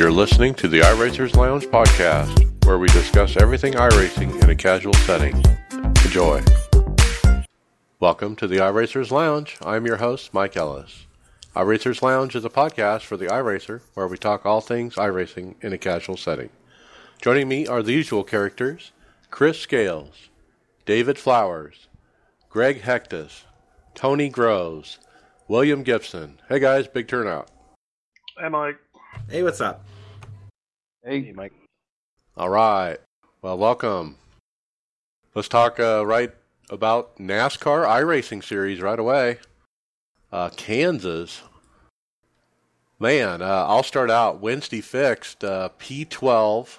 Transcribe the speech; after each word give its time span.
You're 0.00 0.10
listening 0.10 0.54
to 0.54 0.66
the 0.66 0.80
iRacers 0.80 1.36
Lounge 1.36 1.66
podcast, 1.66 2.64
where 2.64 2.78
we 2.78 2.88
discuss 2.88 3.36
everything 3.36 3.74
iRacing 3.74 4.42
in 4.42 4.48
a 4.48 4.56
casual 4.56 4.94
setting. 4.94 5.36
Enjoy. 5.70 6.42
Welcome 7.98 8.34
to 8.36 8.46
the 8.46 8.56
iRacers 8.56 9.10
Lounge. 9.10 9.58
I'm 9.60 9.84
your 9.84 9.98
host, 9.98 10.32
Mike 10.32 10.56
Ellis. 10.56 11.04
iRacers 11.54 12.00
Lounge 12.00 12.34
is 12.34 12.46
a 12.46 12.48
podcast 12.48 13.02
for 13.02 13.18
the 13.18 13.26
iRacer, 13.26 13.82
where 13.92 14.08
we 14.08 14.16
talk 14.16 14.46
all 14.46 14.62
things 14.62 14.94
iRacing 14.94 15.62
in 15.62 15.74
a 15.74 15.78
casual 15.78 16.16
setting. 16.16 16.48
Joining 17.20 17.46
me 17.46 17.66
are 17.66 17.82
the 17.82 17.92
usual 17.92 18.24
characters 18.24 18.92
Chris 19.30 19.60
Scales, 19.60 20.30
David 20.86 21.18
Flowers, 21.18 21.88
Greg 22.48 22.80
Hectus, 22.80 23.42
Tony 23.94 24.30
Groves, 24.30 24.98
William 25.46 25.82
Gibson. 25.82 26.40
Hey 26.48 26.58
guys, 26.58 26.88
big 26.88 27.06
turnout. 27.06 27.50
Hey, 28.38 28.48
Mike. 28.48 28.78
Hey, 29.28 29.42
what's 29.42 29.60
up? 29.60 29.84
Hey, 31.02 31.32
Mike. 31.34 31.54
All 32.36 32.50
right. 32.50 32.98
Well, 33.40 33.56
welcome. 33.56 34.16
Let's 35.34 35.48
talk 35.48 35.80
uh, 35.80 36.04
right 36.04 36.30
about 36.68 37.16
NASCAR 37.16 37.86
iRacing 37.86 38.44
Series 38.44 38.82
right 38.82 38.98
away. 38.98 39.38
Uh, 40.30 40.50
Kansas. 40.50 41.40
Man, 42.98 43.40
uh, 43.40 43.64
I'll 43.66 43.82
start 43.82 44.10
out. 44.10 44.42
Wednesday 44.42 44.82
fixed 44.82 45.42
uh, 45.42 45.70
P12 45.78 46.76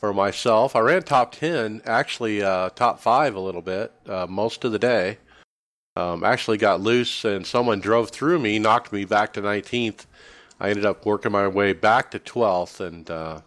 for 0.00 0.12
myself. 0.12 0.74
I 0.74 0.80
ran 0.80 1.04
top 1.04 1.30
10, 1.30 1.82
actually 1.86 2.42
uh, 2.42 2.70
top 2.70 2.98
5 2.98 3.36
a 3.36 3.40
little 3.40 3.62
bit 3.62 3.92
uh, 4.08 4.26
most 4.28 4.64
of 4.64 4.72
the 4.72 4.80
day. 4.80 5.18
Um, 5.94 6.24
actually 6.24 6.58
got 6.58 6.80
loose 6.80 7.24
and 7.24 7.46
someone 7.46 7.78
drove 7.78 8.10
through 8.10 8.40
me, 8.40 8.58
knocked 8.58 8.92
me 8.92 9.04
back 9.04 9.32
to 9.34 9.42
19th. 9.42 10.06
I 10.60 10.70
ended 10.70 10.86
up 10.86 11.06
working 11.06 11.32
my 11.32 11.48
way 11.48 11.72
back 11.72 12.10
to 12.10 12.18
12th 12.18 12.80
and 12.80 13.10
uh, 13.10 13.40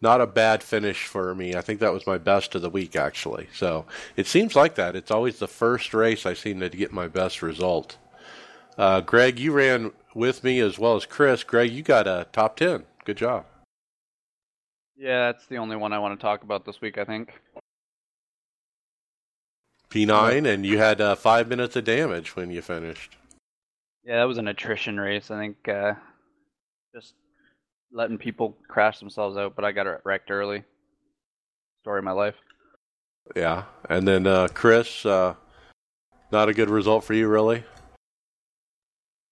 not 0.00 0.20
a 0.20 0.26
bad 0.26 0.62
finish 0.62 1.04
for 1.04 1.34
me. 1.34 1.54
I 1.54 1.60
think 1.60 1.80
that 1.80 1.92
was 1.92 2.06
my 2.06 2.18
best 2.18 2.54
of 2.54 2.62
the 2.62 2.70
week, 2.70 2.96
actually. 2.96 3.48
So 3.54 3.86
it 4.16 4.26
seems 4.26 4.56
like 4.56 4.74
that. 4.76 4.96
It's 4.96 5.10
always 5.10 5.38
the 5.38 5.48
first 5.48 5.92
race 5.92 6.26
I 6.26 6.34
seem 6.34 6.60
to 6.60 6.68
get 6.68 6.92
my 6.92 7.08
best 7.08 7.42
result. 7.42 7.98
Uh, 8.78 9.00
Greg, 9.00 9.38
you 9.38 9.52
ran 9.52 9.92
with 10.14 10.44
me 10.44 10.60
as 10.60 10.78
well 10.78 10.96
as 10.96 11.06
Chris. 11.06 11.44
Greg, 11.44 11.72
you 11.72 11.82
got 11.82 12.06
a 12.06 12.26
top 12.32 12.56
10. 12.56 12.84
Good 13.04 13.16
job. 13.16 13.46
Yeah, 14.96 15.30
that's 15.30 15.46
the 15.46 15.58
only 15.58 15.76
one 15.76 15.92
I 15.92 15.98
want 15.98 16.18
to 16.18 16.22
talk 16.22 16.42
about 16.42 16.64
this 16.64 16.80
week, 16.80 16.96
I 16.96 17.04
think. 17.04 17.32
P9, 19.90 20.46
and 20.46 20.66
you 20.66 20.78
had 20.78 21.00
uh, 21.00 21.14
five 21.14 21.48
minutes 21.48 21.76
of 21.76 21.84
damage 21.84 22.34
when 22.34 22.50
you 22.50 22.62
finished. 22.62 23.16
Yeah, 24.04 24.16
that 24.16 24.24
was 24.24 24.38
an 24.38 24.48
attrition 24.48 24.98
race. 24.98 25.30
I 25.30 25.38
think 25.38 25.68
uh, 25.68 25.94
just 26.96 27.14
letting 27.92 28.16
people 28.16 28.56
crash 28.68 28.98
themselves 28.98 29.36
out, 29.36 29.54
but 29.54 29.64
I 29.64 29.72
got 29.72 30.04
wrecked 30.04 30.30
early. 30.30 30.64
Story 31.82 31.98
of 31.98 32.04
my 32.04 32.12
life. 32.12 32.36
Yeah, 33.34 33.64
and 33.90 34.08
then 34.08 34.26
uh, 34.26 34.48
Chris, 34.54 35.04
uh, 35.04 35.34
not 36.32 36.48
a 36.48 36.54
good 36.54 36.70
result 36.70 37.04
for 37.04 37.12
you, 37.12 37.28
really. 37.28 37.64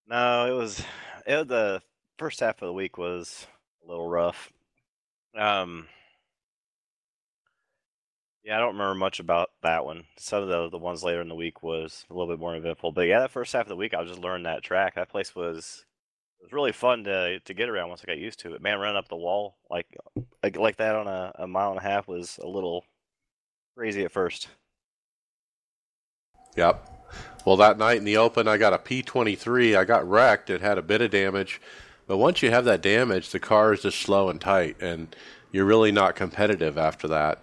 No, 0.07 0.47
it 0.47 0.57
was. 0.57 0.85
It, 1.27 1.49
the 1.49 1.81
first 2.19 2.41
half 2.41 2.61
of 2.61 2.67
the 2.67 2.73
week 2.73 2.99
was 2.99 3.47
a 3.85 3.91
little 3.91 4.09
rough. 4.09 4.53
Um, 5.37 5.87
yeah, 8.45 8.57
I 8.57 8.61
don't 8.61 8.75
remember 8.75 8.95
much 8.95 9.21
about 9.21 9.51
that 9.63 9.87
one. 9.87 10.05
Some 10.19 10.43
of 10.43 10.49
the 10.49 10.69
the 10.69 10.79
ones 10.79 11.03
later 11.03 11.23
in 11.23 11.29
the 11.29 11.35
week 11.35 11.63
was 11.63 12.05
a 12.11 12.13
little 12.13 12.29
bit 12.29 12.41
more 12.41 12.55
eventful. 12.55 12.93
But 12.93 13.07
yeah, 13.07 13.21
that 13.21 13.31
first 13.31 13.55
half 13.55 13.63
of 13.63 13.69
the 13.69 13.77
week, 13.77 13.95
I 13.95 14.01
was 14.03 14.11
just 14.11 14.21
learning 14.21 14.45
that 14.45 14.63
track. 14.63 14.97
That 14.97 15.09
place 15.09 15.35
was 15.35 15.85
it 15.89 15.94
was 16.45 16.53
really 16.53 16.73
fun 16.73 17.05
to 17.05 17.41
to 17.41 17.55
get 17.55 17.69
around 17.69 17.89
once 17.89 18.03
I 18.03 18.07
got 18.07 18.19
used 18.19 18.41
to 18.41 18.55
it. 18.55 18.63
Man, 18.63 18.79
running 18.79 18.97
up 18.97 19.09
the 19.09 19.17
wall 19.17 19.57
like 19.71 19.87
like, 20.43 20.57
like 20.57 20.77
that 20.77 20.95
on 20.95 21.07
a, 21.07 21.33
a 21.37 21.47
mile 21.47 21.71
and 21.71 21.81
a 21.81 21.83
half 21.83 22.07
was 22.07 22.39
a 22.43 22.47
little 22.47 22.85
crazy 23.77 24.05
at 24.05 24.13
first. 24.13 24.49
Yep. 26.57 26.91
Well, 27.45 27.57
that 27.57 27.79
night 27.79 27.99
in 27.99 28.05
the 28.05 28.17
open, 28.17 28.47
I 28.47 28.57
got 28.57 28.73
a 28.73 28.79
P23. 28.79 29.77
I 29.77 29.85
got 29.85 30.09
wrecked. 30.09 30.51
It 30.51 30.61
had 30.61 30.79
a 30.79 30.83
bit 30.83 31.03
of 31.03 31.11
damage. 31.11 31.61
But 32.07 32.19
once 32.19 32.43
you 32.43 32.51
have 32.51 32.65
that 32.67 32.81
damage, 32.81 33.31
the 33.31 33.41
car 33.41 33.73
is 33.73 33.83
just 33.83 34.01
slow 34.01 34.29
and 34.29 34.41
tight, 34.41 34.77
and 34.81 35.15
you're 35.53 35.65
really 35.65 35.93
not 35.93 36.15
competitive 36.15 36.79
after 36.79 37.09
that. 37.09 37.43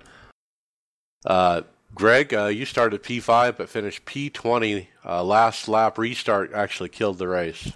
Uh, 1.25 1.61
Greg, 1.93 2.33
uh, 2.33 2.45
you 2.45 2.65
started 2.65 3.03
P5 3.03 3.57
but 3.57 3.69
finished 3.69 4.05
P20. 4.05 4.87
Uh, 5.05 5.23
last 5.23 5.67
lap 5.67 5.97
restart 5.97 6.53
actually 6.53 6.89
killed 6.89 7.17
the 7.17 7.27
race. 7.27 7.73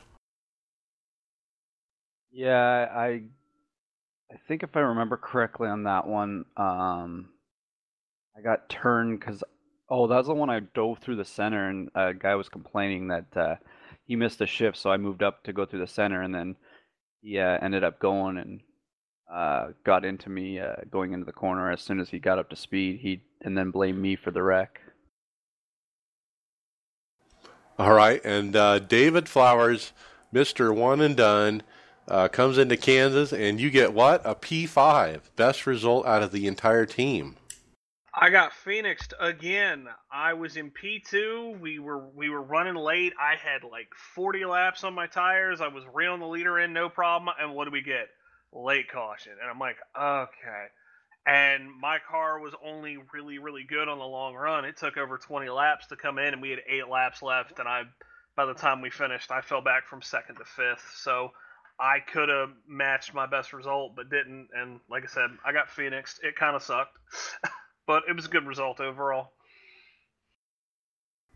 Yeah, 2.37 2.89
I 2.93 3.21
I 4.29 4.35
think 4.45 4.63
if 4.63 4.75
I 4.75 4.81
remember 4.81 5.15
correctly 5.15 5.69
on 5.69 5.83
that 5.83 6.05
one, 6.05 6.43
um, 6.57 7.29
I 8.37 8.41
got 8.41 8.67
turned 8.67 9.21
because 9.21 9.41
oh, 9.89 10.07
that 10.07 10.17
was 10.17 10.27
the 10.27 10.33
one 10.33 10.49
I 10.49 10.59
dove 10.59 10.99
through 10.99 11.15
the 11.15 11.23
center, 11.23 11.69
and 11.69 11.89
a 11.95 12.13
guy 12.13 12.35
was 12.35 12.49
complaining 12.49 13.07
that 13.07 13.37
uh, 13.37 13.55
he 14.05 14.17
missed 14.17 14.39
the 14.39 14.47
shift, 14.47 14.75
so 14.75 14.91
I 14.91 14.97
moved 14.97 15.23
up 15.23 15.45
to 15.45 15.53
go 15.53 15.65
through 15.65 15.79
the 15.79 15.87
center, 15.87 16.21
and 16.23 16.35
then 16.35 16.57
he 17.21 17.39
uh, 17.39 17.57
ended 17.61 17.85
up 17.85 18.01
going 18.01 18.37
and 18.37 18.59
uh, 19.33 19.67
got 19.85 20.03
into 20.03 20.29
me 20.29 20.59
uh, 20.59 20.75
going 20.91 21.13
into 21.13 21.25
the 21.25 21.31
corner 21.31 21.71
as 21.71 21.81
soon 21.81 22.01
as 22.01 22.09
he 22.09 22.19
got 22.19 22.37
up 22.37 22.49
to 22.49 22.57
speed. 22.57 22.99
He 22.99 23.21
and 23.43 23.57
then 23.57 23.71
blamed 23.71 24.01
me 24.01 24.17
for 24.17 24.31
the 24.31 24.43
wreck. 24.43 24.81
All 27.79 27.93
right, 27.93 28.19
and 28.25 28.57
uh, 28.57 28.79
David 28.79 29.29
Flowers, 29.29 29.93
Mister 30.33 30.73
One 30.73 30.99
and 30.99 31.15
Done, 31.15 31.63
uh, 32.07 32.27
comes 32.27 32.57
into 32.57 32.77
Kansas, 32.77 33.33
and 33.33 33.59
you 33.59 33.69
get 33.69 33.93
what 33.93 34.21
a 34.25 34.35
P5, 34.35 35.21
best 35.35 35.65
result 35.65 36.05
out 36.05 36.23
of 36.23 36.31
the 36.31 36.47
entire 36.47 36.85
team. 36.85 37.35
I 38.17 38.29
got 38.29 38.53
phoenixed 38.53 39.13
again. 39.19 39.87
I 40.09 40.33
was 40.33 40.55
in 40.55 40.71
P2. 40.71 41.59
We 41.59 41.79
were 41.79 42.07
we 42.15 42.29
were 42.29 42.41
running 42.41 42.75
late. 42.75 43.11
I 43.19 43.35
had 43.35 43.69
like 43.69 43.89
40 44.15 44.45
laps 44.45 44.85
on 44.85 44.93
my 44.93 45.07
tires. 45.07 45.59
I 45.59 45.67
was 45.67 45.83
reeling 45.93 46.21
the 46.21 46.27
leader 46.27 46.57
in, 46.59 46.71
no 46.71 46.87
problem. 46.87 47.35
And 47.37 47.53
what 47.53 47.65
do 47.65 47.71
we 47.71 47.81
get? 47.81 48.07
Late 48.53 48.89
caution. 48.89 49.33
And 49.41 49.49
I'm 49.49 49.59
like, 49.59 49.75
okay. 49.99 50.65
And 51.27 51.67
my 51.81 51.97
car 52.09 52.39
was 52.39 52.53
only 52.63 52.97
really 53.13 53.37
really 53.37 53.65
good 53.67 53.89
on 53.89 53.99
the 53.99 54.05
long 54.05 54.33
run. 54.33 54.63
It 54.63 54.77
took 54.77 54.95
over 54.95 55.17
20 55.17 55.49
laps 55.49 55.87
to 55.87 55.97
come 55.97 56.17
in, 56.17 56.33
and 56.33 56.41
we 56.41 56.51
had 56.51 56.59
eight 56.69 56.87
laps 56.87 57.21
left. 57.21 57.59
And 57.59 57.67
I, 57.67 57.83
by 58.37 58.45
the 58.45 58.53
time 58.53 58.81
we 58.81 58.91
finished, 58.91 59.29
I 59.29 59.41
fell 59.41 59.61
back 59.61 59.87
from 59.87 60.01
second 60.01 60.35
to 60.35 60.45
fifth. 60.45 60.89
So 60.95 61.31
I 61.79 61.99
could 61.99 62.29
have 62.29 62.51
matched 62.67 63.13
my 63.13 63.25
best 63.25 63.51
result, 63.53 63.95
but 63.95 64.09
didn't. 64.09 64.47
And 64.55 64.79
like 64.89 65.03
I 65.03 65.07
said, 65.07 65.29
I 65.45 65.51
got 65.51 65.69
phoenixed. 65.69 66.21
It 66.23 66.35
kind 66.35 66.55
of 66.55 66.63
sucked. 66.63 66.97
but 67.87 68.03
it 68.09 68.15
was 68.15 68.25
a 68.25 68.29
good 68.29 68.47
result 68.47 68.79
overall. 68.79 69.31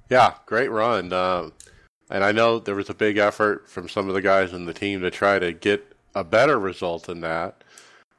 Yeah, 0.09 0.33
great 0.45 0.71
run. 0.71 1.13
Uh, 1.13 1.49
and 2.09 2.23
I 2.23 2.31
know 2.31 2.59
there 2.59 2.75
was 2.75 2.89
a 2.89 2.93
big 2.95 3.17
effort 3.17 3.69
from 3.69 3.87
some 3.87 4.07
of 4.07 4.15
the 4.15 4.21
guys 4.21 4.53
in 4.53 4.65
the 4.65 4.73
team 4.73 5.01
to 5.01 5.11
try 5.11 5.39
to 5.39 5.53
get 5.53 5.85
a 6.15 6.23
better 6.23 6.59
result 6.59 7.05
than 7.05 7.21
that, 7.21 7.63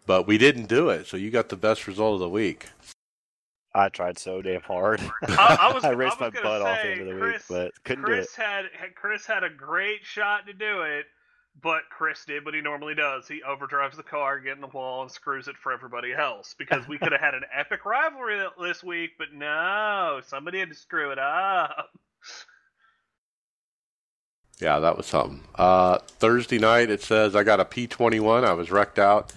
but 0.06 0.26
we 0.26 0.38
didn't 0.38 0.66
do 0.66 0.90
it. 0.90 1.06
So 1.06 1.16
you 1.16 1.30
got 1.30 1.48
the 1.48 1.56
best 1.56 1.86
result 1.88 2.14
of 2.14 2.20
the 2.20 2.28
week. 2.28 2.68
I 3.74 3.88
tried 3.88 4.18
so 4.18 4.42
damn 4.42 4.60
hard. 4.62 5.00
I, 5.28 5.58
I 5.70 5.74
was 5.74 5.84
I 5.84 5.90
raced 5.90 6.20
I 6.20 6.26
was 6.26 6.34
my 6.34 6.40
gonna 6.40 6.58
butt 6.58 6.62
off 6.62 6.78
say, 6.82 6.94
the 6.94 7.00
end 7.00 7.10
the 7.10 7.18
Chris, 7.20 7.48
week, 7.48 7.58
but 7.58 7.84
couldn't 7.84 8.04
Chris 8.04 8.26
do 8.36 8.42
it. 8.42 8.44
had 8.46 8.64
had- 8.78 8.94
Chris 8.94 9.26
had 9.26 9.44
a 9.44 9.50
great 9.50 10.00
shot 10.04 10.46
to 10.46 10.52
do 10.52 10.82
it, 10.82 11.06
but 11.62 11.82
Chris 11.90 12.24
did 12.24 12.44
what 12.44 12.54
he 12.54 12.60
normally 12.60 12.94
does. 12.94 13.28
He 13.28 13.42
overdrives 13.42 13.96
the 13.96 14.02
car, 14.02 14.38
get 14.40 14.54
in 14.54 14.60
the 14.60 14.66
wall, 14.66 15.02
and 15.02 15.10
screws 15.10 15.48
it 15.48 15.56
for 15.56 15.72
everybody 15.72 16.12
else. 16.12 16.54
Because 16.58 16.86
we 16.88 16.98
could 16.98 17.12
have 17.12 17.20
had 17.20 17.34
an 17.34 17.44
epic 17.54 17.84
rivalry 17.84 18.42
this 18.60 18.82
week, 18.82 19.12
but 19.18 19.32
no, 19.32 20.20
somebody 20.26 20.58
had 20.58 20.68
to 20.68 20.74
screw 20.74 21.10
it 21.10 21.18
up. 21.18 21.90
Yeah, 24.60 24.78
that 24.78 24.96
was 24.96 25.06
something. 25.06 25.42
Uh, 25.54 25.98
Thursday 25.98 26.58
night, 26.58 26.90
it 26.90 27.02
says 27.02 27.34
I 27.34 27.42
got 27.42 27.60
a 27.60 27.64
P21. 27.64 28.44
I 28.44 28.52
was 28.52 28.70
wrecked 28.70 28.98
out. 28.98 29.32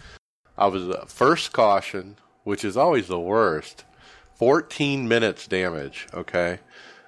I 0.58 0.68
was 0.68 0.90
uh, 0.90 1.06
first 1.08 1.54
caution, 1.54 2.18
which 2.44 2.66
is 2.66 2.76
always 2.78 3.08
the 3.08 3.20
worst. 3.20 3.86
14 4.36 5.08
minutes 5.08 5.48
damage, 5.48 6.08
okay? 6.14 6.60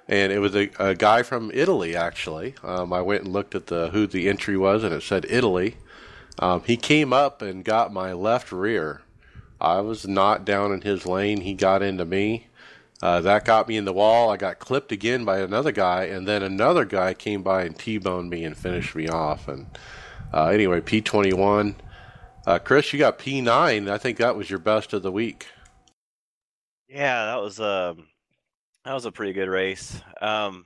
And 0.08 0.32
it 0.32 0.38
was 0.38 0.54
a, 0.54 0.70
a 0.78 0.94
guy 0.94 1.22
from 1.22 1.50
Italy, 1.52 1.96
actually. 1.96 2.54
Um, 2.62 2.92
I 2.92 3.00
went 3.00 3.24
and 3.24 3.32
looked 3.32 3.54
at 3.54 3.66
the 3.66 3.88
who 3.88 4.06
the 4.06 4.28
entry 4.28 4.56
was, 4.56 4.84
and 4.84 4.94
it 4.94 5.02
said 5.02 5.26
Italy. 5.28 5.76
Um, 6.38 6.62
he 6.64 6.76
came 6.76 7.12
up 7.12 7.42
and 7.42 7.64
got 7.64 7.92
my 7.92 8.12
left 8.12 8.52
rear. 8.52 9.02
I 9.60 9.80
was 9.80 10.06
not 10.06 10.44
down 10.44 10.72
in 10.72 10.82
his 10.82 11.06
lane. 11.06 11.40
He 11.40 11.54
got 11.54 11.82
into 11.82 12.04
me. 12.04 12.46
Uh, 13.02 13.20
that 13.20 13.44
got 13.44 13.68
me 13.68 13.76
in 13.76 13.84
the 13.84 13.92
wall. 13.92 14.30
I 14.30 14.36
got 14.36 14.58
clipped 14.58 14.92
again 14.92 15.24
by 15.24 15.40
another 15.40 15.72
guy, 15.72 16.04
and 16.04 16.26
then 16.26 16.42
another 16.42 16.84
guy 16.84 17.14
came 17.14 17.42
by 17.42 17.64
and 17.64 17.78
T-boned 17.78 18.30
me 18.30 18.44
and 18.44 18.56
finished 18.56 18.94
me 18.94 19.08
off. 19.08 19.48
And 19.48 19.66
uh, 20.32 20.46
anyway, 20.46 20.80
P21. 20.80 21.74
Uh, 22.46 22.58
Chris, 22.58 22.92
you 22.92 22.98
got 22.98 23.18
P9. 23.18 23.90
I 23.90 23.98
think 23.98 24.18
that 24.18 24.36
was 24.36 24.48
your 24.48 24.58
best 24.58 24.92
of 24.92 25.02
the 25.02 25.12
week. 25.12 25.46
Yeah, 26.88 27.26
that 27.26 27.42
was 27.42 27.58
um 27.58 28.06
that 28.86 28.94
was 28.94 29.04
a 29.04 29.12
pretty 29.12 29.32
good 29.32 29.48
race. 29.48 30.00
Um 30.20 30.64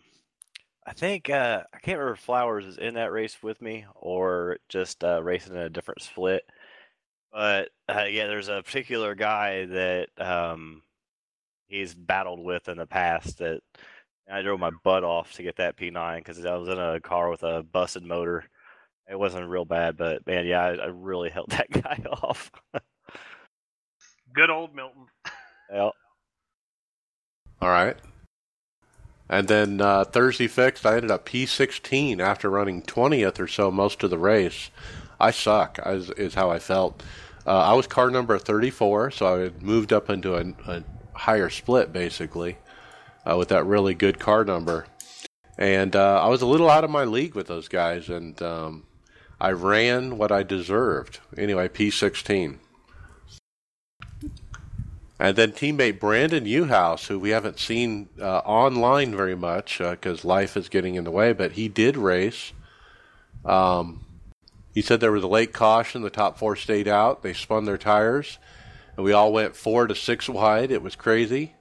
I 0.86 0.92
think 0.92 1.28
uh 1.28 1.62
I 1.74 1.78
can't 1.78 1.98
remember 1.98 2.14
if 2.14 2.20
Flowers 2.20 2.66
is 2.66 2.78
in 2.78 2.94
that 2.94 3.12
race 3.12 3.42
with 3.42 3.60
me 3.60 3.86
or 3.96 4.58
just 4.68 5.02
uh 5.02 5.22
racing 5.22 5.54
in 5.54 5.60
a 5.60 5.70
different 5.70 6.02
split. 6.02 6.44
But 7.32 7.70
uh, 7.88 8.04
yeah, 8.04 8.26
there's 8.26 8.48
a 8.48 8.62
particular 8.62 9.14
guy 9.14 9.64
that 9.66 10.08
um, 10.18 10.82
he's 11.68 11.94
battled 11.94 12.40
with 12.40 12.68
in 12.68 12.76
the 12.76 12.86
past 12.86 13.38
that 13.38 13.60
I 14.30 14.42
drove 14.42 14.60
my 14.60 14.70
butt 14.84 15.04
off 15.04 15.32
to 15.34 15.42
get 15.42 15.56
that 15.56 15.76
P9 15.76 16.18
because 16.18 16.44
I 16.44 16.56
was 16.56 16.68
in 16.68 16.78
a 16.78 17.00
car 17.00 17.30
with 17.30 17.42
a 17.42 17.62
busted 17.62 18.04
motor. 18.04 18.44
It 19.08 19.18
wasn't 19.18 19.48
real 19.48 19.64
bad, 19.64 19.96
but 19.96 20.26
man, 20.26 20.46
yeah, 20.46 20.64
I, 20.64 20.70
I 20.74 20.86
really 20.86 21.30
held 21.30 21.50
that 21.50 21.70
guy 21.70 22.02
off. 22.10 22.50
Good 24.32 24.50
old 24.50 24.74
Milton. 24.74 25.06
yeah. 25.72 25.90
All 27.62 27.68
right. 27.68 27.96
And 29.30 29.46
then 29.46 29.80
uh, 29.80 30.04
Thursday 30.04 30.48
fixed, 30.48 30.84
I 30.84 30.96
ended 30.96 31.12
up 31.12 31.24
P16 31.24 32.18
after 32.18 32.50
running 32.50 32.82
20th 32.82 33.38
or 33.38 33.46
so 33.46 33.70
most 33.70 34.02
of 34.02 34.10
the 34.10 34.18
race. 34.18 34.70
I 35.20 35.30
suck, 35.30 35.78
is, 35.86 36.10
is 36.10 36.34
how 36.34 36.50
I 36.50 36.58
felt. 36.58 37.00
Uh, 37.46 37.58
I 37.58 37.74
was 37.74 37.86
car 37.86 38.10
number 38.10 38.36
34, 38.38 39.12
so 39.12 39.34
I 39.34 39.38
had 39.42 39.62
moved 39.62 39.92
up 39.92 40.10
into 40.10 40.34
a, 40.34 40.52
a 40.66 40.82
higher 41.12 41.48
split 41.48 41.92
basically 41.92 42.58
uh, 43.24 43.36
with 43.36 43.48
that 43.50 43.64
really 43.64 43.94
good 43.94 44.18
car 44.18 44.44
number. 44.44 44.86
And 45.56 45.94
uh, 45.94 46.20
I 46.20 46.26
was 46.26 46.42
a 46.42 46.46
little 46.46 46.68
out 46.68 46.82
of 46.82 46.90
my 46.90 47.04
league 47.04 47.36
with 47.36 47.46
those 47.46 47.68
guys, 47.68 48.08
and 48.08 48.40
um, 48.42 48.86
I 49.40 49.52
ran 49.52 50.18
what 50.18 50.32
I 50.32 50.42
deserved. 50.42 51.20
Anyway, 51.36 51.68
P16. 51.68 52.58
And 55.20 55.36
then 55.36 55.52
teammate 55.52 56.00
Brandon 56.00 56.44
Newhouse, 56.44 57.08
who 57.08 57.18
we 57.18 57.28
haven't 57.28 57.58
seen 57.58 58.08
uh, 58.18 58.38
online 58.38 59.14
very 59.14 59.36
much 59.36 59.76
because 59.76 60.24
uh, 60.24 60.28
life 60.28 60.56
is 60.56 60.70
getting 60.70 60.94
in 60.94 61.04
the 61.04 61.10
way, 61.10 61.34
but 61.34 61.52
he 61.52 61.68
did 61.68 61.98
race. 61.98 62.54
Um, 63.44 64.06
he 64.72 64.80
said 64.80 65.00
there 65.00 65.12
was 65.12 65.22
a 65.22 65.28
late 65.28 65.52
caution. 65.52 66.00
The 66.00 66.08
top 66.08 66.38
four 66.38 66.56
stayed 66.56 66.88
out. 66.88 67.22
They 67.22 67.34
spun 67.34 67.66
their 67.66 67.76
tires, 67.76 68.38
and 68.96 69.04
we 69.04 69.12
all 69.12 69.30
went 69.30 69.56
four 69.56 69.86
to 69.86 69.94
six 69.94 70.26
wide. 70.26 70.70
It 70.70 70.82
was 70.82 70.96
crazy. 70.96 71.52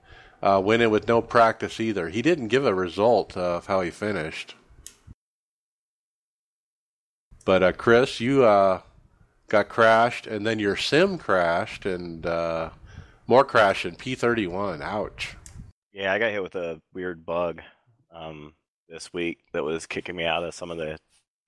Uh, 0.41 0.61
went 0.63 0.81
in 0.81 0.89
with 0.89 1.09
no 1.09 1.21
practice 1.21 1.81
either. 1.81 2.07
He 2.07 2.21
didn't 2.21 2.47
give 2.47 2.65
a 2.65 2.73
result 2.73 3.35
of 3.35 3.65
how 3.65 3.81
he 3.81 3.91
finished. 3.91 4.55
But 7.43 7.61
uh, 7.61 7.73
Chris, 7.73 8.21
you 8.21 8.45
uh, 8.45 8.83
got 9.49 9.67
crashed, 9.67 10.27
and 10.27 10.47
then 10.47 10.59
your 10.59 10.77
sim 10.77 11.17
crashed, 11.17 11.85
and 11.85 12.25
uh, 12.25 12.69
more 13.29 13.45
crashing. 13.45 13.95
P31. 13.95 14.81
Ouch. 14.81 15.37
Yeah, 15.93 16.11
I 16.11 16.17
got 16.17 16.31
hit 16.31 16.41
with 16.41 16.55
a 16.55 16.81
weird 16.93 17.25
bug 17.25 17.61
um, 18.11 18.53
this 18.89 19.13
week 19.13 19.37
that 19.53 19.63
was 19.63 19.85
kicking 19.85 20.15
me 20.15 20.25
out 20.25 20.43
of 20.43 20.55
some 20.55 20.71
of 20.71 20.77
the 20.77 20.97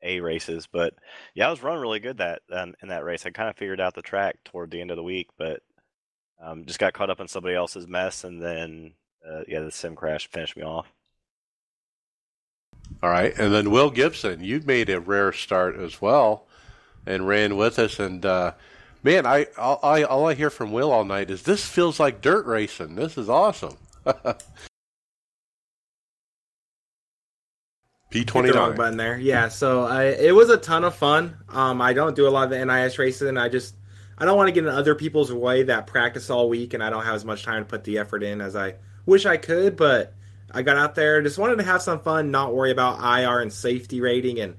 A 0.03 0.19
races. 0.19 0.67
But 0.71 0.93
yeah, 1.33 1.47
I 1.47 1.49
was 1.49 1.63
running 1.63 1.81
really 1.81 1.99
good 1.99 2.19
that 2.19 2.43
um, 2.51 2.75
in 2.83 2.89
that 2.89 3.03
race. 3.03 3.25
I 3.25 3.31
kind 3.31 3.49
of 3.49 3.57
figured 3.57 3.81
out 3.81 3.95
the 3.95 4.03
track 4.03 4.37
toward 4.45 4.69
the 4.69 4.79
end 4.79 4.91
of 4.91 4.97
the 4.97 5.03
week, 5.03 5.29
but 5.39 5.61
um, 6.39 6.65
just 6.65 6.79
got 6.79 6.93
caught 6.93 7.09
up 7.09 7.19
in 7.19 7.27
somebody 7.27 7.55
else's 7.55 7.87
mess, 7.87 8.23
and 8.23 8.41
then 8.41 8.93
uh, 9.27 9.41
yeah, 9.47 9.61
the 9.61 9.71
sim 9.71 9.95
crash 9.95 10.27
finished 10.27 10.55
me 10.55 10.63
off. 10.63 10.93
All 13.01 13.09
right, 13.09 13.35
and 13.39 13.51
then 13.51 13.71
Will 13.71 13.89
Gibson, 13.89 14.43
you 14.43 14.61
made 14.63 14.89
a 14.89 14.99
rare 14.99 15.33
start 15.33 15.75
as 15.77 15.99
well, 15.99 16.45
and 17.07 17.27
ran 17.27 17.57
with 17.57 17.79
us, 17.79 17.99
and 17.99 18.23
uh, 18.23 18.53
man, 19.03 19.25
I 19.25 19.47
all, 19.57 19.79
I 19.83 20.03
all 20.03 20.27
I 20.27 20.33
hear 20.33 20.49
from 20.49 20.71
Will 20.71 20.91
all 20.91 21.05
night 21.05 21.29
is 21.29 21.43
this 21.43 21.65
feels 21.65 21.99
like 21.99 22.21
dirt 22.21 22.45
racing. 22.45 22.95
This 22.95 23.17
is 23.17 23.29
awesome. 23.29 23.77
P 28.09 28.25
twenty 28.25 28.51
nine 28.51 28.75
button 28.75 28.97
there. 28.97 29.17
Yeah, 29.17 29.47
so 29.47 29.83
I, 29.85 30.05
it 30.05 30.35
was 30.35 30.49
a 30.49 30.57
ton 30.57 30.83
of 30.83 30.95
fun. 30.95 31.37
Um, 31.49 31.81
I 31.81 31.93
don't 31.93 32.15
do 32.15 32.27
a 32.27 32.29
lot 32.29 32.43
of 32.43 32.49
the 32.49 32.65
NIS 32.65 32.99
racing. 32.99 33.37
I 33.37 33.47
just 33.47 33.75
I 34.17 34.25
don't 34.25 34.35
want 34.35 34.49
to 34.49 34.51
get 34.51 34.65
in 34.65 34.69
other 34.69 34.95
people's 34.95 35.31
way 35.31 35.63
that 35.63 35.87
practice 35.87 36.29
all 36.29 36.49
week, 36.49 36.73
and 36.73 36.83
I 36.83 36.89
don't 36.89 37.05
have 37.05 37.15
as 37.15 37.23
much 37.23 37.43
time 37.43 37.63
to 37.63 37.69
put 37.69 37.85
the 37.85 37.99
effort 37.99 38.21
in 38.23 38.41
as 38.41 38.55
I 38.55 38.75
wish 39.05 39.25
I 39.25 39.37
could. 39.37 39.77
But 39.77 40.13
I 40.51 40.61
got 40.61 40.75
out 40.75 40.95
there, 40.95 41.21
just 41.21 41.37
wanted 41.37 41.55
to 41.59 41.63
have 41.63 41.81
some 41.81 42.01
fun, 42.01 42.31
not 42.31 42.53
worry 42.53 42.71
about 42.71 42.99
IR 42.99 43.39
and 43.39 43.53
safety 43.53 44.01
rating, 44.01 44.41
and 44.41 44.57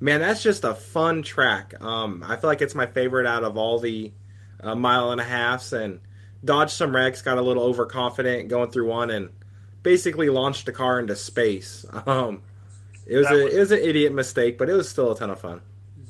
man, 0.00 0.20
that's 0.20 0.42
just 0.42 0.64
a 0.64 0.74
fun 0.74 1.22
track. 1.22 1.74
Um, 1.80 2.24
I 2.26 2.36
feel 2.36 2.48
like 2.48 2.62
it's 2.62 2.74
my 2.74 2.86
favorite 2.86 3.26
out 3.26 3.44
of 3.44 3.56
all 3.56 3.78
the 3.78 4.12
uh, 4.60 4.74
mile 4.74 5.12
and 5.12 5.20
a 5.20 5.24
halfs, 5.24 5.72
and 5.72 6.00
dodged 6.44 6.72
some 6.72 6.94
wrecks, 6.94 7.22
got 7.22 7.38
a 7.38 7.42
little 7.42 7.62
overconfident 7.62 8.48
going 8.48 8.70
through 8.70 8.88
one, 8.88 9.10
and 9.10 9.30
basically 9.82 10.28
launched 10.28 10.66
the 10.66 10.72
car 10.72 11.00
into 11.00 11.16
space. 11.16 11.84
Um, 12.06 12.42
it 13.06 13.18
was, 13.18 13.30
a, 13.30 13.34
was, 13.34 13.54
it 13.54 13.58
was 13.60 13.70
an 13.70 13.78
idiot 13.78 14.12
mistake, 14.12 14.58
but 14.58 14.68
it 14.68 14.72
was 14.72 14.88
still 14.88 15.12
a 15.12 15.16
ton 15.16 15.30
of 15.30 15.40
fun. 15.40 15.60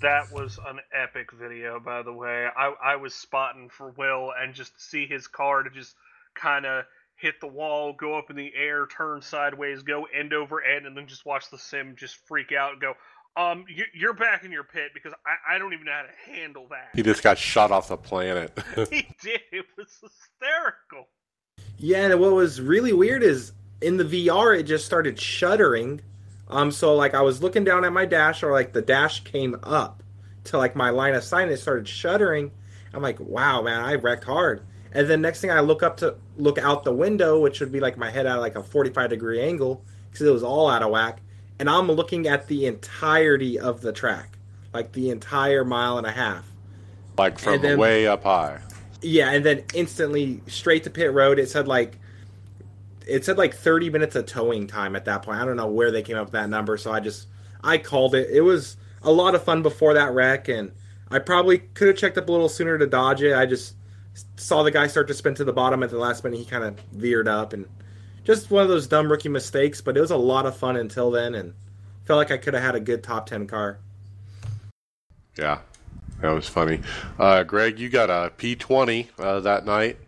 That 0.00 0.33
was 0.33 0.59
an 0.67 0.81
epic 0.94 1.31
video, 1.33 1.79
by 1.79 2.03
the 2.03 2.12
way. 2.12 2.47
I 2.56 2.73
I 2.83 2.97
was 2.97 3.15
spotting 3.15 3.69
for 3.69 3.91
Will 3.91 4.33
and 4.38 4.55
just 4.55 4.75
to 4.77 4.81
see 4.81 5.06
his 5.06 5.27
car 5.27 5.62
to 5.62 5.69
just 5.69 5.94
kind 6.35 6.65
of 6.65 6.87
hit 7.17 7.41
the 7.41 7.47
wall, 7.47 7.93
go 7.94 8.17
up 8.17 8.31
in 8.31 8.37
the 8.37 8.53
air, 8.55 8.87
turn 8.87 9.23
sideways, 9.23 9.83
go 9.83 10.06
end 10.15 10.33
over 10.33 10.62
end, 10.62 10.87
and 10.87 10.97
then 10.97 11.06
just 11.06 11.27
watch 11.27 11.50
the 11.50 11.59
sim 11.59 11.97
just 11.97 12.17
freak 12.27 12.53
out 12.53 12.73
and 12.73 12.81
go, 12.81 12.94
um, 13.37 13.67
you, 13.69 14.09
are 14.09 14.15
back 14.15 14.44
in 14.44 14.53
your 14.53 14.65
pit 14.65 14.93
because 14.94 15.12
I, 15.27 15.56
I 15.56 15.59
don't 15.59 15.75
even 15.75 15.85
know 15.85 15.93
how 15.93 16.03
to 16.03 16.33
handle 16.33 16.67
that. 16.71 16.88
He 16.94 17.03
just 17.03 17.23
got 17.23 17.37
shot 17.37 17.71
off 17.71 17.88
the 17.88 17.97
planet. 17.97 18.59
he 18.91 19.06
did. 19.23 19.41
It 19.53 19.67
was 19.77 19.88
hysterical. 20.00 21.09
Yeah, 21.77 22.06
and 22.06 22.21
what 22.21 22.33
was 22.33 22.61
really 22.61 22.94
weird 22.94 23.23
is 23.23 23.53
in 23.83 23.99
the 23.99 24.05
VR, 24.05 24.59
it 24.59 24.62
just 24.62 24.87
started 24.87 25.21
shuddering. 25.21 26.00
Um, 26.49 26.71
so 26.71 26.94
like 26.94 27.15
I 27.15 27.21
was 27.21 27.43
looking 27.43 27.65
down 27.65 27.85
at 27.85 27.93
my 27.93 28.06
dash, 28.06 28.43
or 28.43 28.53
like 28.53 28.73
the 28.73 28.83
dash 28.83 29.25
came 29.25 29.56
up 29.62 30.03
to 30.44 30.56
like 30.56 30.75
my 30.75 30.88
line 30.88 31.15
of 31.15 31.23
sight, 31.23 31.43
and 31.43 31.53
it 31.53 31.59
started 31.59 31.87
shuddering. 31.87 32.53
I'm 32.94 33.03
like, 33.03 33.21
wow, 33.21 33.61
man, 33.61 33.85
I 33.85 33.97
wrecked 33.97 34.25
hard. 34.25 34.62
And 34.93 35.11
then 35.11 35.21
next 35.21 35.43
thing 35.43 35.50
I 35.50 35.61
look 35.61 35.83
up 35.83 35.99
to 35.99 36.17
look 36.38 36.56
out 36.56 36.85
the 36.85 36.93
window, 36.93 37.38
which 37.41 37.61
would 37.61 37.71
be 37.71 37.81
like 37.81 37.99
my 37.99 38.11
head 38.11 38.25
at 38.25 38.37
like 38.37 38.56
a 38.56 38.62
45 38.62 39.11
degree 39.11 39.43
angle, 39.43 39.85
because 40.09 40.27
it 40.27 40.31
was 40.31 40.43
all 40.43 40.71
out 40.71 40.83
of 40.83 40.91
whack 40.91 41.21
and 41.58 41.70
I'm 41.70 41.91
looking 41.91 42.26
at 42.26 42.49
the 42.49 42.67
entirety 42.67 43.58
of 43.58 43.81
the 43.81 43.93
track, 43.93 44.38
like 44.73 44.93
the 44.93 45.11
entire 45.11 45.64
mile 45.64 45.99
and 45.99 46.06
a 46.06 46.12
half. 46.12 46.44
Like 47.17 47.38
from 47.38 47.62
then, 47.62 47.79
way 47.79 48.06
up 48.06 48.25
high. 48.25 48.61
Yeah, 49.00 49.31
and 49.31 49.44
then 49.44 49.64
instantly 49.75 50.43
straight 50.47 50.85
to 50.85 50.91
pit 50.91 51.12
road. 51.12 51.38
It 51.38 51.49
said 51.49 51.67
like 51.67 51.99
it 53.06 53.25
said 53.25 53.38
like 53.38 53.55
30 53.55 53.91
minutes 53.91 54.17
of 54.17 54.26
towing 54.26 54.67
time 54.67 54.97
at 54.97 55.05
that 55.06 55.23
point. 55.23 55.38
I 55.38 55.44
don't 55.44 55.56
know 55.56 55.69
where 55.69 55.90
they 55.90 56.02
came 56.02 56.16
up 56.16 56.26
with 56.26 56.33
that 56.33 56.50
number, 56.50 56.76
so 56.76 56.92
I 56.92 57.00
just 57.00 57.28
I 57.62 57.78
called 57.78 58.14
it. 58.14 58.28
It 58.31 58.42
was 58.42 58.76
a 59.02 59.12
lot 59.12 59.35
of 59.35 59.45
fun 59.45 59.62
before 59.62 59.95
that 59.95 60.12
wreck, 60.12 60.49
and 60.49 60.73
I 61.11 61.21
probably 61.21 61.59
could 61.59 61.88
have 61.88 61.97
checked 61.97 62.19
up 62.19 62.28
a 62.28 62.33
little 62.33 62.49
sooner 62.49 62.76
to 62.76 62.87
dodge 62.87 63.23
it. 63.23 63.35
I 63.35 63.47
just 63.47 63.76
saw 64.37 64.62
the 64.62 64.71
guy 64.71 64.87
start 64.88 65.09
to 65.09 65.14
spin 65.14 65.35
to 65.35 65.45
the 65.45 65.52
bottom 65.52 65.83
at 65.83 65.90
the 65.90 65.99
last 65.99 66.25
minute. 66.25 66.38
He 66.38 66.45
kind 66.45 66.64
of 66.64 66.78
veered 66.92 67.28
up 67.28 67.52
and 67.52 67.66
just 68.26 68.50
one 68.50 68.64
of 68.64 68.68
those 68.68 68.88
dumb 68.88 69.11
rookie 69.11 69.28
mistakes, 69.28 69.80
but 69.80 69.97
it 69.97 70.00
was 70.00 70.11
a 70.11 70.16
lot 70.16 70.47
of 70.47 70.56
fun 70.56 70.76
until 70.76 71.12
then, 71.12 71.37
and 71.37 71.54
felt 72.04 72.18
like 72.18 72.33
I 72.33 72.37
could 72.37 72.54
have 72.54 72.62
had 72.62 72.75
a 72.75 72.80
good 72.80 73.02
top 73.02 73.26
ten 73.26 73.47
car. 73.47 73.78
Yeah, 75.38 75.61
that 76.21 76.33
was 76.33 76.49
funny. 76.49 76.80
Uh, 77.18 77.45
Greg, 77.45 77.78
you 77.78 77.88
got 77.88 78.11
a 78.11 78.33
P 78.37 78.56
twenty 78.56 79.11
uh, 79.18 79.40
that 79.40 79.64
night, 79.64 79.99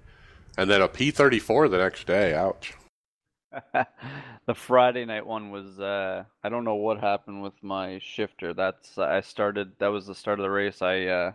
and 0.58 0.68
then 0.68 0.82
a 0.82 0.88
P 0.88 1.12
thirty 1.12 1.38
four 1.38 1.68
the 1.68 1.78
next 1.78 2.06
day. 2.08 2.34
Ouch. 2.34 2.75
the 3.72 4.54
Friday 4.54 5.04
night 5.04 5.25
one 5.25 5.50
was 5.50 5.78
uh, 5.78 6.25
I 6.42 6.48
don't 6.48 6.64
know 6.64 6.75
what 6.75 6.98
happened 6.98 7.40
with 7.40 7.62
my 7.62 8.00
shifter. 8.00 8.52
That's 8.52 8.98
I 8.98 9.20
started. 9.20 9.72
That 9.78 9.88
was 9.88 10.06
the 10.06 10.14
start 10.14 10.40
of 10.40 10.42
the 10.42 10.50
race. 10.50 10.82
I 10.82 11.04
uh, 11.04 11.32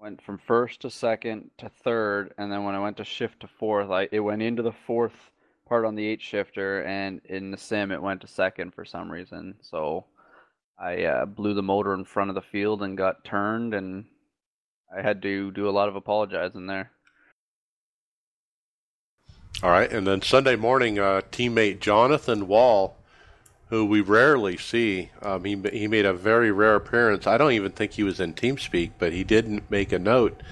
went 0.00 0.22
from 0.22 0.38
first 0.38 0.80
to 0.80 0.90
second 0.90 1.50
to 1.58 1.68
third, 1.68 2.32
and 2.38 2.50
then 2.50 2.64
when 2.64 2.74
I 2.74 2.80
went 2.80 2.96
to 2.96 3.04
shift 3.04 3.40
to 3.40 3.46
fourth, 3.46 3.90
I 3.90 4.08
it 4.10 4.20
went 4.20 4.40
into 4.40 4.62
the 4.62 4.72
fourth 4.72 5.30
part 5.66 5.84
on 5.84 5.94
the 5.94 6.06
eight 6.06 6.22
shifter, 6.22 6.82
and 6.82 7.20
in 7.24 7.50
the 7.50 7.58
sim 7.58 7.90
it 7.90 8.02
went 8.02 8.20
to 8.22 8.26
second 8.26 8.74
for 8.74 8.84
some 8.84 9.10
reason. 9.10 9.56
So 9.60 10.06
I 10.78 11.04
uh, 11.04 11.26
blew 11.26 11.54
the 11.54 11.62
motor 11.62 11.94
in 11.94 12.04
front 12.04 12.30
of 12.30 12.34
the 12.34 12.42
field 12.42 12.82
and 12.82 12.96
got 12.96 13.24
turned, 13.24 13.74
and 13.74 14.04
I 14.96 15.02
had 15.02 15.22
to 15.22 15.50
do 15.50 15.68
a 15.68 15.70
lot 15.70 15.88
of 15.88 15.96
apologizing 15.96 16.66
there. 16.66 16.90
All 19.62 19.70
right, 19.70 19.90
and 19.90 20.06
then 20.06 20.20
Sunday 20.20 20.54
morning, 20.54 20.98
uh, 20.98 21.22
teammate 21.32 21.80
Jonathan 21.80 22.46
Wall, 22.46 22.94
who 23.70 23.86
we 23.86 24.02
rarely 24.02 24.58
see, 24.58 25.10
um, 25.22 25.44
he 25.44 25.56
he 25.72 25.88
made 25.88 26.04
a 26.04 26.12
very 26.12 26.52
rare 26.52 26.76
appearance. 26.76 27.26
I 27.26 27.38
don't 27.38 27.52
even 27.52 27.72
think 27.72 27.92
he 27.92 28.02
was 28.02 28.20
in 28.20 28.34
TeamSpeak, 28.34 28.92
but 28.98 29.12
he 29.12 29.24
did 29.24 29.68
make 29.70 29.92
a 29.92 29.98
note 29.98 30.42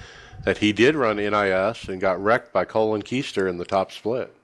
that 0.43 0.57
he 0.57 0.73
did 0.73 0.95
run 0.95 1.17
NIS 1.17 1.87
and 1.87 2.01
got 2.01 2.21
wrecked 2.21 2.51
by 2.51 2.65
Colin 2.65 3.03
Keister 3.03 3.47
in 3.47 3.57
the 3.57 3.65
top 3.65 3.91
split. 3.91 4.34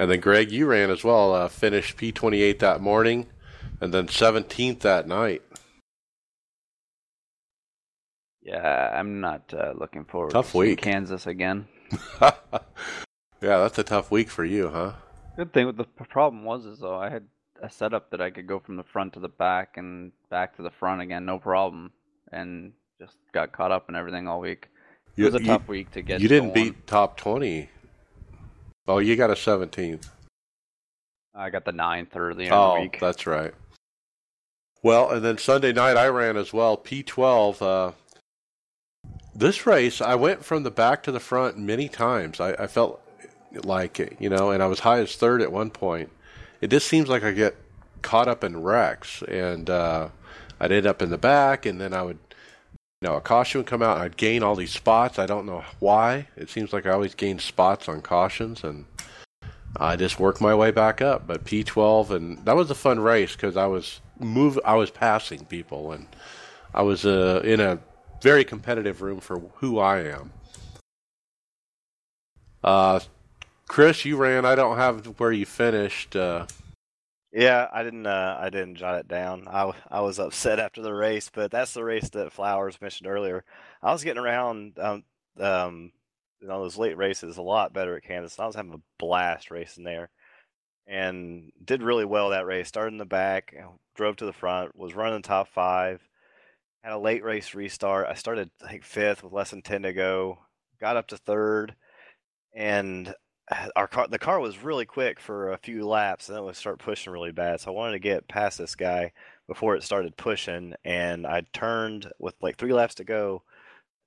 And 0.00 0.10
then 0.10 0.20
Greg, 0.20 0.50
you 0.50 0.64
ran 0.64 0.88
as 0.90 1.04
well. 1.04 1.34
Uh, 1.34 1.46
finished 1.48 1.98
P28 1.98 2.58
that 2.60 2.80
morning, 2.80 3.26
and 3.82 3.92
then 3.92 4.06
17th 4.06 4.78
that 4.80 5.06
night. 5.06 5.42
Yeah, 8.40 8.90
I'm 8.98 9.20
not 9.20 9.52
uh, 9.52 9.74
looking 9.76 10.06
forward 10.06 10.30
tough 10.30 10.52
to 10.52 10.58
week. 10.58 10.80
Kansas 10.80 11.26
again. 11.26 11.68
yeah, 12.22 12.30
that's 13.42 13.78
a 13.78 13.82
tough 13.84 14.10
week 14.10 14.30
for 14.30 14.42
you, 14.42 14.70
huh? 14.70 14.92
Good 15.36 15.52
thing. 15.52 15.66
With 15.66 15.76
the 15.76 15.84
problem 15.84 16.44
was 16.44 16.64
is 16.64 16.78
though 16.78 16.96
I 16.96 17.10
had 17.10 17.26
a 17.62 17.68
setup 17.68 18.10
that 18.12 18.22
I 18.22 18.30
could 18.30 18.46
go 18.46 18.58
from 18.58 18.76
the 18.76 18.82
front 18.82 19.12
to 19.12 19.20
the 19.20 19.28
back 19.28 19.76
and 19.76 20.12
back 20.30 20.56
to 20.56 20.62
the 20.62 20.70
front 20.70 21.02
again, 21.02 21.26
no 21.26 21.38
problem, 21.38 21.92
and 22.32 22.72
just 22.98 23.16
got 23.34 23.52
caught 23.52 23.70
up 23.70 23.90
in 23.90 23.94
everything 23.96 24.26
all 24.28 24.40
week. 24.40 24.68
It 25.08 25.20
You, 25.20 25.24
was 25.26 25.34
a 25.34 25.40
you- 25.40 25.46
tough 25.46 25.68
week 25.68 25.90
to 25.90 26.00
get. 26.00 26.22
you 26.22 26.28
didn't 26.28 26.54
going. 26.54 26.68
beat 26.72 26.86
top 26.86 27.18
20. 27.18 27.68
Oh, 28.90 28.98
you 28.98 29.14
got 29.14 29.30
a 29.30 29.34
17th. 29.34 30.08
I 31.32 31.48
got 31.50 31.64
the 31.64 31.70
ninth 31.70 32.16
or 32.16 32.34
the 32.34 32.46
end 32.46 32.52
Oh, 32.52 32.72
of 32.72 32.74
the 32.74 32.80
week. 32.82 32.98
that's 33.00 33.24
right. 33.24 33.54
Well, 34.82 35.10
and 35.10 35.24
then 35.24 35.38
Sunday 35.38 35.72
night 35.72 35.96
I 35.96 36.08
ran 36.08 36.36
as 36.36 36.52
well. 36.52 36.76
P12. 36.76 37.62
Uh, 37.62 37.92
this 39.32 39.64
race, 39.64 40.00
I 40.00 40.16
went 40.16 40.44
from 40.44 40.64
the 40.64 40.72
back 40.72 41.04
to 41.04 41.12
the 41.12 41.20
front 41.20 41.56
many 41.56 41.88
times. 41.88 42.40
I, 42.40 42.54
I 42.54 42.66
felt 42.66 43.00
like 43.62 44.00
it, 44.00 44.16
you 44.18 44.28
know, 44.28 44.50
and 44.50 44.60
I 44.60 44.66
was 44.66 44.80
high 44.80 44.98
as 44.98 45.14
third 45.14 45.40
at 45.40 45.52
one 45.52 45.70
point. 45.70 46.10
It 46.60 46.68
just 46.68 46.88
seems 46.88 47.08
like 47.08 47.22
I 47.22 47.30
get 47.30 47.54
caught 48.02 48.26
up 48.26 48.42
in 48.42 48.60
wrecks, 48.60 49.22
and 49.28 49.70
uh, 49.70 50.08
I'd 50.58 50.72
end 50.72 50.86
up 50.86 51.00
in 51.00 51.10
the 51.10 51.16
back, 51.18 51.64
and 51.64 51.80
then 51.80 51.94
I 51.94 52.02
would, 52.02 52.18
know, 53.02 53.16
a 53.16 53.20
caution 53.20 53.60
would 53.60 53.66
come 53.66 53.82
out, 53.82 53.98
I'd 53.98 54.18
gain 54.18 54.42
all 54.42 54.54
these 54.54 54.72
spots. 54.72 55.18
I 55.18 55.24
don't 55.24 55.46
know 55.46 55.64
why. 55.78 56.28
It 56.36 56.50
seems 56.50 56.72
like 56.72 56.84
I 56.84 56.90
always 56.90 57.14
gain 57.14 57.38
spots 57.38 57.88
on 57.88 58.02
cautions, 58.02 58.62
and 58.62 58.84
I 59.76 59.96
just 59.96 60.20
worked 60.20 60.40
my 60.42 60.54
way 60.54 60.70
back 60.70 61.00
up. 61.00 61.26
But 61.26 61.44
P12, 61.44 62.10
and 62.10 62.44
that 62.44 62.56
was 62.56 62.70
a 62.70 62.74
fun 62.74 63.00
race 63.00 63.32
because 63.32 63.56
I 63.56 63.66
was 63.66 64.00
move, 64.18 64.58
I 64.66 64.74
was 64.74 64.90
passing 64.90 65.46
people, 65.46 65.92
and 65.92 66.06
I 66.74 66.82
was 66.82 67.06
uh, 67.06 67.40
in 67.42 67.60
a 67.60 67.78
very 68.20 68.44
competitive 68.44 69.00
room 69.00 69.20
for 69.20 69.38
who 69.56 69.78
I 69.78 70.02
am. 70.02 70.32
Uh, 72.62 73.00
Chris, 73.66 74.04
you 74.04 74.18
ran. 74.18 74.44
I 74.44 74.54
don't 74.54 74.76
have 74.76 75.06
where 75.18 75.32
you 75.32 75.46
finished. 75.46 76.14
Uh, 76.16 76.44
Yeah, 77.32 77.68
I 77.72 77.84
didn't. 77.84 78.06
Uh, 78.06 78.36
I 78.40 78.50
didn't 78.50 78.74
jot 78.76 78.98
it 78.98 79.06
down. 79.08 79.46
I 79.46 79.72
I 79.88 80.00
was 80.00 80.18
upset 80.18 80.58
after 80.58 80.82
the 80.82 80.92
race, 80.92 81.30
but 81.32 81.50
that's 81.50 81.74
the 81.74 81.84
race 81.84 82.10
that 82.10 82.32
Flowers 82.32 82.80
mentioned 82.80 83.08
earlier. 83.08 83.44
I 83.82 83.92
was 83.92 84.02
getting 84.02 84.22
around, 84.22 84.78
um, 84.80 85.04
um, 85.38 85.92
you 86.40 86.48
know, 86.48 86.60
those 86.62 86.76
late 86.76 86.96
races 86.96 87.36
a 87.36 87.42
lot 87.42 87.72
better 87.72 87.96
at 87.96 88.02
Kansas. 88.02 88.38
I 88.40 88.46
was 88.46 88.56
having 88.56 88.74
a 88.74 88.82
blast 88.98 89.50
racing 89.52 89.84
there, 89.84 90.10
and 90.86 91.52
did 91.64 91.82
really 91.82 92.04
well 92.06 92.30
that 92.30 92.46
race. 92.46 92.68
Started 92.68 92.92
in 92.94 92.98
the 92.98 93.06
back, 93.06 93.54
drove 93.96 94.16
to 94.16 94.26
the 94.26 94.32
front, 94.32 94.76
was 94.76 94.94
running 94.94 95.22
top 95.22 95.48
five. 95.48 96.02
Had 96.82 96.94
a 96.94 96.98
late 96.98 97.24
race 97.24 97.54
restart. 97.54 98.06
I 98.08 98.14
started 98.14 98.50
think 98.68 98.84
fifth 98.84 99.22
with 99.24 99.32
less 99.32 99.50
than 99.50 99.62
ten 99.62 99.82
to 99.82 99.92
go. 99.92 100.38
Got 100.80 100.96
up 100.96 101.08
to 101.08 101.16
third, 101.18 101.76
and 102.54 103.14
our 103.76 103.86
car 103.86 104.08
the 104.08 104.18
car 104.18 104.40
was 104.40 104.62
really 104.62 104.86
quick 104.86 105.20
for 105.20 105.52
a 105.52 105.58
few 105.58 105.86
laps 105.86 106.28
and 106.28 106.36
then 106.36 106.42
it 106.42 106.46
would 106.46 106.56
start 106.56 106.78
pushing 106.78 107.12
really 107.12 107.32
bad 107.32 107.60
so 107.60 107.70
i 107.70 107.74
wanted 107.74 107.92
to 107.92 107.98
get 107.98 108.28
past 108.28 108.58
this 108.58 108.74
guy 108.74 109.12
before 109.46 109.76
it 109.76 109.82
started 109.82 110.16
pushing 110.16 110.74
and 110.84 111.26
i 111.26 111.42
turned 111.52 112.10
with 112.18 112.34
like 112.40 112.56
three 112.56 112.72
laps 112.72 112.94
to 112.94 113.04
go 113.04 113.42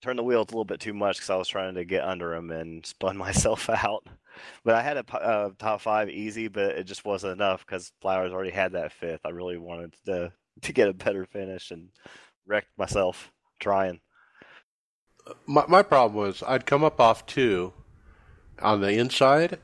turned 0.01 0.19
the 0.19 0.23
wheels 0.23 0.47
a 0.49 0.51
little 0.51 0.65
bit 0.65 0.79
too 0.79 0.93
much 0.93 1.17
because 1.17 1.29
i 1.29 1.35
was 1.35 1.47
trying 1.47 1.75
to 1.75 1.85
get 1.85 2.03
under 2.03 2.33
him 2.33 2.51
and 2.51 2.85
spun 2.85 3.17
myself 3.17 3.69
out 3.83 4.07
but 4.63 4.75
i 4.75 4.81
had 4.81 4.97
a 4.97 5.15
uh, 5.15 5.49
top 5.57 5.81
five 5.81 6.09
easy 6.09 6.47
but 6.47 6.71
it 6.71 6.85
just 6.85 7.05
wasn't 7.05 7.31
enough 7.31 7.65
because 7.65 7.91
flowers 8.01 8.31
already 8.31 8.51
had 8.51 8.73
that 8.73 8.91
fifth. 8.91 9.21
I 9.25 9.29
really 9.29 9.57
wanted 9.57 9.95
to 10.05 10.31
to 10.61 10.73
get 10.73 10.89
a 10.89 10.93
better 10.93 11.25
finish 11.25 11.71
and 11.71 11.89
wrecked 12.45 12.77
myself 12.77 13.31
trying. 13.59 13.99
My 15.45 15.65
my 15.67 15.81
problem 15.81 16.15
was 16.15 16.43
I'd 16.45 16.65
come 16.65 16.83
up 16.83 16.99
off 16.99 17.25
two 17.25 17.73
on 18.61 18.81
the 18.81 18.91
inside, 18.91 19.59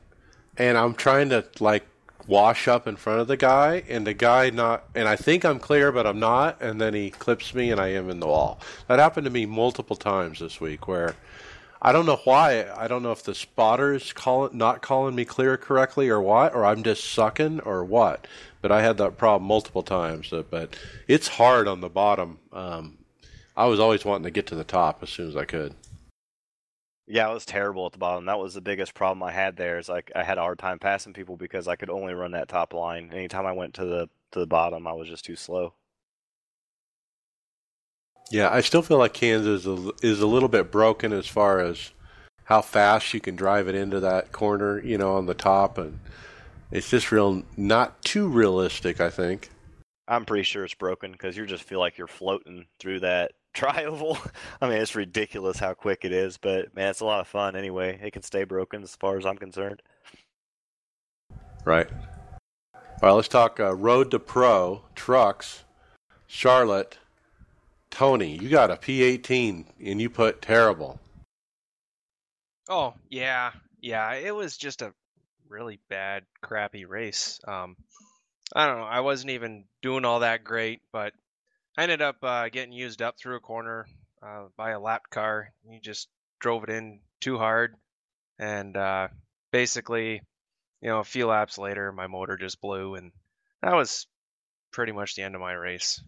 and 0.56 0.76
I'm 0.76 0.94
trying 0.94 1.28
to 1.30 1.44
like 1.58 1.86
wash 2.26 2.68
up 2.68 2.86
in 2.86 2.96
front 2.96 3.20
of 3.20 3.26
the 3.26 3.36
guy, 3.36 3.82
and 3.88 4.06
the 4.06 4.14
guy 4.14 4.50
not, 4.50 4.84
and 4.94 5.08
I 5.08 5.16
think 5.16 5.44
I'm 5.44 5.58
clear, 5.58 5.90
but 5.90 6.06
I'm 6.06 6.20
not, 6.20 6.60
and 6.60 6.80
then 6.80 6.94
he 6.94 7.10
clips 7.10 7.54
me, 7.54 7.70
and 7.70 7.80
I 7.80 7.88
am 7.88 8.08
in 8.08 8.20
the 8.20 8.26
wall. 8.28 8.60
That 8.86 8.98
happened 8.98 9.24
to 9.24 9.30
me 9.30 9.46
multiple 9.46 9.96
times 9.96 10.38
this 10.38 10.60
week, 10.60 10.86
where 10.86 11.16
I 11.82 11.92
don't 11.92 12.06
know 12.06 12.20
why. 12.24 12.70
I 12.76 12.88
don't 12.88 13.02
know 13.02 13.10
if 13.10 13.22
the 13.22 13.34
spotter's 13.34 14.12
call 14.12 14.50
not 14.52 14.82
calling 14.82 15.14
me 15.14 15.24
clear 15.24 15.56
correctly, 15.56 16.08
or 16.08 16.20
what, 16.20 16.54
or 16.54 16.64
I'm 16.64 16.82
just 16.82 17.10
sucking, 17.10 17.60
or 17.60 17.82
what. 17.84 18.26
But 18.60 18.70
I 18.70 18.82
had 18.82 18.98
that 18.98 19.16
problem 19.16 19.48
multiple 19.48 19.82
times. 19.82 20.32
uh, 20.32 20.42
But 20.48 20.76
it's 21.08 21.28
hard 21.28 21.66
on 21.66 21.80
the 21.80 21.88
bottom. 21.88 22.38
Um, 22.52 22.98
I 23.56 23.66
was 23.66 23.80
always 23.80 24.04
wanting 24.04 24.24
to 24.24 24.30
get 24.30 24.46
to 24.48 24.54
the 24.54 24.64
top 24.64 25.02
as 25.02 25.08
soon 25.10 25.28
as 25.28 25.36
I 25.36 25.46
could. 25.46 25.74
Yeah, 27.12 27.28
it 27.28 27.34
was 27.34 27.44
terrible 27.44 27.86
at 27.86 27.92
the 27.92 27.98
bottom. 27.98 28.26
That 28.26 28.38
was 28.38 28.54
the 28.54 28.60
biggest 28.60 28.94
problem 28.94 29.20
I 29.24 29.32
had 29.32 29.56
there. 29.56 29.78
Is 29.78 29.88
like 29.88 30.12
I 30.14 30.22
had 30.22 30.38
a 30.38 30.42
hard 30.42 30.60
time 30.60 30.78
passing 30.78 31.12
people 31.12 31.36
because 31.36 31.66
I 31.66 31.74
could 31.74 31.90
only 31.90 32.14
run 32.14 32.30
that 32.32 32.48
top 32.48 32.72
line. 32.72 33.10
Anytime 33.12 33.46
I 33.46 33.52
went 33.52 33.74
to 33.74 33.84
the 33.84 34.08
to 34.30 34.38
the 34.38 34.46
bottom, 34.46 34.86
I 34.86 34.92
was 34.92 35.08
just 35.08 35.24
too 35.24 35.34
slow. 35.34 35.74
Yeah, 38.30 38.48
I 38.48 38.60
still 38.60 38.82
feel 38.82 38.98
like 38.98 39.12
Kansas 39.12 39.62
is 39.62 39.66
a, 39.66 39.90
is 40.02 40.20
a 40.20 40.26
little 40.28 40.48
bit 40.48 40.70
broken 40.70 41.12
as 41.12 41.26
far 41.26 41.58
as 41.58 41.90
how 42.44 42.60
fast 42.60 43.12
you 43.12 43.18
can 43.18 43.34
drive 43.34 43.66
it 43.66 43.74
into 43.74 43.98
that 43.98 44.30
corner, 44.30 44.78
you 44.78 44.96
know, 44.96 45.16
on 45.16 45.26
the 45.26 45.34
top, 45.34 45.78
and 45.78 45.98
it's 46.70 46.90
just 46.90 47.10
real 47.10 47.42
not 47.56 48.02
too 48.02 48.28
realistic. 48.28 49.00
I 49.00 49.10
think. 49.10 49.50
I'm 50.06 50.24
pretty 50.24 50.44
sure 50.44 50.64
it's 50.64 50.74
broken 50.74 51.10
because 51.10 51.36
you 51.36 51.44
just 51.44 51.64
feel 51.64 51.80
like 51.80 51.98
you're 51.98 52.06
floating 52.06 52.66
through 52.78 53.00
that 53.00 53.32
tri-oval. 53.54 54.18
I 54.60 54.68
mean, 54.68 54.78
it's 54.78 54.94
ridiculous 54.94 55.58
how 55.58 55.74
quick 55.74 56.04
it 56.04 56.12
is, 56.12 56.36
but 56.36 56.74
man, 56.74 56.90
it's 56.90 57.00
a 57.00 57.04
lot 57.04 57.20
of 57.20 57.28
fun 57.28 57.56
anyway. 57.56 57.98
It 58.02 58.12
can 58.12 58.22
stay 58.22 58.44
broken 58.44 58.82
as 58.82 58.94
far 58.96 59.18
as 59.18 59.26
I'm 59.26 59.38
concerned. 59.38 59.82
Right. 61.64 61.88
All 62.74 62.80
right, 63.08 63.12
let's 63.12 63.28
talk 63.28 63.60
uh, 63.60 63.74
Road 63.74 64.10
to 64.10 64.18
Pro 64.18 64.82
trucks. 64.94 65.64
Charlotte, 66.26 66.98
Tony, 67.90 68.36
you 68.36 68.48
got 68.48 68.70
a 68.70 68.76
P18 68.76 69.64
and 69.84 70.00
you 70.00 70.08
put 70.08 70.40
terrible. 70.40 71.00
Oh 72.68 72.94
yeah, 73.08 73.50
yeah. 73.80 74.14
It 74.14 74.34
was 74.34 74.56
just 74.56 74.80
a 74.80 74.94
really 75.48 75.80
bad, 75.88 76.22
crappy 76.40 76.84
race. 76.84 77.40
Um, 77.48 77.76
I 78.54 78.66
don't 78.66 78.78
know. 78.78 78.84
I 78.84 79.00
wasn't 79.00 79.30
even 79.30 79.64
doing 79.82 80.04
all 80.04 80.20
that 80.20 80.44
great, 80.44 80.80
but 80.92 81.12
I 81.80 81.84
ended 81.84 82.02
up 82.02 82.22
uh, 82.22 82.50
getting 82.50 82.74
used 82.74 83.00
up 83.00 83.18
through 83.18 83.36
a 83.36 83.40
corner 83.40 83.86
uh, 84.22 84.48
by 84.54 84.72
a 84.72 84.78
lap 84.78 85.04
car. 85.08 85.50
You 85.66 85.80
just 85.80 86.10
drove 86.38 86.62
it 86.62 86.68
in 86.68 87.00
too 87.22 87.38
hard, 87.38 87.74
and 88.38 88.76
uh, 88.76 89.08
basically, 89.50 90.20
you 90.82 90.90
know, 90.90 90.98
a 90.98 91.04
few 91.04 91.26
laps 91.26 91.56
later, 91.56 91.90
my 91.90 92.06
motor 92.06 92.36
just 92.36 92.60
blew, 92.60 92.96
and 92.96 93.12
that 93.62 93.72
was 93.72 94.06
pretty 94.70 94.92
much 94.92 95.14
the 95.14 95.22
end 95.22 95.34
of 95.34 95.40
my 95.40 95.54
race. 95.54 96.02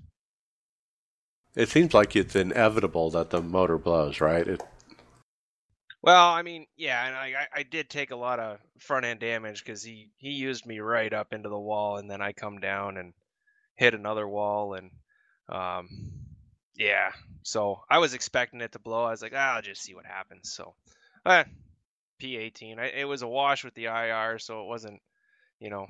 It 1.57 1.71
seems 1.71 1.95
like 1.95 2.17
it's 2.17 2.37
inevitable 2.37 3.09
that 3.12 3.31
the 3.31 3.41
motor 3.41 3.79
blows, 3.79 4.21
right? 4.21 4.47
It, 4.47 4.62
Well, 6.02 6.29
I 6.29 6.43
mean, 6.43 6.67
yeah, 6.76 7.07
and 7.07 7.17
I, 7.17 7.47
I 7.50 7.62
did 7.62 7.88
take 7.88 8.11
a 8.11 8.17
lot 8.17 8.41
of 8.41 8.59
front 8.79 9.07
end 9.07 9.21
damage 9.21 9.64
because 9.64 9.83
he 9.83 10.11
he 10.19 10.33
used 10.33 10.67
me 10.67 10.81
right 10.81 11.14
up 11.14 11.33
into 11.33 11.49
the 11.49 11.59
wall, 11.59 11.97
and 11.97 12.11
then 12.11 12.21
I 12.21 12.35
come 12.35 12.59
down 12.59 12.99
and 12.99 13.14
hit 13.76 13.95
another 13.95 14.29
wall, 14.29 14.75
and 14.75 14.91
um, 15.49 15.88
yeah. 16.76 17.11
So 17.42 17.80
I 17.90 17.99
was 17.99 18.14
expecting 18.14 18.61
it 18.61 18.72
to 18.72 18.78
blow. 18.78 19.04
I 19.04 19.11
was 19.11 19.22
like, 19.22 19.32
ah, 19.34 19.56
I'll 19.56 19.62
just 19.62 19.82
see 19.82 19.94
what 19.94 20.06
happens. 20.06 20.52
So, 20.52 20.75
uh, 21.26 21.44
P18. 22.22 22.78
I, 22.78 22.87
it 22.87 23.04
was 23.08 23.22
a 23.22 23.28
wash 23.28 23.64
with 23.64 23.75
the 23.75 23.87
IR, 23.87 24.38
so 24.38 24.62
it 24.62 24.68
wasn't, 24.68 25.00
you 25.58 25.70
know, 25.70 25.87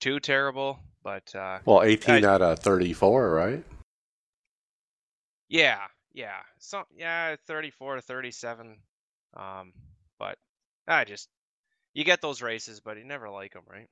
too 0.00 0.20
terrible. 0.20 0.78
But 1.02 1.34
uh, 1.34 1.58
well, 1.64 1.82
18 1.82 2.24
I- 2.24 2.28
out 2.28 2.42
of 2.42 2.58
34, 2.60 3.30
right? 3.30 3.64
yeah, 5.48 5.80
yeah, 6.12 6.40
so 6.58 6.84
yeah, 6.96 7.36
34 7.46 7.96
to 7.96 8.02
37. 8.02 8.78
Um, 9.36 9.72
but 10.18 10.38
I 10.86 11.04
just 11.04 11.28
you 11.92 12.04
get 12.04 12.20
those 12.22 12.42
races, 12.42 12.80
but 12.80 12.96
you 12.96 13.04
never 13.04 13.28
like 13.30 13.52
them, 13.52 13.64
right? 13.68 13.88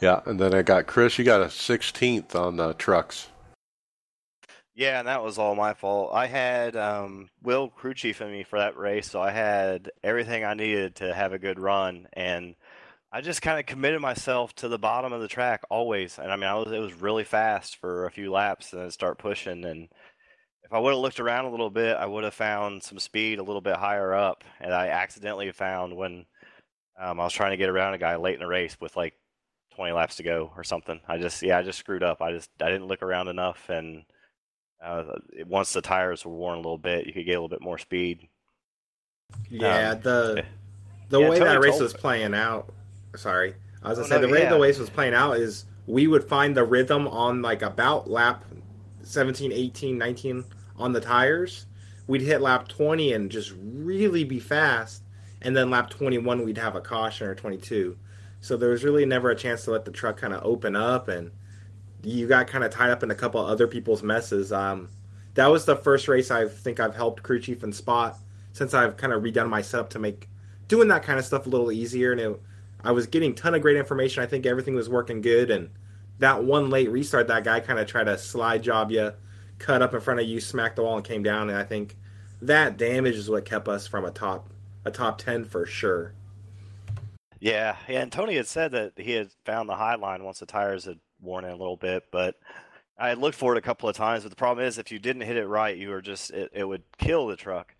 Yeah, 0.00 0.20
and 0.24 0.38
then 0.38 0.54
I 0.54 0.62
got 0.62 0.86
Chris. 0.86 1.18
You 1.18 1.24
got 1.24 1.42
a 1.42 1.46
16th 1.46 2.34
on 2.34 2.56
the 2.56 2.72
trucks. 2.74 3.28
Yeah, 4.80 4.98
and 4.98 5.08
that 5.08 5.22
was 5.22 5.36
all 5.36 5.54
my 5.54 5.74
fault. 5.74 6.10
I 6.14 6.26
had 6.26 6.74
um, 6.74 7.28
Will 7.42 7.68
crew 7.68 7.92
chief 7.92 8.16
chiefing 8.20 8.32
me 8.32 8.44
for 8.44 8.58
that 8.58 8.78
race, 8.78 9.10
so 9.10 9.20
I 9.20 9.30
had 9.30 9.90
everything 10.02 10.42
I 10.42 10.54
needed 10.54 10.94
to 10.96 11.12
have 11.12 11.34
a 11.34 11.38
good 11.38 11.60
run, 11.60 12.08
and 12.14 12.54
I 13.12 13.20
just 13.20 13.42
kind 13.42 13.60
of 13.60 13.66
committed 13.66 14.00
myself 14.00 14.54
to 14.54 14.68
the 14.68 14.78
bottom 14.78 15.12
of 15.12 15.20
the 15.20 15.28
track 15.28 15.64
always. 15.68 16.18
And 16.18 16.32
I 16.32 16.36
mean, 16.36 16.48
I 16.48 16.54
was 16.54 16.72
it 16.72 16.78
was 16.78 16.94
really 16.94 17.24
fast 17.24 17.76
for 17.76 18.06
a 18.06 18.10
few 18.10 18.32
laps, 18.32 18.72
and 18.72 18.80
then 18.80 18.90
start 18.90 19.18
pushing. 19.18 19.66
And 19.66 19.90
if 20.64 20.72
I 20.72 20.78
would 20.78 20.94
have 20.94 21.00
looked 21.00 21.20
around 21.20 21.44
a 21.44 21.50
little 21.50 21.68
bit, 21.68 21.98
I 21.98 22.06
would 22.06 22.24
have 22.24 22.32
found 22.32 22.82
some 22.82 22.98
speed 22.98 23.38
a 23.38 23.44
little 23.44 23.60
bit 23.60 23.76
higher 23.76 24.14
up. 24.14 24.44
And 24.60 24.72
I 24.72 24.88
accidentally 24.88 25.52
found 25.52 25.94
when 25.94 26.24
um, 26.98 27.20
I 27.20 27.24
was 27.24 27.34
trying 27.34 27.50
to 27.50 27.58
get 27.58 27.68
around 27.68 27.92
a 27.92 27.98
guy 27.98 28.16
late 28.16 28.34
in 28.34 28.40
the 28.40 28.46
race 28.46 28.78
with 28.80 28.96
like 28.96 29.12
20 29.74 29.92
laps 29.92 30.16
to 30.16 30.22
go 30.22 30.50
or 30.56 30.64
something. 30.64 31.00
I 31.06 31.18
just 31.18 31.42
yeah, 31.42 31.58
I 31.58 31.62
just 31.64 31.78
screwed 31.78 32.02
up. 32.02 32.22
I 32.22 32.32
just 32.32 32.48
I 32.62 32.70
didn't 32.70 32.88
look 32.88 33.02
around 33.02 33.28
enough 33.28 33.68
and. 33.68 34.04
Uh, 34.82 35.04
once 35.46 35.72
the 35.72 35.82
tires 35.82 36.24
were 36.24 36.32
worn 36.34 36.54
a 36.54 36.58
little 36.58 36.78
bit, 36.78 37.06
you 37.06 37.12
could 37.12 37.26
get 37.26 37.32
a 37.32 37.40
little 37.40 37.48
bit 37.48 37.60
more 37.62 37.78
speed. 37.78 38.28
Yeah, 39.48 39.90
Um, 39.90 40.00
the 40.02 40.44
the 41.08 41.20
yeah, 41.20 41.28
way 41.28 41.38
Tony 41.38 41.50
that 41.50 41.60
race 41.60 41.80
was 41.80 41.92
playing 41.92 42.34
out. 42.34 42.72
Sorry, 43.16 43.54
I 43.82 43.90
was 43.90 43.98
Oh, 43.98 44.02
say 44.04 44.16
no, 44.16 44.20
the 44.20 44.28
way 44.28 44.42
yeah. 44.42 44.50
the 44.50 44.58
race 44.58 44.78
was 44.78 44.90
playing 44.90 45.14
out 45.14 45.36
is 45.38 45.66
we 45.86 46.06
would 46.06 46.24
find 46.24 46.56
the 46.56 46.64
rhythm 46.64 47.08
on 47.08 47.42
like 47.42 47.62
about 47.62 48.08
lap 48.10 48.44
17, 49.02 49.52
18, 49.52 49.98
19 49.98 50.44
on 50.76 50.92
the 50.92 51.00
tires, 51.00 51.66
we'd 52.06 52.22
hit 52.22 52.40
lap 52.40 52.68
20 52.68 53.12
and 53.12 53.30
just 53.30 53.52
really 53.60 54.24
be 54.24 54.38
fast, 54.40 55.02
and 55.42 55.56
then 55.56 55.70
lap 55.70 55.90
21 55.90 56.44
we'd 56.44 56.58
have 56.58 56.76
a 56.76 56.80
caution 56.80 57.26
or 57.26 57.34
22. 57.34 57.98
So 58.40 58.56
there 58.56 58.70
was 58.70 58.84
really 58.84 59.04
never 59.04 59.30
a 59.30 59.36
chance 59.36 59.64
to 59.64 59.72
let 59.72 59.84
the 59.84 59.90
truck 59.90 60.16
kind 60.18 60.32
of 60.32 60.42
open 60.44 60.76
up, 60.76 61.08
and 61.08 61.32
you 62.02 62.26
got 62.26 62.46
kind 62.46 62.64
of 62.64 62.70
tied 62.70 62.90
up 62.90 63.02
in 63.02 63.10
a 63.10 63.14
couple 63.14 63.44
other 63.44 63.66
people's 63.66 64.02
messes. 64.02 64.52
Um, 64.52 64.88
that 65.34 65.46
was 65.46 65.64
the 65.64 65.76
first 65.76 66.08
race 66.08 66.30
I 66.30 66.48
think 66.48 66.80
I've 66.80 66.94
helped 66.94 67.22
crew 67.22 67.40
chief 67.40 67.62
and 67.62 67.74
spot 67.74 68.18
since 68.52 68.74
I've 68.74 68.96
kind 68.96 69.12
of 69.12 69.22
redone 69.22 69.48
my 69.48 69.62
setup 69.62 69.90
to 69.90 69.98
make 69.98 70.28
doing 70.68 70.88
that 70.88 71.02
kind 71.02 71.18
of 71.18 71.24
stuff 71.24 71.46
a 71.46 71.48
little 71.48 71.70
easier. 71.72 72.12
And 72.12 72.20
it, 72.20 72.40
I 72.82 72.92
was 72.92 73.06
getting 73.06 73.34
ton 73.34 73.54
of 73.54 73.62
great 73.62 73.76
information. 73.76 74.22
I 74.22 74.26
think 74.26 74.46
everything 74.46 74.74
was 74.74 74.88
working 74.88 75.20
good, 75.20 75.50
and 75.50 75.70
that 76.18 76.44
one 76.44 76.70
late 76.70 76.90
restart, 76.90 77.28
that 77.28 77.44
guy 77.44 77.60
kind 77.60 77.78
of 77.78 77.86
tried 77.86 78.04
to 78.04 78.16
slide 78.16 78.62
job 78.62 78.90
you, 78.90 79.12
cut 79.58 79.82
up 79.82 79.94
in 79.94 80.00
front 80.00 80.20
of 80.20 80.26
you, 80.26 80.40
smacked 80.40 80.76
the 80.76 80.82
wall, 80.82 80.96
and 80.96 81.04
came 81.04 81.22
down. 81.22 81.50
And 81.50 81.58
I 81.58 81.64
think 81.64 81.96
that 82.40 82.76
damage 82.78 83.16
is 83.16 83.28
what 83.28 83.44
kept 83.44 83.68
us 83.68 83.86
from 83.86 84.04
a 84.04 84.10
top 84.10 84.48
a 84.84 84.90
top 84.90 85.18
ten 85.18 85.44
for 85.44 85.66
sure. 85.66 86.14
Yeah, 87.38 87.76
yeah, 87.88 88.02
and 88.02 88.12
Tony 88.12 88.36
had 88.36 88.46
said 88.46 88.72
that 88.72 88.92
he 88.96 89.12
had 89.12 89.30
found 89.44 89.68
the 89.68 89.76
high 89.76 89.94
line 89.94 90.24
once 90.24 90.40
the 90.40 90.46
tires 90.46 90.84
had 90.84 90.98
worn 91.22 91.44
in 91.44 91.50
a 91.50 91.56
little 91.56 91.76
bit, 91.76 92.04
but 92.10 92.36
I 92.98 93.14
looked 93.14 93.36
for 93.36 93.54
it 93.54 93.58
a 93.58 93.62
couple 93.62 93.88
of 93.88 93.96
times. 93.96 94.24
But 94.24 94.30
the 94.30 94.36
problem 94.36 94.66
is, 94.66 94.78
if 94.78 94.92
you 94.92 94.98
didn't 94.98 95.22
hit 95.22 95.36
it 95.36 95.46
right, 95.46 95.76
you 95.76 95.88
were 95.88 96.02
just 96.02 96.30
it, 96.30 96.50
it 96.52 96.64
would 96.64 96.82
kill 96.98 97.26
the 97.26 97.36
truck. 97.36 97.74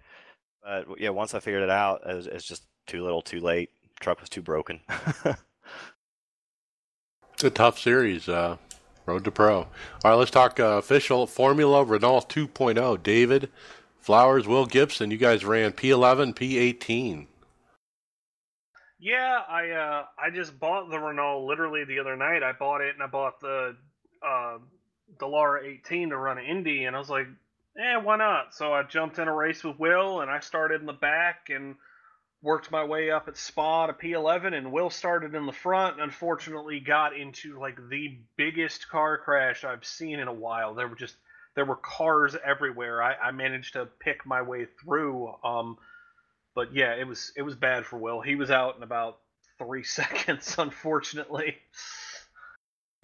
But 0.62 1.00
yeah, 1.00 1.10
once 1.10 1.34
I 1.34 1.40
figured 1.40 1.62
it 1.62 1.70
out, 1.70 2.02
it 2.06 2.26
it's 2.26 2.46
just 2.46 2.64
too 2.86 3.02
little, 3.02 3.22
too 3.22 3.40
late. 3.40 3.70
Truck 4.00 4.20
was 4.20 4.30
too 4.30 4.42
broken. 4.42 4.80
it's 7.34 7.44
a 7.44 7.50
tough 7.50 7.78
series. 7.78 8.28
Uh, 8.28 8.56
Road 9.06 9.24
to 9.24 9.30
Pro. 9.30 9.56
All 9.56 9.68
right, 10.04 10.14
let's 10.14 10.30
talk 10.30 10.60
uh, 10.60 10.78
official 10.78 11.26
Formula 11.26 11.84
Renault 11.84 12.28
2.0. 12.28 13.02
David 13.02 13.50
Flowers, 13.98 14.46
Will 14.46 14.66
Gibson. 14.66 15.10
You 15.10 15.16
guys 15.16 15.44
ran 15.44 15.72
P11, 15.72 16.34
P18. 16.34 17.26
Yeah, 19.00 19.40
I 19.48 19.70
uh, 19.70 20.04
I 20.18 20.30
just 20.30 20.58
bought 20.60 20.90
the 20.90 20.98
Renault 20.98 21.46
literally 21.46 21.84
the 21.84 22.00
other 22.00 22.16
night. 22.16 22.42
I 22.42 22.52
bought 22.52 22.82
it 22.82 22.94
and 22.94 23.02
I 23.02 23.06
bought 23.06 23.40
the 23.40 23.74
uh, 24.22 24.58
Dallara 25.18 25.64
18 25.64 26.10
to 26.10 26.16
run 26.16 26.38
Indy, 26.38 26.84
and 26.84 26.94
I 26.94 26.98
was 26.98 27.08
like, 27.08 27.26
eh, 27.78 27.96
why 27.96 28.16
not? 28.16 28.54
So 28.54 28.74
I 28.74 28.82
jumped 28.82 29.18
in 29.18 29.26
a 29.26 29.34
race 29.34 29.64
with 29.64 29.78
Will, 29.78 30.20
and 30.20 30.30
I 30.30 30.40
started 30.40 30.80
in 30.80 30.86
the 30.86 30.92
back 30.92 31.48
and 31.48 31.76
worked 32.42 32.70
my 32.70 32.84
way 32.84 33.10
up 33.10 33.26
at 33.26 33.38
Spa 33.38 33.86
to 33.86 33.94
P11, 33.94 34.52
and 34.54 34.70
Will 34.70 34.90
started 34.90 35.34
in 35.34 35.46
the 35.46 35.52
front. 35.52 35.94
And 35.94 36.04
unfortunately, 36.04 36.80
got 36.80 37.16
into 37.16 37.58
like 37.58 37.78
the 37.88 38.18
biggest 38.36 38.90
car 38.90 39.16
crash 39.16 39.64
I've 39.64 39.84
seen 39.84 40.18
in 40.18 40.28
a 40.28 40.32
while. 40.32 40.74
There 40.74 40.88
were 40.88 40.96
just 40.96 41.16
there 41.54 41.64
were 41.64 41.76
cars 41.76 42.36
everywhere. 42.44 43.02
I, 43.02 43.14
I 43.14 43.30
managed 43.30 43.72
to 43.72 43.86
pick 43.86 44.26
my 44.26 44.42
way 44.42 44.66
through. 44.82 45.32
Um, 45.42 45.78
but 46.54 46.74
yeah, 46.74 46.94
it 46.94 47.06
was 47.06 47.32
it 47.36 47.42
was 47.42 47.56
bad 47.56 47.84
for 47.86 47.98
Will. 47.98 48.20
He 48.20 48.34
was 48.34 48.50
out 48.50 48.76
in 48.76 48.82
about 48.82 49.18
three 49.58 49.84
seconds, 49.84 50.56
unfortunately. 50.58 51.56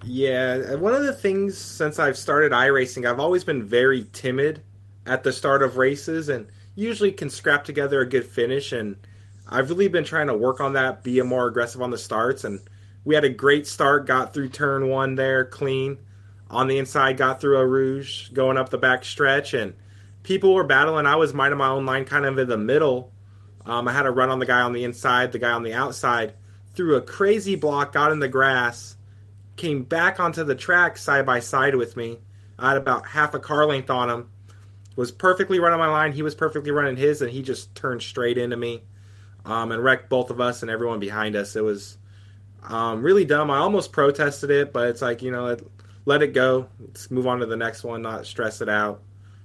Yeah, 0.04 0.74
one 0.74 0.94
of 0.94 1.04
the 1.04 1.12
things 1.12 1.56
since 1.56 1.98
I've 1.98 2.18
started 2.18 2.52
iRacing, 2.52 3.08
I've 3.08 3.20
always 3.20 3.44
been 3.44 3.62
very 3.62 4.06
timid 4.12 4.62
at 5.06 5.22
the 5.22 5.32
start 5.32 5.62
of 5.62 5.78
races, 5.78 6.28
and 6.28 6.48
usually 6.74 7.12
can 7.12 7.30
scrap 7.30 7.64
together 7.64 8.00
a 8.00 8.08
good 8.08 8.26
finish. 8.26 8.72
And 8.72 8.96
I've 9.48 9.70
really 9.70 9.88
been 9.88 10.04
trying 10.04 10.26
to 10.26 10.36
work 10.36 10.60
on 10.60 10.74
that, 10.74 11.02
be 11.02 11.20
more 11.22 11.46
aggressive 11.46 11.80
on 11.80 11.90
the 11.90 11.98
starts. 11.98 12.44
And 12.44 12.60
we 13.04 13.14
had 13.14 13.24
a 13.24 13.30
great 13.30 13.66
start, 13.66 14.06
got 14.06 14.34
through 14.34 14.50
turn 14.50 14.88
one 14.88 15.14
there 15.14 15.44
clean. 15.44 15.98
On 16.48 16.68
the 16.68 16.78
inside, 16.78 17.16
got 17.16 17.40
through 17.40 17.58
Eau 17.58 17.62
Rouge, 17.62 18.28
going 18.28 18.56
up 18.56 18.68
the 18.68 18.78
back 18.78 19.04
stretch, 19.04 19.52
and 19.52 19.74
people 20.22 20.54
were 20.54 20.62
battling. 20.62 21.06
I 21.06 21.16
was 21.16 21.34
minding 21.34 21.58
my 21.58 21.68
own 21.68 21.86
line, 21.86 22.04
kind 22.04 22.24
of 22.24 22.38
in 22.38 22.48
the 22.48 22.56
middle 22.56 23.12
um, 23.66 23.88
I 23.88 23.92
had 23.92 24.06
a 24.06 24.10
run 24.10 24.30
on 24.30 24.38
the 24.38 24.46
guy 24.46 24.62
on 24.62 24.72
the 24.72 24.84
inside, 24.84 25.32
the 25.32 25.38
guy 25.38 25.50
on 25.50 25.64
the 25.64 25.74
outside, 25.74 26.34
threw 26.74 26.96
a 26.96 27.02
crazy 27.02 27.56
block, 27.56 27.92
got 27.92 28.12
in 28.12 28.20
the 28.20 28.28
grass, 28.28 28.96
came 29.56 29.82
back 29.82 30.20
onto 30.20 30.44
the 30.44 30.54
track 30.54 30.96
side 30.96 31.26
by 31.26 31.40
side 31.40 31.74
with 31.74 31.96
me. 31.96 32.18
I 32.58 32.68
had 32.68 32.76
about 32.78 33.06
half 33.06 33.34
a 33.34 33.40
car 33.40 33.66
length 33.66 33.90
on 33.90 34.08
him. 34.08 34.30
Was 34.94 35.12
perfectly 35.12 35.58
running 35.58 35.78
my 35.78 35.88
line. 35.88 36.12
He 36.12 36.22
was 36.22 36.34
perfectly 36.34 36.70
running 36.70 36.96
his, 36.96 37.20
and 37.20 37.30
he 37.30 37.42
just 37.42 37.74
turned 37.74 38.00
straight 38.00 38.38
into 38.38 38.56
me 38.56 38.82
um, 39.44 39.70
and 39.70 39.82
wrecked 39.82 40.08
both 40.08 40.30
of 40.30 40.40
us 40.40 40.62
and 40.62 40.70
everyone 40.70 41.00
behind 41.00 41.36
us. 41.36 41.54
It 41.54 41.62
was 41.62 41.98
um, 42.62 43.02
really 43.02 43.26
dumb. 43.26 43.50
I 43.50 43.58
almost 43.58 43.92
protested 43.92 44.50
it, 44.50 44.72
but 44.72 44.88
it's 44.88 45.02
like 45.02 45.20
you 45.20 45.30
know, 45.30 45.44
let, 45.44 45.60
let 46.06 46.22
it 46.22 46.32
go. 46.32 46.68
Let's 46.80 47.10
move 47.10 47.26
on 47.26 47.40
to 47.40 47.46
the 47.46 47.56
next 47.56 47.84
one, 47.84 48.00
not 48.00 48.24
stress 48.24 48.62
it 48.62 48.70
out. 48.70 49.02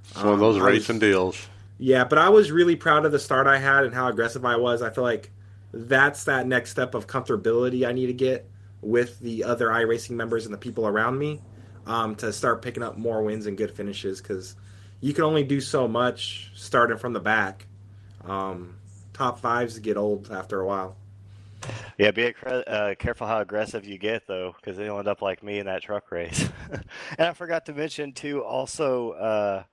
It's 0.10 0.24
one 0.24 0.34
of 0.34 0.40
those 0.40 0.56
um, 0.56 0.64
racing 0.64 1.00
deals. 1.00 1.50
Yeah, 1.82 2.04
but 2.04 2.20
I 2.20 2.30
was 2.30 2.52
really 2.52 2.76
proud 2.76 3.08
of 3.08 3.12
the 3.12 3.18
start 3.18 3.48
I 3.48 3.58
had 3.58 3.86
and 3.86 3.94
how 3.96 4.08
aggressive 4.08 4.46
I 4.46 4.56
was. 4.56 4.84
I 4.84 4.92
feel 4.92 5.04
like 5.04 5.32
that's 5.74 6.26
that 6.26 6.46
next 6.46 6.70
step 6.70 6.94
of 6.94 7.08
comfortability 7.08 7.88
I 7.88 7.92
need 7.92 8.06
to 8.06 8.14
get 8.14 8.48
with 8.82 9.20
the 9.20 9.46
other 9.46 9.70
iRacing 9.70 10.12
members 10.12 10.46
and 10.46 10.54
the 10.54 10.60
people 10.60 10.86
around 10.86 11.18
me 11.18 11.42
um, 11.88 12.14
to 12.18 12.32
start 12.32 12.62
picking 12.62 12.84
up 12.84 13.00
more 13.00 13.24
wins 13.24 13.48
and 13.48 13.58
good 13.58 13.72
finishes 13.72 14.22
because 14.22 14.56
you 15.00 15.12
can 15.12 15.24
only 15.24 15.44
do 15.44 15.60
so 15.60 15.88
much 15.88 16.52
starting 16.54 17.00
from 17.00 17.14
the 17.14 17.20
back. 17.20 17.66
Um, 18.26 18.76
top 19.12 19.40
fives 19.40 19.80
get 19.80 19.98
old 19.98 20.30
after 20.32 20.62
a 20.62 20.68
while. 20.68 20.98
Yeah, 21.98 22.12
be 22.12 22.32
uh, 22.46 22.94
careful 23.00 23.26
how 23.26 23.42
aggressive 23.42 23.86
you 23.86 23.98
get 23.98 24.28
though, 24.28 24.56
because 24.56 24.78
you'll 24.78 25.00
end 25.00 25.08
up 25.08 25.24
like 25.24 25.42
me 25.42 25.58
in 25.58 25.66
that 25.66 25.82
truck 25.82 26.12
race. 26.12 26.48
and 27.18 27.28
I 27.28 27.34
forgot 27.34 27.66
to 27.66 27.74
mention 27.74 28.14
too, 28.14 28.44
also. 28.44 29.14
Uh, 29.14 29.64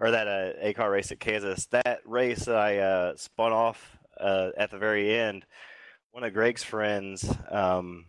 or 0.00 0.10
that 0.10 0.28
uh, 0.28 0.52
A 0.60 0.74
car 0.74 0.90
race 0.90 1.10
at 1.12 1.20
Kansas. 1.20 1.66
That 1.66 2.00
race 2.04 2.44
that 2.44 2.56
I 2.56 2.78
uh, 2.78 3.16
spun 3.16 3.52
off 3.52 3.98
uh, 4.18 4.50
at 4.56 4.70
the 4.70 4.78
very 4.78 5.14
end. 5.14 5.44
One 6.12 6.24
of 6.24 6.32
Greg's 6.32 6.64
friends, 6.64 7.28
um, 7.50 8.06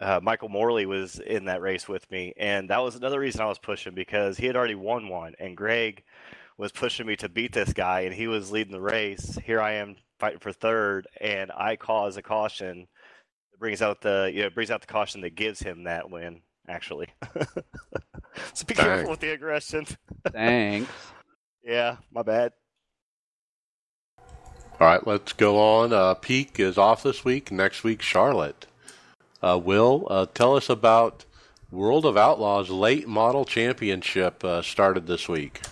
uh, 0.00 0.20
Michael 0.22 0.48
Morley, 0.48 0.86
was 0.86 1.18
in 1.18 1.46
that 1.46 1.60
race 1.60 1.88
with 1.88 2.08
me, 2.10 2.32
and 2.36 2.70
that 2.70 2.82
was 2.82 2.94
another 2.94 3.20
reason 3.20 3.40
I 3.40 3.46
was 3.46 3.58
pushing 3.58 3.94
because 3.94 4.36
he 4.36 4.46
had 4.46 4.56
already 4.56 4.74
won 4.74 5.08
one, 5.08 5.34
and 5.38 5.56
Greg 5.56 6.02
was 6.58 6.72
pushing 6.72 7.06
me 7.06 7.16
to 7.16 7.28
beat 7.28 7.52
this 7.52 7.72
guy, 7.72 8.00
and 8.00 8.14
he 8.14 8.28
was 8.28 8.52
leading 8.52 8.72
the 8.72 8.80
race. 8.80 9.38
Here 9.44 9.60
I 9.60 9.74
am 9.74 9.96
fighting 10.18 10.38
for 10.38 10.52
third, 10.52 11.08
and 11.20 11.50
I 11.50 11.76
cause 11.76 12.16
a 12.16 12.22
caution. 12.22 12.86
It 13.52 13.58
brings 13.58 13.82
out 13.82 14.02
the 14.02 14.30
you 14.32 14.42
know 14.42 14.50
brings 14.50 14.70
out 14.70 14.80
the 14.80 14.86
caution 14.86 15.22
that 15.22 15.34
gives 15.34 15.60
him 15.60 15.84
that 15.84 16.10
win. 16.10 16.42
Actually, 16.68 17.08
so 18.54 18.64
be 18.66 18.74
careful 18.74 19.10
with 19.10 19.20
the 19.20 19.32
aggression. 19.32 19.86
Thanks. 20.32 20.90
yeah, 21.64 21.96
my 22.12 22.22
bad. 22.22 22.52
All 24.18 24.88
right, 24.88 25.06
let's 25.06 25.32
go 25.32 25.58
on. 25.58 25.92
Uh, 25.92 26.14
Peak 26.14 26.58
is 26.58 26.78
off 26.78 27.02
this 27.02 27.24
week. 27.24 27.52
Next 27.52 27.84
week, 27.84 28.02
Charlotte. 28.02 28.66
Uh, 29.42 29.60
Will, 29.62 30.06
uh, 30.08 30.26
tell 30.34 30.56
us 30.56 30.68
about 30.68 31.24
World 31.70 32.06
of 32.06 32.16
Outlaws 32.16 32.70
Late 32.70 33.08
Model 33.08 33.44
Championship 33.44 34.44
uh, 34.44 34.62
started 34.62 35.06
this 35.06 35.28
week. 35.28 35.62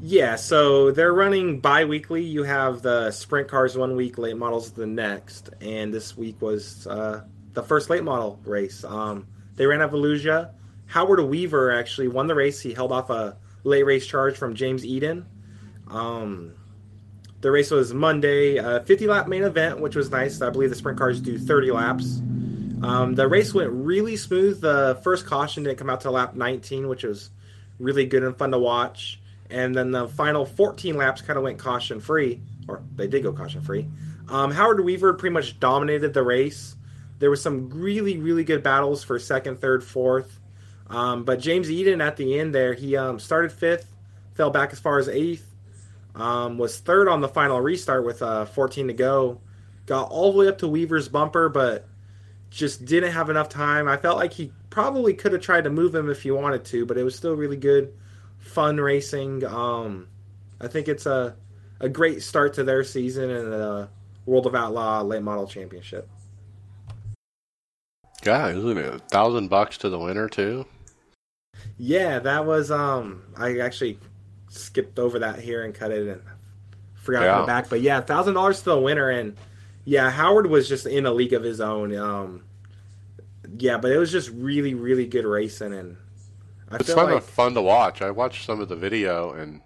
Yeah, 0.00 0.36
so 0.36 0.90
they're 0.90 1.12
running 1.12 1.60
bi 1.60 1.84
weekly. 1.84 2.22
You 2.22 2.42
have 2.42 2.82
the 2.82 3.10
sprint 3.10 3.48
cars 3.48 3.76
one 3.76 3.96
week, 3.96 4.18
late 4.18 4.36
models 4.36 4.72
the 4.72 4.86
next. 4.86 5.50
And 5.60 5.94
this 5.94 6.16
week 6.16 6.40
was 6.42 6.86
uh, 6.86 7.22
the 7.52 7.62
first 7.62 7.90
late 7.90 8.04
model 8.04 8.40
race. 8.44 8.84
Um, 8.84 9.26
they 9.56 9.66
ran 9.66 9.80
at 9.80 9.90
Volusia. 9.90 10.50
Howard 10.86 11.20
Weaver 11.20 11.72
actually 11.72 12.08
won 12.08 12.26
the 12.26 12.34
race. 12.34 12.60
He 12.60 12.74
held 12.74 12.92
off 12.92 13.10
a 13.10 13.36
late 13.62 13.84
race 13.84 14.06
charge 14.06 14.36
from 14.36 14.54
James 14.54 14.84
Eden. 14.84 15.26
Um, 15.88 16.54
the 17.40 17.50
race 17.50 17.70
was 17.70 17.92
Monday, 17.92 18.56
a 18.56 18.80
50 18.80 19.06
lap 19.06 19.28
main 19.28 19.42
event, 19.42 19.80
which 19.80 19.96
was 19.96 20.10
nice. 20.10 20.40
I 20.40 20.50
believe 20.50 20.70
the 20.70 20.76
sprint 20.76 20.98
cars 20.98 21.20
do 21.20 21.38
30 21.38 21.72
laps. 21.72 22.20
Um, 22.82 23.14
the 23.14 23.28
race 23.28 23.54
went 23.54 23.70
really 23.70 24.16
smooth. 24.16 24.60
The 24.60 24.98
first 25.02 25.26
caution 25.26 25.62
didn't 25.62 25.78
come 25.78 25.90
out 25.90 26.02
to 26.02 26.10
lap 26.10 26.34
19, 26.34 26.88
which 26.88 27.02
was 27.02 27.30
really 27.78 28.06
good 28.06 28.22
and 28.22 28.36
fun 28.36 28.50
to 28.52 28.58
watch. 28.58 29.20
And 29.50 29.74
then 29.74 29.90
the 29.90 30.08
final 30.08 30.44
14 30.46 30.96
laps 30.96 31.20
kind 31.20 31.36
of 31.36 31.44
went 31.44 31.58
caution 31.58 32.00
free, 32.00 32.42
or 32.68 32.82
they 32.96 33.06
did 33.06 33.22
go 33.22 33.32
caution 33.32 33.60
free. 33.60 33.88
Um, 34.28 34.50
Howard 34.50 34.80
Weaver 34.80 35.14
pretty 35.14 35.34
much 35.34 35.60
dominated 35.60 36.14
the 36.14 36.22
race. 36.22 36.76
There 37.18 37.30
was 37.30 37.42
some 37.42 37.70
really, 37.70 38.18
really 38.18 38.44
good 38.44 38.62
battles 38.62 39.04
for 39.04 39.18
second, 39.18 39.60
third, 39.60 39.84
fourth. 39.84 40.40
Um, 40.88 41.24
but 41.24 41.40
James 41.40 41.70
Eden 41.70 42.00
at 42.00 42.16
the 42.16 42.38
end 42.38 42.54
there, 42.54 42.74
he 42.74 42.96
um, 42.96 43.18
started 43.18 43.52
fifth, 43.52 43.86
fell 44.34 44.50
back 44.50 44.72
as 44.72 44.80
far 44.80 44.98
as 44.98 45.08
eighth, 45.08 45.54
um, 46.14 46.58
was 46.58 46.78
third 46.78 47.08
on 47.08 47.20
the 47.20 47.28
final 47.28 47.60
restart 47.60 48.04
with 48.04 48.22
uh, 48.22 48.44
14 48.44 48.88
to 48.88 48.92
go, 48.92 49.40
got 49.86 50.10
all 50.10 50.32
the 50.32 50.38
way 50.38 50.48
up 50.48 50.58
to 50.58 50.68
Weaver's 50.68 51.08
bumper, 51.08 51.48
but 51.48 51.88
just 52.50 52.84
didn't 52.84 53.12
have 53.12 53.30
enough 53.30 53.48
time. 53.48 53.88
I 53.88 53.96
felt 53.96 54.18
like 54.18 54.32
he 54.32 54.52
probably 54.70 55.14
could 55.14 55.32
have 55.32 55.42
tried 55.42 55.64
to 55.64 55.70
move 55.70 55.94
him 55.94 56.10
if 56.10 56.22
he 56.22 56.30
wanted 56.30 56.64
to, 56.66 56.86
but 56.86 56.98
it 56.98 57.02
was 57.02 57.16
still 57.16 57.34
really 57.34 57.56
good, 57.56 57.92
fun 58.38 58.78
racing. 58.78 59.44
Um, 59.44 60.08
I 60.60 60.68
think 60.68 60.88
it's 60.88 61.06
a 61.06 61.36
a 61.80 61.88
great 61.88 62.22
start 62.22 62.54
to 62.54 62.64
their 62.64 62.84
season 62.84 63.30
and 63.30 63.52
the 63.52 63.88
World 64.26 64.46
of 64.46 64.54
Outlaw 64.54 65.02
late 65.02 65.22
model 65.22 65.46
championship. 65.46 66.08
Yeah, 68.24 68.48
isn't 68.48 68.78
it 68.78 68.94
a 68.94 68.98
thousand 68.98 69.48
bucks 69.48 69.78
to 69.78 69.88
the 69.88 69.98
winner 69.98 70.28
too? 70.28 70.66
Yeah, 71.78 72.18
that 72.20 72.46
was 72.46 72.70
um 72.70 73.22
I 73.36 73.58
actually 73.58 73.98
skipped 74.48 74.98
over 74.98 75.18
that 75.20 75.38
here 75.40 75.64
and 75.64 75.74
cut 75.74 75.90
it 75.90 76.06
and 76.06 76.22
forgot 76.94 77.20
to 77.20 77.26
Yeah. 77.26 77.42
it 77.42 77.46
back. 77.46 77.68
But 77.68 77.80
yeah, 77.80 78.00
thousand 78.00 78.34
dollars 78.34 78.58
to 78.60 78.64
the 78.66 78.78
winner, 78.80 79.10
and 79.10 79.36
yeah, 79.84 80.10
Howard 80.10 80.46
was 80.46 80.68
just 80.68 80.86
in 80.86 81.06
a 81.06 81.12
league 81.12 81.32
of 81.32 81.42
his 81.42 81.60
own. 81.60 81.94
Um, 81.96 82.44
yeah, 83.58 83.78
but 83.78 83.90
it 83.90 83.98
was 83.98 84.10
just 84.10 84.30
really, 84.30 84.74
really 84.74 85.06
good 85.06 85.26
racing, 85.26 85.74
and 85.74 85.96
I 86.70 86.76
It's 86.76 86.94
kind 86.94 87.08
like 87.10 87.18
of 87.18 87.24
fun 87.24 87.54
to 87.54 87.62
watch. 87.62 88.00
I 88.02 88.10
watched 88.10 88.46
some 88.46 88.60
of 88.60 88.68
the 88.68 88.76
video, 88.76 89.32
and 89.32 89.60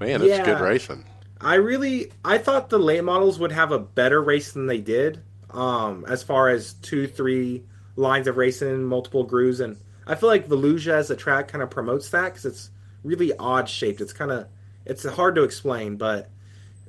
man, 0.00 0.22
it's 0.22 0.44
good 0.46 0.60
racing. 0.60 1.04
I 1.40 1.54
really 1.56 2.12
I 2.24 2.38
thought 2.38 2.70
the 2.70 2.78
late 2.78 3.02
models 3.02 3.38
would 3.40 3.52
have 3.52 3.72
a 3.72 3.78
better 3.78 4.22
race 4.22 4.52
than 4.52 4.66
they 4.66 4.80
did. 4.80 5.20
Um, 5.50 6.04
as 6.08 6.22
far 6.22 6.48
as 6.48 6.74
two, 6.74 7.06
three 7.06 7.64
lines 7.96 8.26
of 8.26 8.36
racing, 8.36 8.84
multiple 8.84 9.24
grooves, 9.24 9.60
and 9.60 9.76
I 10.06 10.14
feel 10.14 10.28
like 10.28 10.48
Volusia 10.48 10.92
as 10.92 11.10
a 11.10 11.16
track 11.16 11.48
kind 11.48 11.62
of 11.62 11.70
promotes 11.70 12.10
that 12.10 12.26
because 12.26 12.46
it's 12.46 12.70
really 13.04 13.32
odd 13.36 13.68
shaped. 13.68 14.00
It's 14.00 14.12
kind 14.12 14.30
of 14.30 14.48
it's 14.84 15.04
hard 15.04 15.34
to 15.36 15.44
explain, 15.44 15.96
but 15.96 16.30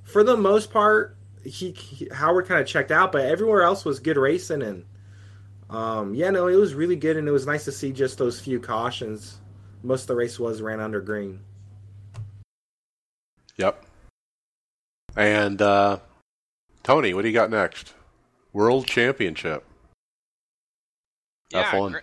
for 0.04 0.24
the 0.24 0.38
most 0.38 0.72
part, 0.72 1.16
he, 1.44 1.72
he 1.72 2.08
Howard 2.12 2.48
kind 2.48 2.62
of 2.62 2.68
checked 2.68 2.92
out, 2.92 3.12
but 3.12 3.26
everywhere 3.26 3.64
else 3.64 3.86
was 3.86 4.00
good 4.00 4.18
racing, 4.18 4.62
and 4.62 4.86
um, 5.70 6.14
yeah, 6.16 6.30
no, 6.30 6.48
it 6.48 6.56
was 6.56 6.74
really 6.74 6.96
good, 6.96 7.18
and 7.18 7.28
it 7.28 7.32
was 7.32 7.46
nice 7.46 7.66
to 7.66 7.72
see 7.72 7.92
just 7.92 8.18
those 8.18 8.40
few 8.40 8.60
cautions. 8.60 9.40
Most 9.82 10.04
of 10.04 10.08
the 10.08 10.16
race 10.16 10.40
was 10.40 10.62
ran 10.62 10.80
under 10.80 11.02
green. 11.02 11.42
Yep. 13.58 13.84
And 15.16 15.62
uh, 15.62 16.00
Tony, 16.84 17.14
what 17.14 17.22
do 17.22 17.28
you 17.28 17.34
got 17.34 17.50
next? 17.50 17.94
World 18.52 18.88
Championship. 18.88 19.66
Yeah, 21.54 21.72
F1. 21.72 21.92
gra- 21.92 22.02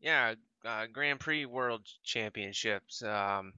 yeah, 0.00 0.34
uh, 0.64 0.86
Grand 0.92 1.20
Prix 1.20 1.46
World 1.46 1.86
Championships. 2.04 3.02
Um, 3.02 3.52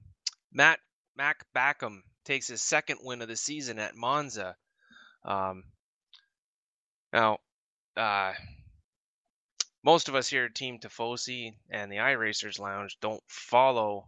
Matt 0.51 0.79
Mac 1.15 1.45
Backham 1.53 2.03
takes 2.25 2.47
his 2.47 2.61
second 2.61 2.99
win 3.03 3.21
of 3.21 3.27
the 3.27 3.35
season 3.35 3.79
at 3.79 3.95
Monza. 3.95 4.55
Um, 5.25 5.63
now, 7.11 7.37
uh, 7.97 8.33
most 9.83 10.07
of 10.07 10.15
us 10.15 10.27
here 10.27 10.45
at 10.45 10.55
Team 10.55 10.79
Tifosi 10.79 11.53
and 11.69 11.91
the 11.91 11.97
iRacers 11.97 12.59
Lounge 12.59 12.97
don't 13.01 13.21
follow. 13.27 14.07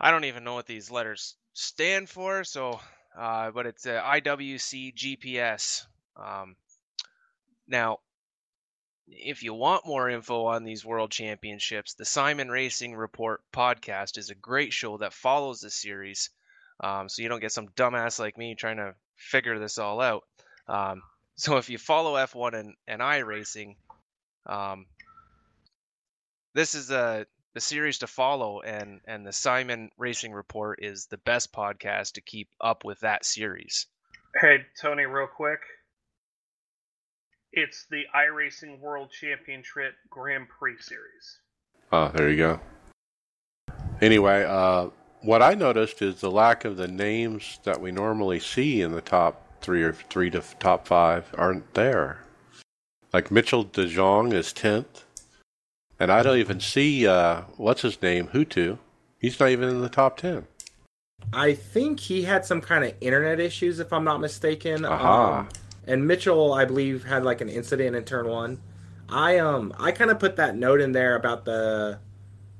I 0.00 0.10
don't 0.10 0.24
even 0.24 0.44
know 0.44 0.54
what 0.54 0.66
these 0.66 0.90
letters 0.90 1.36
stand 1.52 2.08
for. 2.08 2.44
So, 2.44 2.80
uh, 3.18 3.50
but 3.50 3.66
it's 3.66 3.86
uh, 3.86 4.02
IWC 4.02 4.94
GPS. 4.94 5.86
Um, 6.16 6.56
now, 7.68 7.98
if 9.08 9.42
you 9.42 9.54
want 9.54 9.86
more 9.86 10.10
info 10.10 10.46
on 10.46 10.64
these 10.64 10.84
world 10.84 11.10
championships, 11.10 11.94
the 11.94 12.04
Simon 12.04 12.48
Racing 12.48 12.94
Report 12.94 13.40
podcast 13.52 14.18
is 14.18 14.30
a 14.30 14.34
great 14.34 14.72
show 14.72 14.98
that 14.98 15.12
follows 15.12 15.60
the 15.60 15.70
series. 15.70 16.30
Um, 16.80 17.08
so 17.08 17.22
you 17.22 17.28
don't 17.28 17.40
get 17.40 17.52
some 17.52 17.68
dumbass 17.68 18.18
like 18.18 18.36
me 18.36 18.54
trying 18.54 18.76
to 18.78 18.94
figure 19.16 19.58
this 19.58 19.78
all 19.78 20.00
out. 20.00 20.24
Um, 20.68 21.02
so 21.36 21.56
if 21.56 21.70
you 21.70 21.78
follow 21.78 22.14
F1 22.14 22.54
and, 22.54 22.74
and 22.86 23.00
iRacing, 23.00 23.76
um, 24.46 24.86
this 26.54 26.74
is 26.74 26.90
a 26.90 27.26
the 27.52 27.60
series 27.60 27.98
to 27.98 28.06
follow, 28.06 28.60
and 28.60 29.00
and 29.06 29.26
the 29.26 29.32
Simon 29.32 29.90
Racing 29.96 30.32
Report 30.32 30.78
is 30.82 31.06
the 31.06 31.16
best 31.16 31.54
podcast 31.54 32.12
to 32.12 32.20
keep 32.20 32.48
up 32.60 32.84
with 32.84 33.00
that 33.00 33.24
series. 33.24 33.86
Hey, 34.40 34.58
Tony, 34.78 35.06
real 35.06 35.26
quick. 35.26 35.60
It's 37.56 37.86
the 37.90 38.04
iRacing 38.14 38.78
World 38.80 39.10
Championship 39.10 39.94
Grand 40.10 40.46
Prix 40.46 40.76
Series. 40.78 41.40
Oh, 41.90 42.08
there 42.14 42.28
you 42.28 42.36
go. 42.36 42.60
Anyway, 44.02 44.44
uh, 44.44 44.90
what 45.22 45.40
I 45.40 45.54
noticed 45.54 46.02
is 46.02 46.20
the 46.20 46.30
lack 46.30 46.66
of 46.66 46.76
the 46.76 46.86
names 46.86 47.58
that 47.64 47.80
we 47.80 47.92
normally 47.92 48.40
see 48.40 48.82
in 48.82 48.92
the 48.92 49.00
top 49.00 49.40
three 49.62 49.82
or 49.82 49.94
three 49.94 50.28
to 50.30 50.42
top 50.58 50.86
five 50.86 51.34
aren't 51.38 51.72
there. 51.72 52.20
Like 53.14 53.30
Mitchell 53.30 53.64
De 53.64 53.86
Jong 53.86 54.34
is 54.34 54.52
tenth, 54.52 55.06
and 55.98 56.12
I 56.12 56.22
don't 56.22 56.36
even 56.36 56.60
see 56.60 57.06
uh, 57.06 57.40
what's 57.56 57.80
his 57.80 58.02
name 58.02 58.28
Hutu. 58.28 58.76
He's 59.18 59.40
not 59.40 59.48
even 59.48 59.70
in 59.70 59.80
the 59.80 59.88
top 59.88 60.18
ten. 60.18 60.46
I 61.32 61.54
think 61.54 62.00
he 62.00 62.22
had 62.22 62.44
some 62.44 62.60
kind 62.60 62.84
of 62.84 62.92
internet 63.00 63.40
issues, 63.40 63.80
if 63.80 63.94
I'm 63.94 64.04
not 64.04 64.20
mistaken. 64.20 64.84
Aha. 64.84 65.38
Um, 65.38 65.48
and 65.86 66.06
Mitchell, 66.06 66.52
I 66.52 66.64
believe, 66.64 67.04
had 67.04 67.24
like 67.24 67.40
an 67.40 67.48
incident 67.48 67.96
in 67.96 68.04
turn 68.04 68.28
one. 68.28 68.60
I 69.08 69.38
um 69.38 69.72
I 69.78 69.92
kind 69.92 70.10
of 70.10 70.18
put 70.18 70.36
that 70.36 70.56
note 70.56 70.80
in 70.80 70.92
there 70.92 71.16
about 71.16 71.44
the 71.44 72.00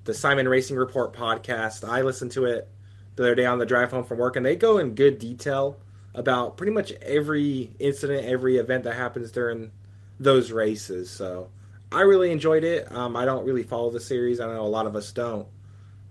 the 0.04 0.14
Simon 0.14 0.48
Racing 0.48 0.76
Report 0.76 1.12
podcast. 1.12 1.88
I 1.88 2.02
listened 2.02 2.32
to 2.32 2.44
it 2.44 2.68
the 3.16 3.24
other 3.24 3.34
day 3.34 3.46
on 3.46 3.58
the 3.58 3.66
drive 3.66 3.90
home 3.90 4.04
from 4.04 4.18
work, 4.18 4.36
and 4.36 4.46
they 4.46 4.56
go 4.56 4.78
in 4.78 4.94
good 4.94 5.18
detail 5.18 5.78
about 6.14 6.56
pretty 6.56 6.72
much 6.72 6.92
every 7.02 7.72
incident, 7.78 8.26
every 8.26 8.56
event 8.56 8.84
that 8.84 8.94
happens 8.94 9.30
during 9.32 9.72
those 10.18 10.52
races. 10.52 11.10
So 11.10 11.50
I 11.90 12.02
really 12.02 12.30
enjoyed 12.30 12.64
it. 12.64 12.90
Um, 12.90 13.16
I 13.16 13.24
don't 13.24 13.44
really 13.44 13.62
follow 13.62 13.90
the 13.90 14.00
series. 14.00 14.40
I 14.40 14.46
know 14.46 14.62
a 14.62 14.68
lot 14.68 14.86
of 14.86 14.96
us 14.96 15.12
don't, 15.12 15.48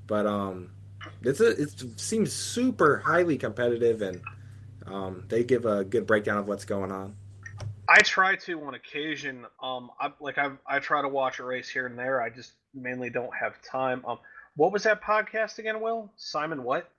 but 0.08 0.26
um, 0.26 0.72
it's 1.22 1.40
a, 1.40 1.50
it 1.50 2.00
seems 2.00 2.34
super 2.34 2.98
highly 3.06 3.38
competitive, 3.38 4.02
and 4.02 4.22
um, 4.88 5.24
they 5.28 5.44
give 5.44 5.66
a 5.66 5.84
good 5.84 6.06
breakdown 6.06 6.38
of 6.38 6.48
what's 6.48 6.66
going 6.66 6.92
on. 6.92 7.16
I 7.88 8.00
try 8.00 8.36
to 8.36 8.62
on 8.64 8.74
occasion. 8.74 9.46
Um, 9.62 9.92
I 10.00 10.12
like 10.20 10.38
I 10.38 10.52
I 10.68 10.80
try 10.80 11.02
to 11.02 11.08
watch 11.08 11.40
a 11.40 11.44
race 11.44 11.70
here 11.70 11.86
and 11.86 11.98
there. 11.98 12.22
I 12.22 12.30
just 12.30 12.54
mainly 12.74 13.10
don't 13.10 13.34
have 13.36 13.62
time. 13.62 14.04
Um, 14.08 14.20
what 14.56 14.72
was 14.72 14.84
that 14.84 15.02
podcast 15.02 15.60
again, 15.60 15.82
Will? 15.82 16.12
Simon 16.16 16.64
what? 16.64 16.90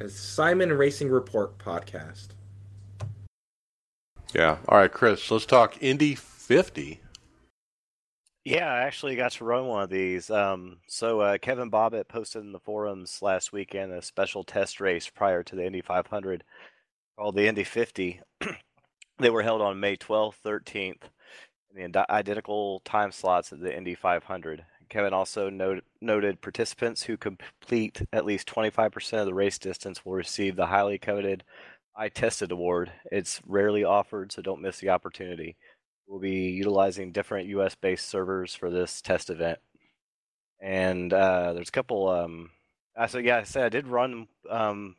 It's 0.00 0.14
Simon 0.14 0.72
Racing 0.72 1.10
Report 1.10 1.58
podcast. 1.58 2.28
Yeah. 4.34 4.58
All 4.68 4.78
right, 4.78 4.92
Chris. 4.92 5.30
Let's 5.30 5.46
talk 5.46 5.82
Indy 5.82 6.14
50. 6.14 7.01
Yeah, 8.44 8.66
I 8.72 8.80
actually 8.82 9.14
got 9.14 9.32
to 9.32 9.44
run 9.44 9.66
one 9.66 9.84
of 9.84 9.90
these. 9.90 10.28
Um, 10.30 10.78
so 10.88 11.20
uh, 11.20 11.38
Kevin 11.38 11.70
Bobbitt 11.70 12.08
posted 12.08 12.42
in 12.42 12.52
the 12.52 12.58
forums 12.58 13.20
last 13.22 13.52
weekend 13.52 13.92
a 13.92 14.02
special 14.02 14.42
test 14.42 14.80
race 14.80 15.08
prior 15.08 15.42
to 15.44 15.54
the 15.54 15.64
Indy 15.64 15.80
500 15.80 16.42
called 17.16 17.36
the 17.36 17.46
Indy 17.46 17.64
50. 17.64 18.20
they 19.18 19.30
were 19.30 19.42
held 19.42 19.62
on 19.62 19.78
May 19.80 19.96
12th, 19.96 20.36
13th, 20.44 21.02
in 21.76 21.92
the 21.92 22.10
identical 22.10 22.80
time 22.84 23.12
slots 23.12 23.52
of 23.52 23.60
the 23.60 23.76
Indy 23.76 23.94
500. 23.94 24.64
Kevin 24.88 25.14
also 25.14 25.48
note, 25.48 25.84
noted 26.00 26.42
participants 26.42 27.04
who 27.04 27.16
complete 27.16 28.02
at 28.12 28.26
least 28.26 28.48
25% 28.48 29.20
of 29.20 29.26
the 29.26 29.34
race 29.34 29.58
distance 29.58 30.04
will 30.04 30.14
receive 30.14 30.56
the 30.56 30.66
highly 30.66 30.98
coveted 30.98 31.44
I 31.96 32.08
Tested 32.08 32.52
Award. 32.52 32.92
It's 33.10 33.40
rarely 33.46 33.84
offered, 33.84 34.32
so 34.32 34.42
don't 34.42 34.62
miss 34.62 34.78
the 34.80 34.90
opportunity. 34.90 35.56
We'll 36.06 36.20
be 36.20 36.50
utilizing 36.50 37.12
different 37.12 37.48
US 37.48 37.74
based 37.74 38.08
servers 38.08 38.54
for 38.54 38.70
this 38.70 39.00
test 39.00 39.30
event. 39.30 39.58
And 40.60 41.12
uh, 41.12 41.52
there's 41.54 41.68
a 41.68 41.72
couple. 41.72 42.08
Um, 42.08 42.50
uh, 42.96 43.06
so, 43.06 43.18
yeah, 43.18 43.38
I 43.38 43.42
said 43.44 43.64
I 43.64 43.68
did 43.68 43.88
run 43.88 44.28
um, 44.48 44.96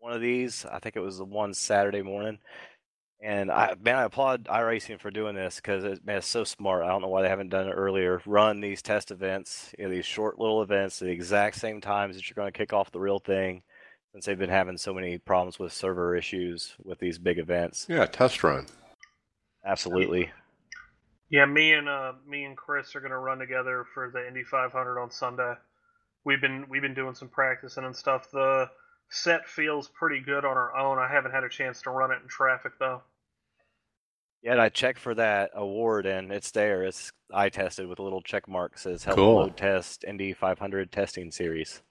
one 0.00 0.12
of 0.12 0.20
these. 0.20 0.64
I 0.64 0.78
think 0.78 0.96
it 0.96 1.00
was 1.00 1.18
the 1.18 1.24
one 1.24 1.54
Saturday 1.54 2.02
morning. 2.02 2.38
And 3.22 3.50
I, 3.50 3.74
man, 3.80 3.96
I 3.96 4.04
applaud 4.04 4.44
iRacing 4.44 5.00
for 5.00 5.10
doing 5.10 5.34
this 5.34 5.56
because 5.56 5.84
it, 5.84 6.04
man, 6.04 6.18
it's 6.18 6.26
so 6.26 6.44
smart. 6.44 6.84
I 6.84 6.88
don't 6.88 7.00
know 7.00 7.08
why 7.08 7.22
they 7.22 7.28
haven't 7.28 7.48
done 7.48 7.66
it 7.66 7.72
earlier. 7.72 8.20
Run 8.26 8.60
these 8.60 8.82
test 8.82 9.10
events, 9.10 9.74
you 9.78 9.84
know, 9.84 9.90
these 9.90 10.04
short 10.04 10.38
little 10.38 10.62
events 10.62 11.00
at 11.00 11.06
the 11.06 11.12
exact 11.12 11.56
same 11.56 11.80
times 11.80 12.16
that 12.16 12.28
you're 12.28 12.34
going 12.34 12.52
to 12.52 12.56
kick 12.56 12.72
off 12.72 12.92
the 12.92 13.00
real 13.00 13.18
thing, 13.18 13.62
since 14.12 14.26
they've 14.26 14.38
been 14.38 14.50
having 14.50 14.76
so 14.76 14.92
many 14.92 15.16
problems 15.16 15.58
with 15.58 15.72
server 15.72 16.14
issues 16.14 16.74
with 16.84 16.98
these 16.98 17.18
big 17.18 17.38
events. 17.38 17.86
Yeah, 17.88 18.04
test 18.04 18.44
run. 18.44 18.66
Absolutely. 19.66 20.30
Yeah, 21.28 21.44
me 21.44 21.72
and 21.72 21.88
uh 21.88 22.12
me 22.26 22.44
and 22.44 22.56
Chris 22.56 22.94
are 22.94 23.00
gonna 23.00 23.18
run 23.18 23.38
together 23.38 23.84
for 23.92 24.10
the 24.10 24.26
Indy 24.26 24.44
500 24.44 25.00
on 25.00 25.10
Sunday. 25.10 25.54
We've 26.24 26.40
been 26.40 26.66
we've 26.68 26.82
been 26.82 26.94
doing 26.94 27.14
some 27.14 27.28
practicing 27.28 27.84
and 27.84 27.94
stuff. 27.94 28.30
The 28.30 28.70
set 29.10 29.46
feels 29.48 29.88
pretty 29.88 30.20
good 30.20 30.44
on 30.44 30.56
our 30.56 30.76
own. 30.76 30.98
I 30.98 31.08
haven't 31.08 31.32
had 31.32 31.44
a 31.44 31.48
chance 31.48 31.82
to 31.82 31.90
run 31.90 32.12
it 32.12 32.22
in 32.22 32.28
traffic 32.28 32.72
though. 32.78 33.02
Yeah, 34.42 34.62
I 34.62 34.68
checked 34.68 35.00
for 35.00 35.14
that 35.14 35.50
award, 35.54 36.06
and 36.06 36.30
it's 36.30 36.52
there. 36.52 36.84
It's 36.84 37.10
I 37.34 37.48
tested 37.48 37.88
with 37.88 37.98
a 37.98 38.02
little 38.02 38.22
check 38.22 38.46
mark 38.46 38.78
says 38.78 39.02
Help 39.02 39.16
Cool. 39.16 39.36
Load 39.36 39.56
Test 39.56 40.04
Indy 40.04 40.32
500 40.32 40.92
Testing 40.92 41.32
Series. 41.32 41.82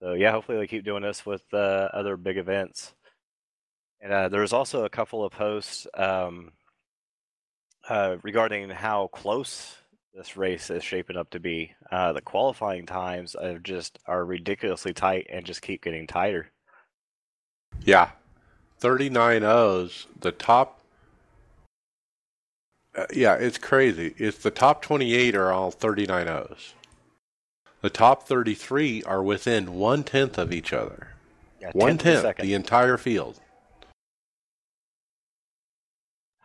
So 0.00 0.14
yeah, 0.14 0.32
hopefully 0.32 0.58
they 0.58 0.66
keep 0.66 0.84
doing 0.84 1.02
this 1.02 1.24
with 1.24 1.42
uh, 1.52 1.88
other 1.92 2.16
big 2.16 2.38
events. 2.38 2.94
And 4.00 4.12
uh, 4.12 4.28
there's 4.30 4.52
also 4.52 4.84
a 4.84 4.88
couple 4.88 5.24
of 5.24 5.32
posts 5.32 5.86
um, 5.94 6.52
uh, 7.88 8.16
regarding 8.22 8.70
how 8.70 9.08
close 9.08 9.76
this 10.14 10.36
race 10.36 10.70
is 10.70 10.82
shaping 10.82 11.16
up 11.16 11.30
to 11.30 11.40
be. 11.40 11.72
Uh, 11.90 12.12
the 12.12 12.20
qualifying 12.20 12.86
times 12.86 13.34
are 13.34 13.58
just 13.58 13.98
are 14.06 14.24
ridiculously 14.24 14.92
tight 14.92 15.26
and 15.30 15.44
just 15.44 15.62
keep 15.62 15.82
getting 15.82 16.06
tighter. 16.06 16.50
Yeah. 17.82 18.10
39 18.78 19.44
O's. 19.44 20.06
The 20.18 20.32
top. 20.32 20.80
Uh, 22.94 23.06
yeah, 23.12 23.34
it's 23.34 23.58
crazy. 23.58 24.14
It's 24.18 24.38
the 24.38 24.50
top 24.50 24.82
28 24.82 25.36
are 25.36 25.52
all 25.52 25.70
39 25.70 26.28
O's. 26.28 26.74
The 27.82 27.90
top 27.90 28.24
33 28.24 29.04
are 29.04 29.22
within 29.22 29.74
one 29.74 30.02
tenth 30.04 30.38
of 30.38 30.52
each 30.52 30.72
other. 30.72 31.08
Yeah, 31.60 31.70
One 31.72 31.98
tenth 31.98 32.22
tenth, 32.22 32.36
the 32.38 32.54
entire 32.54 32.96
field. 32.96 33.40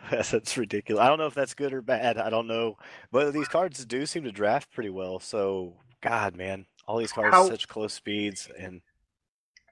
that's 0.31 0.57
ridiculous. 0.57 1.01
I 1.01 1.07
don't 1.07 1.17
know 1.19 1.27
if 1.27 1.33
that's 1.33 1.53
good 1.53 1.73
or 1.73 1.81
bad. 1.81 2.17
I 2.17 2.29
don't 2.29 2.47
know, 2.47 2.77
but 3.11 3.31
these 3.33 3.47
cards 3.47 3.85
do 3.85 4.05
seem 4.05 4.23
to 4.23 4.31
draft 4.31 4.71
pretty 4.71 4.89
well. 4.89 5.19
So, 5.19 5.75
God, 6.01 6.35
man, 6.35 6.65
all 6.87 6.97
these 6.97 7.11
cards 7.11 7.33
How- 7.33 7.47
such 7.47 7.67
close 7.67 7.93
speeds, 7.93 8.49
and 8.57 8.81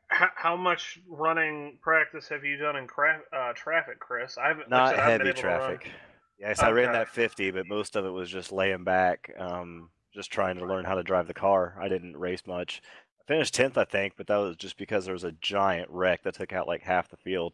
How, 0.08 0.30
how 0.36 0.56
much 0.56 1.00
running 1.08 1.78
practice 1.82 2.28
have 2.30 2.44
you 2.44 2.58
done 2.58 2.76
in 2.76 2.88
cra- 2.88 3.22
uh, 3.36 3.54
traffic, 3.54 4.00
Chris? 4.00 4.38
I 4.38 4.48
haven't. 4.50 4.70
like 4.70 4.80
I 4.80 4.86
not 4.86 4.90
said, 4.96 5.00
I 5.00 5.10
heavy 5.10 5.24
able 5.30 5.42
to 5.42 5.48
run. 5.48 5.60
traffic. 5.60 5.92
Yes, 6.40 6.60
I 6.60 6.72
ran 6.72 6.92
that 6.92 7.08
50, 7.10 7.52
but 7.52 7.68
most 7.68 7.96
of 7.96 8.06
it 8.06 8.10
was 8.10 8.30
just 8.30 8.52
laying 8.52 8.84
back, 8.84 9.32
um, 9.40 9.90
just 10.14 10.32
trying 10.32 10.58
to 10.58 10.66
learn 10.66 10.84
how 10.84 10.96
to 10.96 11.04
drive 11.04 11.28
the 11.28 11.34
car. 11.34 11.78
I 11.82 11.88
didn't 11.88 12.18
race 12.18 12.42
much. 12.46 12.82
I 13.22 13.24
finished 13.26 13.56
10th, 13.56 13.78
I 13.78 13.86
think, 13.86 14.14
but 14.18 14.28
that 14.28 14.36
was 14.38 14.58
just 14.58 14.78
because 14.78 15.06
there 15.06 15.14
was 15.14 15.24
a 15.24 15.32
giant 15.32 15.90
wreck 15.90 16.24
that 16.24 16.36
took 16.36 16.52
out 16.52 16.68
like 16.68 16.82
half 16.82 17.08
the 17.10 17.18
field. 17.18 17.54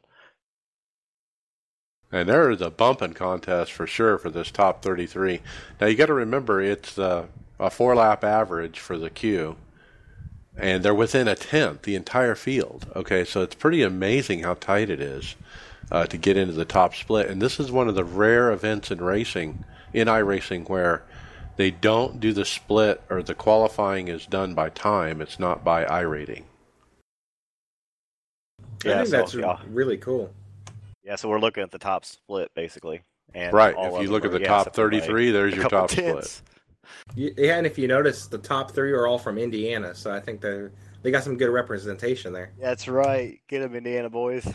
And 2.12 2.30
there 2.30 2.50
is 2.50 2.62
a 2.62 2.72
bumping 2.72 3.13
contest 3.13 3.72
for 3.72 3.88
sure 3.88 4.17
for 4.17 4.30
this 4.30 4.52
top 4.52 4.82
33. 4.84 5.41
Now 5.80 5.88
you 5.88 5.95
got 5.95 6.08
to 6.08 6.13
remember 6.13 6.62
it's 6.62 6.98
uh, 6.98 7.28
a 7.60 7.69
four 7.69 7.95
lap 7.95 8.24
average 8.24 8.80
for 8.80 8.98
the 8.98 9.10
queue, 9.12 9.58
and 10.58 10.84
they're 10.84 10.93
within 10.95 11.28
a 11.28 11.36
tenth 11.36 11.84
the 11.84 11.95
entire 11.95 12.36
field. 12.36 12.91
Okay, 12.95 13.24
so 13.26 13.41
it's 13.41 13.56
pretty 13.56 13.84
amazing 13.84 14.43
how 14.43 14.56
tight 14.56 14.89
it 14.89 15.02
is 15.02 15.36
uh, 15.91 16.08
to 16.08 16.17
get 16.17 16.38
into 16.38 16.54
the 16.54 16.65
top 16.65 16.95
split. 16.95 17.30
And 17.30 17.41
this 17.41 17.60
is 17.60 17.72
one 17.72 17.88
of 17.88 17.95
the 17.95 18.06
rare 18.06 18.52
events 18.52 18.91
in 18.91 19.00
racing, 19.02 19.63
in 19.93 20.08
iRacing, 20.08 20.69
where 20.69 21.04
they 21.58 21.72
don't 21.72 22.19
do 22.19 22.34
the 22.34 22.45
split 22.45 23.02
or 23.10 23.22
the 23.24 23.36
qualifying 23.36 24.08
is 24.08 24.26
done 24.26 24.56
by 24.56 24.69
time. 24.69 25.22
It's 25.22 25.39
not 25.39 25.63
by 25.63 25.86
iRating. 25.86 26.45
I 28.86 28.89
Yeah, 28.89 28.93
think 28.93 29.06
so, 29.06 29.17
that's 29.17 29.36
yeah. 29.36 29.58
really 29.63 29.98
cool. 29.98 30.34
Yeah, 31.10 31.15
so 31.15 31.28
we're 31.28 31.39
looking 31.39 31.63
at 31.63 31.72
the 31.72 31.80
top 31.80 32.06
split 32.06 32.52
basically. 32.54 33.02
And 33.34 33.52
right. 33.52 33.74
If 33.76 33.93
you 33.93 34.04
them 34.04 34.12
look 34.12 34.26
at 34.26 34.32
the 34.32 34.41
yeah, 34.41 34.48
top 34.48 34.67
except 34.67 34.76
for, 34.76 34.91
like, 34.91 35.02
33, 35.02 35.32
there's 35.32 35.56
your 35.56 35.63
couple 35.63 35.80
top 35.80 35.89
split. 35.89 36.06
tenths. 36.06 36.43
Y- 37.17 37.32
Yeah, 37.36 37.58
and 37.58 37.65
if 37.65 37.80
you 37.80 37.88
notice, 37.88 38.28
the 38.28 38.38
top 38.38 38.72
three 38.72 38.91
are 38.91 39.08
all 39.08 39.17
from 39.17 39.39
Indiana, 39.39 39.95
so 39.95 40.12
I 40.13 40.19
think 40.19 40.39
they 40.39 40.67
they 41.02 41.10
got 41.10 41.24
some 41.24 41.36
good 41.36 41.50
representation 41.50 42.32
there. 42.32 42.52
That's 42.60 42.88
right. 42.88 43.39
Get 43.48 43.62
them, 43.62 43.76
Indiana 43.76 44.10
boys. 44.10 44.48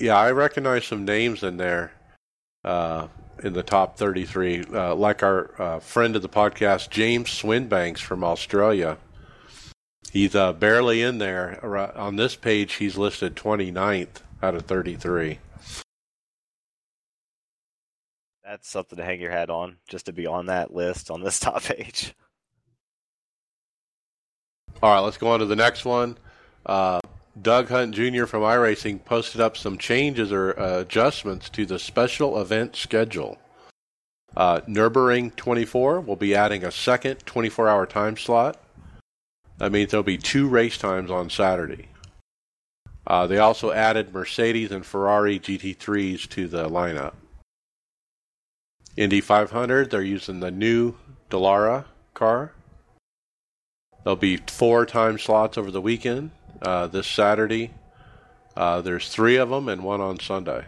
Yeah, 0.00 0.16
I 0.16 0.32
recognize 0.32 0.84
some 0.84 1.04
names 1.04 1.44
in 1.44 1.58
there 1.58 1.92
uh, 2.64 3.06
in 3.44 3.52
the 3.52 3.62
top 3.62 3.96
33, 3.96 4.64
uh, 4.72 4.94
like 4.96 5.22
our 5.22 5.50
uh, 5.62 5.78
friend 5.78 6.16
of 6.16 6.22
the 6.22 6.28
podcast, 6.28 6.90
James 6.90 7.28
Swinbanks 7.30 7.98
from 7.98 8.24
Australia. 8.24 8.98
He's 10.10 10.34
uh, 10.34 10.52
barely 10.54 11.02
in 11.02 11.18
there. 11.18 11.64
On 11.96 12.16
this 12.16 12.34
page, 12.34 12.74
he's 12.74 12.96
listed 12.98 13.36
29th 13.36 14.22
out 14.42 14.54
of 14.54 14.62
33. 14.62 15.38
That's 18.48 18.70
something 18.70 18.96
to 18.96 19.04
hang 19.04 19.20
your 19.20 19.30
hat 19.30 19.50
on, 19.50 19.76
just 19.86 20.06
to 20.06 20.12
be 20.14 20.26
on 20.26 20.46
that 20.46 20.72
list 20.72 21.10
on 21.10 21.20
this 21.20 21.38
top 21.40 21.62
page. 21.62 22.14
All 24.82 24.90
right, 24.90 25.00
let's 25.00 25.18
go 25.18 25.28
on 25.28 25.40
to 25.40 25.46
the 25.46 25.54
next 25.54 25.84
one. 25.84 26.16
Uh, 26.64 27.00
Doug 27.42 27.68
Hunt 27.68 27.94
Jr. 27.94 28.24
from 28.24 28.42
iRacing 28.42 29.04
posted 29.04 29.42
up 29.42 29.58
some 29.58 29.76
changes 29.76 30.32
or 30.32 30.58
uh, 30.58 30.80
adjustments 30.80 31.50
to 31.50 31.66
the 31.66 31.78
special 31.78 32.40
event 32.40 32.74
schedule. 32.74 33.36
Uh, 34.34 34.60
Nürburgring 34.60 35.36
24 35.36 36.00
will 36.00 36.16
be 36.16 36.34
adding 36.34 36.64
a 36.64 36.70
second 36.70 37.18
24 37.26 37.68
hour 37.68 37.84
time 37.84 38.16
slot. 38.16 38.58
That 39.58 39.72
means 39.72 39.90
there'll 39.90 40.04
be 40.04 40.16
two 40.16 40.48
race 40.48 40.78
times 40.78 41.10
on 41.10 41.28
Saturday. 41.28 41.88
Uh, 43.06 43.26
they 43.26 43.38
also 43.38 43.72
added 43.72 44.14
Mercedes 44.14 44.70
and 44.70 44.86
Ferrari 44.86 45.38
GT3s 45.38 46.26
to 46.30 46.48
the 46.48 46.68
lineup. 46.70 47.12
Indy 48.98 49.20
500, 49.20 49.92
they're 49.92 50.02
using 50.02 50.40
the 50.40 50.50
new 50.50 50.96
Dallara 51.30 51.84
car. 52.14 52.50
There'll 54.02 54.16
be 54.16 54.38
four 54.38 54.86
time 54.86 55.20
slots 55.20 55.56
over 55.56 55.70
the 55.70 55.80
weekend. 55.80 56.32
Uh, 56.60 56.88
this 56.88 57.06
Saturday, 57.06 57.70
uh, 58.56 58.80
there's 58.80 59.08
three 59.08 59.36
of 59.36 59.50
them 59.50 59.68
and 59.68 59.84
one 59.84 60.00
on 60.00 60.18
Sunday. 60.18 60.64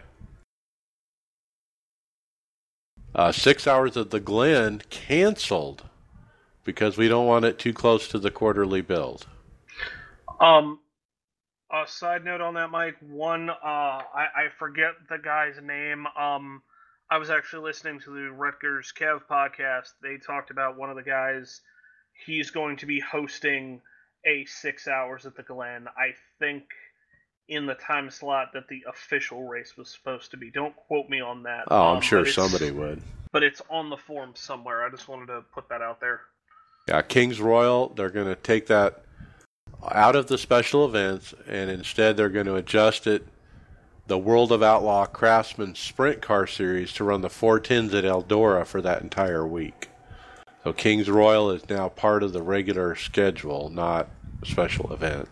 Uh, 3.13 3.33
six 3.33 3.67
hours 3.67 3.97
of 3.97 4.11
the 4.11 4.21
Glen 4.21 4.81
canceled 4.89 5.83
because 6.63 6.95
we 6.95 7.09
don't 7.09 7.27
want 7.27 7.43
it 7.43 7.59
too 7.59 7.73
close 7.73 8.07
to 8.07 8.17
the 8.17 8.31
quarterly 8.31 8.79
build. 8.79 9.27
Um, 10.39 10.79
a 11.69 11.85
side 11.85 12.23
note 12.23 12.39
on 12.39 12.53
that, 12.53 12.71
Mike. 12.71 12.95
One, 13.01 13.49
uh, 13.49 13.53
I, 13.61 14.03
I 14.15 14.47
forget 14.57 14.91
the 15.09 15.17
guy's 15.17 15.61
name. 15.61 16.07
Um, 16.17 16.61
I 17.11 17.17
was 17.17 17.29
actually 17.29 17.63
listening 17.63 17.99
to 18.05 18.09
the 18.11 18.31
Rutgers 18.31 18.93
Kev 18.97 19.23
podcast. 19.29 19.89
They 20.01 20.15
talked 20.15 20.49
about 20.49 20.77
one 20.77 20.89
of 20.89 20.95
the 20.95 21.03
guys. 21.03 21.59
He's 22.25 22.51
going 22.51 22.77
to 22.77 22.85
be 22.85 23.01
hosting 23.01 23.81
a 24.25 24.45
six 24.45 24.87
hours 24.87 25.25
at 25.25 25.35
the 25.35 25.43
Glen. 25.43 25.87
I 25.97 26.13
think 26.39 26.63
in 27.49 27.65
the 27.65 27.73
time 27.73 28.09
slot 28.09 28.51
that 28.53 28.69
the 28.69 28.85
official 28.87 29.45
race 29.45 29.75
was 29.75 29.89
supposed 29.89 30.31
to 30.31 30.37
be. 30.37 30.51
Don't 30.51 30.73
quote 30.73 31.09
me 31.09 31.19
on 31.19 31.43
that. 31.43 31.65
Oh, 31.69 31.89
I'm 31.89 31.95
um, 31.97 32.01
sure 32.01 32.25
somebody 32.25 32.71
would. 32.71 33.01
But 33.33 33.43
it's 33.43 33.61
on 33.69 33.89
the 33.89 33.97
form 33.97 34.31
somewhere. 34.33 34.85
I 34.85 34.89
just 34.89 35.09
wanted 35.09 35.25
to 35.27 35.41
put 35.53 35.67
that 35.67 35.81
out 35.81 35.99
there. 35.99 36.21
Yeah, 36.87 37.01
Kings 37.01 37.41
Royal, 37.41 37.89
they're 37.89 38.09
going 38.09 38.27
to 38.27 38.35
take 38.35 38.67
that 38.67 39.03
out 39.91 40.15
of 40.15 40.27
the 40.27 40.37
special 40.37 40.85
events 40.85 41.33
and 41.45 41.69
instead 41.69 42.15
they're 42.15 42.29
going 42.29 42.45
to 42.45 42.55
adjust 42.55 43.05
it 43.05 43.27
the 44.07 44.17
World 44.17 44.51
of 44.51 44.63
Outlaw 44.63 45.05
Craftsman 45.05 45.75
Sprint 45.75 46.21
Car 46.21 46.47
Series 46.47 46.91
to 46.93 47.03
run 47.03 47.21
the 47.21 47.29
410s 47.29 47.93
at 47.93 48.03
Eldora 48.03 48.65
for 48.65 48.81
that 48.81 49.01
entire 49.01 49.45
week. 49.47 49.89
So 50.63 50.73
Kings 50.73 51.09
Royal 51.09 51.49
is 51.51 51.67
now 51.69 51.89
part 51.89 52.21
of 52.23 52.33
the 52.33 52.41
regular 52.41 52.95
schedule, 52.95 53.69
not 53.69 54.09
a 54.41 54.45
special 54.45 54.93
event. 54.93 55.27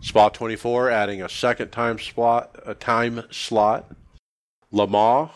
Spa 0.00 0.28
24 0.28 0.90
adding 0.90 1.22
a 1.22 1.28
second 1.28 1.70
time 1.70 1.98
slot, 1.98 2.54
a 2.64 2.74
time 2.74 3.24
slot. 3.30 3.90
Le 4.70 4.86
Mans, 4.86 5.30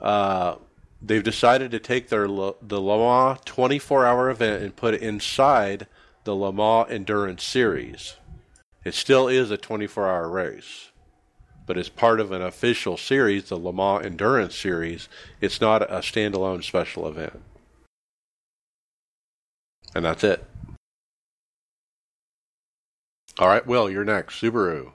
uh, 0.00 0.56
they've 1.00 1.22
decided 1.22 1.70
to 1.70 1.78
take 1.78 2.08
their 2.08 2.26
the 2.26 2.80
Le 2.80 2.98
Mans 2.98 3.38
24 3.44 4.06
hour 4.06 4.30
event 4.30 4.62
and 4.62 4.76
put 4.76 4.94
it 4.94 5.02
inside 5.02 5.86
the 6.24 6.34
Le 6.34 6.52
Mans 6.52 6.90
Endurance 6.90 7.44
Series. 7.44 8.16
It 8.84 8.94
still 8.94 9.28
is 9.28 9.50
a 9.50 9.58
24 9.58 10.08
hour 10.08 10.28
race, 10.28 10.90
but 11.66 11.76
as 11.76 11.88
part 11.88 12.18
of 12.18 12.32
an 12.32 12.42
official 12.42 12.96
series, 12.96 13.48
the 13.48 13.56
Le 13.56 13.72
Mans 13.72 14.04
Endurance 14.04 14.56
Series, 14.56 15.08
it's 15.40 15.60
not 15.60 15.82
a 15.82 15.98
standalone 15.98 16.64
special 16.64 17.06
event. 17.06 17.42
And 19.94 20.04
that's 20.04 20.24
it. 20.24 20.44
All 23.38 23.48
right, 23.48 23.66
Will, 23.66 23.90
you're 23.90 24.04
next. 24.04 24.40
Subaru. 24.40 24.92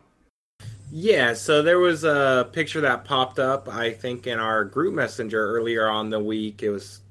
Yeah, 0.91 1.33
so 1.33 1.61
there 1.61 1.79
was 1.79 2.03
a 2.03 2.49
picture 2.53 2.81
that 2.81 3.05
popped 3.05 3.37
up, 3.37 3.67
I 3.67 3.91
think, 3.91 4.27
in 4.27 4.39
our 4.39 4.63
group 4.63 4.93
messenger 4.93 5.55
earlier 5.55 5.87
on 5.87 6.09
the 6.09 6.19
week. 6.19 6.63
It 6.63 6.69
was 6.69 7.01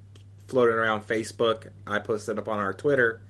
floating 0.49 0.75
around 0.75 1.07
Facebook. 1.07 1.69
I 1.87 1.99
posted 1.99 2.39
up 2.39 2.49
on 2.49 2.59
our 2.59 2.73
Twitter 2.73 3.21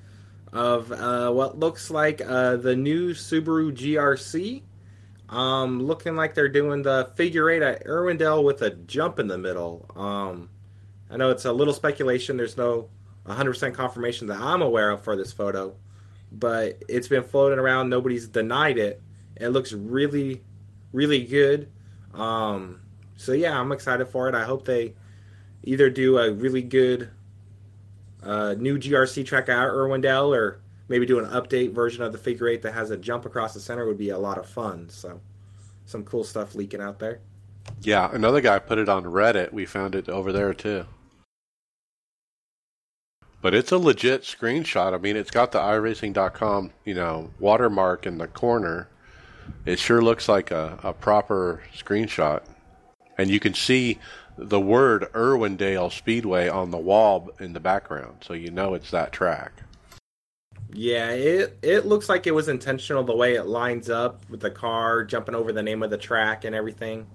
of 0.54 0.92
uh, 0.92 1.30
what 1.32 1.58
looks 1.58 1.90
like 1.90 2.22
uh, 2.24 2.56
the 2.56 2.76
new 2.76 3.12
Subaru 3.12 3.72
GRC. 3.72 4.62
Um, 5.28 5.82
looking 5.82 6.14
like 6.14 6.34
they're 6.34 6.48
doing 6.48 6.82
the 6.82 7.10
figure 7.16 7.50
eight 7.50 7.62
at 7.62 7.84
Irwindale 7.86 8.44
with 8.44 8.62
a 8.62 8.70
jump 8.70 9.18
in 9.18 9.26
the 9.26 9.36
middle. 9.36 9.90
Um, 9.96 10.48
I 11.10 11.16
know 11.16 11.30
it's 11.30 11.44
a 11.44 11.52
little 11.52 11.74
speculation. 11.74 12.36
There's 12.36 12.56
no 12.56 12.88
100% 13.26 13.74
confirmation 13.74 14.28
that 14.28 14.40
I'm 14.40 14.62
aware 14.62 14.90
of 14.90 15.02
for 15.02 15.16
this 15.16 15.32
photo, 15.32 15.74
but 16.30 16.82
it's 16.88 17.08
been 17.08 17.24
floating 17.24 17.58
around. 17.58 17.88
Nobody's 17.88 18.28
denied 18.28 18.78
it. 18.78 19.02
It 19.36 19.48
looks 19.48 19.72
really, 19.72 20.42
really 20.92 21.24
good. 21.24 21.72
Um, 22.12 22.80
so 23.16 23.32
yeah, 23.32 23.58
I'm 23.58 23.72
excited 23.72 24.06
for 24.06 24.28
it. 24.28 24.36
I 24.36 24.44
hope 24.44 24.64
they 24.64 24.94
either 25.64 25.90
do 25.90 26.18
a 26.18 26.30
really 26.30 26.62
good 26.62 27.10
uh, 28.24 28.54
new 28.54 28.78
GRC 28.78 29.24
track 29.26 29.48
out 29.48 29.70
Irwindale, 29.70 30.36
or 30.36 30.60
maybe 30.88 31.06
do 31.06 31.18
an 31.18 31.26
update 31.26 31.72
version 31.72 32.02
of 32.02 32.12
the 32.12 32.18
figure 32.18 32.48
eight 32.48 32.62
that 32.62 32.72
has 32.72 32.90
a 32.90 32.96
jump 32.96 33.24
across 33.24 33.54
the 33.54 33.60
center. 33.60 33.86
Would 33.86 33.98
be 33.98 34.10
a 34.10 34.18
lot 34.18 34.38
of 34.38 34.46
fun. 34.46 34.88
So 34.88 35.20
some 35.86 36.04
cool 36.04 36.24
stuff 36.24 36.54
leaking 36.54 36.80
out 36.80 36.98
there. 36.98 37.20
Yeah, 37.82 38.10
another 38.12 38.40
guy 38.40 38.58
put 38.58 38.78
it 38.78 38.88
on 38.88 39.04
Reddit. 39.04 39.52
We 39.52 39.66
found 39.66 39.94
it 39.94 40.08
over 40.08 40.32
there 40.32 40.54
too. 40.54 40.86
But 43.40 43.54
it's 43.54 43.72
a 43.72 43.78
legit 43.78 44.22
screenshot. 44.22 44.94
I 44.94 44.98
mean, 44.98 45.16
it's 45.16 45.30
got 45.30 45.52
the 45.52 45.58
iRacing.com, 45.58 46.70
you 46.86 46.94
know, 46.94 47.30
watermark 47.38 48.06
in 48.06 48.16
the 48.16 48.26
corner. 48.26 48.88
It 49.66 49.78
sure 49.78 50.00
looks 50.00 50.30
like 50.30 50.50
a, 50.50 50.78
a 50.82 50.94
proper 50.94 51.62
screenshot. 51.76 52.42
And 53.18 53.28
you 53.28 53.40
can 53.40 53.52
see 53.52 53.98
the 54.36 54.60
word 54.60 55.08
Irwindale 55.12 55.92
Speedway 55.92 56.48
on 56.48 56.70
the 56.70 56.78
wall 56.78 57.30
in 57.38 57.52
the 57.52 57.60
background, 57.60 58.18
so 58.26 58.32
you 58.34 58.50
know 58.50 58.74
it's 58.74 58.90
that 58.90 59.12
track. 59.12 59.52
Yeah, 60.72 61.10
it 61.10 61.56
it 61.62 61.86
looks 61.86 62.08
like 62.08 62.26
it 62.26 62.34
was 62.34 62.48
intentional 62.48 63.04
the 63.04 63.14
way 63.14 63.34
it 63.34 63.46
lines 63.46 63.88
up 63.88 64.28
with 64.28 64.40
the 64.40 64.50
car 64.50 65.04
jumping 65.04 65.34
over 65.34 65.52
the 65.52 65.62
name 65.62 65.82
of 65.82 65.90
the 65.90 65.98
track 65.98 66.44
and 66.44 66.54
everything. 66.54 67.06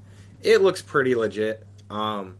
It 0.41 0.61
looks 0.61 0.81
pretty 0.81 1.13
legit. 1.13 1.65
Um, 1.89 2.37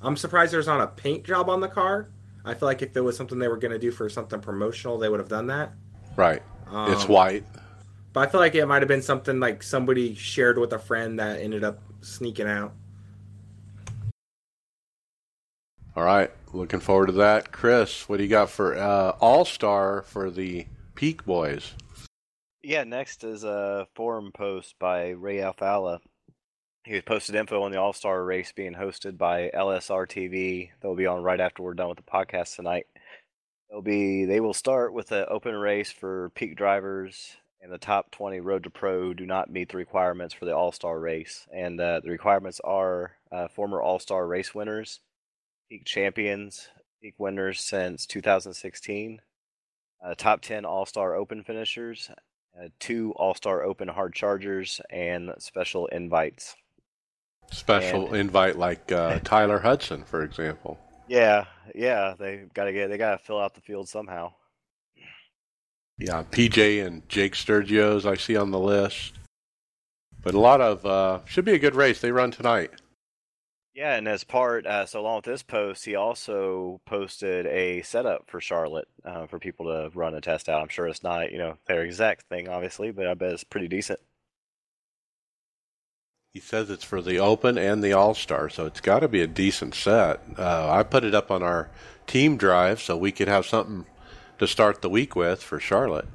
I'm 0.00 0.16
surprised 0.16 0.52
there's 0.52 0.66
not 0.66 0.80
a 0.80 0.86
paint 0.86 1.24
job 1.24 1.50
on 1.50 1.60
the 1.60 1.68
car. 1.68 2.08
I 2.44 2.54
feel 2.54 2.66
like 2.66 2.80
if 2.80 2.96
it 2.96 3.00
was 3.00 3.16
something 3.16 3.38
they 3.38 3.48
were 3.48 3.56
going 3.56 3.72
to 3.72 3.78
do 3.78 3.90
for 3.90 4.08
something 4.08 4.40
promotional, 4.40 4.98
they 4.98 5.08
would 5.08 5.20
have 5.20 5.28
done 5.28 5.48
that. 5.48 5.72
Right. 6.16 6.42
Um, 6.68 6.92
it's 6.92 7.08
white. 7.08 7.44
But 8.12 8.28
I 8.28 8.30
feel 8.30 8.40
like 8.40 8.54
it 8.54 8.64
might 8.64 8.80
have 8.80 8.88
been 8.88 9.02
something 9.02 9.40
like 9.40 9.62
somebody 9.62 10.14
shared 10.14 10.56
with 10.56 10.72
a 10.72 10.78
friend 10.78 11.18
that 11.18 11.40
ended 11.40 11.64
up 11.64 11.82
sneaking 12.00 12.46
out. 12.46 12.72
All 15.96 16.04
right. 16.04 16.30
Looking 16.52 16.80
forward 16.80 17.06
to 17.06 17.12
that. 17.12 17.52
Chris, 17.52 18.06
what 18.06 18.18
do 18.18 18.22
you 18.22 18.28
got 18.28 18.50
for 18.50 18.76
uh, 18.76 19.16
All 19.18 19.46
Star 19.46 20.02
for 20.02 20.30
the 20.30 20.66
Peak 20.94 21.24
Boys? 21.24 21.72
Yeah, 22.62 22.84
next 22.84 23.24
is 23.24 23.44
a 23.44 23.88
forum 23.94 24.30
post 24.30 24.74
by 24.78 25.10
Ray 25.10 25.40
Alfala. 25.40 26.00
He 26.84 27.00
posted 27.00 27.34
info 27.34 27.62
on 27.62 27.72
the 27.72 27.80
All 27.80 27.94
Star 27.94 28.22
race 28.22 28.52
being 28.52 28.74
hosted 28.74 29.16
by 29.16 29.50
LSR 29.54 30.06
TV. 30.06 30.68
They'll 30.82 30.94
be 30.94 31.06
on 31.06 31.22
right 31.22 31.40
after 31.40 31.62
we're 31.62 31.72
done 31.72 31.88
with 31.88 31.96
the 31.96 32.04
podcast 32.04 32.56
tonight. 32.56 32.86
They'll 33.70 33.80
be 33.80 34.26
they 34.26 34.40
will 34.40 34.52
start 34.52 34.92
with 34.92 35.12
an 35.12 35.24
open 35.30 35.54
race 35.54 35.90
for 35.90 36.30
peak 36.34 36.56
drivers, 36.56 37.36
and 37.62 37.72
the 37.72 37.78
top 37.78 38.10
20 38.10 38.40
Road 38.40 38.64
to 38.64 38.70
Pro 38.70 39.14
do 39.14 39.24
not 39.24 39.50
meet 39.50 39.70
the 39.70 39.78
requirements 39.78 40.34
for 40.34 40.44
the 40.44 40.54
All 40.54 40.72
Star 40.72 41.00
race. 41.00 41.46
And 41.54 41.80
uh, 41.80 42.00
the 42.04 42.10
requirements 42.10 42.60
are 42.62 43.12
uh, 43.32 43.48
former 43.48 43.80
All 43.80 43.98
Star 43.98 44.26
race 44.26 44.54
winners, 44.54 45.00
peak 45.68 45.84
champions, 45.84 46.68
peak 47.02 47.14
winners 47.18 47.60
since 47.60 48.06
2016, 48.06 49.20
uh, 50.04 50.14
top 50.16 50.40
10 50.42 50.64
All 50.64 50.86
Star 50.86 51.14
Open 51.14 51.42
finishers, 51.42 52.10
uh, 52.60 52.68
two 52.78 53.12
All 53.16 53.34
Star 53.34 53.62
Open 53.62 53.88
hard 53.88 54.14
chargers, 54.14 54.80
and 54.90 55.32
special 55.38 55.86
invites. 55.86 56.56
Special 57.50 58.08
And- 58.08 58.16
invite 58.16 58.56
like 58.58 58.90
uh, 58.92 59.18
Tyler 59.24 59.58
Hudson, 59.60 60.04
for 60.04 60.22
example. 60.22 60.78
Yeah, 61.08 61.44
yeah, 61.74 62.14
they 62.18 62.46
gotta 62.52 62.72
get 62.72 62.88
they 62.88 62.98
gotta 62.98 63.18
fill 63.18 63.38
out 63.40 63.54
the 63.54 63.60
field 63.60 63.88
somehow. 63.88 64.32
Yeah, 65.98 66.24
PJ 66.30 66.84
and 66.84 67.08
Jake 67.08 67.34
Sturgios 67.34 68.04
I 68.04 68.16
see 68.16 68.36
on 68.36 68.50
the 68.50 68.58
list. 68.58 69.14
But 70.20 70.34
a 70.34 70.40
lot 70.40 70.60
of 70.60 70.84
uh, 70.84 71.20
should 71.24 71.44
be 71.44 71.52
a 71.54 71.58
good 71.60 71.76
race. 71.76 72.00
They 72.00 72.10
run 72.10 72.32
tonight. 72.32 72.72
Yeah, 73.76 73.96
and 73.96 74.08
as 74.08 74.24
part, 74.24 74.66
uh, 74.66 74.86
so 74.86 75.00
along 75.00 75.16
with 75.16 75.26
this 75.26 75.42
post, 75.42 75.84
he 75.84 75.96
also 75.96 76.80
posted 76.86 77.44
a 77.44 77.82
setup 77.82 78.22
for 78.26 78.40
Charlotte 78.40 78.88
uh, 79.04 79.26
for 79.26 79.38
people 79.38 79.66
to 79.66 79.90
run 79.94 80.14
a 80.14 80.22
test 80.22 80.48
out. 80.48 80.62
I'm 80.62 80.68
sure 80.68 80.88
it's 80.88 81.02
not, 81.02 81.30
you 81.30 81.36
know, 81.36 81.58
their 81.66 81.82
exact 81.82 82.26
thing, 82.30 82.48
obviously, 82.48 82.90
but 82.90 83.06
I 83.06 83.12
bet 83.12 83.32
it's 83.32 83.44
pretty 83.44 83.68
decent. 83.68 84.00
He 86.32 86.40
says 86.40 86.70
it's 86.70 86.84
for 86.84 87.02
the 87.02 87.18
Open 87.18 87.58
and 87.58 87.84
the 87.84 87.92
All 87.92 88.14
Star, 88.14 88.48
so 88.48 88.64
it's 88.64 88.80
got 88.80 89.00
to 89.00 89.08
be 89.08 89.20
a 89.20 89.26
decent 89.26 89.74
set. 89.74 90.22
Uh, 90.38 90.70
I 90.70 90.82
put 90.82 91.04
it 91.04 91.14
up 91.14 91.30
on 91.30 91.42
our 91.42 91.68
team 92.06 92.38
drive 92.38 92.80
so 92.80 92.96
we 92.96 93.12
could 93.12 93.28
have 93.28 93.44
something 93.44 93.84
to 94.38 94.46
start 94.46 94.80
the 94.80 94.88
week 94.88 95.14
with 95.14 95.42
for 95.42 95.60
Charlotte. 95.60 96.08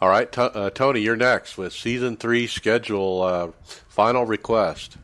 All 0.00 0.08
right, 0.08 0.32
T- 0.32 0.40
uh, 0.40 0.70
Tony, 0.70 1.00
you're 1.00 1.14
next 1.14 1.58
with 1.58 1.74
season 1.74 2.16
three 2.16 2.46
schedule 2.46 3.20
uh, 3.20 3.50
final 3.88 4.24
request. 4.24 4.96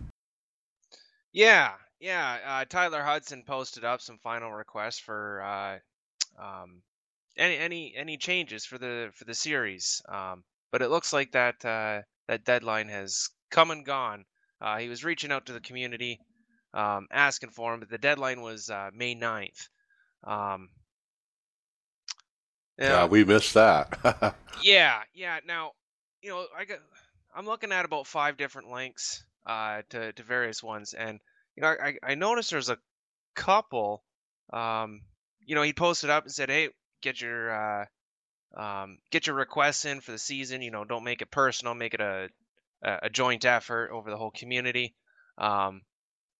Yeah, 1.32 1.72
yeah. 2.00 2.38
Uh, 2.46 2.64
Tyler 2.64 3.02
Hudson 3.02 3.42
posted 3.46 3.84
up 3.84 4.00
some 4.00 4.16
final 4.22 4.50
requests 4.50 4.98
for 4.98 5.42
uh, 5.42 5.78
um, 6.42 6.80
any 7.36 7.58
any 7.58 7.94
any 7.94 8.16
changes 8.16 8.64
for 8.64 8.78
the 8.78 9.10
for 9.12 9.26
the 9.26 9.34
series. 9.34 10.00
Um, 10.08 10.44
but 10.72 10.80
it 10.80 10.88
looks 10.88 11.12
like 11.12 11.32
that 11.32 11.62
uh, 11.62 12.00
that 12.28 12.46
deadline 12.46 12.88
has 12.88 13.28
come 13.50 13.70
and 13.70 13.84
gone. 13.84 14.24
Uh, 14.62 14.78
he 14.78 14.88
was 14.88 15.04
reaching 15.04 15.30
out 15.30 15.44
to 15.44 15.52
the 15.52 15.60
community, 15.60 16.18
um, 16.72 17.06
asking 17.12 17.50
for 17.50 17.74
him, 17.74 17.80
but 17.80 17.90
the 17.90 17.98
deadline 17.98 18.40
was 18.40 18.70
May 18.94 19.14
9th. 19.14 19.68
Um, 22.80 22.86
Yeah, 22.86 23.06
we 23.06 23.24
missed 23.24 23.54
that. 23.54 24.34
yeah, 24.62 25.02
yeah. 25.14 25.40
Now, 25.46 25.72
you 26.22 26.30
know, 26.30 26.46
I 26.56 26.64
got 26.64 26.78
I'm 27.34 27.46
looking 27.46 27.72
at 27.72 27.84
about 27.84 28.06
five 28.06 28.36
different 28.36 28.70
links 28.70 29.24
uh, 29.46 29.82
to 29.90 30.12
to 30.12 30.22
various 30.22 30.62
ones, 30.62 30.94
and 30.94 31.20
you 31.56 31.62
know, 31.62 31.68
I 31.68 31.96
I 32.02 32.14
noticed 32.14 32.50
there's 32.50 32.70
a 32.70 32.78
couple. 33.34 34.02
Um, 34.52 35.02
you 35.40 35.54
know, 35.54 35.62
he 35.62 35.72
posted 35.72 36.10
up 36.10 36.24
and 36.24 36.32
said, 36.32 36.50
"Hey, 36.50 36.70
get 37.02 37.20
your 37.20 37.52
uh, 37.52 37.84
um, 38.56 38.98
get 39.10 39.26
your 39.26 39.36
requests 39.36 39.84
in 39.84 40.00
for 40.00 40.12
the 40.12 40.18
season. 40.18 40.62
You 40.62 40.70
know, 40.70 40.84
don't 40.84 41.04
make 41.04 41.22
it 41.22 41.30
personal. 41.30 41.74
Make 41.74 41.94
it 41.94 42.00
a 42.00 42.28
a 42.82 42.98
a 43.04 43.10
joint 43.10 43.44
effort 43.44 43.90
over 43.92 44.10
the 44.10 44.16
whole 44.16 44.30
community." 44.32 44.94
Um, 45.38 45.82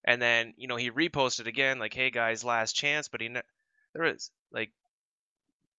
and 0.05 0.21
then 0.23 0.55
you 0.57 0.69
know 0.69 0.77
he 0.77 0.91
reposted 0.91 1.47
again, 1.47 1.79
like, 1.79 1.95
"Hey 1.95 2.11
guys, 2.11 2.45
last 2.45 2.75
chance," 2.75 3.09
but 3.09 3.21
he 3.21 3.29
ne- 3.29 3.43
there 3.93 4.05
was 4.05 4.31
like 4.51 4.73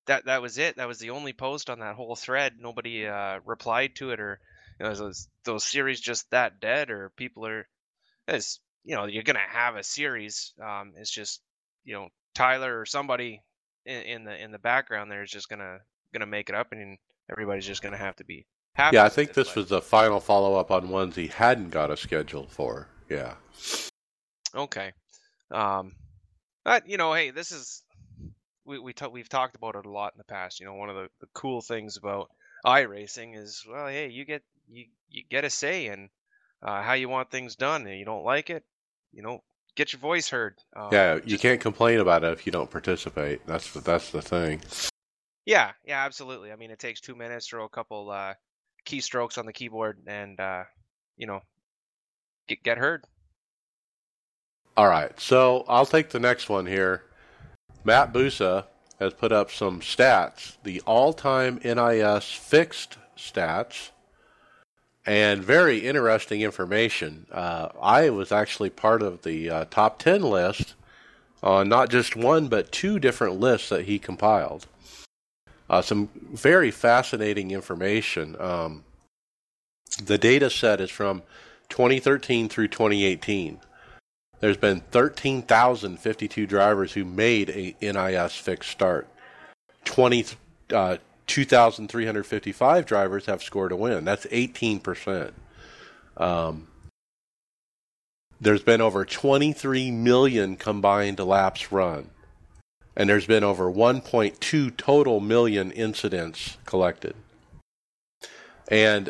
that 0.08 0.26
that 0.26 0.42
was 0.42 0.58
it. 0.58 0.78
That 0.78 0.88
was 0.88 1.00
the 1.00 1.12
only 1.12 1.34
post 1.34 1.70
on 1.70 1.80
that 1.80 1.96
whole 1.96 2.16
thread. 2.16 2.54
Nobody 2.60 3.06
uh, 3.08 3.40
replied 3.46 3.96
to 3.98 4.12
it, 4.12 4.20
or 4.20 4.40
you 4.80 4.86
know, 4.86 4.96
those 4.96 5.28
those 5.44 5.64
series 5.64 6.00
just 6.00 6.30
that 6.32 6.60
dead, 6.60 6.90
or 6.90 7.12
people 7.16 7.46
are, 7.46 7.68
it's 8.28 8.60
you 8.84 8.96
know, 8.96 9.06
you're 9.06 9.24
gonna 9.24 9.40
have 9.40 9.76
a 9.76 9.84
series. 9.84 10.54
Um, 10.62 10.94
it's 10.98 11.12
just 11.12 11.42
you 11.84 11.94
know 11.94 12.10
Tyler 12.34 12.80
or 12.80 12.86
somebody 12.86 13.42
in, 13.86 14.02
in 14.02 14.24
the 14.24 14.44
in 14.44 14.52
the 14.52 14.60
background 14.60 15.12
there 15.12 15.24
is 15.24 15.32
just 15.32 15.50
gonna 15.50 15.80
gonna 16.14 16.26
make 16.26 16.50
it 16.50 16.56
up, 16.56 16.72
and 16.72 16.98
everybody's 17.30 17.68
just 17.68 17.82
gonna 17.82 17.98
have 17.98 18.16
to 18.18 18.24
be 18.24 18.46
happy. 18.74 18.96
yeah, 18.96 19.06
I 19.06 19.10
think 19.10 19.30
it, 19.32 19.36
this 19.36 19.56
was 19.56 19.70
the 19.70 19.82
final 19.82 20.20
follow 20.20 20.56
up 20.56 20.72
on 20.72 20.90
ones 20.90 21.16
he 21.16 21.28
hadn't 21.28 21.70
got 21.70 21.92
a 21.92 21.98
schedule 21.98 22.48
for. 22.50 22.88
Yeah. 23.10 23.36
Okay. 24.56 24.94
Um, 25.52 25.94
but 26.64 26.88
you 26.88 26.98
know, 26.98 27.14
hey, 27.14 27.32
this 27.32 27.52
is 27.52 27.84
we 28.68 28.78
we 28.80 28.94
ta- 28.94 29.08
we've 29.08 29.30
talked 29.30 29.56
about 29.56 29.76
it 29.76 29.86
a 29.86 29.90
lot 29.90 30.14
in 30.14 30.18
the 30.18 30.24
past. 30.26 30.60
You 30.60 30.66
know, 30.66 30.76
one 30.76 30.90
of 30.90 30.96
the, 30.96 31.08
the 31.22 31.28
cool 31.34 31.62
things 31.62 31.98
about 31.98 32.30
iRacing 32.66 33.36
is, 33.38 33.64
well, 33.68 33.88
hey, 33.88 34.10
you 34.10 34.26
get 34.26 34.44
you 34.70 34.86
you 35.10 35.24
get 35.30 35.46
a 35.46 35.50
say 35.50 35.88
in 35.88 36.10
uh, 36.62 36.82
how 36.84 36.94
you 36.94 37.10
want 37.10 37.32
things 37.32 37.56
done, 37.56 37.88
and 37.88 37.98
you 37.98 38.06
don't 38.06 38.24
like 38.26 38.50
it, 38.50 38.64
you 39.14 39.22
know, 39.24 39.42
get 39.76 39.94
your 39.94 40.00
voice 40.00 40.30
heard. 40.30 40.56
Um, 40.76 40.90
Yeah, 40.92 41.16
you 41.16 41.22
just- 41.22 41.42
can't 41.42 41.62
complain 41.62 42.00
about 42.00 42.24
it 42.24 42.34
if 42.34 42.46
you 42.46 42.52
don't 42.52 42.70
participate. 42.70 43.46
That's 43.48 43.72
the, 43.74 43.80
that's 43.80 44.12
the 44.12 44.22
thing. 44.22 44.62
Yeah, 45.46 45.72
yeah, 45.86 46.04
absolutely. 46.04 46.52
I 46.52 46.58
mean, 46.58 46.72
it 46.72 46.80
takes 46.80 47.00
two 47.00 47.16
minutes, 47.16 47.48
throw 47.48 47.64
a 47.64 47.70
couple 47.70 48.10
uh, 48.12 48.34
keystrokes 48.86 49.38
on 49.38 49.46
the 49.46 49.54
keyboard, 49.54 50.00
and 50.06 50.38
uh, 50.40 50.64
you 51.16 51.26
know, 51.26 51.40
get 52.48 52.62
get 52.64 52.78
heard. 52.78 53.06
All 54.76 54.88
right, 54.90 55.18
so 55.20 55.64
I'll 55.68 55.86
take 55.86 56.10
the 56.10 56.20
next 56.20 56.50
one 56.50 56.66
here. 56.66 57.04
Matt 57.88 58.12
Busa 58.12 58.66
has 59.00 59.14
put 59.14 59.32
up 59.32 59.50
some 59.50 59.80
stats, 59.80 60.58
the 60.64 60.82
all-time 60.82 61.58
NIS 61.64 62.34
fixed 62.34 62.98
stats, 63.18 63.92
and 65.06 65.42
very 65.42 65.88
interesting 65.88 66.42
information. 66.42 67.28
Uh, 67.32 67.70
I 67.82 68.10
was 68.10 68.34
actually 68.34 68.72
part 68.72 69.02
of 69.02 69.22
the 69.22 69.50
uh, 69.50 69.66
top 69.70 70.00
ten 70.00 70.22
list 70.22 70.74
on 71.42 71.70
not 71.70 71.90
just 71.90 72.18
one 72.18 72.50
but 72.50 72.74
two 72.74 73.00
different 73.00 73.40
lists 73.40 73.70
that 73.70 73.86
he 73.86 74.00
compiled. 74.00 74.68
Uh, 75.70 75.82
some 75.82 76.10
very 76.34 76.72
fascinating 76.72 77.52
information. 77.52 78.36
Um, 78.38 78.84
the 80.04 80.18
data 80.18 80.50
set 80.50 80.82
is 80.82 80.92
from 80.92 81.24
2013 81.70 82.50
through 82.50 82.68
2018. 82.68 83.62
There's 84.40 84.58
been 84.58 84.82
13,052 84.92 86.46
drivers 86.46 86.94
who 86.94 87.06
made 87.06 87.50
a 87.50 87.76
NIS 87.82 88.36
fixed 88.36 88.70
start. 88.70 89.08
20, 89.86 90.26
uh, 90.74 90.98
2,355 91.26 92.86
drivers 92.86 93.26
have 93.26 93.42
scored 93.42 93.72
a 93.72 93.76
win. 93.76 94.06
That's 94.06 94.26
18%. 94.28 95.32
Um, 96.18 96.68
there's 98.40 98.62
been 98.62 98.82
over 98.82 99.06
23 99.06 99.90
million 99.92 100.56
combined 100.56 101.20
laps 101.20 101.72
run. 101.72 102.12
And 102.96 103.10
there's 103.10 103.28
been 103.28 103.44
over 103.44 103.72
1.2 103.72 104.78
total 104.78 105.20
million 105.20 105.72
incidents 105.72 106.58
collected. 106.66 107.16
And 108.70 109.10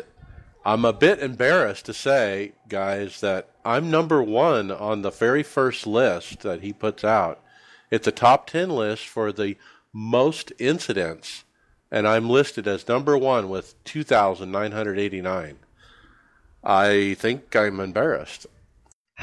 I'm 0.64 0.84
a 0.84 0.92
bit 0.92 1.20
embarrassed 1.20 1.86
to 1.86 1.94
say, 1.94 2.52
guys, 2.68 3.20
that 3.20 3.50
I'm 3.64 3.90
number 3.90 4.22
one 4.22 4.70
on 4.70 5.02
the 5.02 5.10
very 5.10 5.42
first 5.42 5.86
list 5.86 6.40
that 6.40 6.62
he 6.62 6.72
puts 6.72 7.04
out. 7.04 7.42
It's 7.90 8.06
a 8.06 8.12
top 8.12 8.46
10 8.48 8.70
list 8.70 9.06
for 9.06 9.32
the 9.32 9.56
most 9.92 10.52
incidents 10.58 11.44
and 11.90 12.06
I'm 12.06 12.28
listed 12.28 12.68
as 12.68 12.88
number 12.88 13.16
one 13.16 13.48
with 13.48 13.82
2,989. 13.84 15.58
I 16.64 17.16
think 17.18 17.56
I'm 17.56 17.80
embarrassed. 17.80 18.46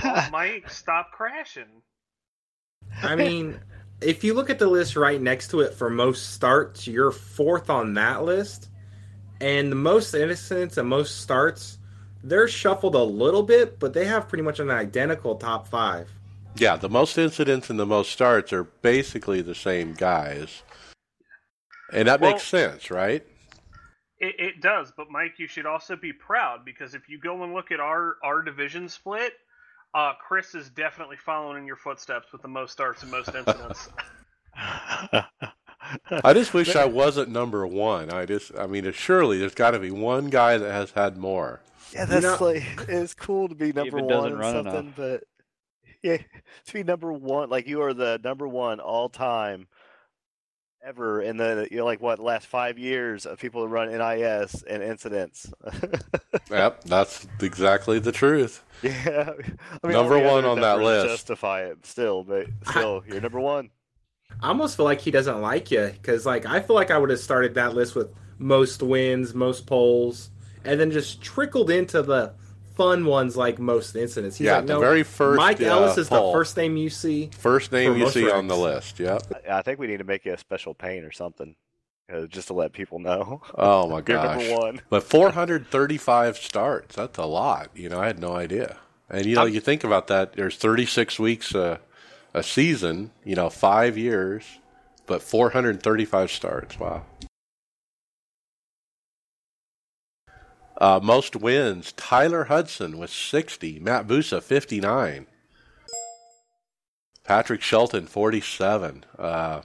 Oh, 0.04 0.28
Mike, 0.32 0.70
stop 0.70 1.12
crashing. 1.12 1.82
I 3.04 3.16
mean, 3.16 3.60
if 4.02 4.24
you 4.24 4.34
look 4.34 4.50
at 4.50 4.60
the 4.60 4.68
list 4.68 4.96
right 4.96 5.22
next 5.22 5.50
to 5.50 5.62
it 5.62 5.74
for 5.74 5.90
most 5.90 6.34
starts, 6.34 6.88
you're 6.88 7.12
fourth 7.12 7.70
on 7.70 7.94
that 7.96 8.24
list. 8.24 8.70
And 9.42 9.72
the 9.72 9.76
most 9.76 10.14
innocents 10.14 10.78
and 10.78 10.88
most 10.88 11.22
starts, 11.22 11.78
they're 12.26 12.48
shuffled 12.48 12.96
a 12.96 13.04
little 13.04 13.44
bit, 13.44 13.80
but 13.80 13.94
they 13.94 14.06
have 14.06 14.28
pretty 14.28 14.44
much 14.44 14.60
an 14.60 14.72
identical 14.72 15.36
top 15.36 15.68
five. 15.68 16.10
Yeah, 16.56 16.76
the 16.76 16.90
most 16.90 17.18
incidents 17.18 17.70
and 17.70 17.80
the 17.80 17.86
most 17.86 18.12
starts 18.12 18.52
are 18.54 18.64
basically 18.64 19.42
the 19.42 19.56
same 19.56 19.94
guys. 19.94 20.64
And 21.94 22.08
that 22.08 22.20
Well- 22.20 22.32
makes 22.32 22.44
sense, 22.44 22.90
right? 22.90 23.26
It, 24.18 24.36
it 24.40 24.62
does, 24.62 24.94
but 24.96 25.12
Mike, 25.12 25.34
you 25.38 25.48
should 25.48 25.66
also 25.66 25.96
be 25.98 26.14
proud 26.14 26.64
because 26.64 26.96
if 26.96 27.10
you 27.10 27.20
go 27.20 27.44
and 27.44 27.54
look 27.54 27.72
at 27.72 27.82
our 27.82 28.16
our 28.24 28.42
division 28.42 28.88
split, 28.88 29.34
uh, 29.94 30.14
Chris 30.26 30.56
is 30.56 30.70
definitely 30.70 31.18
following 31.18 31.58
in 31.58 31.68
your 31.68 31.76
footsteps 31.76 32.32
with 32.32 32.42
the 32.42 32.48
most 32.48 32.72
starts 32.72 33.04
and 33.04 33.12
most 33.12 33.36
incidents. 33.36 33.90
I 34.56 36.34
just 36.34 36.54
wish 36.54 36.76
I 36.76 36.86
wasn't 36.86 37.30
number 37.30 37.68
one. 37.68 38.10
I 38.10 38.26
just, 38.26 38.58
I 38.58 38.68
mean, 38.68 38.90
surely 38.94 39.38
there's 39.38 39.54
got 39.54 39.72
to 39.72 39.80
be 39.80 39.92
one 39.92 40.30
guy 40.30 40.58
that 40.58 40.72
has 40.72 40.92
had 40.92 41.18
more. 41.18 41.60
Yeah, 41.94 42.06
that's 42.06 42.24
know- 42.24 42.38
like 42.40 42.64
it's 42.88 43.14
cool 43.14 43.48
to 43.48 43.56
be 43.56 43.72
number 43.74 43.98
one 43.98 44.08
doesn't 44.08 44.32
in 44.34 44.38
run 44.38 44.54
something, 44.54 44.80
enough. 44.80 44.96
but 44.96 45.24
yeah, 46.02 46.18
to 46.66 46.74
be 46.74 46.84
number 46.84 47.12
one, 47.12 47.50
like 47.50 47.68
you 47.68 47.82
are 47.82 47.94
the 47.94 48.20
number 48.24 48.48
one 48.48 48.80
all 48.80 49.10
time 49.10 49.68
ever 50.86 51.20
in 51.20 51.38
the 51.38 51.68
you 51.72 51.78
know 51.78 51.86
like 51.86 52.00
what 52.00 52.20
last 52.20 52.46
five 52.46 52.78
years 52.78 53.26
of 53.26 53.40
people 53.40 53.62
who 53.62 53.68
run 53.68 53.90
NIS 53.90 54.64
and 54.64 54.84
incidents. 54.84 55.52
Yep, 56.52 56.84
that's 56.84 57.26
exactly 57.42 57.98
the 57.98 58.12
truth. 58.12 58.64
yeah, 58.84 59.32
I 59.84 59.88
mean, 59.88 59.94
Number 59.94 60.20
one 60.20 60.46
on 60.46 60.62
that 60.62 60.80
list. 60.80 61.08
Justify 61.08 61.64
it 61.64 61.84
still, 61.86 62.24
but 62.24 62.46
still, 62.70 63.04
you're 63.08 63.20
number 63.20 63.40
one. 63.40 63.72
I 64.42 64.50
almost 64.50 64.78
feel 64.78 64.86
like 64.86 65.02
he 65.02 65.10
doesn't 65.10 65.42
like 65.42 65.72
you 65.72 65.92
because, 65.94 66.24
like, 66.26 66.46
I 66.46 66.60
feel 66.60 66.76
like 66.76 66.92
I 66.92 67.00
would 67.00 67.10
have 67.10 67.20
started 67.20 67.56
that 67.56 67.74
list 67.74 67.96
with 67.96 68.14
most 68.38 68.84
wins, 68.84 69.34
most 69.34 69.66
poles, 69.66 70.30
and 70.66 70.80
then 70.80 70.92
just 70.92 71.22
trickled 71.22 71.70
into 71.70 72.02
the 72.02 72.34
fun 72.76 73.06
ones 73.06 73.38
like 73.38 73.58
most 73.60 73.96
incidents. 73.96 74.38
He's 74.38 74.46
yeah, 74.46 74.58
like, 74.58 74.68
the 74.68 74.80
very 74.80 75.04
first. 75.04 75.38
Mike 75.38 75.62
uh, 75.62 75.66
Ellis 75.66 75.98
is 75.98 76.10
poll. 76.10 76.32
the 76.32 76.38
first 76.38 76.58
name 76.58 76.78
you 76.78 76.90
see. 76.90 77.30
First 77.38 77.72
name 77.72 77.94
you 77.94 78.04
most 78.06 78.14
see 78.14 78.30
on 78.30 78.48
the 78.48 78.58
list. 78.58 79.00
Yep. 79.00 79.22
I 79.50 79.60
I 79.60 79.62
think 79.62 79.80
we 79.80 79.88
need 79.88 79.98
to 79.98 80.04
make 80.04 80.26
you 80.26 80.34
a 80.34 80.38
special 80.38 80.74
pain 80.74 81.04
or 81.04 81.12
something, 81.12 81.56
uh, 82.14 82.26
just 82.26 82.48
to 82.48 82.54
let 82.54 82.74
people 82.74 83.00
know. 83.00 83.42
Oh 83.56 83.88
my 83.88 83.96
You're 84.08 84.18
gosh. 84.18 84.40
number 84.42 84.58
one. 84.62 84.82
But 84.90 85.04
435 85.04 86.38
starts. 86.38 86.96
That's 86.96 87.18
a 87.18 87.26
lot. 87.26 87.70
You 87.76 87.90
know, 87.90 88.00
I 88.00 88.08
had 88.08 88.20
no 88.20 88.36
idea. 88.36 88.78
And 89.10 89.26
you 89.26 89.36
know, 89.36 89.42
I'm- 89.44 89.54
you 89.54 89.60
think 89.60 89.84
about 89.84 90.08
that. 90.08 90.34
There's 90.34 90.58
36 90.58 91.20
weeks 91.20 91.54
uh, 91.56 91.78
a 92.34 92.44
season. 92.44 93.12
You 93.24 93.36
know, 93.36 93.50
five 93.50 93.98
years, 93.98 94.44
but 95.06 95.22
435 95.22 96.32
starts. 96.32 96.80
Wow. 96.80 97.04
Uh, 100.78 101.00
most 101.02 101.36
wins: 101.36 101.94
Tyler 101.94 102.46
Hudson 102.46 102.98
with 102.98 103.10
60, 103.10 103.80
Matt 103.80 104.08
Busa 104.08 104.42
59, 104.42 105.28
Patrick 107.24 107.62
Shelton 107.62 108.08
47. 108.08 109.06
Uh, 109.18 109.62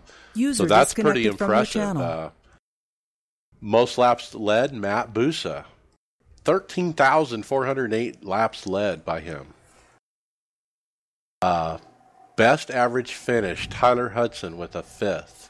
so 0.52 0.64
that's 0.64 0.94
pretty 0.94 1.24
disconnected 1.24 1.38
from 1.38 1.48
your 1.48 1.54
impressive. 1.58 1.96
Uh, 1.96 2.30
most 3.61 3.98
laps 3.98 4.34
led, 4.34 4.72
Matt 4.72 5.12
Busa. 5.12 5.64
13,408 6.44 8.24
laps 8.24 8.66
led 8.66 9.04
by 9.04 9.20
him. 9.20 9.54
Uh, 11.42 11.78
best 12.36 12.70
average 12.70 13.12
finish, 13.12 13.68
Tyler 13.68 14.11
Hudson 14.11 14.56
with 14.56 14.74
a 14.74 14.82
fifth. 14.82 15.49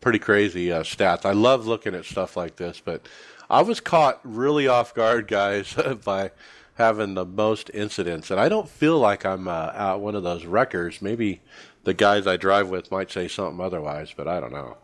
Pretty 0.00 0.18
crazy 0.18 0.70
uh, 0.70 0.82
stats. 0.82 1.24
I 1.24 1.32
love 1.32 1.66
looking 1.66 1.94
at 1.94 2.04
stuff 2.04 2.36
like 2.36 2.56
this, 2.56 2.80
but 2.84 3.06
I 3.50 3.62
was 3.62 3.80
caught 3.80 4.20
really 4.22 4.68
off 4.68 4.94
guard, 4.94 5.26
guys, 5.26 5.74
by 6.04 6.30
having 6.74 7.14
the 7.14 7.24
most 7.24 7.70
incidents. 7.74 8.30
And 8.30 8.38
I 8.38 8.48
don't 8.48 8.68
feel 8.68 8.98
like 8.98 9.26
I'm 9.26 9.48
uh, 9.48 9.72
out 9.74 10.00
one 10.00 10.14
of 10.14 10.22
those 10.22 10.44
wreckers. 10.44 11.02
Maybe 11.02 11.40
the 11.82 11.94
guys 11.94 12.26
I 12.26 12.36
drive 12.36 12.68
with 12.68 12.90
might 12.92 13.10
say 13.10 13.26
something 13.26 13.60
otherwise, 13.64 14.14
but 14.16 14.28
I 14.28 14.38
don't 14.38 14.52
know. 14.52 14.76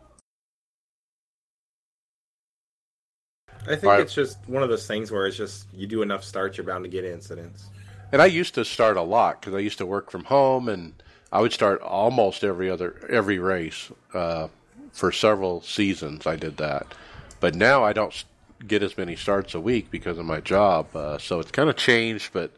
I 3.66 3.76
think 3.76 3.84
Right. 3.84 4.00
it's 4.00 4.14
just 4.14 4.38
one 4.46 4.62
of 4.62 4.68
those 4.68 4.86
things 4.86 5.10
where 5.10 5.26
it's 5.26 5.36
just 5.36 5.66
you 5.72 5.86
do 5.86 6.02
enough 6.02 6.24
starts, 6.24 6.56
you're 6.58 6.66
bound 6.66 6.84
to 6.84 6.90
get 6.90 7.04
incidents. 7.04 7.66
And 8.12 8.20
I 8.20 8.26
used 8.26 8.54
to 8.56 8.64
start 8.64 8.96
a 8.96 9.02
lot 9.02 9.40
because 9.40 9.54
I 9.54 9.58
used 9.60 9.78
to 9.78 9.86
work 9.86 10.10
from 10.10 10.24
home, 10.24 10.68
and 10.68 10.94
I 11.32 11.40
would 11.40 11.52
start 11.52 11.80
almost 11.80 12.44
every 12.44 12.68
other 12.68 12.96
every 13.08 13.38
race 13.38 13.90
uh, 14.12 14.48
for 14.94 15.12
several 15.12 15.60
seasons. 15.60 16.26
I 16.26 16.36
did 16.36 16.56
that, 16.56 16.86
but 17.40 17.54
now 17.54 17.84
I 17.84 17.92
don't 17.92 18.24
get 18.66 18.82
as 18.82 18.96
many 18.96 19.16
starts 19.16 19.54
a 19.54 19.60
week 19.60 19.90
because 19.90 20.16
of 20.16 20.24
my 20.24 20.40
job. 20.40 20.94
Uh, 20.96 21.18
so 21.18 21.40
it's 21.40 21.50
kind 21.50 21.68
of 21.68 21.76
changed, 21.76 22.30
but 22.32 22.52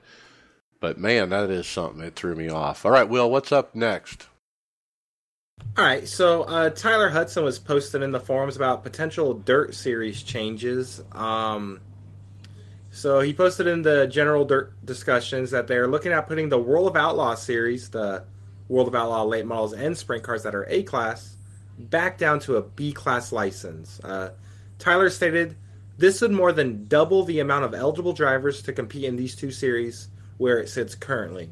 but 0.78 0.99
man, 0.99 1.30
that 1.30 1.51
is 1.51 1.66
something. 1.66 2.03
It 2.05 2.14
threw 2.14 2.37
me 2.37 2.49
off. 2.49 2.84
All 2.84 2.93
right, 2.93 3.09
Will, 3.09 3.30
what's 3.30 3.51
up 3.51 3.74
next? 3.74 4.28
All 5.76 5.84
right, 5.84 6.07
so 6.07 6.43
uh, 6.43 6.70
Tyler 6.70 7.09
Hudson 7.09 7.43
was 7.43 7.59
posting 7.59 8.03
in 8.03 8.12
the 8.12 8.20
forums 8.20 8.57
about 8.57 8.82
potential 8.82 9.34
Dirt 9.34 9.74
Series 9.74 10.22
changes. 10.22 11.03
Um, 11.12 11.80
so 12.91 13.20
he 13.20 13.32
posted 13.32 13.66
in 13.66 13.82
the 13.82 14.07
general 14.07 14.45
Dirt 14.45 14.72
discussions 14.84 15.51
that 15.51 15.66
they're 15.66 15.89
looking 15.89 16.12
at 16.12 16.28
putting 16.28 16.51
the 16.51 16.59
World 16.59 16.89
of 16.89 16.97
Outlaw 16.97 17.34
series, 17.34 17.91
the 17.91 18.24
World 18.68 18.89
of 18.89 18.95
Outlaw 18.95 19.24
late 19.24 19.47
models 19.47 19.72
and 19.72 19.97
sprint 19.97 20.22
cars 20.22 20.43
that 20.43 20.55
are 20.55 20.66
A 20.68 20.82
class, 20.82 21.36
back 21.78 22.18
down 22.18 22.40
to 22.40 22.56
a 22.56 22.62
B 22.62 22.92
class 22.92 23.32
license. 23.32 24.00
Uh, 24.00 24.30
Tyler 24.78 25.10
stated 25.10 25.56
this 25.98 26.20
would 26.20 26.30
more 26.30 26.52
than 26.52 26.86
double 26.86 27.24
the 27.24 27.40
amount 27.40 27.64
of 27.64 27.74
eligible 27.74 28.12
drivers 28.12 28.62
to 28.62 28.72
compete 28.72 29.04
in 29.04 29.16
these 29.16 29.34
two 29.34 29.50
series 29.50 30.08
where 30.36 30.58
it 30.58 30.68
sits 30.68 30.94
currently. 30.94 31.50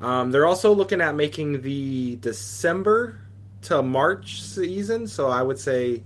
Um, 0.00 0.30
they're 0.30 0.46
also 0.46 0.74
looking 0.74 1.00
at 1.00 1.14
making 1.14 1.62
the 1.62 2.16
December 2.16 3.20
to 3.62 3.82
March 3.82 4.42
season. 4.42 5.06
So 5.06 5.28
I 5.28 5.42
would 5.42 5.58
say 5.58 6.02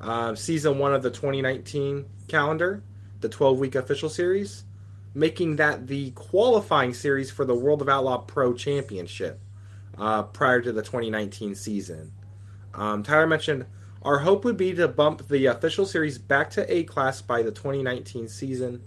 uh, 0.00 0.34
season 0.34 0.78
one 0.78 0.92
of 0.92 1.02
the 1.02 1.10
2019 1.10 2.04
calendar, 2.28 2.82
the 3.20 3.28
12 3.28 3.58
week 3.58 3.74
official 3.74 4.10
series, 4.10 4.64
making 5.14 5.56
that 5.56 5.86
the 5.86 6.10
qualifying 6.10 6.92
series 6.92 7.30
for 7.30 7.44
the 7.44 7.54
World 7.54 7.80
of 7.80 7.88
Outlaw 7.88 8.18
Pro 8.18 8.52
Championship 8.52 9.40
uh, 9.96 10.22
prior 10.24 10.60
to 10.60 10.72
the 10.72 10.82
2019 10.82 11.54
season. 11.54 12.12
Um, 12.74 13.02
Tyler 13.02 13.26
mentioned 13.26 13.66
our 14.02 14.20
hope 14.20 14.44
would 14.44 14.56
be 14.56 14.72
to 14.74 14.88
bump 14.88 15.28
the 15.28 15.46
official 15.46 15.84
series 15.84 16.16
back 16.16 16.50
to 16.50 16.74
A 16.74 16.84
class 16.84 17.20
by 17.20 17.42
the 17.42 17.50
2019 17.50 18.28
season, 18.28 18.82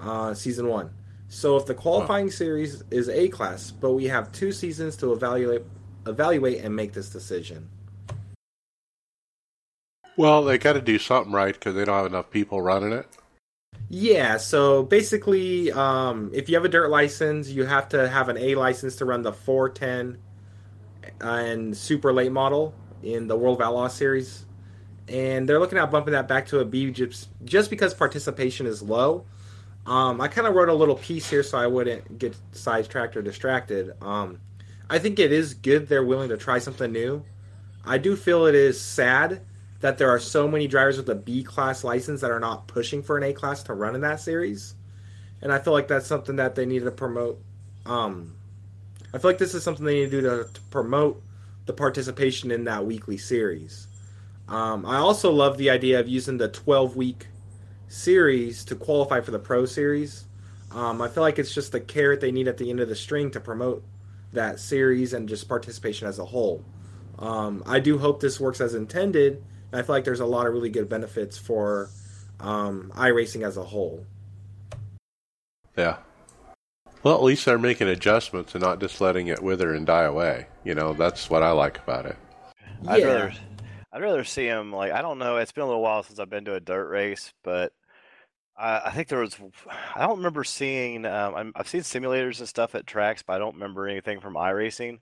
uh, 0.00 0.32
season 0.32 0.68
one. 0.68 0.90
So 1.28 1.56
if 1.56 1.66
the 1.66 1.74
qualifying 1.74 2.30
series 2.30 2.82
is 2.90 3.08
A 3.08 3.28
class, 3.28 3.70
but 3.70 3.92
we 3.92 4.06
have 4.06 4.32
two 4.32 4.52
seasons 4.52 4.96
to 4.98 5.12
evaluate, 5.12 5.62
evaluate 6.06 6.64
and 6.64 6.74
make 6.74 6.92
this 6.92 7.10
decision. 7.10 7.68
Well, 10.16 10.44
they 10.44 10.58
got 10.58 10.74
to 10.74 10.82
do 10.82 10.98
something 10.98 11.32
right 11.32 11.54
because 11.54 11.74
they 11.74 11.84
don't 11.84 11.96
have 11.96 12.06
enough 12.06 12.30
people 12.30 12.60
running 12.60 12.92
it. 12.92 13.06
Yeah, 13.88 14.38
so 14.38 14.82
basically, 14.82 15.72
um, 15.72 16.30
if 16.32 16.48
you 16.48 16.54
have 16.54 16.64
a 16.64 16.68
dirt 16.68 16.88
license, 16.88 17.50
you 17.50 17.64
have 17.64 17.90
to 17.90 18.08
have 18.08 18.30
an 18.30 18.38
A 18.38 18.54
license 18.54 18.96
to 18.96 19.04
run 19.04 19.22
the 19.22 19.32
410 19.32 20.18
and 21.20 21.76
super 21.76 22.12
late 22.12 22.32
model 22.32 22.74
in 23.02 23.26
the 23.26 23.36
World 23.36 23.60
of 23.60 23.66
Outlaw 23.66 23.88
series. 23.88 24.44
And 25.08 25.48
they're 25.48 25.58
looking 25.58 25.78
at 25.78 25.90
bumping 25.90 26.12
that 26.12 26.28
back 26.28 26.46
to 26.48 26.60
a 26.60 26.64
B 26.64 26.90
just, 26.90 27.28
just 27.44 27.70
because 27.70 27.92
participation 27.92 28.66
is 28.66 28.82
low. 28.82 29.26
Um, 29.84 30.20
I 30.20 30.28
kind 30.28 30.46
of 30.46 30.54
wrote 30.54 30.68
a 30.68 30.74
little 30.74 30.94
piece 30.94 31.28
here 31.28 31.42
so 31.42 31.58
I 31.58 31.66
wouldn't 31.66 32.18
get 32.18 32.36
sidetracked 32.52 33.16
or 33.16 33.22
distracted. 33.22 33.92
Um, 34.00 34.40
I 34.88 34.98
think 34.98 35.18
it 35.18 35.32
is 35.32 35.54
good 35.54 35.88
they're 35.88 36.04
willing 36.04 36.28
to 36.28 36.36
try 36.36 36.58
something 36.58 36.92
new. 36.92 37.24
I 37.84 37.98
do 37.98 38.14
feel 38.14 38.46
it 38.46 38.54
is 38.54 38.80
sad 38.80 39.42
that 39.80 39.98
there 39.98 40.10
are 40.10 40.20
so 40.20 40.46
many 40.46 40.68
drivers 40.68 40.96
with 40.96 41.08
a 41.08 41.14
B 41.16 41.42
class 41.42 41.82
license 41.82 42.20
that 42.20 42.30
are 42.30 42.38
not 42.38 42.68
pushing 42.68 43.02
for 43.02 43.18
an 43.18 43.24
A 43.24 43.32
class 43.32 43.64
to 43.64 43.74
run 43.74 43.96
in 43.96 44.02
that 44.02 44.20
series. 44.20 44.76
And 45.40 45.52
I 45.52 45.58
feel 45.58 45.72
like 45.72 45.88
that's 45.88 46.06
something 46.06 46.36
that 46.36 46.54
they 46.54 46.66
need 46.66 46.84
to 46.84 46.92
promote. 46.92 47.42
Um, 47.84 48.36
I 49.12 49.18
feel 49.18 49.30
like 49.30 49.38
this 49.38 49.54
is 49.54 49.64
something 49.64 49.84
they 49.84 49.94
need 49.94 50.10
to 50.12 50.20
do 50.20 50.20
to, 50.20 50.52
to 50.52 50.60
promote 50.70 51.20
the 51.66 51.72
participation 51.72 52.50
in 52.50 52.64
that 52.64 52.84
weekly 52.84 53.16
series. 53.16 53.86
Um, 54.48 54.84
I 54.84 54.96
also 54.96 55.30
love 55.30 55.58
the 55.58 55.70
idea 55.70 56.00
of 56.00 56.08
using 56.08 56.38
the 56.38 56.48
12 56.48 56.96
week 56.96 57.26
series 57.88 58.64
to 58.66 58.74
qualify 58.74 59.20
for 59.20 59.30
the 59.30 59.38
Pro 59.38 59.66
Series. 59.66 60.24
Um, 60.70 61.02
I 61.02 61.08
feel 61.08 61.22
like 61.22 61.38
it's 61.38 61.54
just 61.54 61.72
the 61.72 61.80
carrot 61.80 62.20
they 62.20 62.32
need 62.32 62.48
at 62.48 62.58
the 62.58 62.70
end 62.70 62.80
of 62.80 62.88
the 62.88 62.96
string 62.96 63.30
to 63.32 63.40
promote 63.40 63.84
that 64.32 64.58
series 64.58 65.12
and 65.12 65.28
just 65.28 65.48
participation 65.48 66.08
as 66.08 66.18
a 66.18 66.24
whole. 66.24 66.64
Um, 67.18 67.62
I 67.66 67.78
do 67.80 67.98
hope 67.98 68.20
this 68.20 68.40
works 68.40 68.60
as 68.60 68.74
intended. 68.74 69.44
I 69.72 69.82
feel 69.82 69.94
like 69.94 70.04
there's 70.04 70.20
a 70.20 70.26
lot 70.26 70.46
of 70.46 70.52
really 70.52 70.70
good 70.70 70.88
benefits 70.88 71.38
for 71.38 71.88
um, 72.40 72.92
iRacing 72.94 73.46
as 73.46 73.56
a 73.56 73.62
whole. 73.62 74.04
Yeah. 75.76 75.98
Well, 77.02 77.14
at 77.14 77.22
least 77.22 77.44
they're 77.44 77.58
making 77.58 77.88
adjustments 77.88 78.54
and 78.54 78.62
not 78.62 78.80
just 78.80 79.00
letting 79.00 79.28
it 79.28 79.42
wither 79.42 79.72
and 79.72 79.86
die 79.86 80.04
away. 80.04 80.46
You 80.64 80.74
know, 80.74 80.92
that's 80.92 81.28
what 81.28 81.42
I 81.42 81.50
like 81.50 81.78
about 81.78 82.06
it. 82.06 82.16
I'd 82.86 83.00
yeah. 83.00 83.06
rather 83.06 83.32
I'd 83.92 84.02
rather 84.02 84.24
see 84.24 84.46
him 84.46 84.72
like 84.72 84.92
I 84.92 85.02
don't 85.02 85.18
know. 85.18 85.36
It's 85.36 85.52
been 85.52 85.64
a 85.64 85.66
little 85.66 85.82
while 85.82 86.02
since 86.02 86.18
I've 86.18 86.30
been 86.30 86.44
to 86.46 86.54
a 86.54 86.60
dirt 86.60 86.88
race, 86.88 87.32
but 87.42 87.72
I, 88.56 88.82
I 88.86 88.90
think 88.90 89.08
there 89.08 89.20
was 89.20 89.36
I 89.94 90.06
don't 90.06 90.18
remember 90.18 90.44
seeing. 90.44 91.04
Um, 91.04 91.34
I'm, 91.34 91.52
I've 91.56 91.68
seen 91.68 91.82
simulators 91.82 92.38
and 92.38 92.48
stuff 92.48 92.74
at 92.74 92.86
tracks, 92.86 93.22
but 93.22 93.34
I 93.34 93.38
don't 93.38 93.54
remember 93.54 93.86
anything 93.88 94.20
from 94.20 94.34
iRacing. 94.34 94.98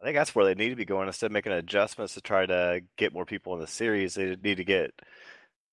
I 0.00 0.04
think 0.04 0.16
that's 0.16 0.34
where 0.34 0.44
they 0.44 0.54
need 0.54 0.70
to 0.70 0.76
be 0.76 0.84
going 0.84 1.06
instead 1.06 1.26
of 1.26 1.32
making 1.32 1.52
adjustments 1.52 2.14
to 2.14 2.20
try 2.20 2.44
to 2.44 2.80
get 2.96 3.12
more 3.12 3.24
people 3.24 3.54
in 3.54 3.60
the 3.60 3.68
series. 3.68 4.14
They 4.14 4.36
need 4.42 4.56
to 4.56 4.64
get 4.64 4.92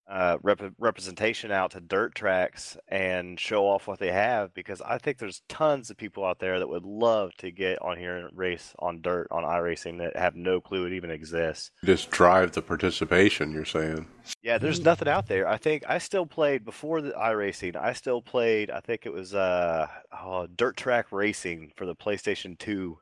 uh, 0.09 0.37
rep- 0.41 0.73
representation 0.79 1.51
out 1.51 1.71
to 1.71 1.79
dirt 1.79 2.15
tracks 2.15 2.75
and 2.87 3.39
show 3.39 3.67
off 3.67 3.87
what 3.87 3.99
they 3.99 4.11
have 4.11 4.51
because 4.55 4.81
I 4.81 4.97
think 4.97 5.19
there's 5.19 5.43
tons 5.47 5.91
of 5.91 5.97
people 5.97 6.25
out 6.25 6.39
there 6.39 6.57
that 6.57 6.67
would 6.67 6.83
love 6.83 7.31
to 7.37 7.51
get 7.51 7.79
on 7.81 7.97
here 7.97 8.17
and 8.17 8.35
race 8.35 8.73
on 8.79 9.01
dirt 9.01 9.27
on 9.29 9.43
iRacing 9.43 9.99
that 9.99 10.17
have 10.17 10.35
no 10.35 10.59
clue 10.59 10.85
it 10.85 10.93
even 10.93 11.11
exists. 11.11 11.69
Just 11.85 12.09
drive 12.09 12.53
the 12.53 12.61
participation, 12.63 13.51
you're 13.51 13.65
saying. 13.65 14.07
Yeah, 14.41 14.57
there's 14.57 14.81
nothing 14.81 15.07
out 15.07 15.27
there. 15.27 15.47
I 15.47 15.57
think 15.57 15.83
I 15.87 15.99
still 15.99 16.25
played 16.25 16.65
before 16.65 17.01
the 17.01 17.11
iRacing. 17.11 17.75
I 17.75 17.93
still 17.93 18.21
played. 18.21 18.71
I 18.71 18.79
think 18.79 19.05
it 19.05 19.13
was 19.13 19.35
uh, 19.35 19.87
oh, 20.11 20.47
Dirt 20.47 20.75
Track 20.75 21.11
Racing 21.11 21.71
for 21.75 21.85
the 21.85 21.95
PlayStation 21.95 22.57
2. 22.57 22.97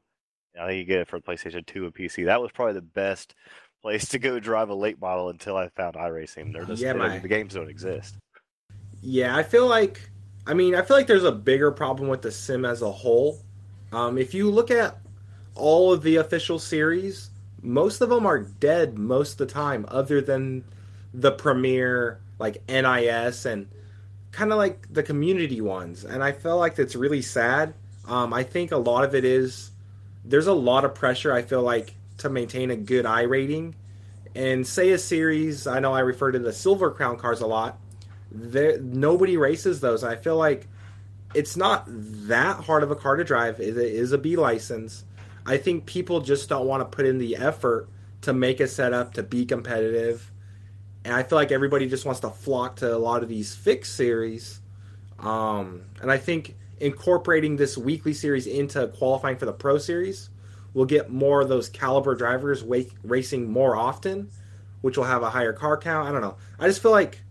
I 0.60 0.68
think 0.68 0.80
you 0.80 0.86
get 0.86 1.00
it 1.00 1.08
for 1.08 1.20
PlayStation 1.20 1.66
2 1.66 1.86
and 1.86 1.94
PC. 1.94 2.26
That 2.26 2.42
was 2.42 2.52
probably 2.52 2.74
the 2.74 2.82
best 2.82 3.36
place 3.88 4.10
to 4.10 4.20
go 4.20 4.38
drive 4.38 4.68
a 4.70 4.76
late 4.76 5.00
model 5.00 5.30
until 5.30 5.56
I 5.56 5.70
found 5.70 5.96
iRacing. 5.96 6.52
They're 6.52 6.66
just 6.66 6.82
Yeah, 6.82 6.92
my- 6.92 7.20
the 7.20 7.28
games 7.30 7.54
don't 7.54 7.70
exist. 7.70 8.16
Yeah, 9.02 9.36
I 9.36 9.44
feel 9.44 9.66
like 9.68 10.10
I 10.46 10.54
mean, 10.54 10.76
I 10.76 10.82
feel 10.82 10.96
like 10.96 11.08
there's 11.08 11.26
a 11.26 11.32
bigger 11.32 11.72
problem 11.72 12.08
with 12.10 12.22
the 12.22 12.32
sim 12.32 12.64
as 12.64 12.82
a 12.82 12.92
whole. 12.92 13.40
Um, 13.92 14.18
if 14.18 14.34
you 14.34 14.50
look 14.50 14.72
at 14.72 14.98
all 15.56 15.92
of 15.92 16.04
the 16.04 16.18
official 16.18 16.58
series, 16.58 17.30
most 17.62 18.00
of 18.00 18.08
them 18.10 18.26
are 18.26 18.40
dead 18.40 18.98
most 18.98 19.34
of 19.34 19.38
the 19.48 19.54
time, 19.54 19.86
other 19.90 20.22
than 20.22 20.64
the 21.14 21.32
premier 21.32 22.20
like 22.40 22.62
NIS 22.70 23.46
and 23.46 23.68
kind 24.32 24.52
of 24.52 24.58
like 24.58 24.94
the 24.94 25.04
community 25.04 25.60
ones. 25.60 26.04
And 26.06 26.24
I 26.24 26.32
feel 26.32 26.58
like 26.58 26.76
that's 26.76 26.96
really 26.96 27.22
sad. 27.22 27.74
Um, 28.08 28.34
I 28.34 28.44
think 28.44 28.72
a 28.72 28.78
lot 28.78 29.04
of 29.04 29.16
it 29.16 29.26
is 29.26 29.72
there's 30.24 30.48
a 30.48 30.54
lot 30.54 30.86
of 30.86 30.94
pressure. 30.94 31.34
I 31.34 31.42
feel 31.42 31.62
like 31.62 31.94
to 32.18 32.30
maintain 32.30 32.72
a 32.72 32.76
good 32.76 33.06
I 33.06 33.24
rating. 33.24 33.76
And 34.36 34.68
say 34.68 34.92
a 34.92 34.98
series, 34.98 35.68
I 35.68 35.80
know 35.80 35.94
I 35.94 36.02
refer 36.02 36.32
to 36.32 36.40
the 36.40 36.54
Silver 36.54 36.92
Crown 36.92 37.18
cars 37.18 37.42
a 37.42 37.48
lot 37.48 37.80
there 38.32 38.80
nobody 38.80 39.38
races 39.38 39.80
those. 39.80 40.04
I 40.04 40.16
feel 40.16 40.38
like 40.38 40.68
it's 41.34 41.58
not 41.58 41.86
that 41.88 42.58
hard 42.66 42.84
of 42.84 42.92
a 42.92 42.96
car 42.96 43.16
to 43.16 43.24
drive. 43.24 43.60
It 43.60 43.78
is 43.78 44.12
a 44.12 44.18
B 44.18 44.36
license. 44.36 45.06
I 45.46 45.58
think 45.58 45.86
people 45.86 46.22
just 46.22 46.50
don't 46.50 46.68
want 46.68 46.82
to 46.82 46.96
put 46.96 47.06
in 47.06 47.18
the 47.20 47.38
effort 47.38 47.90
to 48.22 48.34
make 48.34 48.60
a 48.60 48.68
setup 48.68 49.14
to 49.14 49.24
be 49.24 49.46
competitive. 49.46 50.32
And 51.06 51.14
I 51.14 51.24
feel 51.24 51.38
like 51.38 51.52
everybody 51.52 51.88
just 51.88 52.06
wants 52.06 52.20
to 52.22 52.30
flock 52.30 52.78
to 52.78 52.94
a 52.94 52.98
lot 52.98 53.24
of 53.24 53.30
these 53.30 53.56
fixed 53.56 53.96
series. 53.96 54.60
Um, 55.20 55.84
and 56.02 56.12
I 56.12 56.18
think 56.18 56.56
incorporating 56.80 57.56
this 57.56 57.78
weekly 57.78 58.14
series 58.14 58.46
into 58.46 58.88
qualifying 58.88 59.38
for 59.38 59.46
the 59.46 59.54
Pro 59.54 59.78
Series 59.78 60.30
will 60.74 60.86
get 60.86 61.10
more 61.10 61.42
of 61.42 61.50
those 61.50 61.70
caliber 61.70 62.16
drivers 62.16 62.64
wa- 62.64 62.82
racing 63.04 63.52
more 63.52 63.76
often, 63.76 64.30
which 64.82 64.98
will 64.98 65.06
have 65.06 65.24
a 65.24 65.30
higher 65.30 65.54
car 65.54 65.78
count. 65.78 66.08
I 66.08 66.12
don't 66.12 66.22
know. 66.22 66.38
I 66.60 66.68
just 66.68 66.82
feel 66.82 66.92
like 66.92 67.22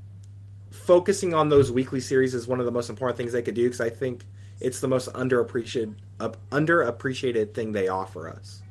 focusing 0.70 1.34
on 1.34 1.48
those 1.48 1.72
weekly 1.72 2.00
series 2.00 2.34
is 2.34 2.46
one 2.46 2.60
of 2.60 2.66
the 2.66 2.72
most 2.72 2.90
important 2.90 3.16
things 3.16 3.32
they 3.32 3.42
could 3.42 3.54
do 3.54 3.64
because 3.64 3.80
I 3.80 3.90
think 3.90 4.24
it's 4.60 4.80
the 4.80 4.88
most 4.88 5.12
underappreciated 5.12 5.94
up 6.20 6.36
underappreciated 6.50 7.54
thing 7.54 7.72
they 7.72 7.88
offer 7.88 8.28
us. 8.28 8.62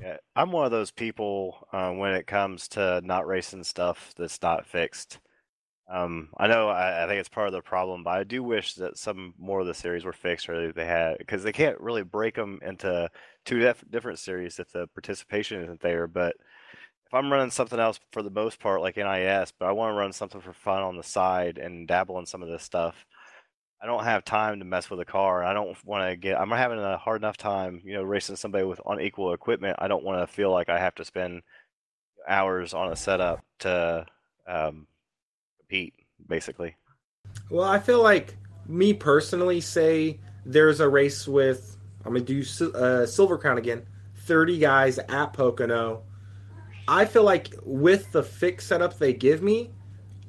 Yeah, 0.00 0.16
I'm 0.34 0.52
one 0.52 0.64
of 0.64 0.70
those 0.70 0.90
people 0.90 1.66
uh, 1.72 1.90
when 1.92 2.14
it 2.14 2.26
comes 2.26 2.68
to 2.68 3.00
not 3.04 3.26
racing 3.26 3.64
stuff 3.64 4.12
that's 4.16 4.40
not 4.42 4.66
fixed. 4.66 5.18
Um, 5.90 6.28
I 6.36 6.48
know 6.48 6.68
I, 6.68 7.04
I 7.04 7.06
think 7.06 7.20
it's 7.20 7.30
part 7.30 7.46
of 7.46 7.54
the 7.54 7.62
problem, 7.62 8.04
but 8.04 8.10
I 8.10 8.24
do 8.24 8.42
wish 8.42 8.74
that 8.74 8.98
some 8.98 9.32
more 9.38 9.60
of 9.60 9.66
the 9.66 9.74
series 9.74 10.04
were 10.04 10.12
fixed 10.12 10.48
or 10.48 10.70
they 10.72 10.84
had 10.84 11.16
because 11.18 11.42
they 11.42 11.52
can't 11.52 11.80
really 11.80 12.02
break 12.02 12.34
them 12.34 12.60
into 12.62 13.08
two 13.46 13.58
dif- 13.58 13.84
different 13.90 14.18
series 14.18 14.58
if 14.58 14.70
the 14.70 14.86
participation 14.88 15.62
isn't 15.62 15.80
there. 15.80 16.06
But 16.06 16.36
if 17.06 17.14
I'm 17.14 17.32
running 17.32 17.50
something 17.50 17.80
else 17.80 17.98
for 18.12 18.22
the 18.22 18.30
most 18.30 18.60
part, 18.60 18.82
like 18.82 18.98
NIS, 18.98 19.52
but 19.58 19.66
I 19.66 19.72
want 19.72 19.92
to 19.92 19.98
run 19.98 20.12
something 20.12 20.42
for 20.42 20.52
fun 20.52 20.82
on 20.82 20.98
the 20.98 21.02
side 21.02 21.56
and 21.56 21.88
dabble 21.88 22.18
in 22.18 22.26
some 22.26 22.42
of 22.42 22.50
this 22.50 22.62
stuff, 22.62 23.06
I 23.80 23.86
don't 23.86 24.04
have 24.04 24.24
time 24.24 24.58
to 24.58 24.66
mess 24.66 24.90
with 24.90 25.00
a 25.00 25.06
car. 25.06 25.42
I 25.42 25.54
don't 25.54 25.82
want 25.86 26.10
to 26.10 26.16
get. 26.16 26.38
I'm 26.38 26.50
having 26.50 26.80
a 26.80 26.98
hard 26.98 27.22
enough 27.22 27.38
time, 27.38 27.80
you 27.84 27.94
know, 27.94 28.02
racing 28.02 28.36
somebody 28.36 28.64
with 28.64 28.80
unequal 28.84 29.32
equipment. 29.32 29.76
I 29.78 29.88
don't 29.88 30.04
want 30.04 30.20
to 30.20 30.34
feel 30.34 30.50
like 30.50 30.68
I 30.68 30.78
have 30.78 30.96
to 30.96 31.04
spend 31.04 31.42
hours 32.28 32.74
on 32.74 32.92
a 32.92 32.96
setup 32.96 33.40
to 33.60 34.04
um, 34.46 34.86
compete, 35.68 35.94
basically. 36.26 36.76
Well, 37.50 37.68
I 37.68 37.78
feel 37.78 38.02
like 38.02 38.36
me 38.66 38.94
personally, 38.94 39.60
say 39.60 40.18
there's 40.44 40.80
a 40.80 40.88
race 40.88 41.26
with 41.28 41.76
I'm 42.04 42.12
gonna 42.12 42.24
do 42.24 42.42
uh, 42.74 43.06
Silver 43.06 43.38
Crown 43.38 43.58
again, 43.58 43.86
30 44.16 44.58
guys 44.58 44.98
at 44.98 45.32
Pocono. 45.32 46.02
I 46.86 47.04
feel 47.04 47.24
like 47.24 47.54
with 47.64 48.12
the 48.12 48.22
fixed 48.22 48.68
setup 48.68 48.98
they 48.98 49.12
give 49.12 49.42
me, 49.42 49.70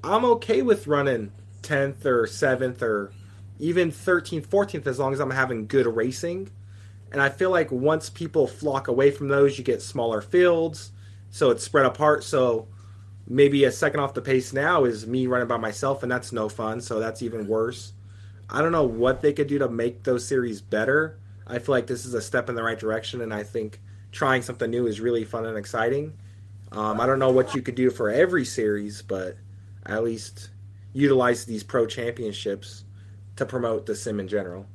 I'm 0.04 0.26
okay 0.26 0.62
with 0.62 0.88
running 0.88 1.32
10th 1.62 2.06
or 2.06 2.24
7th 2.24 2.82
or 2.82 3.14
even 3.60 3.92
13th, 3.92 4.48
14th 4.48 4.88
as 4.88 5.00
long 5.00 5.14
as 5.14 5.20
I'm 5.20 5.32
having 5.32 5.68
good 5.68 5.88
racing. 5.88 6.50
And 7.12 7.22
I 7.22 7.30
feel 7.30 7.50
like 7.50 7.72
once 7.72 8.10
people 8.10 8.46
flock 8.46 8.88
away 8.88 9.12
from 9.12 9.30
those, 9.30 9.58
you 9.58 9.64
get 9.64 9.82
smaller 9.82 10.22
fields, 10.22 10.92
so 11.30 11.50
it's 11.50 11.64
spread 11.64 11.86
apart. 11.86 12.24
So 12.24 12.68
maybe 13.30 13.63
a 13.63 13.71
second 13.71 13.99
off 13.99 14.15
the 14.15 14.21
pace 14.21 14.51
now 14.51 14.84
is 14.84 15.07
me 15.07 15.27
running 15.27 15.47
by 15.47 15.57
myself, 15.57 16.03
and 16.03 16.11
that's 16.11 16.32
no 16.32 16.49
fun. 16.49 16.82
So 16.82 16.99
that's 16.99 17.21
even 17.21 17.47
worse. 17.47 17.93
I 18.49 18.61
don't 18.61 18.71
know 18.71 18.84
what 18.86 19.21
they 19.21 19.32
could 19.32 19.47
do 19.47 19.59
to 19.59 19.69
make 19.69 20.03
those 20.03 20.25
series 20.25 20.59
better. 20.59 21.19
I 21.45 21.59
feel 21.59 21.73
like 21.73 21.88
this 21.88 22.05
is 22.05 22.15
a 22.15 22.21
step 22.21 22.49
in 22.49 22.55
the 22.55 22.63
right 22.63 22.80
direction, 22.80 23.21
and 23.21 23.34
I 23.34 23.43
think 23.43 23.80
trying 24.11 24.41
something 24.41 24.69
new 24.69 24.88
is 24.88 24.99
really 24.99 25.23
fun 25.23 25.45
and 25.45 25.57
exciting. 25.57 26.13
Um, 26.71 26.99
I 26.99 27.05
don't 27.05 27.19
know 27.19 27.32
what 27.32 27.55
you 27.55 27.61
could 27.61 27.75
do 27.75 27.89
for 27.89 28.09
every 28.09 28.45
series, 28.45 29.01
but 29.01 29.38
at 29.86 30.03
least 30.03 30.49
utilize 30.93 31.45
these 31.45 31.63
pro 31.63 31.86
championships 31.86 32.86
to 33.36 33.45
promote 33.45 33.86
the 33.86 33.95
sim 33.95 34.19
in 34.19 34.27
general. 34.27 34.65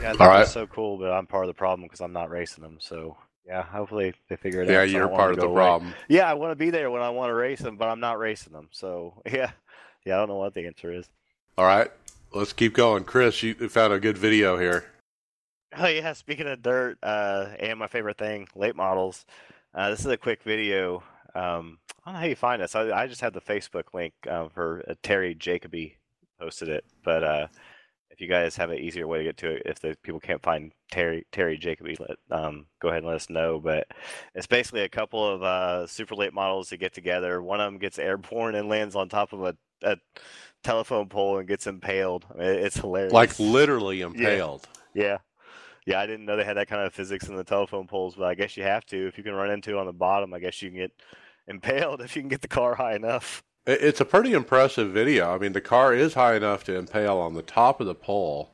Yeah, 0.00 0.14
All 0.20 0.28
they're 0.28 0.28
right. 0.28 0.46
so 0.46 0.66
cool, 0.66 0.98
but 0.98 1.10
I'm 1.10 1.26
part 1.26 1.44
of 1.44 1.48
the 1.48 1.54
problem 1.54 1.86
because 1.86 2.00
I'm 2.00 2.12
not 2.12 2.30
racing 2.30 2.62
them. 2.62 2.76
So 2.80 3.16
yeah, 3.48 3.62
hopefully 3.62 4.12
they 4.28 4.36
figure 4.36 4.62
it 4.62 4.68
out. 4.68 4.72
Yeah, 4.72 4.78
out. 4.78 4.82
I 4.82 4.84
you're 4.84 5.08
part 5.08 5.30
of 5.32 5.38
the 5.38 5.46
away. 5.46 5.54
problem. 5.54 5.94
Yeah, 6.08 6.30
I 6.30 6.34
want 6.34 6.52
to 6.52 6.56
be 6.56 6.70
there 6.70 6.90
when 6.90 7.00
I 7.02 7.08
want 7.08 7.30
to 7.30 7.34
race 7.34 7.60
them, 7.60 7.76
but 7.76 7.88
I'm 7.88 8.00
not 8.00 8.18
racing 8.18 8.52
them. 8.52 8.68
So 8.72 9.22
yeah, 9.26 9.52
yeah, 10.04 10.16
I 10.16 10.18
don't 10.18 10.28
know 10.28 10.36
what 10.36 10.54
the 10.54 10.66
answer 10.66 10.92
is. 10.92 11.08
All 11.56 11.64
right, 11.64 11.90
let's 12.32 12.52
keep 12.52 12.74
going. 12.74 13.04
Chris, 13.04 13.42
you 13.42 13.54
found 13.68 13.92
a 13.92 13.98
good 13.98 14.18
video 14.18 14.58
here. 14.58 14.84
Oh 15.76 15.86
yeah, 15.86 16.14
speaking 16.14 16.46
of 16.46 16.62
dirt, 16.62 16.96
uh, 17.02 17.48
and 17.60 17.78
my 17.78 17.88
favorite 17.88 18.16
thing, 18.16 18.48
late 18.56 18.74
models. 18.74 19.26
Uh, 19.74 19.90
this 19.90 20.00
is 20.00 20.06
a 20.06 20.16
quick 20.16 20.42
video. 20.42 21.02
Um, 21.34 21.78
I 22.02 22.06
don't 22.06 22.14
know 22.14 22.20
how 22.20 22.26
you 22.26 22.36
find 22.36 22.62
this. 22.62 22.74
I, 22.74 22.90
I 22.90 23.06
just 23.06 23.20
have 23.20 23.34
the 23.34 23.40
Facebook 23.42 23.92
link 23.92 24.14
um, 24.30 24.48
for 24.48 24.82
uh, 24.88 24.94
Terry 25.02 25.34
Jacoby 25.34 25.98
posted 26.40 26.70
it, 26.70 26.86
but 27.04 27.22
uh, 27.22 27.48
if 28.18 28.22
you 28.22 28.28
guys 28.28 28.56
have 28.56 28.70
an 28.70 28.78
easier 28.78 29.06
way 29.06 29.18
to 29.18 29.24
get 29.24 29.36
to 29.36 29.52
it, 29.52 29.62
if 29.64 29.78
the 29.78 29.96
people 30.02 30.18
can't 30.18 30.42
find 30.42 30.72
Terry 30.90 31.24
Terry 31.30 31.56
Jacoby, 31.56 31.96
let 32.00 32.18
um, 32.36 32.66
go 32.80 32.88
ahead 32.88 32.98
and 32.98 33.06
let 33.06 33.14
us 33.14 33.30
know. 33.30 33.60
But 33.60 33.86
it's 34.34 34.48
basically 34.48 34.82
a 34.82 34.88
couple 34.88 35.24
of 35.24 35.44
uh, 35.44 35.86
super 35.86 36.16
late 36.16 36.34
models 36.34 36.70
that 36.70 36.78
get 36.78 36.92
together. 36.92 37.40
One 37.40 37.60
of 37.60 37.70
them 37.70 37.78
gets 37.78 37.96
airborne 37.96 38.56
and 38.56 38.68
lands 38.68 38.96
on 38.96 39.08
top 39.08 39.32
of 39.32 39.44
a, 39.44 39.56
a 39.84 39.98
telephone 40.64 41.08
pole 41.08 41.38
and 41.38 41.46
gets 41.46 41.68
impaled. 41.68 42.26
I 42.34 42.38
mean, 42.38 42.48
it's 42.48 42.78
hilarious. 42.78 43.12
Like 43.12 43.38
literally 43.38 44.00
impaled. 44.00 44.66
Yeah. 44.94 45.18
Yeah, 45.86 46.00
I 46.00 46.06
didn't 46.06 46.26
know 46.26 46.36
they 46.36 46.44
had 46.44 46.56
that 46.56 46.68
kind 46.68 46.82
of 46.82 46.92
physics 46.92 47.28
in 47.28 47.36
the 47.36 47.44
telephone 47.44 47.86
poles, 47.86 48.16
but 48.16 48.24
I 48.24 48.34
guess 48.34 48.56
you 48.56 48.64
have 48.64 48.84
to. 48.86 49.06
If 49.06 49.16
you 49.16 49.22
can 49.22 49.34
run 49.34 49.52
into 49.52 49.70
it 49.70 49.76
on 49.76 49.86
the 49.86 49.92
bottom, 49.92 50.34
I 50.34 50.40
guess 50.40 50.60
you 50.60 50.70
can 50.70 50.80
get 50.80 50.92
impaled 51.46 52.00
if 52.02 52.16
you 52.16 52.22
can 52.22 52.28
get 52.28 52.40
the 52.40 52.48
car 52.48 52.74
high 52.74 52.96
enough. 52.96 53.44
It- 53.68 53.82
It's 53.82 54.00
a 54.00 54.04
pretty 54.04 54.32
impressive 54.32 54.90
video. 54.90 55.34
I 55.34 55.38
mean, 55.38 55.52
the 55.52 55.60
car 55.60 55.92
is 55.92 56.14
high 56.14 56.34
enough 56.36 56.64
to 56.64 56.74
impale 56.74 57.18
on 57.18 57.34
the 57.34 57.42
top 57.42 57.80
of 57.80 57.86
the 57.86 57.94
pole, 57.94 58.50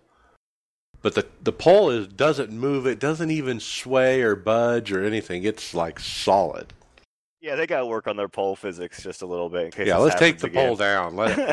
but 1.03 1.15
the 1.15 1.27
the 1.41 1.53
pole 1.53 1.89
is 1.91 2.07
doesn't 2.09 2.51
move. 2.51 2.87
It 2.87 2.99
doesn't 2.99 3.31
even 3.31 3.61
sway 3.61 4.23
or 4.23 4.35
budge 4.35 4.91
or 4.93 5.05
anything. 5.05 5.45
It's 5.45 5.73
like 5.73 6.01
solid. 6.01 6.73
Yeah, 7.41 7.57
they 7.57 7.67
got 7.67 7.81
to 7.81 7.87
work 7.87 8.07
on 8.09 8.17
their 8.17 8.29
pole 8.29 8.57
physics 8.57 9.03
just 9.03 9.21
a 9.21 9.27
little 9.27 9.51
bit. 9.51 9.67
In 9.67 9.71
case 9.71 9.87
Yeah, 9.87 9.99
let's 9.99 10.15
take 10.15 10.39
the 10.39 10.49
pole 10.49 10.77
down. 10.77 11.15
Let 11.15 11.39
it 11.39 11.47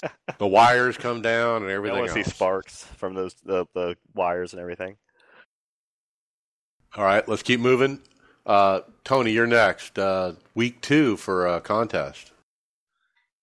fall. 0.00 0.10
the 0.38 0.46
wires 0.46 0.96
come 0.96 1.22
down 1.22 1.62
and 1.62 1.70
I 1.70 1.74
everything 1.74 1.98
want 1.98 2.12
to 2.12 2.22
see 2.22 2.30
sparks 2.30 2.84
from 2.96 3.14
those 3.14 3.34
the, 3.44 3.66
the 3.74 3.96
wires 4.14 4.52
and 4.52 4.62
everything. 4.62 4.96
All 6.96 7.02
right, 7.04 7.28
let's 7.28 7.42
keep 7.42 7.58
moving. 7.58 8.00
Uh, 8.46 8.82
Tony, 9.02 9.32
you're 9.32 9.48
next. 9.48 9.98
Uh, 9.98 10.34
week 10.54 10.80
two 10.80 11.16
for 11.16 11.48
a 11.48 11.60
contest. 11.60 12.30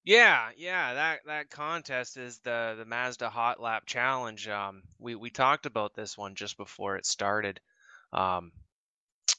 Yeah, 0.04 0.50
yeah, 0.58 0.94
that 0.96 1.22
that 1.26 1.50
contest 1.52 2.18
is 2.18 2.40
the 2.40 2.76
the 2.78 2.86
Mazda 2.86 3.30
Hot 3.30 3.60
Lap 3.60 3.86
Challenge. 3.86 4.48
Um, 4.48 4.84
we 5.00 5.16
we 5.16 5.30
talked 5.30 5.66
about 5.66 5.94
this 5.96 6.18
one 6.18 6.34
just 6.36 6.58
before 6.58 6.96
it 6.98 7.06
started, 7.06 7.60
um, 8.12 8.52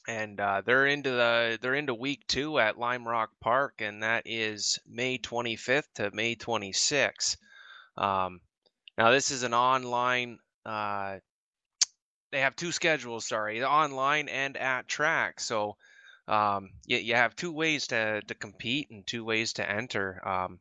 and 0.07 0.39
uh, 0.39 0.61
they're 0.65 0.87
into 0.87 1.11
the 1.11 1.59
they're 1.61 1.75
into 1.75 1.93
week 1.95 2.27
two 2.27 2.59
at 2.59 2.77
Lime 2.79 3.07
Rock 3.07 3.31
Park, 3.41 3.81
and 3.81 4.03
that 4.03 4.23
is 4.25 4.79
May 4.87 5.17
25th 5.17 5.93
to 5.95 6.11
May 6.13 6.35
26th. 6.35 7.37
Um, 7.97 8.41
now 8.97 9.11
this 9.11 9.31
is 9.31 9.43
an 9.43 9.53
online. 9.53 10.39
Uh, 10.65 11.19
they 12.31 12.41
have 12.41 12.55
two 12.57 12.71
schedules. 12.73 13.27
Sorry, 13.27 13.63
online 13.63 14.27
and 14.27 14.57
at 14.57 14.87
track. 14.89 15.39
So 15.39 15.77
um, 16.27 16.69
you, 16.85 16.97
you 16.97 17.15
have 17.15 17.35
two 17.35 17.51
ways 17.51 17.87
to, 17.87 18.21
to 18.21 18.35
compete 18.35 18.89
and 18.91 19.05
two 19.05 19.23
ways 19.25 19.53
to 19.53 19.69
enter. 19.69 20.25
Um, 20.27 20.59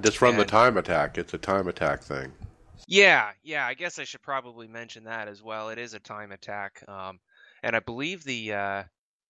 Just 0.00 0.20
run 0.22 0.36
the 0.36 0.44
time 0.44 0.76
attack. 0.76 1.18
It's 1.18 1.34
a 1.34 1.38
time 1.38 1.68
attack 1.68 2.02
thing. 2.02 2.32
yeah, 2.86 3.30
yeah. 3.42 3.66
I 3.66 3.74
guess 3.74 3.98
I 3.98 4.04
should 4.04 4.22
probably 4.22 4.66
mention 4.68 5.04
that 5.04 5.28
as 5.28 5.42
well. 5.42 5.68
It 5.70 5.78
is 5.78 5.94
a 5.94 6.00
time 6.00 6.32
attack, 6.32 6.82
um, 6.88 7.20
and 7.62 7.76
I 7.76 7.80
believe 7.80 8.24
the 8.24 8.52
uh, 8.54 8.82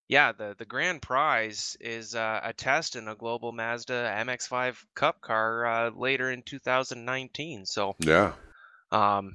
yeah 0.08 0.32
the 0.32 0.54
the 0.58 0.64
grand 0.64 1.02
prize 1.02 1.76
is 1.80 2.14
uh, 2.14 2.40
a 2.42 2.52
test 2.52 2.96
in 2.96 3.08
a 3.08 3.14
global 3.14 3.52
Mazda 3.52 4.12
MX-5 4.18 4.76
Cup 4.94 5.20
car 5.20 5.66
uh, 5.66 5.90
later 5.90 6.30
in 6.30 6.42
2019. 6.42 7.66
So 7.66 7.96
Yeah. 7.98 8.32
um, 8.92 9.34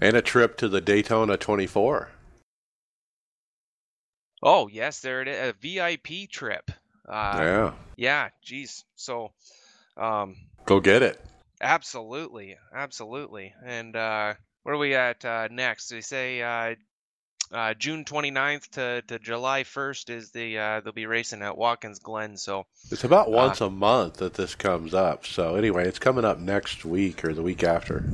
And 0.00 0.16
a 0.16 0.22
trip 0.22 0.56
to 0.58 0.68
the 0.68 0.80
Daytona 0.80 1.36
24. 1.36 2.08
Oh 4.42 4.68
yes, 4.68 5.00
there 5.00 5.22
it 5.22 5.28
is, 5.28 5.50
a 5.50 5.54
VIP 5.60 6.30
trip. 6.30 6.70
Uh, 7.08 7.38
yeah. 7.40 7.72
yeah, 7.96 8.28
geez. 8.42 8.84
So 8.94 9.32
um, 9.96 10.36
Go 10.66 10.80
get 10.80 11.02
it. 11.02 11.20
Absolutely, 11.60 12.56
absolutely. 12.74 13.52
And 13.64 13.94
uh, 13.94 14.34
where 14.62 14.74
are 14.74 14.78
we 14.78 14.94
at 14.94 15.24
uh, 15.24 15.48
next? 15.50 15.88
They 15.88 16.00
say 16.00 16.40
uh, 16.40 16.74
uh, 17.52 17.74
June 17.74 18.04
29th 18.04 18.70
to, 18.70 19.02
to 19.08 19.18
July 19.18 19.64
1st 19.64 20.10
is 20.10 20.30
the 20.30 20.58
uh, 20.58 20.80
they'll 20.80 20.92
be 20.92 21.06
racing 21.06 21.42
at 21.42 21.58
Watkins 21.58 21.98
Glen. 21.98 22.36
So 22.36 22.64
It's 22.90 23.04
about 23.04 23.30
once 23.30 23.60
a 23.60 23.68
month 23.68 24.18
that 24.18 24.34
this 24.34 24.54
comes 24.54 24.94
up. 24.94 25.26
So 25.26 25.56
anyway, 25.56 25.86
it's 25.86 25.98
coming 25.98 26.24
up 26.24 26.38
next 26.38 26.84
week 26.84 27.24
or 27.24 27.34
the 27.34 27.42
week 27.42 27.62
after. 27.62 28.04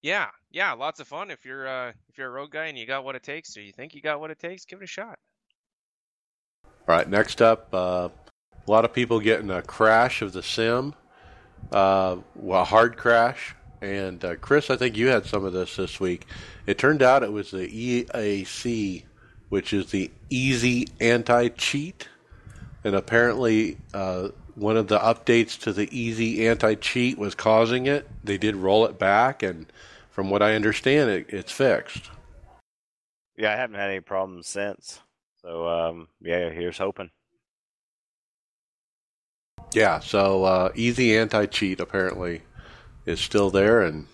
yeah, 0.00 0.28
yeah, 0.50 0.72
lots 0.72 1.00
of 1.00 1.08
fun. 1.08 1.30
If 1.30 1.44
you're 1.44 1.68
uh, 1.68 1.92
if 2.08 2.18
you're 2.18 2.28
a 2.28 2.30
road 2.30 2.50
guy 2.50 2.66
and 2.66 2.78
you 2.78 2.86
got 2.86 3.04
what 3.04 3.14
it 3.14 3.22
takes, 3.22 3.56
or 3.56 3.62
you 3.62 3.72
think 3.72 3.94
you 3.94 4.00
got 4.00 4.20
what 4.20 4.30
it 4.30 4.38
takes, 4.38 4.64
give 4.64 4.80
it 4.80 4.84
a 4.84 4.86
shot. 4.86 5.18
All 6.64 6.94
right, 6.94 7.08
next 7.08 7.42
up, 7.42 7.68
uh, 7.74 8.08
a 8.66 8.70
lot 8.70 8.84
of 8.84 8.92
people 8.92 9.20
getting 9.20 9.50
a 9.50 9.60
crash 9.60 10.22
of 10.22 10.32
the 10.32 10.42
sim, 10.42 10.94
uh, 11.70 12.16
well, 12.34 12.62
a 12.62 12.64
hard 12.64 12.96
crash. 12.96 13.54
And 13.80 14.24
uh, 14.24 14.36
Chris, 14.36 14.70
I 14.70 14.76
think 14.76 14.96
you 14.96 15.08
had 15.08 15.26
some 15.26 15.44
of 15.44 15.52
this 15.52 15.76
this 15.76 16.00
week. 16.00 16.26
It 16.66 16.78
turned 16.78 17.02
out 17.02 17.22
it 17.22 17.32
was 17.32 17.50
the 17.50 17.68
EAC, 17.68 19.04
which 19.50 19.72
is 19.72 19.90
the 19.90 20.10
Easy 20.30 20.88
Anti 21.00 21.48
Cheat. 21.50 22.08
And 22.84 22.94
apparently, 22.96 23.78
uh, 23.94 24.28
one 24.54 24.76
of 24.76 24.88
the 24.88 24.98
updates 24.98 25.58
to 25.60 25.72
the 25.72 25.88
Easy 25.96 26.48
Anti 26.48 26.74
Cheat 26.76 27.18
was 27.18 27.34
causing 27.34 27.86
it. 27.86 28.08
They 28.24 28.38
did 28.38 28.56
roll 28.56 28.86
it 28.86 28.98
back, 28.98 29.42
and 29.42 29.66
from 30.18 30.30
what 30.30 30.42
I 30.42 30.56
understand, 30.56 31.10
it, 31.10 31.26
it's 31.28 31.52
fixed. 31.52 32.10
Yeah, 33.36 33.52
I 33.52 33.56
haven't 33.56 33.76
had 33.76 33.88
any 33.88 34.00
problems 34.00 34.48
since. 34.48 34.98
So 35.40 35.68
um, 35.68 36.08
yeah, 36.20 36.50
here's 36.50 36.76
hoping. 36.76 37.12
Yeah, 39.72 40.00
so 40.00 40.42
uh, 40.42 40.72
easy 40.74 41.16
anti 41.16 41.46
cheat 41.46 41.78
apparently 41.78 42.42
is 43.06 43.20
still 43.20 43.50
there 43.50 43.82
and 43.82 44.08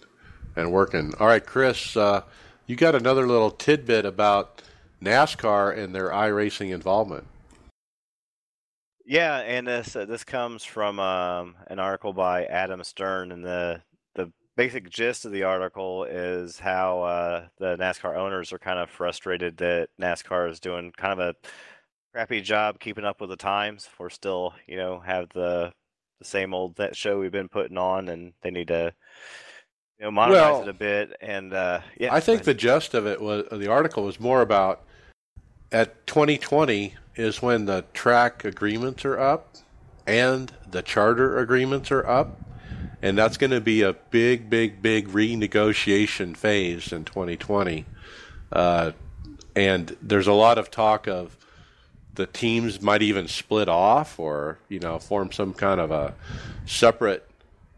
and 0.55 0.71
working. 0.71 1.15
All 1.19 1.27
right, 1.27 1.47
Chris, 1.47 1.97
uh, 1.97 2.21
you 2.67 2.77
got 2.77 2.95
another 2.95 3.27
little 3.27 3.51
tidbit 3.51 4.05
about 4.05 4.61
NASCAR 5.01 5.75
and 5.75 5.95
their 5.95 6.11
iRacing 6.11 6.69
involvement. 6.69 7.27
Yeah, 9.07 9.39
and 9.39 9.67
this 9.67 9.97
uh, 9.97 10.05
this 10.05 10.23
comes 10.23 10.65
from 10.65 11.01
um, 11.01 11.55
an 11.69 11.79
article 11.79 12.13
by 12.13 12.45
Adam 12.45 12.85
Stern, 12.85 13.31
the 13.31 13.41
the 13.41 13.81
basic 14.57 14.89
gist 14.91 15.25
of 15.25 15.33
the 15.33 15.43
article 15.43 16.05
is 16.05 16.59
how 16.59 17.03
uh, 17.03 17.47
the 17.59 17.77
NASCAR 17.77 18.17
owners 18.17 18.53
are 18.53 18.59
kind 18.59 18.79
of 18.79 18.91
frustrated 18.91 19.57
that 19.59 19.89
NASCAR 20.01 20.51
is 20.51 20.61
doing 20.61 20.93
kind 20.97 21.13
of 21.13 21.19
a 21.19 21.35
crappy 22.13 22.41
job 22.41 22.79
keeping 22.79 23.05
up 23.05 23.21
with 23.21 23.31
the 23.31 23.37
times. 23.37 23.89
We're 23.99 24.11
still, 24.11 24.55
you 24.67 24.77
know, 24.77 25.01
have 25.01 25.29
the 25.31 25.73
the 26.21 26.25
same 26.25 26.55
old 26.55 26.77
that 26.77 26.97
show 26.97 27.19
we've 27.19 27.33
been 27.33 27.49
putting 27.49 27.77
on, 27.77 28.09
and 28.09 28.33
they 28.43 28.51
need 28.51 28.69
to, 28.69 28.95
you 29.99 30.05
know, 30.05 30.11
modernize 30.11 30.41
Well, 30.41 30.63
it 30.63 30.69
a 30.69 30.73
bit. 30.73 31.17
And 31.21 31.53
uh, 31.53 31.81
yeah, 31.99 32.15
I 32.15 32.21
think 32.21 32.45
the 32.45 32.55
gist 32.55 32.95
of 32.95 33.07
it 33.07 33.21
was 33.21 33.47
the 33.51 33.69
article 33.69 34.05
was 34.05 34.21
more 34.21 34.43
about 34.43 34.83
at 35.73 36.07
2020 36.07 36.95
is 37.17 37.43
when 37.43 37.65
the 37.65 37.85
track 37.93 38.45
agreements 38.45 39.05
are 39.05 39.19
up 39.19 39.57
and 40.07 40.53
the 40.71 40.83
charter 40.83 41.39
agreements 41.39 41.91
are 41.91 42.07
up, 42.07 42.41
and 43.05 43.19
that's 43.19 43.37
going 43.37 43.51
to 43.51 43.61
be 43.61 43.83
a 43.83 43.93
big, 43.93 44.49
big, 44.49 44.81
big 44.81 45.09
renegotiation 45.09 46.35
phase 46.35 46.91
in 46.91 47.05
2020. 47.05 47.85
Uh, 48.51 48.93
and 49.55 49.95
there's 50.01 50.27
a 50.27 50.33
lot 50.33 50.57
of 50.57 50.71
talk 50.71 51.07
of 51.07 51.37
the 52.15 52.25
teams 52.25 52.81
might 52.81 53.03
even 53.03 53.29
split 53.29 53.69
off 53.69 54.19
or 54.19 54.59
you 54.71 54.81
know 54.81 54.99
form 54.99 55.31
some 55.33 55.53
kind 55.53 55.81
of 55.81 55.91
a 55.91 56.15
separate 56.65 57.29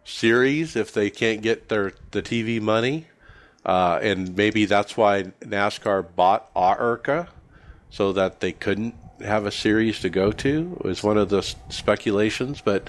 series 0.04 0.76
if 0.76 0.92
they 0.92 1.10
can't 1.10 1.42
get 1.42 1.68
their 1.68 1.92
the 2.12 2.22
TV 2.22 2.60
money. 2.60 3.06
Uh, 3.64 3.98
and 4.00 4.36
maybe 4.36 4.64
that's 4.64 4.96
why 4.96 5.24
NASCAR 5.40 6.06
bought 6.14 6.48
ARCA 6.54 7.26
so 7.90 8.12
that 8.12 8.38
they 8.38 8.52
couldn't 8.52 8.94
have 9.18 9.44
a 9.44 9.50
series 9.50 9.98
to 9.98 10.08
go 10.08 10.30
to. 10.30 10.80
Was 10.84 11.02
one 11.02 11.18
of 11.18 11.30
the 11.30 11.42
speculations, 11.68 12.60
but 12.60 12.88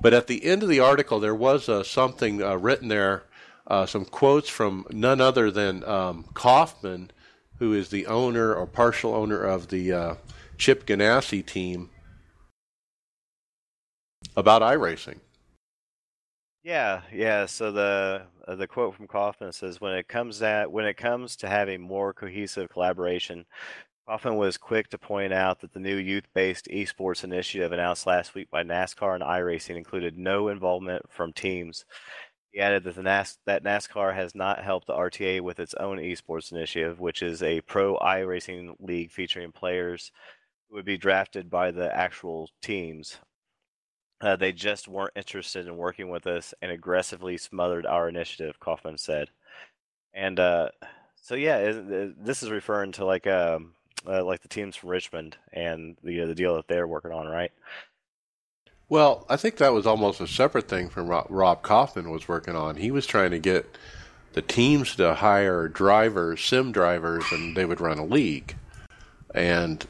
but 0.00 0.14
at 0.14 0.26
the 0.26 0.44
end 0.44 0.62
of 0.62 0.68
the 0.68 0.80
article 0.80 1.20
there 1.20 1.34
was 1.34 1.68
uh, 1.68 1.82
something 1.82 2.42
uh, 2.42 2.56
written 2.56 2.88
there, 2.88 3.24
uh, 3.66 3.86
some 3.86 4.04
quotes 4.04 4.48
from 4.48 4.86
none 4.90 5.20
other 5.20 5.50
than 5.50 5.84
um, 5.84 6.24
Kauffman, 6.34 7.10
who 7.58 7.72
is 7.72 7.90
the 7.90 8.06
owner 8.06 8.54
or 8.54 8.66
partial 8.66 9.14
owner 9.14 9.42
of 9.42 9.68
the 9.68 9.92
uh, 9.92 10.14
Chip 10.56 10.86
Ganassi 10.86 11.44
team, 11.44 11.90
about 14.36 14.62
iRacing. 14.62 15.18
Yeah, 16.62 17.02
yeah. 17.12 17.46
So 17.46 17.72
the 17.72 18.22
uh, 18.46 18.54
the 18.54 18.66
quote 18.66 18.94
from 18.94 19.06
Kauffman 19.06 19.52
says, 19.52 19.80
"When 19.80 19.94
it 19.94 20.08
comes 20.08 20.42
at 20.42 20.70
when 20.70 20.84
it 20.84 20.96
comes 20.96 21.36
to 21.36 21.48
having 21.48 21.80
more 21.80 22.12
cohesive 22.12 22.68
collaboration, 22.68 23.46
Kauffman 24.10 24.34
was 24.34 24.56
quick 24.56 24.88
to 24.88 24.98
point 24.98 25.32
out 25.32 25.60
that 25.60 25.72
the 25.72 25.78
new 25.78 25.94
youth-based 25.94 26.66
esports 26.66 27.22
initiative 27.22 27.70
announced 27.70 28.08
last 28.08 28.34
week 28.34 28.50
by 28.50 28.64
NASCAR 28.64 29.14
and 29.14 29.22
iRacing 29.22 29.76
included 29.76 30.18
no 30.18 30.48
involvement 30.48 31.08
from 31.12 31.32
teams." 31.32 31.84
He 32.50 32.58
added 32.58 32.82
that 32.82 32.96
NAS- 32.96 33.38
that 33.44 33.62
NASCAR 33.62 34.12
has 34.12 34.34
not 34.34 34.64
helped 34.64 34.88
the 34.88 34.94
RTA 34.94 35.40
with 35.40 35.60
its 35.60 35.74
own 35.74 35.98
esports 35.98 36.50
initiative, 36.50 36.98
which 36.98 37.22
is 37.22 37.40
a 37.40 37.60
pro 37.60 37.96
iRacing 37.98 38.74
league 38.80 39.12
featuring 39.12 39.52
players 39.52 40.10
who 40.68 40.74
would 40.74 40.84
be 40.84 40.98
drafted 40.98 41.48
by 41.48 41.70
the 41.70 41.94
actual 41.94 42.50
teams. 42.60 43.20
Uh, 44.20 44.34
they 44.34 44.50
just 44.52 44.88
weren't 44.88 45.12
interested 45.14 45.68
in 45.68 45.76
working 45.76 46.08
with 46.10 46.26
us 46.26 46.52
and 46.60 46.72
aggressively 46.72 47.36
smothered 47.36 47.86
our 47.86 48.08
initiative, 48.08 48.58
Kaufman 48.58 48.98
said. 48.98 49.30
And 50.12 50.40
uh, 50.40 50.70
so, 51.14 51.36
yeah, 51.36 51.58
is- 51.60 51.76
is- 51.76 52.14
this 52.18 52.42
is 52.42 52.50
referring 52.50 52.90
to 52.92 53.04
like 53.04 53.28
um, 53.28 53.74
uh, 54.06 54.24
like 54.24 54.40
the 54.40 54.48
teams 54.48 54.76
from 54.76 54.90
Richmond 54.90 55.36
and 55.52 55.96
the 56.02 56.20
the 56.24 56.34
deal 56.34 56.56
that 56.56 56.68
they're 56.68 56.86
working 56.86 57.12
on, 57.12 57.26
right? 57.26 57.52
Well, 58.88 59.24
I 59.28 59.36
think 59.36 59.56
that 59.58 59.72
was 59.72 59.86
almost 59.86 60.20
a 60.20 60.26
separate 60.26 60.68
thing 60.68 60.88
from 60.88 61.06
Rob, 61.06 61.26
Rob 61.30 61.62
Kauffman 61.62 62.10
was 62.10 62.26
working 62.26 62.56
on. 62.56 62.76
He 62.76 62.90
was 62.90 63.06
trying 63.06 63.30
to 63.30 63.38
get 63.38 63.78
the 64.32 64.42
teams 64.42 64.96
to 64.96 65.14
hire 65.14 65.68
drivers, 65.68 66.42
sim 66.44 66.72
drivers, 66.72 67.24
and 67.30 67.56
they 67.56 67.64
would 67.64 67.80
run 67.80 67.98
a 67.98 68.04
league. 68.04 68.56
And 69.32 69.86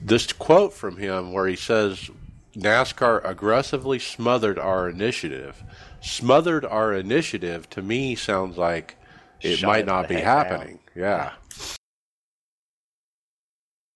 this 0.00 0.32
quote 0.32 0.72
from 0.72 0.96
him 0.96 1.32
where 1.32 1.46
he 1.48 1.56
says 1.56 2.10
NASCAR 2.54 3.20
aggressively 3.24 3.98
smothered 3.98 4.58
our 4.58 4.88
initiative. 4.88 5.62
Smothered 6.00 6.64
our 6.64 6.92
initiative 6.92 7.68
to 7.70 7.82
me 7.82 8.14
sounds 8.14 8.56
like 8.58 8.96
it 9.40 9.56
Shut 9.58 9.66
might 9.66 9.78
it 9.80 9.86
not 9.86 10.08
be 10.08 10.14
heck 10.14 10.24
down. 10.24 10.24
happening. 10.24 10.78
Yeah. 10.94 11.32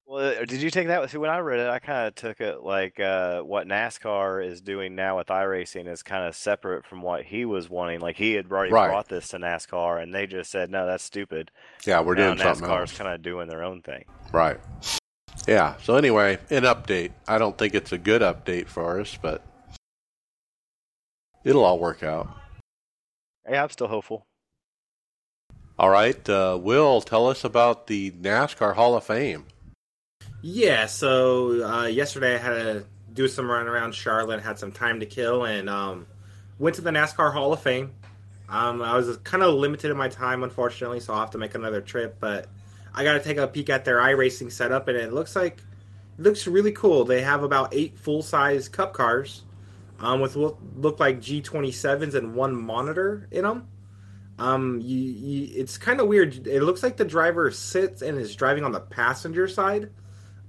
Well, 0.09 0.45
did 0.47 0.63
you 0.63 0.71
take 0.71 0.87
that? 0.87 1.11
See, 1.11 1.19
when 1.19 1.31
I 1.31 1.39
read 1.39 1.59
it, 1.59 1.69
I 1.69 1.81
kind 1.81 2.07
of 2.07 2.15
took 2.15 2.41
it 2.41 2.63
like 2.63 3.01
uh, 3.01 3.41
what 3.41 3.67
NASCAR 3.67 4.47
is 4.47 4.61
doing 4.61 4.95
now 4.95 5.17
with 5.17 5.27
iRacing 5.27 5.89
is 5.89 6.05
kind 6.05 6.25
of 6.25 6.37
separate 6.37 6.87
from 6.87 7.03
what 7.03 7.25
he 7.25 7.45
was 7.45 7.69
wanting. 7.69 7.99
Like 7.99 8.17
he 8.17 8.35
had 8.35 8.51
already 8.51 8.73
Right. 8.73 8.87
brought 8.87 9.09
this 9.09 9.27
to 9.29 9.39
NASCAR, 9.39 10.01
and 10.01 10.15
they 10.15 10.29
just 10.29 10.53
said, 10.53 10.71
"No, 10.71 10.87
that's 10.87 11.03
stupid." 11.03 11.51
Yeah, 11.85 12.01
we're 12.03 12.15
now 12.15 12.35
doing 12.35 12.39
something 12.39 12.69
NASCAR's 12.69 12.91
else. 12.93 12.99
kind 12.99 13.11
of 13.13 13.23
doing 13.23 13.49
their 13.49 13.65
own 13.65 13.83
thing. 13.83 14.05
Right. 14.31 14.61
Yeah. 15.49 15.75
So 15.83 15.97
anyway, 15.97 16.39
an 16.51 16.63
update. 16.63 17.11
I 17.27 17.39
don't 17.39 17.59
think 17.59 17.75
it's 17.75 17.91
a 17.91 17.99
good 17.99 18.23
update 18.23 18.69
for 18.69 19.01
us, 19.01 19.19
but 19.21 19.43
it'll 21.43 21.65
all 21.65 21.81
work 21.81 22.05
out. 22.05 22.29
Yeah, 23.51 23.65
I'm 23.65 23.71
still 23.71 23.89
hopeful. 23.89 24.25
All 25.81 25.91
right. 25.91 26.29
Uh, 26.29 26.57
Will, 26.63 27.01
tell 27.01 27.27
us 27.29 27.43
about 27.43 27.89
the 27.89 28.13
NASCAR 28.13 28.75
Hall 28.77 28.97
of 28.97 29.03
Fame. 29.05 29.47
Yeah, 30.43 30.87
so 30.87 31.65
uh, 31.65 31.87
yesterday 31.87 32.35
I 32.35 32.39
had 32.39 32.51
to 32.51 32.85
do 33.13 33.27
some 33.27 33.51
run 33.51 33.67
around 33.67 33.95
Charlotte, 33.95 34.43
had 34.43 34.59
some 34.59 34.71
time 34.71 35.01
to 35.01 35.07
kill, 35.07 35.45
and 35.45 35.69
um, 35.69 36.07
went 36.59 36.77
to 36.77 36.83
the 36.83 36.91
NASCAR 36.91 37.33
Hall 37.33 37.53
of 37.53 37.61
Fame. 37.61 37.95
Um, 38.49 38.81
I 38.83 38.97
was 38.97 39.17
kind 39.19 39.43
of 39.43 39.55
limited 39.55 39.91
in 39.91 39.97
my 39.97 40.09
time, 40.09 40.45
unfortunately, 40.45 41.01
so 41.01 41.13
I'll 41.13 41.21
have 41.21 41.31
to 41.31 41.39
make 41.39 41.55
another 41.55 41.81
trip. 41.81 42.19
But 42.21 42.47
I 42.95 43.03
got 43.03 43.15
to 43.15 43.21
take 43.21 43.39
a 43.39 43.49
peek 43.49 43.71
at 43.71 43.85
their 43.85 43.99
iRacing 43.99 44.53
setup, 44.53 44.89
and 44.89 44.97
it 44.97 45.13
looks 45.13 45.35
like 45.35 45.63
it 46.19 46.23
looks 46.23 46.47
really 46.47 46.73
cool. 46.73 47.05
They 47.05 47.23
have 47.23 47.43
about 47.43 47.75
eight 47.75 47.99
full 47.99 48.23
size 48.23 48.69
Cup 48.69 48.93
cars, 48.93 49.43
um, 49.99 50.21
with 50.21 50.37
what 50.37 50.57
look 50.77 51.01
like 51.01 51.21
G27s 51.21 52.15
and 52.15 52.35
one 52.35 52.55
monitor 52.55 53.27
in 53.31 53.43
them. 53.43 53.69
Um, 54.39 54.81
you, 54.83 54.99
you, 54.99 55.61
it's 55.61 55.79
kind 55.79 55.99
of 56.01 56.09
weird. 56.09 56.47
It 56.47 56.63
looks 56.63 56.83
like 56.83 56.99
the 56.99 57.07
driver 57.07 57.51
sits 57.51 58.03
and 58.03 58.19
is 58.19 58.37
driving 58.37 58.65
on 58.65 58.73
the 58.73 58.81
passenger 58.81 59.49
side. 59.49 59.91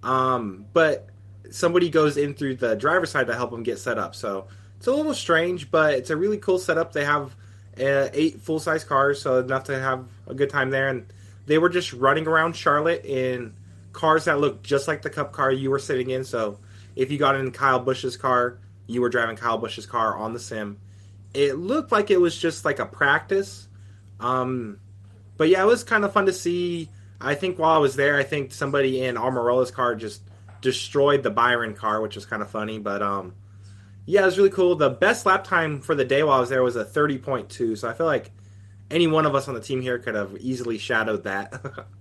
Um, 0.08 0.66
but 0.72 1.10
somebody 1.52 1.90
goes 1.90 2.16
in 2.16 2.34
through 2.34 2.56
the 2.56 2.76
driver's 2.76 3.12
side 3.12 3.28
to 3.28 3.36
help 3.36 3.52
them 3.52 3.62
get 3.62 3.78
set 3.78 3.98
up. 3.98 4.16
So 4.16 4.48
it's 4.78 4.88
a 4.88 4.94
little 4.94 5.14
strange, 5.14 5.70
but 5.70 5.96
it's 5.96 6.10
a 6.10 6.16
really 6.16 6.38
cool 6.38 6.60
setup. 6.60 6.94
They 6.94 7.04
have 7.04 7.36
uh, 7.78 8.08
eight 8.14 8.42
full 8.42 8.62
size 8.62 8.86
cars, 8.86 9.22
so 9.22 9.40
enough 9.40 9.66
to 9.66 9.78
have 9.78 10.06
a 10.26 10.34
good 10.34 10.50
time 10.50 10.70
there. 10.70 10.88
And 10.88 11.12
they 11.46 11.58
were 11.58 11.68
just 11.68 11.92
running 11.92 12.26
around 12.26 12.56
Charlotte 12.56 13.04
in 13.04 13.54
cars 13.92 14.26
that 14.26 14.40
looked 14.40 14.66
just 14.66 14.88
like 14.88 15.02
the 15.02 15.10
Cup 15.10 15.34
car 15.34 15.52
you 15.52 15.70
were 15.70 15.80
sitting 15.80 16.10
in. 16.10 16.24
So 16.24 16.60
if 16.96 17.12
you 17.12 17.18
got 17.18 17.36
in 17.36 17.52
Kyle 17.52 17.80
Busch's 17.80 18.16
car, 18.16 18.60
you 18.88 19.02
were 19.02 19.10
driving 19.10 19.36
Kyle 19.36 19.58
Busch's 19.58 19.86
car 19.86 20.16
on 20.16 20.32
the 20.32 20.40
sim. 20.40 20.78
It 21.34 21.58
looked 21.58 21.92
like 21.92 22.12
it 22.12 22.22
was 22.22 22.38
just 22.38 22.64
like 22.64 22.80
a 22.80 22.86
practice. 22.86 23.68
Um, 24.22 24.80
but 25.36 25.50
yeah, 25.50 25.62
it 25.64 25.68
was 25.68 25.84
kind 25.84 26.06
of 26.06 26.14
fun 26.14 26.28
to 26.28 26.34
see. 26.34 26.90
I 27.20 27.36
think 27.36 27.58
while 27.58 27.72
I 27.72 27.78
was 27.78 27.96
there, 27.96 28.18
I 28.18 28.24
think 28.24 28.52
somebody 28.52 29.04
in 29.04 29.16
Almirola's 29.16 29.72
car 29.72 29.96
just 29.96 30.22
destroyed 30.62 31.24
the 31.24 31.32
Byron 31.32 31.74
car, 31.74 32.02
which 32.02 32.16
was 32.16 32.26
kind 32.26 32.42
of 32.42 32.50
funny. 32.50 32.80
But 32.80 33.02
um, 33.02 33.34
yeah, 34.06 34.22
it 34.22 34.26
was 34.26 34.38
really 34.38 34.50
cool. 34.50 34.76
The 34.76 34.90
best 34.90 35.26
lap 35.26 35.44
time 35.44 35.82
for 35.82 35.96
the 35.96 36.06
day 36.06 36.24
while 36.24 36.38
I 36.38 36.40
was 36.40 36.50
there 36.50 36.64
was 36.64 36.76
a 36.76 36.86
thirty 36.86 37.18
point 37.18 37.50
two. 37.50 37.76
So 37.76 37.90
I 37.90 37.94
feel 37.94 38.06
like 38.06 38.32
any 38.92 39.08
one 39.08 39.26
of 39.26 39.36
us 39.36 39.48
on 39.48 39.54
the 39.54 39.62
team 39.62 39.82
here 39.82 40.00
could 40.00 40.16
have 40.16 40.38
easily 40.38 40.78
shadowed 40.78 41.24
that. 41.24 41.88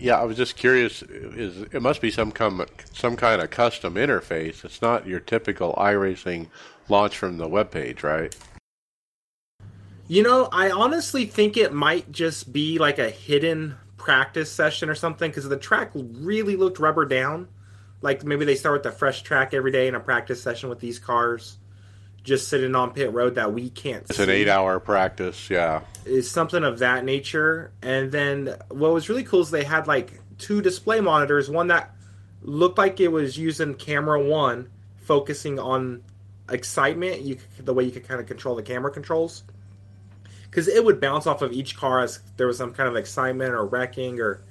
Yeah, 0.00 0.20
I 0.20 0.24
was 0.24 0.36
just 0.36 0.56
curious. 0.56 1.02
Is 1.02 1.62
it 1.62 1.82
must 1.82 2.00
be 2.00 2.10
some 2.10 2.30
com- 2.30 2.64
some 2.92 3.16
kind 3.16 3.42
of 3.42 3.50
custom 3.50 3.94
interface? 3.94 4.64
It's 4.64 4.80
not 4.80 5.08
your 5.08 5.18
typical 5.18 5.74
iRacing 5.74 6.46
launch 6.88 7.18
from 7.18 7.36
the 7.38 7.48
webpage, 7.48 8.04
right? 8.04 8.34
You 10.10 10.22
know, 10.22 10.48
I 10.50 10.70
honestly 10.70 11.26
think 11.26 11.58
it 11.58 11.74
might 11.74 12.10
just 12.10 12.50
be 12.50 12.78
like 12.78 12.98
a 12.98 13.10
hidden 13.10 13.76
practice 13.98 14.50
session 14.50 14.88
or 14.88 14.94
something 14.94 15.30
because 15.30 15.46
the 15.46 15.58
track 15.58 15.90
really 15.94 16.56
looked 16.56 16.78
rubber 16.78 17.04
down. 17.04 17.46
Like 18.00 18.24
maybe 18.24 18.46
they 18.46 18.54
start 18.54 18.82
with 18.82 18.94
a 18.94 18.96
fresh 18.96 19.20
track 19.20 19.52
every 19.52 19.70
day 19.70 19.86
in 19.86 19.94
a 19.94 20.00
practice 20.00 20.42
session 20.42 20.70
with 20.70 20.80
these 20.80 20.98
cars, 20.98 21.58
just 22.24 22.48
sitting 22.48 22.74
on 22.74 22.94
pit 22.94 23.12
road 23.12 23.34
that 23.34 23.52
we 23.52 23.68
can't. 23.68 24.04
It's 24.08 24.16
see. 24.16 24.22
an 24.22 24.30
eight-hour 24.30 24.80
practice. 24.80 25.50
Yeah. 25.50 25.82
Is 26.06 26.30
something 26.30 26.64
of 26.64 26.78
that 26.78 27.04
nature. 27.04 27.70
And 27.82 28.10
then 28.10 28.56
what 28.70 28.94
was 28.94 29.10
really 29.10 29.24
cool 29.24 29.40
is 29.40 29.50
they 29.50 29.64
had 29.64 29.86
like 29.86 30.18
two 30.38 30.62
display 30.62 31.02
monitors. 31.02 31.50
One 31.50 31.66
that 31.66 31.94
looked 32.40 32.78
like 32.78 32.98
it 33.00 33.08
was 33.08 33.36
using 33.36 33.74
camera 33.74 34.22
one, 34.22 34.70
focusing 34.96 35.58
on 35.58 36.02
excitement. 36.48 37.20
You 37.20 37.36
the 37.58 37.74
way 37.74 37.84
you 37.84 37.90
could 37.90 38.08
kind 38.08 38.22
of 38.22 38.26
control 38.26 38.56
the 38.56 38.62
camera 38.62 38.90
controls 38.90 39.42
because 40.50 40.68
it 40.68 40.84
would 40.84 41.00
bounce 41.00 41.26
off 41.26 41.42
of 41.42 41.52
each 41.52 41.76
car 41.76 42.00
as 42.00 42.20
there 42.36 42.46
was 42.46 42.56
some 42.56 42.72
kind 42.72 42.88
of 42.88 42.96
excitement 42.96 43.52
or 43.52 43.66
wrecking 43.66 44.20
or 44.20 44.42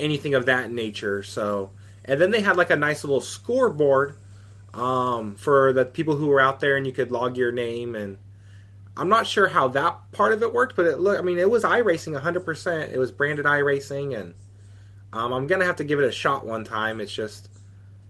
anything 0.00 0.34
of 0.34 0.46
that 0.46 0.70
nature. 0.70 1.22
So, 1.22 1.70
and 2.04 2.20
then 2.20 2.30
they 2.30 2.40
had 2.40 2.56
like 2.56 2.70
a 2.70 2.76
nice 2.76 3.04
little 3.04 3.20
scoreboard 3.20 4.16
um, 4.72 5.36
for 5.36 5.72
the 5.72 5.84
people 5.84 6.16
who 6.16 6.26
were 6.26 6.40
out 6.40 6.60
there, 6.60 6.76
and 6.76 6.86
you 6.86 6.92
could 6.92 7.10
log 7.10 7.36
your 7.36 7.52
name. 7.52 7.94
And 7.94 8.18
I'm 8.96 9.08
not 9.08 9.26
sure 9.26 9.48
how 9.48 9.68
that 9.68 9.98
part 10.12 10.32
of 10.32 10.42
it 10.42 10.52
worked, 10.52 10.76
but 10.76 10.86
it 10.86 10.98
look. 10.98 11.18
I 11.18 11.22
mean, 11.22 11.38
it 11.38 11.50
was 11.50 11.62
iRacing 11.62 12.12
100. 12.12 12.40
percent 12.40 12.92
It 12.92 12.98
was 12.98 13.12
branded 13.12 13.46
iRacing, 13.46 14.18
and 14.18 14.34
um, 15.12 15.32
I'm 15.32 15.46
gonna 15.46 15.64
have 15.64 15.76
to 15.76 15.84
give 15.84 16.00
it 16.00 16.06
a 16.06 16.12
shot 16.12 16.44
one 16.44 16.64
time. 16.64 17.00
It's 17.00 17.12
just 17.12 17.48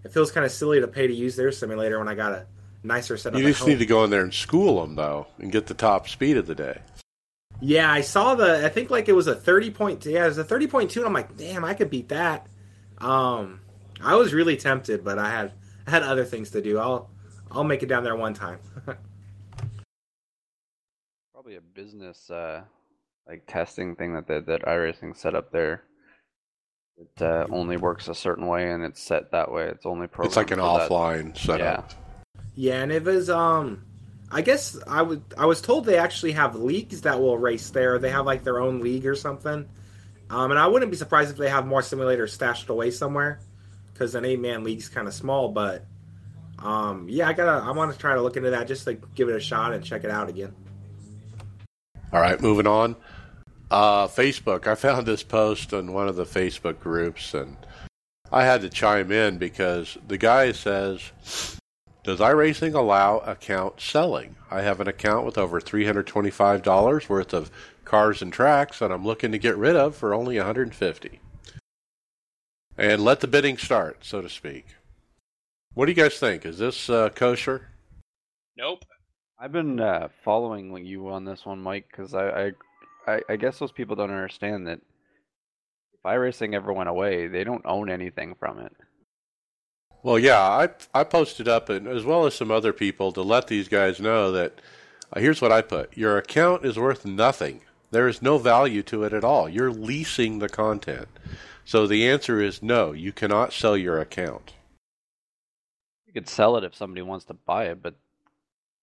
it 0.03 0.11
feels 0.11 0.31
kind 0.31 0.45
of 0.45 0.51
silly 0.51 0.79
to 0.79 0.87
pay 0.87 1.07
to 1.07 1.13
use 1.13 1.35
their 1.35 1.51
simulator 1.51 1.99
when 1.99 2.07
I 2.07 2.15
got 2.15 2.33
a 2.33 2.45
nicer 2.83 3.17
setup. 3.17 3.39
You 3.39 3.47
just 3.47 3.65
need 3.65 3.79
to 3.79 3.85
go 3.85 4.03
in 4.03 4.09
there 4.09 4.21
and 4.21 4.33
school 4.33 4.81
them 4.81 4.95
though, 4.95 5.27
and 5.39 5.51
get 5.51 5.67
the 5.67 5.73
top 5.73 6.07
speed 6.09 6.37
of 6.37 6.47
the 6.47 6.55
day. 6.55 6.79
Yeah, 7.61 7.91
I 7.91 8.01
saw 8.01 8.35
the. 8.35 8.65
I 8.65 8.69
think 8.69 8.89
like 8.89 9.07
it 9.09 9.13
was 9.13 9.27
a 9.27 9.35
thirty 9.35 9.71
point. 9.71 10.05
Yeah, 10.05 10.25
it 10.25 10.27
was 10.27 10.37
a 10.37 10.43
thirty 10.43 10.67
point 10.67 10.91
two. 10.91 10.99
And 11.01 11.07
I'm 11.07 11.13
like, 11.13 11.37
damn, 11.37 11.63
I 11.63 11.73
could 11.73 11.89
beat 11.89 12.09
that. 12.09 12.47
Um, 12.99 13.61
I 14.01 14.15
was 14.15 14.33
really 14.33 14.57
tempted, 14.57 15.03
but 15.03 15.17
I 15.17 15.29
had 15.29 15.53
I 15.87 15.91
had 15.91 16.03
other 16.03 16.25
things 16.25 16.51
to 16.51 16.61
do. 16.61 16.77
I'll 16.79 17.09
I'll 17.51 17.63
make 17.63 17.83
it 17.83 17.87
down 17.87 18.03
there 18.03 18.15
one 18.15 18.33
time. 18.33 18.59
Probably 21.33 21.55
a 21.55 21.61
business 21.61 22.29
uh, 22.29 22.61
like 23.27 23.45
testing 23.47 23.95
thing 23.95 24.13
that 24.15 24.27
that, 24.27 24.45
that 24.47 24.63
iRacing 24.63 25.15
set 25.15 25.35
up 25.35 25.51
there. 25.51 25.83
It 26.97 27.21
uh, 27.21 27.45
only 27.49 27.75
works 27.77 28.07
a 28.07 28.15
certain 28.15 28.47
way 28.47 28.71
and 28.71 28.81
it's 28.83 29.01
set 29.01 29.31
that 29.31 29.51
way. 29.51 29.67
It's 29.67 29.85
only 29.85 30.07
programmed. 30.07 30.29
It's 30.29 30.37
like 30.37 30.51
an 30.51 30.59
for 30.59 30.79
that. 30.79 30.89
offline 30.89 31.37
setup. 31.37 31.93
yeah, 32.55 32.81
and 32.81 32.91
it 32.91 33.03
was 33.03 33.29
um. 33.29 33.85
I 34.35 34.41
guess 34.41 34.77
I 34.85 35.01
would. 35.01 35.23
I 35.37 35.45
was 35.45 35.61
told 35.61 35.85
they 35.85 35.97
actually 35.97 36.33
have 36.33 36.57
leagues 36.57 37.01
that 37.03 37.21
will 37.21 37.37
race 37.37 37.69
there. 37.69 37.97
They 37.99 38.09
have 38.09 38.25
like 38.25 38.43
their 38.43 38.59
own 38.59 38.81
league 38.81 39.05
or 39.05 39.15
something. 39.15 39.65
Um, 40.29 40.51
and 40.51 40.59
I 40.59 40.67
wouldn't 40.67 40.91
be 40.91 40.97
surprised 40.97 41.31
if 41.31 41.37
they 41.37 41.47
have 41.47 41.65
more 41.65 41.79
simulators 41.79 42.31
stashed 42.31 42.67
away 42.67 42.91
somewhere, 42.91 43.39
because 43.93 44.13
an 44.13 44.25
eight 44.25 44.41
man 44.41 44.65
league's 44.65 44.89
kind 44.89 45.07
of 45.07 45.13
small. 45.13 45.47
But 45.47 45.85
um, 46.59 47.07
yeah, 47.07 47.29
I 47.29 47.33
gotta. 47.33 47.65
I 47.65 47.71
want 47.71 47.93
to 47.93 47.97
try 47.97 48.13
to 48.13 48.21
look 48.21 48.35
into 48.35 48.49
that 48.49 48.67
just 48.67 48.83
to 48.83 48.95
give 48.95 49.29
it 49.29 49.37
a 49.37 49.39
shot 49.39 49.71
and 49.71 49.81
check 49.81 50.03
it 50.03 50.11
out 50.11 50.27
again. 50.27 50.53
All 52.11 52.19
right, 52.19 52.41
moving 52.41 52.67
on. 52.67 52.97
Uh, 53.71 54.07
Facebook. 54.07 54.67
I 54.67 54.75
found 54.75 55.05
this 55.05 55.23
post 55.23 55.73
on 55.73 55.93
one 55.93 56.09
of 56.09 56.17
the 56.17 56.25
Facebook 56.25 56.81
groups, 56.81 57.33
and 57.33 57.55
I 58.33 58.43
had 58.43 58.59
to 58.61 58.69
chime 58.69 59.13
in 59.13 59.37
because 59.37 59.97
the 60.05 60.17
guy 60.17 60.51
says, 60.51 61.01
"Does 62.05 62.19
iRacing 62.19 62.75
allow 62.75 63.17
account 63.17 63.81
selling? 63.81 64.35
I 64.51 64.61
have 64.61 64.79
an 64.79 64.87
account 64.87 65.25
with 65.25 65.39
over 65.39 65.59
three 65.59 65.85
hundred 65.85 66.05
twenty-five 66.05 66.61
dollars 66.61 67.09
worth 67.09 67.33
of 67.33 67.49
cars 67.83 68.21
and 68.21 68.31
tracks 68.31 68.77
that 68.77 68.91
I'm 68.91 69.03
looking 69.03 69.31
to 69.31 69.39
get 69.39 69.57
rid 69.57 69.75
of 69.75 69.95
for 69.95 70.13
only 70.13 70.37
one 70.37 70.45
hundred 70.45 70.67
and 70.67 70.75
fifty. 70.75 71.19
And 72.77 73.03
let 73.03 73.21
the 73.21 73.27
bidding 73.27 73.57
start, 73.57 74.05
so 74.05 74.21
to 74.21 74.29
speak. 74.29 74.67
What 75.73 75.87
do 75.87 75.93
you 75.93 75.95
guys 75.95 76.19
think? 76.19 76.45
Is 76.45 76.59
this 76.59 76.91
uh, 76.91 77.09
kosher? 77.09 77.69
Nope. 78.55 78.85
I've 79.39 79.51
been 79.51 79.79
uh, 79.79 80.09
following 80.23 80.85
you 80.85 81.09
on 81.09 81.25
this 81.25 81.43
one, 81.43 81.59
Mike, 81.59 81.87
because 81.89 82.13
I, 82.13 82.27
I, 82.27 82.51
I, 83.07 83.21
I 83.29 83.35
guess 83.35 83.57
those 83.57 83.71
people 83.71 83.95
don't 83.95 84.11
understand 84.11 84.67
that 84.67 84.79
if 85.93 86.03
iRacing 86.05 86.53
ever 86.53 86.71
went 86.71 86.87
away, 86.87 87.27
they 87.27 87.43
don't 87.43 87.65
own 87.65 87.89
anything 87.89 88.35
from 88.39 88.59
it. 88.59 88.75
Well, 90.05 90.19
yeah, 90.19 90.39
I 90.39 90.69
I 90.93 91.03
posted 91.03 91.47
up 91.47 91.67
and 91.67 91.87
as 91.87 92.05
well 92.05 92.27
as 92.27 92.35
some 92.35 92.51
other 92.51 92.71
people 92.71 93.11
to 93.11 93.23
let 93.23 93.47
these 93.47 93.67
guys 93.67 93.99
know 93.99 94.31
that 94.33 94.61
uh, 95.11 95.19
here's 95.19 95.41
what 95.41 95.51
I 95.51 95.63
put: 95.63 95.97
your 95.97 96.15
account 96.15 96.63
is 96.63 96.77
worth 96.77 97.07
nothing. 97.07 97.61
There 97.89 98.07
is 98.07 98.21
no 98.21 98.37
value 98.37 98.83
to 98.83 99.03
it 99.03 99.13
at 99.13 99.23
all. 99.23 99.49
You're 99.49 99.71
leasing 99.71 100.37
the 100.37 100.47
content. 100.47 101.07
So 101.65 101.87
the 101.87 102.07
answer 102.07 102.39
is 102.39 102.61
no. 102.61 102.91
You 102.91 103.11
cannot 103.11 103.51
sell 103.51 103.75
your 103.75 103.99
account. 103.99 104.53
You 106.05 106.13
could 106.13 106.29
sell 106.29 106.55
it 106.55 106.63
if 106.63 106.75
somebody 106.75 107.01
wants 107.01 107.25
to 107.25 107.33
buy 107.33 107.69
it, 107.69 107.81
but 107.81 107.95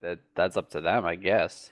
that 0.01 0.19
that's 0.35 0.57
up 0.57 0.71
to 0.71 0.81
them, 0.81 1.05
I 1.05 1.15
guess. 1.15 1.71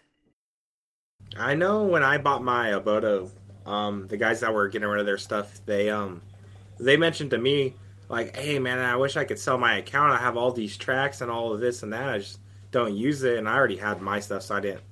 I 1.36 1.56
know 1.56 1.82
when 1.82 2.04
I 2.04 2.18
bought 2.18 2.44
my 2.44 2.68
Obutto, 2.68 3.28
um, 3.66 4.06
the 4.06 4.16
guys 4.16 4.38
that 4.42 4.54
were 4.54 4.68
getting 4.68 4.86
rid 4.86 5.00
of 5.00 5.06
their 5.06 5.18
stuff, 5.18 5.60
they 5.66 5.90
um, 5.90 6.22
they 6.78 6.96
mentioned 6.96 7.32
to 7.32 7.38
me 7.38 7.74
like, 8.10 8.36
"Hey 8.36 8.58
man, 8.58 8.78
I 8.78 8.96
wish 8.96 9.16
I 9.16 9.24
could 9.24 9.38
sell 9.38 9.56
my 9.56 9.76
account. 9.78 10.12
I 10.12 10.18
have 10.18 10.36
all 10.36 10.52
these 10.52 10.76
tracks 10.76 11.20
and 11.22 11.30
all 11.30 11.52
of 11.54 11.60
this 11.60 11.82
and 11.82 11.92
that. 11.92 12.08
I 12.08 12.18
just 12.18 12.38
don't 12.70 12.94
use 12.94 13.22
it, 13.22 13.38
and 13.38 13.48
I 13.48 13.54
already 13.54 13.76
had 13.76 14.00
my 14.02 14.20
stuff, 14.20 14.42
so 14.42 14.54
I 14.56 14.60
didn't 14.60 14.82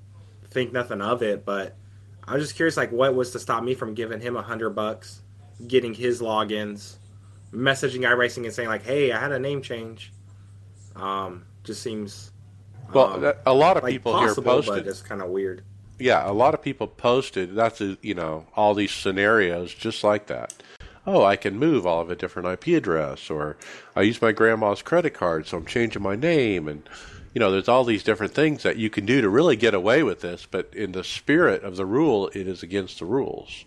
think 0.51 0.73
nothing 0.73 1.01
of 1.03 1.23
it. 1.23 1.45
But 1.45 1.77
I 2.27 2.35
was 2.35 2.45
just 2.45 2.57
curious, 2.57 2.77
like, 2.77 2.93
what 2.93 3.14
was 3.14 3.31
to 3.33 3.39
stop 3.39 3.62
me 3.62 3.75
from 3.75 3.95
giving 3.95 4.21
him 4.21 4.37
a 4.37 4.43
hundred 4.43 4.71
bucks 4.71 5.21
getting 5.66 5.93
his 5.93 6.21
logins, 6.21 6.97
messaging 7.53 8.03
iRacing 8.03 8.45
and 8.45 8.53
saying 8.53 8.69
like, 8.69 8.85
"Hey, 8.85 9.12
I 9.12 9.19
had 9.19 9.33
a 9.33 9.39
name 9.39 9.61
change." 9.62 10.12
Um, 10.97 11.45
just 11.64 11.83
seems 11.83 12.33
Well, 12.93 13.25
um, 13.27 13.35
a 13.47 13.53
lot 13.55 13.77
of 13.77 13.83
like 13.83 13.93
people 13.93 14.12
possible, 14.12 14.43
here 14.43 14.62
but 14.62 14.66
posted. 14.66 14.87
it's 14.87 15.03
kind 15.03 15.21
of 15.23 15.29
weird. 15.29 15.62
Yeah, 15.99 16.29
a 16.29 16.33
lot 16.33 16.55
of 16.55 16.62
people 16.62 16.87
posted. 16.87 17.55
That's 17.55 17.81
a, 17.81 17.99
you 18.03 18.14
know 18.14 18.47
all 18.55 18.75
these 18.75 18.93
scenarios 18.93 19.75
just 19.75 20.05
like 20.05 20.27
that. 20.29 20.55
Oh, 21.07 21.24
I 21.24 21.36
can 21.36 21.59
move. 21.59 21.86
I'll 21.86 21.99
have 21.99 22.11
a 22.11 22.16
different 22.16 22.49
IP 22.49 22.76
address, 22.76 23.30
or 23.30 23.57
I 23.96 24.03
use 24.03 24.20
my 24.20 24.32
grandma's 24.32 24.82
credit 24.82 25.14
card, 25.14 25.46
so 25.46 25.57
I'm 25.57 25.66
changing 25.66 26.03
my 26.03 26.16
name, 26.16 26.68
and 26.68 26.88
you 27.34 27.40
know, 27.40 27.51
there's 27.51 27.68
all 27.68 27.84
these 27.84 28.03
different 28.03 28.34
things 28.34 28.62
that 28.62 28.76
you 28.76 28.90
can 28.90 29.07
do 29.07 29.20
to 29.20 29.28
really 29.28 29.57
get 29.57 29.74
away 29.74 30.03
with 30.03 30.20
this. 30.20 30.46
But 30.51 30.72
in 30.74 30.92
the 30.92 31.05
spirit 31.05 31.62
of 31.62 31.76
the 31.76 31.86
rule, 31.86 32.28
it 32.34 32.49
is 32.49 32.62
against 32.62 32.99
the 32.99 33.05
rules. 33.05 33.64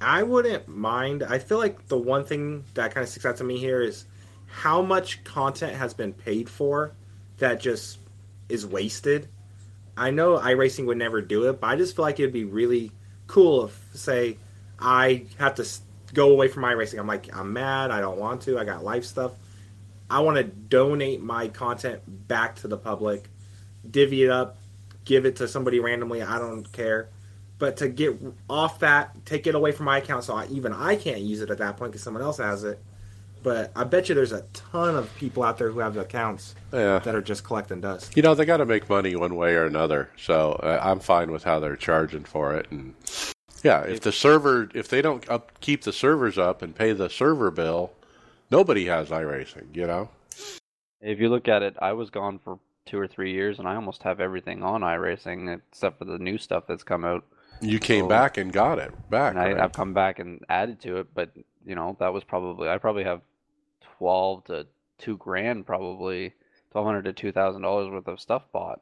I 0.00 0.22
wouldn't 0.22 0.68
mind. 0.68 1.22
I 1.22 1.38
feel 1.38 1.58
like 1.58 1.88
the 1.88 1.98
one 1.98 2.24
thing 2.24 2.64
that 2.74 2.94
kind 2.94 3.02
of 3.02 3.08
sticks 3.08 3.26
out 3.26 3.38
to 3.38 3.44
me 3.44 3.58
here 3.58 3.82
is 3.82 4.04
how 4.46 4.82
much 4.82 5.24
content 5.24 5.74
has 5.74 5.94
been 5.94 6.12
paid 6.12 6.48
for 6.48 6.92
that 7.38 7.60
just 7.60 7.98
is 8.48 8.66
wasted. 8.66 9.28
I 9.96 10.10
know 10.10 10.38
iRacing 10.38 10.86
would 10.86 10.98
never 10.98 11.20
do 11.20 11.48
it, 11.48 11.60
but 11.60 11.66
I 11.66 11.76
just 11.76 11.96
feel 11.96 12.04
like 12.04 12.20
it'd 12.20 12.32
be 12.32 12.44
really 12.44 12.92
cool 13.26 13.64
if, 13.64 13.88
say, 13.94 14.38
I 14.78 15.24
have 15.38 15.56
to 15.56 15.64
go 16.14 16.30
away 16.30 16.48
from 16.48 16.62
iRacing. 16.64 16.98
I'm 16.98 17.06
like, 17.06 17.34
I'm 17.36 17.52
mad. 17.52 17.90
I 17.90 18.00
don't 18.00 18.18
want 18.18 18.42
to. 18.42 18.58
I 18.58 18.64
got 18.64 18.84
life 18.84 19.04
stuff. 19.04 19.32
I 20.10 20.20
want 20.20 20.36
to 20.38 20.44
donate 20.44 21.20
my 21.22 21.48
content 21.48 22.00
back 22.28 22.56
to 22.56 22.68
the 22.68 22.78
public, 22.78 23.28
divvy 23.90 24.24
it 24.24 24.30
up, 24.30 24.56
give 25.04 25.26
it 25.26 25.36
to 25.36 25.48
somebody 25.48 25.80
randomly. 25.80 26.22
I 26.22 26.38
don't 26.38 26.70
care. 26.72 27.08
But 27.58 27.78
to 27.78 27.88
get 27.88 28.16
off 28.48 28.78
that, 28.80 29.24
take 29.26 29.46
it 29.46 29.54
away 29.54 29.72
from 29.72 29.86
my 29.86 29.98
account, 29.98 30.24
so 30.24 30.34
I, 30.34 30.46
even 30.46 30.72
I 30.72 30.96
can't 30.96 31.20
use 31.20 31.40
it 31.42 31.50
at 31.50 31.58
that 31.58 31.76
point 31.76 31.92
because 31.92 32.02
someone 32.04 32.22
else 32.22 32.38
has 32.38 32.64
it. 32.64 32.78
But 33.42 33.70
I 33.76 33.84
bet 33.84 34.08
you 34.08 34.14
there's 34.14 34.32
a 34.32 34.42
ton 34.52 34.96
of 34.96 35.14
people 35.16 35.42
out 35.42 35.58
there 35.58 35.70
who 35.70 35.78
have 35.80 35.96
accounts 35.96 36.54
Yeah, 36.72 36.98
that 37.00 37.14
are 37.14 37.22
just 37.22 37.44
collecting 37.44 37.80
dust. 37.80 38.16
you 38.16 38.22
know 38.22 38.34
they 38.34 38.44
got 38.44 38.56
to 38.58 38.66
make 38.66 38.88
money 38.88 39.14
one 39.14 39.36
way 39.36 39.54
or 39.54 39.64
another. 39.64 40.10
So 40.16 40.52
uh, 40.62 40.80
I'm 40.82 41.00
fine 41.00 41.30
with 41.32 41.44
how 41.44 41.60
they're 41.60 41.76
charging 41.76 42.24
for 42.24 42.54
it. 42.56 42.66
And 42.70 42.94
yeah, 43.62 43.82
if 43.82 44.00
the 44.00 44.12
server, 44.12 44.68
if 44.74 44.88
they 44.88 45.02
don't 45.02 45.28
up, 45.28 45.58
keep 45.60 45.82
the 45.82 45.92
servers 45.92 46.38
up 46.38 46.62
and 46.62 46.74
pay 46.74 46.92
the 46.92 47.08
server 47.10 47.50
bill, 47.50 47.92
nobody 48.50 48.86
has 48.86 49.08
iRacing. 49.10 49.74
You 49.74 49.86
know. 49.86 50.10
If 51.00 51.20
you 51.20 51.28
look 51.28 51.48
at 51.48 51.62
it, 51.62 51.76
I 51.80 51.92
was 51.92 52.10
gone 52.10 52.38
for 52.38 52.58
two 52.86 52.98
or 52.98 53.06
three 53.06 53.32
years, 53.32 53.58
and 53.58 53.68
I 53.68 53.74
almost 53.76 54.02
have 54.02 54.20
everything 54.20 54.62
on 54.62 54.80
iRacing 54.80 55.54
except 55.70 55.98
for 55.98 56.04
the 56.06 56.18
new 56.18 56.38
stuff 56.38 56.64
that's 56.66 56.82
come 56.82 57.04
out. 57.04 57.24
You 57.60 57.78
came 57.78 58.04
So- 58.04 58.08
back 58.08 58.36
and 58.36 58.52
got 58.52 58.78
it 58.78 58.92
back. 59.10 59.32
And 59.34 59.40
I, 59.40 59.52
right? 59.52 59.60
I've 59.60 59.72
come 59.72 59.92
back 59.94 60.18
and 60.18 60.44
added 60.48 60.80
to 60.82 60.98
it, 60.98 61.08
but 61.14 61.30
you 61.66 61.74
know 61.74 61.96
that 62.00 62.12
was 62.12 62.24
probably 62.24 62.68
I 62.68 62.78
probably 62.78 63.04
have 63.04 63.20
twelve 63.98 64.44
to 64.44 64.66
two 64.98 65.16
grand, 65.16 65.66
probably 65.66 66.34
twelve 66.70 66.86
hundred 66.86 67.04
to 67.06 67.12
two 67.12 67.32
thousand 67.32 67.62
dollars 67.62 67.90
worth 67.90 68.08
of 68.08 68.20
stuff 68.20 68.42
bought. 68.52 68.80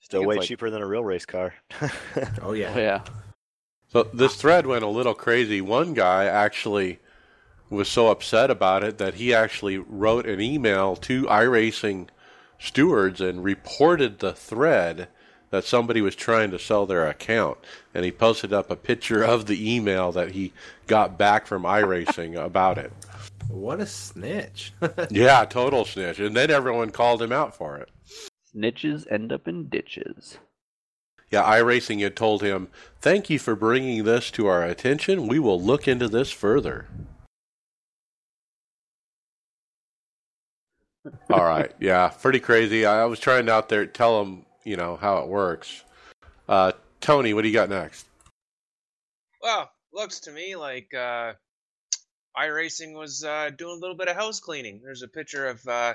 Still 0.00 0.24
way 0.24 0.36
like- 0.36 0.46
cheaper 0.48 0.70
than 0.70 0.82
a 0.82 0.86
real 0.86 1.04
race 1.04 1.26
car. 1.26 1.54
Oh 2.42 2.52
yeah. 2.52 2.72
Oh 2.74 2.78
yeah, 2.78 3.04
So 3.88 4.02
this 4.04 4.36
thread 4.36 4.66
went 4.66 4.84
a 4.84 4.88
little 4.88 5.14
crazy. 5.14 5.60
One 5.60 5.94
guy 5.94 6.24
actually 6.24 6.98
was 7.70 7.88
so 7.88 8.08
upset 8.08 8.50
about 8.50 8.82
it 8.82 8.98
that 8.98 9.14
he 9.14 9.34
actually 9.34 9.76
wrote 9.78 10.26
an 10.26 10.40
email 10.40 10.96
to 10.96 11.24
iRacing 11.24 12.08
stewards 12.58 13.20
and 13.20 13.44
reported 13.44 14.18
the 14.18 14.32
thread 14.32 15.08
that 15.50 15.64
somebody 15.64 16.00
was 16.00 16.14
trying 16.16 16.50
to 16.50 16.58
sell 16.58 16.86
their 16.86 17.06
account. 17.06 17.58
And 17.94 18.04
he 18.04 18.10
posted 18.12 18.52
up 18.52 18.70
a 18.70 18.76
picture 18.76 19.22
of 19.22 19.46
the 19.46 19.74
email 19.76 20.12
that 20.12 20.32
he 20.32 20.52
got 20.86 21.18
back 21.18 21.46
from 21.46 21.62
iRacing 21.64 22.34
about 22.42 22.78
it. 22.78 22.92
What 23.48 23.80
a 23.80 23.86
snitch. 23.86 24.72
Yeah, 25.10 25.44
total 25.46 25.84
snitch. 25.84 26.18
And 26.18 26.36
then 26.36 26.50
everyone 26.50 26.90
called 26.90 27.22
him 27.22 27.32
out 27.32 27.54
for 27.56 27.76
it. 27.78 27.88
Snitches 28.58 29.10
end 29.10 29.32
up 29.32 29.46
in 29.46 29.68
ditches. 29.68 30.38
Yeah, 31.30 31.42
iRacing 31.42 32.02
had 32.02 32.16
told 32.16 32.42
him, 32.42 32.68
Thank 33.00 33.28
you 33.28 33.38
for 33.38 33.54
bringing 33.54 34.04
this 34.04 34.30
to 34.32 34.46
our 34.46 34.62
attention. 34.62 35.28
We 35.28 35.38
will 35.38 35.60
look 35.60 35.86
into 35.86 36.08
this 36.08 36.30
further. 36.30 36.88
All 41.30 41.44
right. 41.44 41.72
Yeah, 41.80 42.08
pretty 42.08 42.40
crazy. 42.40 42.84
I 42.84 43.04
was 43.04 43.20
trying 43.20 43.46
to 43.46 43.52
out 43.52 43.68
there 43.68 43.86
tell 43.86 44.22
him, 44.22 44.44
you 44.64 44.76
know, 44.76 44.96
how 44.96 45.18
it 45.18 45.28
works. 45.28 45.84
Uh, 46.48 46.72
Tony, 47.00 47.34
what 47.34 47.42
do 47.42 47.48
you 47.48 47.54
got 47.54 47.68
next? 47.68 48.06
Well, 49.40 49.70
looks 49.92 50.20
to 50.20 50.32
me 50.32 50.56
like 50.56 50.92
uh, 50.94 51.34
iRacing 52.36 52.94
was 52.94 53.22
uh, 53.22 53.50
doing 53.56 53.76
a 53.76 53.80
little 53.80 53.96
bit 53.96 54.08
of 54.08 54.16
house 54.16 54.40
cleaning. 54.40 54.80
There's 54.82 55.02
a 55.02 55.08
picture 55.08 55.46
of 55.46 55.66
uh, 55.68 55.94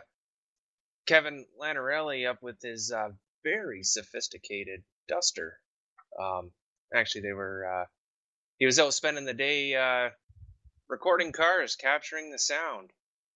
Kevin 1.06 1.46
Iannarelli 1.62 2.30
up 2.30 2.42
with 2.42 2.62
his 2.62 2.92
uh, 2.92 3.10
very 3.44 3.84
sophisticated 3.84 4.84
duster. 5.08 5.60
Um, 6.20 6.52
actually, 6.94 7.22
they 7.22 7.34
were. 7.34 7.66
Uh, 7.66 7.86
he 8.60 8.66
was 8.66 8.80
out 8.80 8.94
spending 8.94 9.26
the 9.26 9.34
day 9.34 9.76
uh, 9.76 10.10
recording 10.88 11.32
cars, 11.32 11.76
capturing 11.76 12.32
the 12.32 12.40
sound. 12.40 12.92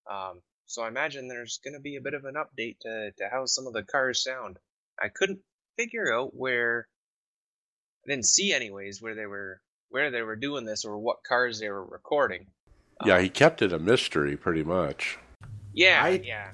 Um, 0.10 0.42
so 0.68 0.84
I 0.84 0.88
imagine 0.88 1.28
there's 1.28 1.60
going 1.64 1.74
to 1.74 1.80
be 1.82 1.96
a 1.98 2.02
bit 2.02 2.14
of 2.14 2.26
an 2.26 2.36
update 2.36 2.80
to, 2.82 3.12
to 3.18 3.30
how 3.30 3.46
some 3.46 3.68
of 3.68 3.74
the 3.74 3.84
cars 3.84 4.24
sound. 4.24 4.58
I 5.02 5.10
couldn't 5.10 5.40
figure 5.78 6.14
out 6.14 6.36
where. 6.36 6.88
I 8.06 8.12
didn't 8.12 8.26
see 8.28 8.54
anyways 8.54 9.02
where 9.02 9.16
they 9.16 9.26
were 9.26 9.60
where 9.90 10.12
they 10.12 10.22
were 10.22 10.36
doing 10.38 10.64
this 10.66 10.86
or 10.86 10.98
what 10.98 11.24
cars 11.28 11.60
they 11.60 11.70
were 11.70 11.84
recording. 11.84 12.48
Yeah, 13.06 13.16
Um, 13.18 13.24
he 13.24 13.30
kept 13.30 13.62
it 13.62 13.74
a 13.74 13.80
mystery 13.80 14.38
pretty 14.38 14.64
much. 14.64 15.18
yeah, 15.74 16.02
I- 16.04 16.22
yeah. 16.24 16.52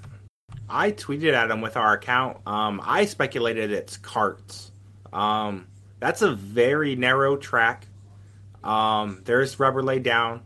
I 0.69 0.91
tweeted 0.91 1.33
at 1.33 1.51
him 1.51 1.61
with 1.61 1.77
our 1.77 1.93
account. 1.93 2.37
Um, 2.45 2.81
I 2.83 3.05
speculated 3.05 3.71
it's 3.71 3.97
carts. 3.97 4.71
Um, 5.11 5.67
that's 5.99 6.21
a 6.21 6.33
very 6.33 6.95
narrow 6.95 7.37
track. 7.37 7.87
Um, 8.63 9.21
there's 9.25 9.59
rubber 9.59 9.83
laid 9.83 10.03
down, 10.03 10.41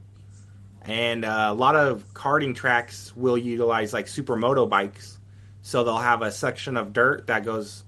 and 0.81 1.23
uh, 1.23 1.47
a 1.49 1.53
lot 1.53 1.75
of 1.75 2.13
karting 2.13 2.55
tracks 2.55 3.15
will 3.15 3.37
utilize 3.37 3.93
like 3.93 4.07
supermoto 4.07 4.67
bikes. 4.67 5.17
So 5.61 5.83
they'll 5.83 5.97
have 5.97 6.21
a 6.21 6.31
section 6.31 6.77
of 6.77 6.93
dirt 6.93 7.27
that 7.27 7.43
goes 7.43 7.83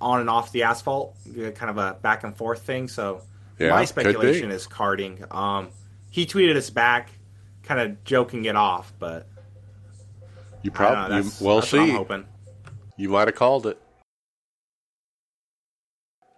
on 0.00 0.20
and 0.20 0.30
off 0.30 0.52
the 0.52 0.64
asphalt, 0.64 1.16
uh, 1.30 1.50
kind 1.50 1.70
of 1.70 1.78
a 1.78 1.94
back 2.00 2.24
and 2.24 2.36
forth 2.36 2.62
thing. 2.62 2.88
So 2.88 3.22
Yeah, 3.58 3.70
my 3.70 3.84
speculation 3.84 4.50
is 4.50 4.66
karting. 4.66 5.32
Um, 5.34 5.70
he 6.10 6.26
tweeted 6.26 6.56
us 6.56 6.70
back, 6.70 7.10
kind 7.62 7.80
of 7.80 8.04
joking 8.04 8.44
it 8.44 8.56
off, 8.56 8.92
but 8.98 9.26
You 10.64 10.70
I 10.74 10.78
don't 10.78 10.92
know, 10.92 10.94
probably 10.94 11.16
that's- 11.16 11.40
we'll 11.40 11.54
what 11.56 11.64
I'm 11.74 11.86
see. 11.86 11.92
hoping. 11.92 12.26
You 12.96 13.08
might 13.10 13.28
have 13.28 13.34
called 13.36 13.66
it. 13.66 13.78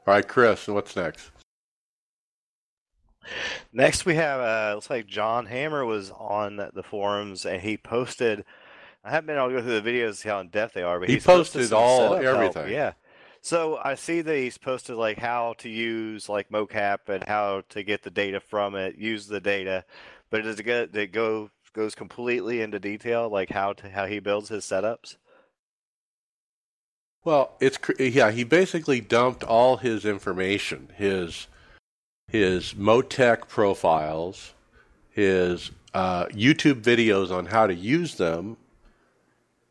All 0.06 0.14
right, 0.14 0.26
Chris, 0.26 0.66
what's 0.68 0.94
next? 0.96 1.30
Next, 3.72 4.04
we 4.04 4.14
have 4.16 4.40
uh, 4.40 4.74
looks 4.74 4.90
like 4.90 5.06
John 5.06 5.46
Hammer 5.46 5.84
was 5.84 6.10
on 6.10 6.56
the 6.56 6.82
forums 6.82 7.44
and 7.46 7.60
he 7.62 7.76
posted. 7.76 8.44
I 9.04 9.10
haven't 9.10 9.26
been 9.26 9.36
able 9.36 9.48
to 9.48 9.54
go 9.54 9.62
through 9.62 9.80
the 9.80 9.88
videos 9.90 10.08
to 10.10 10.14
see 10.16 10.28
how 10.28 10.40
in 10.40 10.48
depth 10.48 10.74
they 10.74 10.82
are, 10.82 10.98
but 10.98 11.08
He 11.08 11.14
he's 11.14 11.24
posted 11.24 11.60
posted 11.62 11.72
all- 11.72 11.98
setup 12.10 12.22
help, 12.22 12.36
everything. 12.36 12.72
Yeah. 12.72 12.92
So 13.42 13.78
I 13.84 13.94
see 13.94 14.22
that 14.22 14.36
he's 14.36 14.58
posted 14.58 14.96
like 14.96 15.18
how 15.18 15.54
to 15.58 15.68
use 15.68 16.28
like 16.28 16.48
Motec 16.50 17.08
and 17.08 17.22
how 17.24 17.62
to 17.68 17.82
get 17.84 18.02
the 18.02 18.10
data 18.10 18.40
from 18.40 18.74
it, 18.74 18.96
use 18.96 19.26
the 19.28 19.40
data, 19.40 19.84
but 20.30 20.42
does 20.42 20.58
it 20.58 20.64
go? 20.64 20.88
It 20.92 21.12
go 21.12 21.50
goes 21.76 21.94
completely 21.94 22.62
into 22.62 22.80
detail, 22.80 23.28
like 23.28 23.50
how 23.50 23.74
to 23.74 23.90
how 23.90 24.06
he 24.06 24.18
builds 24.18 24.48
his 24.48 24.64
setups. 24.64 25.16
Well, 27.22 27.52
it's 27.60 27.78
yeah. 27.98 28.30
He 28.30 28.42
basically 28.42 29.00
dumped 29.00 29.44
all 29.44 29.76
his 29.76 30.04
information, 30.04 30.88
his 30.96 31.46
his 32.26 32.72
Motec 32.74 33.46
profiles, 33.46 34.54
his 35.10 35.70
uh, 35.94 36.26
YouTube 36.26 36.82
videos 36.82 37.30
on 37.30 37.46
how 37.46 37.66
to 37.66 37.74
use 37.74 38.16
them 38.16 38.56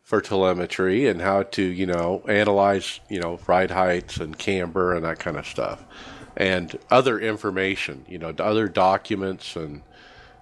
for 0.04 0.22
telemetry 0.22 1.08
and 1.08 1.22
how 1.22 1.44
to 1.44 1.64
you 1.64 1.88
know 1.88 2.24
analyze 2.28 3.00
you 3.10 3.20
know 3.20 3.40
ride 3.48 3.72
heights 3.72 4.18
and 4.18 4.38
camber 4.38 4.94
and 4.94 5.04
that 5.04 5.18
kind 5.18 5.38
of 5.38 5.48
stuff, 5.48 5.84
and 6.38 6.78
other 6.92 7.20
information, 7.20 8.06
you 8.08 8.20
know, 8.20 8.34
other 8.38 8.68
documents 8.68 9.56
and 9.56 9.82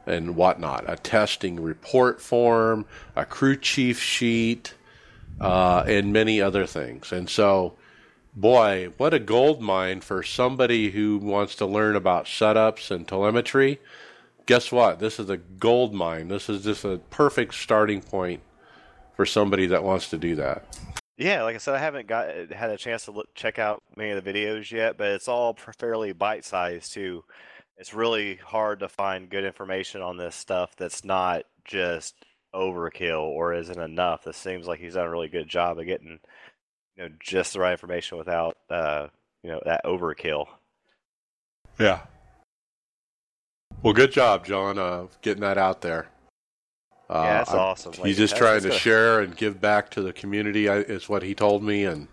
and 0.06 0.36
whatnot. 0.36 0.86
A 0.88 0.96
testing 0.96 1.62
report 1.62 2.22
form, 2.22 2.86
a 3.16 3.26
crew 3.26 3.56
chief 3.56 4.02
sheet 4.02 4.74
uh, 5.40 5.84
and 5.88 6.14
many 6.14 6.42
other 6.42 6.66
things. 6.66 7.12
And 7.12 7.30
so, 7.30 7.74
boy, 8.36 8.94
what 8.98 9.14
a 9.14 9.20
gold 9.20 9.62
mine 9.62 10.02
for 10.02 10.24
somebody 10.24 10.92
who 10.92 11.18
wants 11.18 11.56
to 11.56 11.66
learn 11.66 11.96
about 11.96 12.26
setups 12.26 12.92
and 12.92 13.08
telemetry. 13.08 13.80
Guess 14.46 14.72
what? 14.72 15.00
This 15.00 15.20
is 15.20 15.30
a 15.30 15.38
gold 15.38 15.94
mine. 15.94 16.28
This 16.28 16.50
is 16.50 16.64
just 16.64 16.84
a 16.84 16.98
perfect 17.10 17.54
starting 17.54 18.02
point 18.02 18.42
for 19.16 19.26
somebody 19.26 19.68
that 19.68 19.84
wants 19.84 20.10
to 20.10 20.18
do 20.18 20.36
that. 20.36 20.66
Yeah, 21.16 21.44
like 21.44 21.56
I 21.56 21.60
said, 21.60 21.76
I 21.76 21.80
haven't 21.80 22.08
got 22.08 22.52
had 22.52 22.72
a 22.72 22.78
chance 22.78 23.06
to 23.06 23.12
look, 23.12 23.34
check 23.36 23.60
out 23.60 23.84
many 23.96 24.12
of 24.12 24.24
the 24.24 24.34
videos 24.34 24.72
yet, 24.72 24.98
but 24.98 25.12
it's 25.12 25.28
all 25.28 25.56
fairly 25.78 26.12
bite 26.12 26.44
sized 26.44 26.92
too. 26.92 27.24
It's 27.78 27.94
really 27.94 28.36
hard 28.36 28.80
to 28.80 28.90
find 28.90 29.30
good 29.30 29.44
information 29.44 30.02
on 30.02 30.18
this 30.18 30.36
stuff 30.36 30.76
that's 30.76 31.04
not 31.04 31.44
just 31.66 32.16
overkill 32.54 33.24
or 33.24 33.54
isn't 33.54 33.80
enough. 33.80 34.24
This 34.24 34.38
seems 34.38 34.68
like 34.68 34.80
he's 34.80 34.94
done 34.94 35.06
a 35.06 35.10
really 35.10 35.28
good 35.28 35.48
job 35.48 35.80
of 35.80 35.86
getting 35.86 36.20
you 36.96 37.04
know 37.04 37.10
just 37.20 37.54
the 37.54 37.60
right 37.60 37.72
information 37.72 38.18
without 38.18 38.58
uh, 38.70 39.08
you 39.44 39.50
know 39.50 39.62
that 39.66 39.84
overkill. 39.86 40.48
Yeah. 41.80 42.02
Well, 43.82 43.94
good 43.94 44.12
job, 44.12 44.46
John, 44.46 44.78
uh, 44.78 45.08
getting 45.22 45.42
that 45.42 45.58
out 45.58 45.82
there. 45.82 46.08
Uh, 47.10 47.24
yeah, 47.26 47.38
that's 47.40 47.52
I'm- 47.52 47.60
awesome. 47.60 47.92
Like, 47.94 48.06
He's 48.06 48.18
just 48.18 48.38
trying 48.38 48.62
to 48.62 48.72
share 48.72 49.20
and 49.20 49.36
give 49.36 49.60
back 49.60 49.90
to 49.92 50.02
the 50.02 50.14
community. 50.14 50.70
I, 50.70 50.78
is 50.78 51.10
what 51.10 51.22
he 51.22 51.36
told 51.36 51.64
me, 51.64 51.86
and 51.86 52.08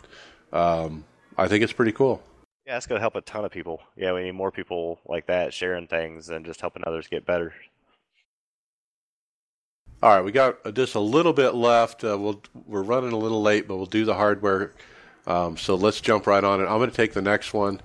um, 0.52 1.04
I 1.38 1.46
think 1.46 1.62
it's 1.62 1.72
pretty 1.72 1.92
cool. 1.92 2.22
Yeah, 2.70 2.76
it's 2.76 2.86
gonna 2.86 3.00
help 3.00 3.16
a 3.16 3.20
ton 3.20 3.44
of 3.44 3.50
people. 3.50 3.82
Yeah, 3.96 4.12
we 4.12 4.22
need 4.22 4.36
more 4.36 4.52
people 4.52 5.00
like 5.04 5.26
that 5.26 5.52
sharing 5.52 5.88
things 5.88 6.28
and 6.28 6.46
just 6.46 6.60
helping 6.60 6.84
others 6.86 7.08
get 7.08 7.26
better. 7.26 7.52
All 10.00 10.14
right, 10.14 10.24
we 10.24 10.30
got 10.30 10.72
just 10.76 10.94
a 10.94 11.00
little 11.00 11.32
bit 11.32 11.56
left. 11.56 12.04
Uh, 12.04 12.16
we'll 12.16 12.40
we're 12.68 12.84
running 12.84 13.10
a 13.10 13.18
little 13.18 13.42
late, 13.42 13.66
but 13.66 13.76
we'll 13.76 13.86
do 13.86 14.04
the 14.04 14.14
hardware. 14.14 14.72
Um, 15.26 15.56
so 15.56 15.74
let's 15.74 16.00
jump 16.00 16.28
right 16.28 16.44
on 16.44 16.60
it. 16.60 16.66
I'm 16.66 16.78
going 16.78 16.90
to 16.90 16.96
take 16.96 17.12
the 17.12 17.20
next 17.20 17.52
one. 17.52 17.80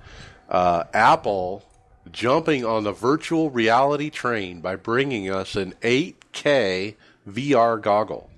Uh, 0.48 0.84
Apple 0.94 1.66
jumping 2.12 2.64
on 2.64 2.84
the 2.84 2.92
virtual 2.92 3.50
reality 3.50 4.12
train 4.12 4.62
by 4.62 4.76
bringing 4.76 5.32
us 5.32 5.56
an 5.56 5.74
8K 5.82 6.94
VR 7.28 7.82
goggle. 7.82 8.30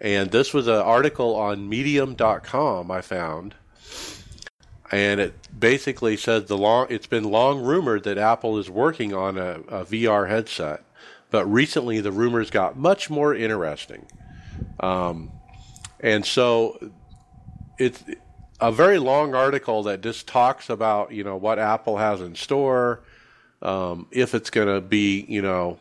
And 0.00 0.32
this 0.32 0.52
was 0.52 0.66
an 0.66 0.74
article 0.74 1.36
on 1.36 1.68
Medium.com 1.68 2.90
I 2.90 3.00
found, 3.00 3.54
and 4.90 5.20
it 5.20 5.34
basically 5.58 6.16
says 6.16 6.46
the 6.46 6.58
long. 6.58 6.86
It's 6.90 7.06
been 7.06 7.24
long 7.24 7.62
rumored 7.62 8.04
that 8.04 8.18
Apple 8.18 8.58
is 8.58 8.68
working 8.70 9.14
on 9.14 9.38
a, 9.38 9.60
a 9.68 9.84
VR 9.84 10.28
headset 10.28 10.84
but 11.30 11.46
recently 11.46 12.00
the 12.00 12.12
rumors 12.12 12.50
got 12.50 12.76
much 12.76 13.08
more 13.08 13.34
interesting. 13.34 14.06
Um, 14.80 15.30
and 16.00 16.24
so 16.26 16.90
it's 17.78 18.02
a 18.60 18.72
very 18.72 18.98
long 18.98 19.34
article 19.34 19.84
that 19.84 20.00
just 20.00 20.26
talks 20.26 20.68
about, 20.68 21.12
you 21.12 21.24
know, 21.24 21.36
what 21.36 21.58
Apple 21.58 21.98
has 21.98 22.20
in 22.20 22.34
store, 22.34 23.02
um, 23.62 24.06
if 24.10 24.34
it's 24.34 24.50
going 24.50 24.68
to 24.68 24.80
be, 24.80 25.24
you 25.28 25.42
know, 25.42 25.78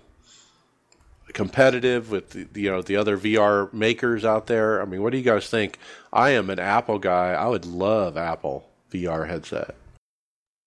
competitive 1.34 2.10
with 2.10 2.32
the, 2.32 2.48
you 2.60 2.72
know 2.72 2.82
the 2.82 2.96
other 2.96 3.16
VR 3.16 3.72
makers 3.72 4.26
out 4.26 4.48
there. 4.48 4.82
I 4.82 4.86
mean, 4.86 5.04
what 5.04 5.12
do 5.12 5.18
you 5.18 5.24
guys 5.24 5.48
think? 5.48 5.78
I 6.12 6.32
am 6.32 6.50
an 6.50 6.60
Apple 6.60 6.98
guy. 6.98 7.34
I 7.34 7.48
would 7.48 7.66
love 7.66 8.18
Apple 8.18 8.69
VR 8.92 9.28
headset. 9.28 9.76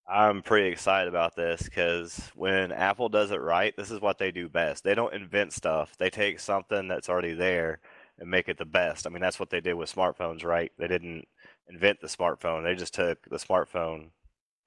I'm 0.09 0.43
pretty 0.43 0.69
excited 0.69 1.09
about 1.09 1.37
this 1.37 1.63
because 1.63 2.31
when 2.35 2.71
Apple 2.73 3.09
does 3.09 3.31
it 3.31 3.41
right, 3.41 3.75
this 3.77 3.91
is 3.91 4.01
what 4.01 4.19
they 4.19 4.31
do 4.31 4.49
best. 4.49 4.85
They 4.85 4.95
don't 4.95 5.15
invent 5.15 5.53
stuff. 5.53 5.97
They 5.99 6.11
take 6.11 6.39
something 6.41 6.89
that's 6.89 7.09
already 7.09 7.33
there 7.35 7.81
and 8.19 8.31
make 8.31 8.49
it 8.49 8.59
the 8.59 8.65
best. 8.67 9.07
I 9.07 9.11
mean, 9.11 9.23
that's 9.23 9.41
what 9.41 9.49
they 9.51 9.61
did 9.61 9.75
with 9.75 9.95
smartphones, 9.95 10.45
right? 10.45 10.71
They 10.79 10.89
didn't 10.89 11.27
invent 11.69 12.01
the 12.01 12.09
smartphone. 12.09 12.63
They 12.63 12.75
just 12.75 12.95
took 12.95 13.19
the 13.31 13.37
smartphone 13.39 14.11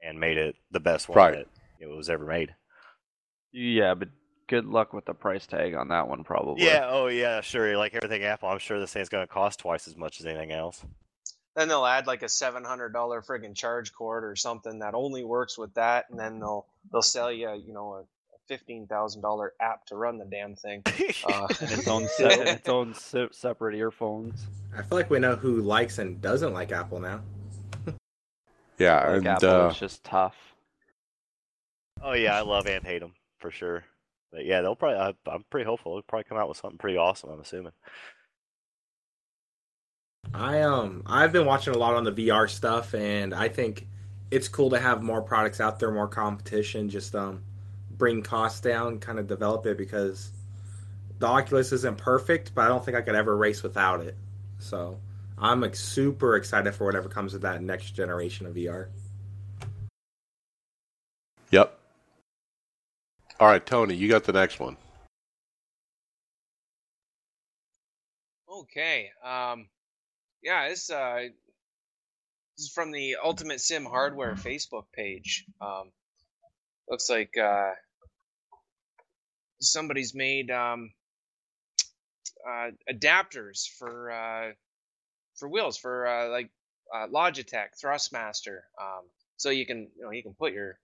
and 0.02 0.20
made 0.20 0.38
it 0.38 0.56
the 0.72 0.80
best 0.80 1.10
one 1.10 1.18
Right. 1.18 1.34
that 1.34 1.48
it 1.80 1.88
was 1.88 2.10
ever 2.10 2.26
made. 2.26 2.56
Yeah, 3.52 3.94
but 3.94 4.10
good 4.48 4.66
luck 4.66 4.94
with 4.94 5.06
the 5.06 5.14
price 5.14 5.46
tag 5.46 5.76
on 5.76 5.90
that 5.90 6.08
one, 6.08 6.24
probably. 6.24 6.66
Yeah, 6.66 6.88
oh 6.90 7.08
yeah, 7.08 7.42
sure. 7.42 7.78
Like 7.78 7.94
everything 7.94 8.24
Apple, 8.24 8.50
I'm 8.50 8.60
sure 8.60 8.80
this 8.80 8.94
thing's 8.94 9.10
going 9.10 9.26
to 9.28 9.32
cost 9.32 9.60
twice 9.60 9.88
as 9.88 9.96
much 9.96 10.20
as 10.20 10.26
anything 10.26 10.52
else. 10.52 10.84
Then 11.56 11.68
they'll 11.70 11.86
add 11.86 12.06
like 12.08 12.22
a 12.24 12.30
seven 12.30 12.64
hundred 12.64 12.92
dollar 12.94 13.22
friggin' 13.22 13.56
charge 13.56 13.94
cord 13.94 14.24
or 14.26 14.36
something 14.36 14.80
that 14.80 14.94
only 14.94 15.24
works 15.24 15.58
with 15.58 15.74
that, 15.76 16.10
and 16.10 16.20
then 16.20 16.40
they'll 16.40 16.66
they'll 16.92 17.02
sell 17.02 17.32
you 17.32 17.52
you 17.54 17.74
know 17.74 17.94
a 17.94 18.04
fifteen 18.48 18.88
thousand 18.88 19.22
dollar 19.22 19.54
app 19.62 19.86
to 19.88 19.96
run 19.96 20.18
the 20.18 20.26
damn 20.26 20.56
thing. 20.56 20.84
Uh, 21.28 21.48
its 21.62 21.88
own 21.88 22.08
se- 22.18 22.42
its 22.52 22.70
own 22.70 22.94
se- 22.94 23.30
separate 23.32 23.74
earphones. 23.76 24.46
I 24.78 24.82
feel 24.84 24.98
like 24.98 25.10
we 25.10 25.18
know 25.20 25.36
who 25.36 25.62
likes 25.62 25.98
and 25.98 26.22
doesn't 26.22 26.54
like 26.54 26.72
Apple 26.72 27.00
now. 27.00 27.22
Yeah, 28.78 29.00
Like 29.08 29.18
and 29.20 29.28
Apple, 29.28 29.50
uh, 29.50 29.68
it's 29.70 29.80
just 29.80 30.04
tough. 30.04 30.36
oh 32.04 32.12
yeah, 32.14 32.38
I 32.38 32.42
love 32.42 32.68
and 32.68 32.86
hate 32.86 33.00
them 33.00 33.14
for 33.40 33.50
sure. 33.50 33.86
But 34.32 34.46
yeah, 34.46 34.62
they'll 34.62 34.76
probably. 34.76 35.00
I, 35.00 35.14
I'm 35.34 35.46
pretty 35.50 35.66
hopeful 35.66 35.94
they'll 35.94 36.02
probably 36.04 36.26
come 36.26 36.38
out 36.38 36.50
with 36.50 36.58
something 36.58 36.78
pretty 36.78 36.98
awesome. 36.98 37.30
I'm 37.30 37.40
assuming. 37.40 37.72
I 40.34 40.62
um 40.62 41.04
I've 41.06 41.32
been 41.32 41.46
watching 41.46 41.76
a 41.76 41.78
lot 41.78 41.96
on 41.96 42.04
the 42.04 42.12
VR 42.12 42.50
stuff, 42.50 42.94
and 42.94 43.34
I 43.34 43.50
think 43.50 43.88
it's 44.32 44.48
cool 44.48 44.72
to 44.72 44.80
have 44.80 45.02
more 45.02 45.22
products 45.22 45.62
out 45.62 45.80
there, 45.80 45.92
more 45.92 46.08
competition. 46.08 46.90
Just 46.90 47.16
um 47.16 47.44
bring 47.92 48.22
costs 48.22 48.60
down, 48.62 49.00
kind 49.00 49.20
of 49.20 49.28
develop 49.28 49.66
it 49.66 49.78
because 49.78 50.32
the 51.20 51.28
Oculus 51.28 51.72
isn't 51.72 51.98
perfect, 51.98 52.54
but 52.54 52.66
I 52.66 52.68
don't 52.68 52.84
think 52.84 52.98
I 52.98 53.02
could 53.02 53.16
ever 53.16 53.36
race 53.36 53.64
without 53.64 54.02
it. 54.02 54.18
So 54.60 55.00
I'm 55.38 55.62
like, 55.62 55.76
super 55.76 56.36
excited 56.36 56.74
for 56.74 56.86
whatever 56.86 57.10
comes 57.10 57.34
with 57.34 57.44
that 57.44 57.62
next 57.62 57.92
generation 57.92 58.46
of 58.46 58.56
VR. 58.56 58.88
yep. 61.52 61.78
All 63.40 63.48
right, 63.48 63.66
Tony, 63.66 63.96
you 63.96 64.08
got 64.08 64.24
the 64.24 64.34
next 64.34 64.60
one. 64.60 64.78
Okay. 68.50 69.10
Um, 69.24 69.68
yeah, 70.46 70.70
this 70.70 70.90
uh, 70.90 71.24
this 72.56 72.68
is 72.68 72.72
from 72.72 72.92
the 72.92 73.18
Ultimate 73.22 73.60
Sim 73.60 73.84
Hardware 73.84 74.36
Facebook 74.36 74.86
page. 74.94 75.44
Um, 75.60 75.92
looks 76.90 77.10
like 77.10 77.36
uh, 77.38 77.72
somebody's 79.60 80.14
made 80.14 80.52
um, 80.52 80.92
uh, 82.48 82.70
adapters 82.90 83.68
for 83.80 84.12
uh, 84.12 84.52
for 85.36 85.50
wheels 85.50 85.78
for 85.78 86.08
uh, 86.08 86.30
like 86.30 86.50
uh, 86.94 87.08
Logitech 87.08 87.70
Thrustmaster. 87.84 88.60
Um, 88.80 89.04
so 89.38 89.50
you 89.50 89.66
can 89.66 89.90
you 89.98 90.04
know 90.06 90.12
you 90.12 90.24
can 90.24 90.34
put 90.34 90.54
your 90.54 90.78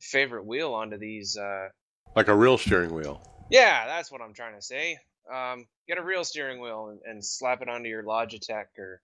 favorite 0.00 0.46
wheel 0.46 0.72
onto 0.74 0.98
these. 0.98 1.36
Uh, 1.36 1.68
Like 2.16 2.28
a 2.28 2.34
real 2.34 2.58
steering 2.58 2.94
wheel. 2.94 3.22
yeah, 3.50 3.86
that's 3.86 4.10
what 4.10 4.20
I'm 4.22 4.34
trying 4.34 4.54
to 4.56 4.62
say. 4.62 4.98
Um, 5.32 5.66
get 5.86 5.98
a 5.98 6.02
real 6.02 6.24
steering 6.24 6.60
wheel 6.60 6.88
and, 6.88 7.00
and 7.04 7.24
slap 7.24 7.62
it 7.62 7.68
onto 7.68 7.88
your 7.88 8.02
Logitech 8.02 8.66
or 8.78 9.00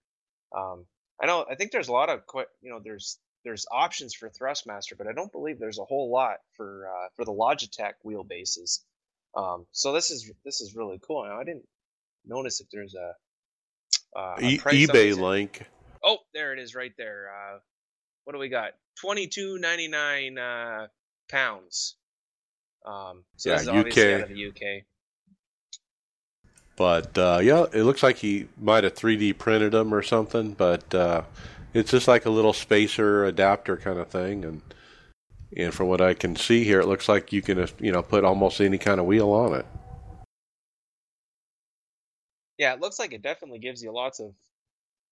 um, 0.57 0.87
I 1.21 1.27
know 1.27 1.45
I 1.51 1.55
think 1.55 1.73
there's 1.73 1.89
a 1.89 1.93
lot 1.93 2.09
of 2.09 2.23
you 2.63 2.71
know 2.71 2.81
there's 2.83 3.19
there's 3.45 3.67
options 3.71 4.15
for 4.15 4.31
Thrustmaster, 4.31 4.97
but 4.97 5.07
I 5.07 5.13
don't 5.13 5.33
believe 5.33 5.59
there's 5.59 5.79
a 5.79 5.85
whole 5.85 6.11
lot 6.11 6.37
for 6.55 6.89
uh, 6.89 7.09
for 7.17 7.25
the 7.25 7.33
Logitech 7.33 7.95
wheelbases. 8.05 8.81
Um, 9.35 9.67
so 9.73 9.93
this 9.93 10.11
is 10.11 10.31
this 10.45 10.61
is 10.61 10.75
really 10.75 11.01
cool. 11.07 11.25
Now 11.25 11.41
I 11.41 11.45
didn't 11.45 11.67
notice 12.27 12.61
if 12.61 12.69
there's 12.71 12.95
a, 12.95 13.15
uh, 14.19 14.37
a 14.39 14.45
E- 14.45 14.59
price 14.59 14.89
on 14.89 14.95
eBay 14.95 15.19
link. 15.19 15.67
Oh, 16.03 16.19
there 16.35 16.53
it 16.53 16.59
is 16.59 16.75
right 16.75 16.93
there. 16.97 17.31
Uh, 17.31 17.59
what 18.25 18.33
do 18.33 18.39
we 18.39 18.49
got? 18.49 18.73
Twenty 19.01 19.27
two 19.27 19.59
ninety 19.59 19.89
nine 19.89 20.39
uh, 20.39 20.87
pounds. 21.31 21.97
Um, 22.87 23.25
so 23.37 23.51
Yeah, 23.51 23.57
this 23.57 23.63
is 23.63 23.69
obviously 23.69 24.15
UK. 24.15 24.15
out 24.15 24.23
of 24.23 24.29
the 24.29 24.47
UK. 24.47 24.85
But 26.79 27.19
uh, 27.19 27.41
yeah, 27.43 27.67
it 27.73 27.83
looks 27.83 28.05
like 28.05 28.19
he 28.19 28.47
might 28.57 28.85
have 28.85 28.95
3D 28.95 29.37
printed 29.37 29.73
them 29.73 29.93
or 29.93 30.01
something. 30.01 30.53
But 30.53 30.95
uh, 30.95 31.23
it's 31.75 31.91
just 31.91 32.07
like 32.07 32.25
a 32.25 32.31
little 32.31 32.53
spacer 32.53 33.25
adapter 33.25 33.77
kind 33.77 33.99
of 33.99 34.09
thing, 34.09 34.45
and 34.45 34.63
and 35.57 35.75
from 35.75 35.89
what 35.89 36.01
I 36.01 36.15
can 36.15 36.37
see 36.37 36.63
here, 36.63 36.79
it 36.79 36.87
looks 36.87 37.09
like 37.09 37.33
you 37.33 37.43
can 37.43 37.59
uh, 37.59 37.67
you 37.81 37.91
know 37.91 38.03
put 38.03 38.25
almost 38.25 38.61
any 38.61 38.79
kind 38.79 39.01
of 39.01 39.07
wheel 39.07 39.31
on 39.33 39.55
it. 39.55 39.67
Yeah, 42.59 42.75
it 42.75 42.81
looks 42.81 43.01
like 43.01 43.13
it 43.13 43.23
definitely 43.23 43.59
gives 43.59 43.83
you 43.83 43.91
lots 43.91 44.21
of 44.21 44.33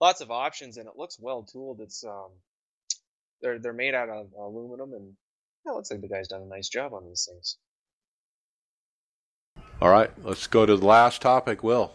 lots 0.01 0.21
of 0.21 0.31
options, 0.31 0.77
and 0.77 0.87
it 0.87 0.97
looks 0.97 1.19
well 1.19 1.43
tooled. 1.43 1.81
It's 1.81 2.05
um, 2.05 2.31
they're 3.43 3.59
they're 3.59 3.73
made 3.73 3.97
out 3.97 4.09
of 4.09 4.29
aluminum, 4.39 4.93
and 4.93 5.17
it 5.67 5.71
looks 5.71 5.91
like 5.91 6.01
the 6.01 6.09
guy's 6.09 6.29
done 6.29 6.43
a 6.43 6.47
nice 6.47 6.69
job 6.69 6.95
on 6.95 7.07
these 7.07 7.29
things. 7.29 7.57
All 9.81 9.91
right, 9.91 10.11
let's 10.25 10.47
go 10.47 10.65
to 10.65 10.77
the 10.77 10.87
last 10.87 11.21
topic. 11.21 11.63
Will 11.63 11.93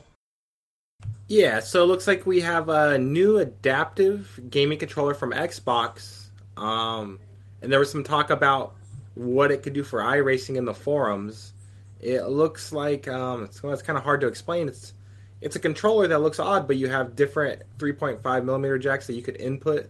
Yeah, 1.27 1.59
so 1.59 1.84
it 1.84 1.88
looks 1.88 2.07
like 2.07 2.25
we 2.25 2.41
have 2.41 2.69
a 2.69 2.97
new 2.97 3.39
adaptive 3.39 4.39
gaming 4.49 4.77
controller 4.77 5.15
from 5.15 5.32
Xbox. 5.32 6.25
Um, 6.57 7.19
and 7.61 7.71
there 7.71 7.79
was 7.79 7.91
some 7.91 8.03
talk 8.03 8.29
about 8.29 8.75
what 9.15 9.51
it 9.51 9.63
could 9.63 9.73
do 9.73 9.84
for 9.84 9.99
iRacing 9.99 10.57
in 10.57 10.65
the 10.65 10.73
forums. 10.73 11.53
It 11.99 12.23
looks 12.23 12.71
like 12.71 13.07
um, 13.07 13.45
it's, 13.45 13.63
well, 13.63 13.73
it's 13.73 13.82
kind 13.82 13.97
of 13.97 14.03
hard 14.03 14.21
to 14.21 14.27
explain. 14.27 14.67
It's 14.67 14.93
it's 15.41 15.55
a 15.55 15.59
controller 15.59 16.07
that 16.07 16.19
looks 16.19 16.39
odd, 16.39 16.67
but 16.67 16.77
you 16.77 16.88
have 16.88 17.15
different 17.15 17.63
3.5 17.79 18.43
millimeter 18.43 18.77
jacks 18.77 19.07
that 19.07 19.15
you 19.15 19.23
could 19.23 19.38
input 19.38 19.89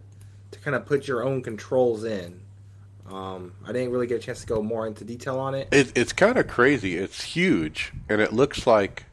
to 0.50 0.58
kind 0.60 0.74
of 0.74 0.86
put 0.86 1.06
your 1.06 1.24
own 1.24 1.42
controls 1.42 2.04
in. 2.04 2.40
Um, 3.10 3.52
I 3.66 3.72
didn't 3.72 3.90
really 3.90 4.06
get 4.06 4.16
a 4.16 4.24
chance 4.24 4.40
to 4.42 4.46
go 4.46 4.62
more 4.62 4.86
into 4.86 5.04
detail 5.04 5.38
on 5.38 5.54
it. 5.54 5.68
it, 5.72 5.92
it's 5.96 6.12
kind 6.12 6.38
of 6.38 6.46
crazy. 6.46 6.96
It's 6.96 7.22
huge, 7.22 7.92
and 8.08 8.20
it 8.20 8.32
looks 8.32 8.66
like 8.66 9.04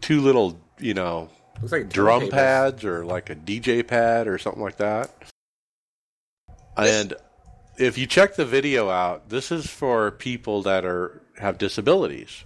two 0.00 0.20
little 0.20 0.60
you 0.78 0.94
know 0.94 1.30
looks 1.60 1.72
like 1.72 1.88
drum 1.88 2.22
turntables. 2.22 2.30
pads 2.30 2.84
or 2.84 3.04
like 3.04 3.30
a 3.30 3.34
DJ 3.34 3.86
pad 3.86 4.28
or 4.28 4.38
something 4.38 4.62
like 4.62 4.76
that. 4.76 5.10
And 6.76 7.14
if 7.78 7.96
you 7.96 8.06
check 8.06 8.36
the 8.36 8.44
video 8.44 8.90
out, 8.90 9.28
this 9.30 9.50
is 9.50 9.66
for 9.66 10.10
people 10.10 10.62
that 10.62 10.84
are 10.84 11.22
have 11.38 11.58
disabilities, 11.58 12.44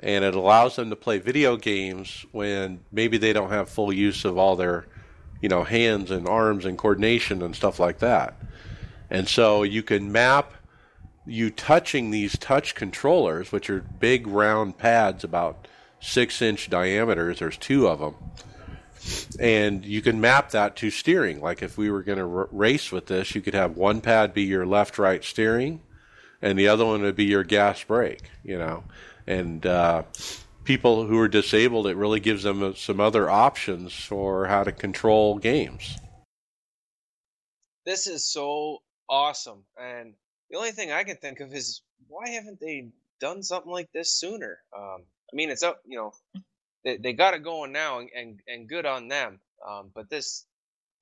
and 0.00 0.24
it 0.24 0.34
allows 0.34 0.76
them 0.76 0.90
to 0.90 0.96
play 0.96 1.18
video 1.18 1.56
games 1.56 2.24
when 2.32 2.80
maybe 2.90 3.18
they 3.18 3.32
don't 3.32 3.50
have 3.50 3.68
full 3.68 3.92
use 3.92 4.24
of 4.24 4.38
all 4.38 4.56
their, 4.56 4.86
you 5.40 5.48
know, 5.48 5.64
hands 5.64 6.10
and 6.10 6.26
arms 6.26 6.64
and 6.64 6.78
coordination 6.78 7.42
and 7.42 7.54
stuff 7.54 7.78
like 7.78 7.98
that. 7.98 8.34
And 9.12 9.28
so 9.28 9.62
you 9.62 9.82
can 9.82 10.10
map 10.10 10.54
you 11.26 11.50
touching 11.50 12.10
these 12.10 12.38
touch 12.38 12.74
controllers, 12.74 13.52
which 13.52 13.68
are 13.68 13.84
big 14.00 14.26
round 14.26 14.78
pads 14.78 15.22
about 15.22 15.68
six 16.00 16.40
inch 16.40 16.70
diameters. 16.70 17.38
There's 17.38 17.58
two 17.58 17.86
of 17.86 18.00
them. 18.00 18.14
And 19.38 19.84
you 19.84 20.00
can 20.00 20.22
map 20.22 20.52
that 20.52 20.76
to 20.76 20.90
steering. 20.90 21.42
Like 21.42 21.62
if 21.62 21.76
we 21.76 21.90
were 21.90 22.02
going 22.02 22.18
to 22.18 22.24
r- 22.24 22.48
race 22.50 22.90
with 22.90 23.04
this, 23.06 23.34
you 23.34 23.42
could 23.42 23.52
have 23.52 23.76
one 23.76 24.00
pad 24.00 24.32
be 24.32 24.44
your 24.44 24.64
left 24.64 24.98
right 24.98 25.22
steering, 25.22 25.82
and 26.40 26.58
the 26.58 26.68
other 26.68 26.86
one 26.86 27.02
would 27.02 27.16
be 27.16 27.26
your 27.26 27.44
gas 27.44 27.84
brake, 27.84 28.30
you 28.42 28.56
know. 28.56 28.82
And 29.26 29.66
uh, 29.66 30.04
people 30.64 31.06
who 31.06 31.18
are 31.18 31.28
disabled, 31.28 31.86
it 31.86 31.96
really 31.96 32.20
gives 32.20 32.44
them 32.44 32.74
some 32.76 32.98
other 32.98 33.28
options 33.28 33.92
for 33.92 34.46
how 34.46 34.64
to 34.64 34.72
control 34.72 35.36
games. 35.36 35.98
This 37.84 38.06
is 38.06 38.24
so 38.24 38.78
awesome. 39.12 39.64
And 39.78 40.14
the 40.50 40.56
only 40.56 40.72
thing 40.72 40.90
I 40.90 41.04
can 41.04 41.16
think 41.16 41.40
of 41.40 41.52
is 41.54 41.82
why 42.08 42.30
haven't 42.30 42.58
they 42.60 42.88
done 43.20 43.42
something 43.42 43.70
like 43.70 43.92
this 43.92 44.10
sooner? 44.10 44.58
Um, 44.76 45.02
I 45.32 45.36
mean, 45.36 45.50
it's 45.50 45.62
up, 45.62 45.82
you 45.86 45.98
know, 45.98 46.12
they, 46.84 46.96
they 46.96 47.12
got 47.12 47.34
it 47.34 47.44
going 47.44 47.72
now, 47.72 48.00
and, 48.00 48.08
and, 48.16 48.40
and 48.48 48.68
good 48.68 48.86
on 48.86 49.08
them. 49.08 49.38
Um, 49.68 49.90
but 49.94 50.10
this 50.10 50.46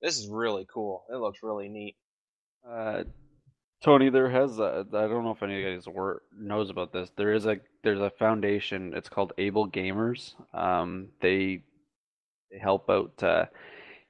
this 0.01 0.17
is 0.17 0.27
really 0.27 0.67
cool. 0.71 1.03
It 1.11 1.15
looks 1.15 1.39
really 1.41 1.69
neat. 1.69 1.95
Uh, 2.67 3.03
Tony, 3.83 4.09
there 4.09 4.29
has 4.29 4.59
a, 4.59 4.85
I 4.93 5.07
don't 5.07 5.23
know 5.23 5.31
if 5.31 5.41
any 5.41 5.55
of 5.55 5.61
you 5.61 5.75
guys 5.75 5.87
were, 5.87 6.21
knows 6.37 6.69
about 6.69 6.93
this. 6.93 7.09
There 7.15 7.33
is 7.33 7.45
a 7.47 7.57
there's 7.83 7.99
a 7.99 8.11
foundation. 8.11 8.93
It's 8.95 9.09
called 9.09 9.33
Able 9.39 9.67
Gamers. 9.67 10.33
Um, 10.53 11.09
they 11.21 11.63
they 12.51 12.59
help 12.59 12.89
out 12.89 13.23
uh, 13.23 13.45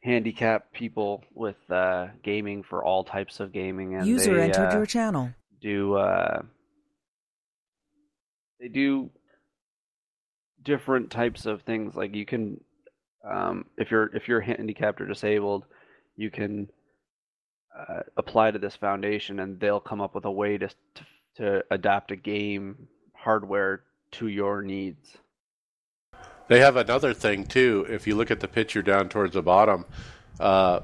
handicapped 0.04 0.74
people 0.74 1.24
with 1.34 1.58
uh, 1.70 2.08
gaming 2.24 2.64
for 2.64 2.84
all 2.84 3.04
types 3.04 3.40
of 3.40 3.52
gaming, 3.52 3.96
and 3.96 4.06
User 4.06 4.36
they 4.36 4.44
entered 4.44 4.74
uh, 4.74 4.78
your 4.78 4.86
channel. 4.86 5.34
do 5.62 5.96
uh, 5.96 6.42
they 8.60 8.68
do 8.68 9.10
different 10.64 11.12
types 11.12 11.46
of 11.46 11.62
things. 11.64 11.96
Like 11.96 12.16
you 12.16 12.26
can, 12.26 12.62
um, 13.30 13.66
if 13.78 13.92
you're 13.92 14.16
if 14.16 14.28
you're 14.28 14.42
handicapped 14.42 15.02
or 15.02 15.08
disabled, 15.08 15.66
you 16.16 16.30
can 16.30 16.70
uh, 17.78 18.02
apply 18.18 18.52
to 18.52 18.60
this 18.60 18.76
foundation, 18.76 19.40
and 19.40 19.60
they'll 19.60 19.80
come 19.80 20.02
up 20.02 20.16
with 20.16 20.26
a 20.26 20.32
way 20.32 20.58
to 20.58 20.68
to, 20.68 21.06
to 21.38 21.64
adapt 21.72 22.12
a 22.12 22.16
game 22.16 22.88
hardware 23.14 23.84
to 24.12 24.28
your 24.28 24.62
needs. 24.62 25.18
They 26.48 26.60
have 26.60 26.76
another 26.76 27.14
thing 27.14 27.46
too. 27.46 27.86
If 27.90 28.08
you 28.08 28.16
look 28.16 28.32
at 28.32 28.40
the 28.40 28.48
picture 28.48 28.82
down 28.82 29.10
towards 29.10 29.34
the 29.34 29.42
bottom, 29.42 29.86
uh, 30.40 30.82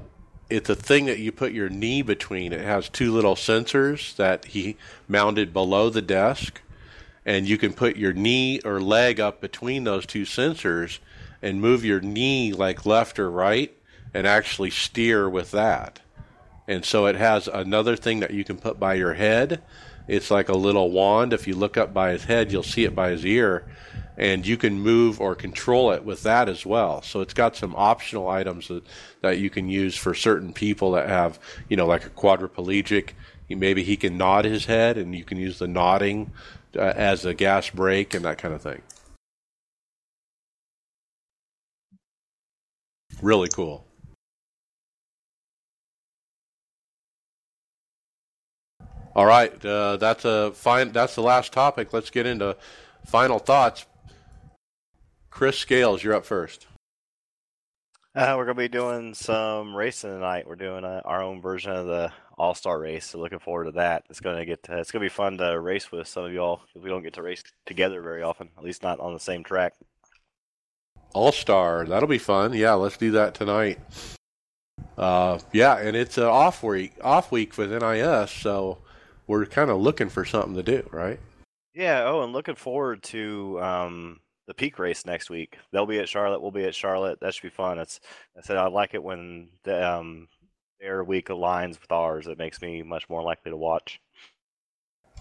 it's 0.50 0.70
a 0.70 0.74
thing 0.74 1.06
that 1.06 1.18
you 1.18 1.30
put 1.30 1.52
your 1.52 1.68
knee 1.68 2.02
between. 2.02 2.52
It 2.52 2.64
has 2.64 2.88
two 2.88 3.12
little 3.12 3.34
sensors 3.34 4.16
that 4.16 4.46
he 4.46 4.76
mounted 5.06 5.52
below 5.52 5.90
the 5.90 6.00
desk, 6.00 6.62
and 7.26 7.46
you 7.46 7.58
can 7.58 7.74
put 7.74 7.96
your 7.96 8.14
knee 8.14 8.60
or 8.64 8.80
leg 8.80 9.20
up 9.20 9.40
between 9.40 9.84
those 9.84 10.06
two 10.06 10.22
sensors 10.22 11.00
and 11.42 11.60
move 11.60 11.84
your 11.84 12.00
knee 12.00 12.52
like 12.52 12.86
left 12.86 13.18
or 13.18 13.30
right, 13.30 13.76
and 14.14 14.26
actually 14.26 14.70
steer 14.70 15.28
with 15.28 15.50
that. 15.50 16.00
And 16.66 16.84
so 16.84 17.06
it 17.06 17.16
has 17.16 17.46
another 17.46 17.96
thing 17.96 18.20
that 18.20 18.32
you 18.32 18.44
can 18.44 18.56
put 18.58 18.80
by 18.80 18.94
your 18.94 19.14
head. 19.14 19.62
It's 20.06 20.30
like 20.30 20.48
a 20.48 20.56
little 20.56 20.90
wand. 20.90 21.34
If 21.34 21.46
you 21.46 21.54
look 21.54 21.76
up 21.76 21.92
by 21.92 22.12
his 22.12 22.24
head, 22.24 22.50
you'll 22.50 22.62
see 22.62 22.84
it 22.84 22.94
by 22.94 23.10
his 23.10 23.26
ear 23.26 23.66
and 24.18 24.44
you 24.44 24.56
can 24.56 24.80
move 24.80 25.20
or 25.20 25.36
control 25.36 25.92
it 25.92 26.04
with 26.04 26.24
that 26.24 26.48
as 26.48 26.66
well. 26.66 27.00
So 27.02 27.20
it's 27.20 27.32
got 27.32 27.56
some 27.56 27.72
optional 27.76 28.28
items 28.28 28.66
that, 28.66 28.82
that 29.22 29.38
you 29.38 29.48
can 29.48 29.68
use 29.68 29.96
for 29.96 30.12
certain 30.12 30.52
people 30.52 30.90
that 30.92 31.08
have, 31.08 31.38
you 31.68 31.76
know, 31.76 31.86
like 31.86 32.04
a 32.04 32.10
quadriplegic. 32.10 33.10
Maybe 33.48 33.84
he 33.84 33.96
can 33.96 34.18
nod 34.18 34.44
his 34.44 34.66
head, 34.66 34.98
and 34.98 35.14
you 35.14 35.24
can 35.24 35.38
use 35.38 35.60
the 35.60 35.68
nodding 35.68 36.32
uh, 36.76 36.80
as 36.80 37.24
a 37.24 37.32
gas 37.32 37.70
brake 37.70 38.12
and 38.12 38.24
that 38.24 38.38
kind 38.38 38.52
of 38.52 38.60
thing. 38.60 38.82
Really 43.22 43.48
cool. 43.48 43.86
All 49.14 49.26
right, 49.26 49.64
uh, 49.64 49.96
that's 49.96 50.24
a 50.24 50.52
fine. 50.52 50.92
That's 50.92 51.14
the 51.14 51.22
last 51.22 51.52
topic. 51.52 51.92
Let's 51.92 52.10
get 52.10 52.26
into 52.26 52.56
final 53.06 53.38
thoughts. 53.38 53.86
Chris 55.38 55.56
Scales, 55.56 56.02
you're 56.02 56.14
up 56.14 56.24
first. 56.24 56.66
Uh, 58.12 58.34
we're 58.36 58.44
gonna 58.44 58.56
be 58.56 58.66
doing 58.66 59.14
some 59.14 59.72
racing 59.72 60.10
tonight. 60.10 60.48
We're 60.48 60.56
doing 60.56 60.84
uh 60.84 61.00
our 61.04 61.22
own 61.22 61.40
version 61.40 61.70
of 61.70 61.86
the 61.86 62.10
All 62.36 62.56
Star 62.56 62.80
race, 62.80 63.06
so 63.06 63.20
looking 63.20 63.38
forward 63.38 63.66
to 63.66 63.70
that. 63.70 64.02
It's 64.10 64.18
gonna 64.18 64.44
get 64.44 64.64
to, 64.64 64.76
it's 64.76 64.90
gonna 64.90 65.04
be 65.04 65.08
fun 65.08 65.38
to 65.38 65.60
race 65.60 65.92
with 65.92 66.08
some 66.08 66.24
of 66.24 66.32
y'all 66.32 66.62
because 66.66 66.82
we 66.82 66.90
don't 66.90 67.04
get 67.04 67.12
to 67.12 67.22
race 67.22 67.44
together 67.66 68.02
very 68.02 68.20
often, 68.20 68.48
at 68.58 68.64
least 68.64 68.82
not 68.82 68.98
on 68.98 69.14
the 69.14 69.20
same 69.20 69.44
track. 69.44 69.74
All 71.14 71.30
Star, 71.30 71.84
that'll 71.84 72.08
be 72.08 72.18
fun. 72.18 72.52
Yeah, 72.52 72.72
let's 72.72 72.96
do 72.96 73.12
that 73.12 73.34
tonight. 73.34 73.78
Uh, 74.96 75.38
yeah, 75.52 75.78
and 75.78 75.96
it's 75.96 76.18
an 76.18 76.24
off 76.24 76.64
week, 76.64 76.94
off 77.00 77.30
week 77.30 77.56
with 77.56 77.70
NIS, 77.70 78.32
so 78.32 78.78
we're 79.28 79.46
kind 79.46 79.70
of 79.70 79.80
looking 79.80 80.08
for 80.08 80.24
something 80.24 80.56
to 80.56 80.64
do, 80.64 80.88
right? 80.90 81.20
Yeah. 81.74 82.02
Oh, 82.06 82.22
and 82.22 82.32
looking 82.32 82.56
forward 82.56 83.04
to 83.04 83.62
um, 83.62 84.18
the 84.48 84.54
peak 84.54 84.78
race 84.78 85.06
next 85.06 85.30
week. 85.30 85.58
They'll 85.70 85.86
be 85.86 86.00
at 86.00 86.08
Charlotte. 86.08 86.40
We'll 86.40 86.50
be 86.50 86.64
at 86.64 86.74
Charlotte. 86.74 87.20
That 87.20 87.34
should 87.34 87.42
be 87.42 87.50
fun. 87.50 87.78
It's 87.78 88.00
I 88.36 88.40
said 88.40 88.56
I 88.56 88.66
like 88.66 88.94
it 88.94 89.02
when 89.02 89.50
the, 89.62 89.88
um, 89.88 90.26
their 90.80 91.04
week 91.04 91.28
aligns 91.28 91.80
with 91.80 91.92
ours. 91.92 92.26
It 92.26 92.38
makes 92.38 92.60
me 92.60 92.82
much 92.82 93.08
more 93.08 93.22
likely 93.22 93.50
to 93.50 93.56
watch. 93.56 94.00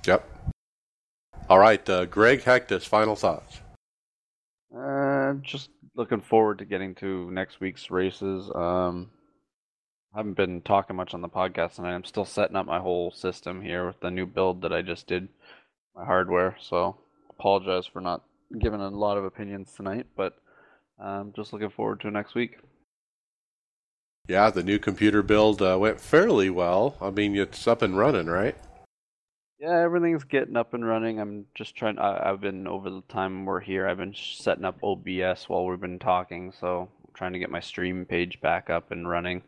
Yep. 0.05 0.27
All 1.49 1.59
right, 1.59 1.87
uh, 1.89 2.05
Greg 2.05 2.41
Hectus, 2.41 2.85
final 2.85 3.15
thoughts. 3.15 3.59
Uh, 4.75 5.33
just 5.41 5.69
looking 5.95 6.21
forward 6.21 6.59
to 6.59 6.65
getting 6.65 6.95
to 6.95 7.29
next 7.31 7.59
week's 7.59 7.91
races. 7.91 8.49
Um, 8.55 9.11
I 10.13 10.19
haven't 10.19 10.37
been 10.37 10.61
talking 10.61 10.95
much 10.95 11.13
on 11.13 11.21
the 11.21 11.29
podcast 11.29 11.75
tonight. 11.75 11.95
I'm 11.95 12.05
still 12.05 12.25
setting 12.25 12.55
up 12.55 12.65
my 12.65 12.79
whole 12.79 13.11
system 13.11 13.61
here 13.61 13.85
with 13.87 13.99
the 13.99 14.11
new 14.11 14.25
build 14.25 14.61
that 14.61 14.73
I 14.73 14.81
just 14.81 15.07
did, 15.07 15.27
my 15.95 16.05
hardware. 16.05 16.55
So 16.61 16.97
apologize 17.29 17.85
for 17.85 18.01
not 18.01 18.23
giving 18.59 18.81
a 18.81 18.89
lot 18.89 19.17
of 19.17 19.25
opinions 19.25 19.73
tonight, 19.75 20.07
but 20.15 20.33
I'm 20.99 21.33
just 21.33 21.53
looking 21.53 21.69
forward 21.69 22.01
to 22.01 22.11
next 22.11 22.35
week. 22.35 22.57
Yeah, 24.27 24.49
the 24.49 24.63
new 24.63 24.77
computer 24.77 25.23
build 25.23 25.61
uh, 25.61 25.77
went 25.79 26.01
fairly 26.01 26.49
well. 26.49 26.97
I 27.01 27.11
mean, 27.11 27.35
it's 27.35 27.65
up 27.67 27.81
and 27.81 27.97
running, 27.97 28.27
right? 28.27 28.57
Yeah, 29.59 29.79
everything's 29.79 30.25
getting 30.25 30.57
up 30.57 30.73
and 30.73 30.85
running. 30.85 31.19
I'm 31.19 31.45
just 31.55 31.75
trying. 31.75 31.97
I, 31.97 32.29
I've 32.29 32.41
been 32.41 32.67
over 32.67 32.89
the 32.89 33.01
time 33.09 33.45
we're 33.45 33.61
here. 33.61 33.87
I've 33.87 33.97
been 33.97 34.13
setting 34.15 34.65
up 34.65 34.83
OBS 34.83 35.47
while 35.47 35.65
we've 35.65 35.79
been 35.79 35.97
talking, 35.97 36.51
so 36.59 36.89
I'm 37.05 37.13
trying 37.13 37.33
to 37.33 37.39
get 37.39 37.49
my 37.49 37.61
stream 37.61 38.05
page 38.05 38.39
back 38.41 38.69
up 38.69 38.91
and 38.91 39.09
running. 39.09 39.43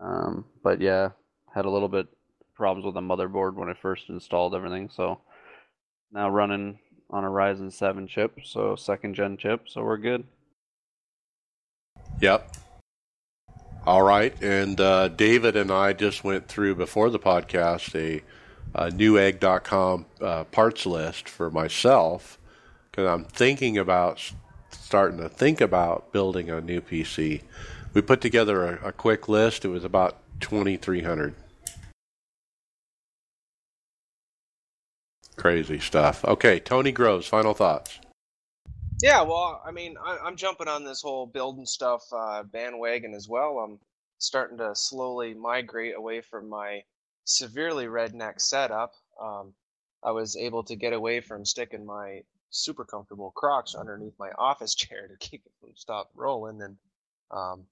Um, 0.00 0.46
but 0.64 0.80
yeah, 0.80 1.10
had 1.54 1.64
a 1.64 1.70
little 1.70 1.88
bit 1.88 2.06
problems 2.54 2.86
with 2.86 2.94
the 2.94 3.00
motherboard 3.00 3.54
when 3.54 3.68
I 3.68 3.74
first 3.74 4.08
installed 4.08 4.54
everything, 4.54 4.88
so 4.88 5.20
now 6.10 6.30
running 6.30 6.78
on 7.10 7.24
a 7.24 7.28
Ryzen 7.28 7.72
7 7.72 8.06
chip, 8.06 8.40
so 8.44 8.76
second 8.76 9.14
gen 9.14 9.36
chip, 9.36 9.68
so 9.68 9.82
we're 9.82 9.96
good. 9.96 10.24
Yep. 12.20 12.56
All 13.86 14.02
right, 14.02 14.34
and 14.42 14.80
uh, 14.80 15.08
David 15.08 15.54
and 15.54 15.70
I 15.70 15.92
just 15.92 16.24
went 16.24 16.48
through 16.48 16.74
before 16.74 17.08
the 17.08 17.20
podcast 17.20 17.94
a, 17.94 18.22
a 18.74 18.90
newegg.com 18.90 20.06
uh, 20.20 20.44
parts 20.44 20.86
list 20.86 21.28
for 21.28 21.50
myself 21.50 22.38
because 22.90 23.06
I'm 23.06 23.24
thinking 23.24 23.78
about 23.78 24.32
starting 24.70 25.18
to 25.18 25.28
think 25.28 25.60
about 25.60 26.12
building 26.12 26.50
a 26.50 26.60
new 26.60 26.80
PC. 26.80 27.42
We 27.94 28.02
put 28.02 28.20
together 28.20 28.64
a, 28.64 28.88
a 28.88 28.92
quick 28.92 29.28
list. 29.28 29.64
It 29.64 29.68
was 29.68 29.84
about 29.84 30.18
2,300. 30.40 31.34
Crazy 35.36 35.78
stuff. 35.78 36.24
Okay, 36.24 36.60
Tony 36.60 36.92
Groves, 36.92 37.26
final 37.26 37.54
thoughts. 37.54 38.00
Yeah, 39.02 39.22
well, 39.22 39.62
I 39.64 39.72
mean, 39.72 39.96
I, 40.02 40.18
I'm 40.24 40.36
jumping 40.36 40.68
on 40.68 40.84
this 40.84 41.02
whole 41.02 41.26
building 41.26 41.66
stuff 41.66 42.02
uh, 42.12 42.42
bandwagon 42.42 43.14
as 43.14 43.28
well. 43.28 43.58
I'm 43.58 43.78
starting 44.18 44.58
to 44.58 44.74
slowly 44.74 45.34
migrate 45.34 45.94
away 45.94 46.22
from 46.22 46.48
my 46.48 46.82
severely 47.24 47.86
redneck 47.86 48.40
setup. 48.40 48.94
Um, 49.20 49.52
I 50.02 50.12
was 50.12 50.36
able 50.36 50.62
to 50.64 50.76
get 50.76 50.94
away 50.94 51.20
from 51.20 51.44
sticking 51.44 51.84
my 51.84 52.22
super 52.50 52.84
comfortable 52.84 53.32
Crocs 53.36 53.74
underneath 53.74 54.14
my 54.18 54.30
office 54.38 54.74
chair 54.76 55.08
to 55.08 55.16
keep 55.18 55.42
it 55.44 55.52
from 55.60 55.70
stop 55.74 56.10
rolling, 56.14 56.62
and 56.62 56.76
um, 57.30 57.64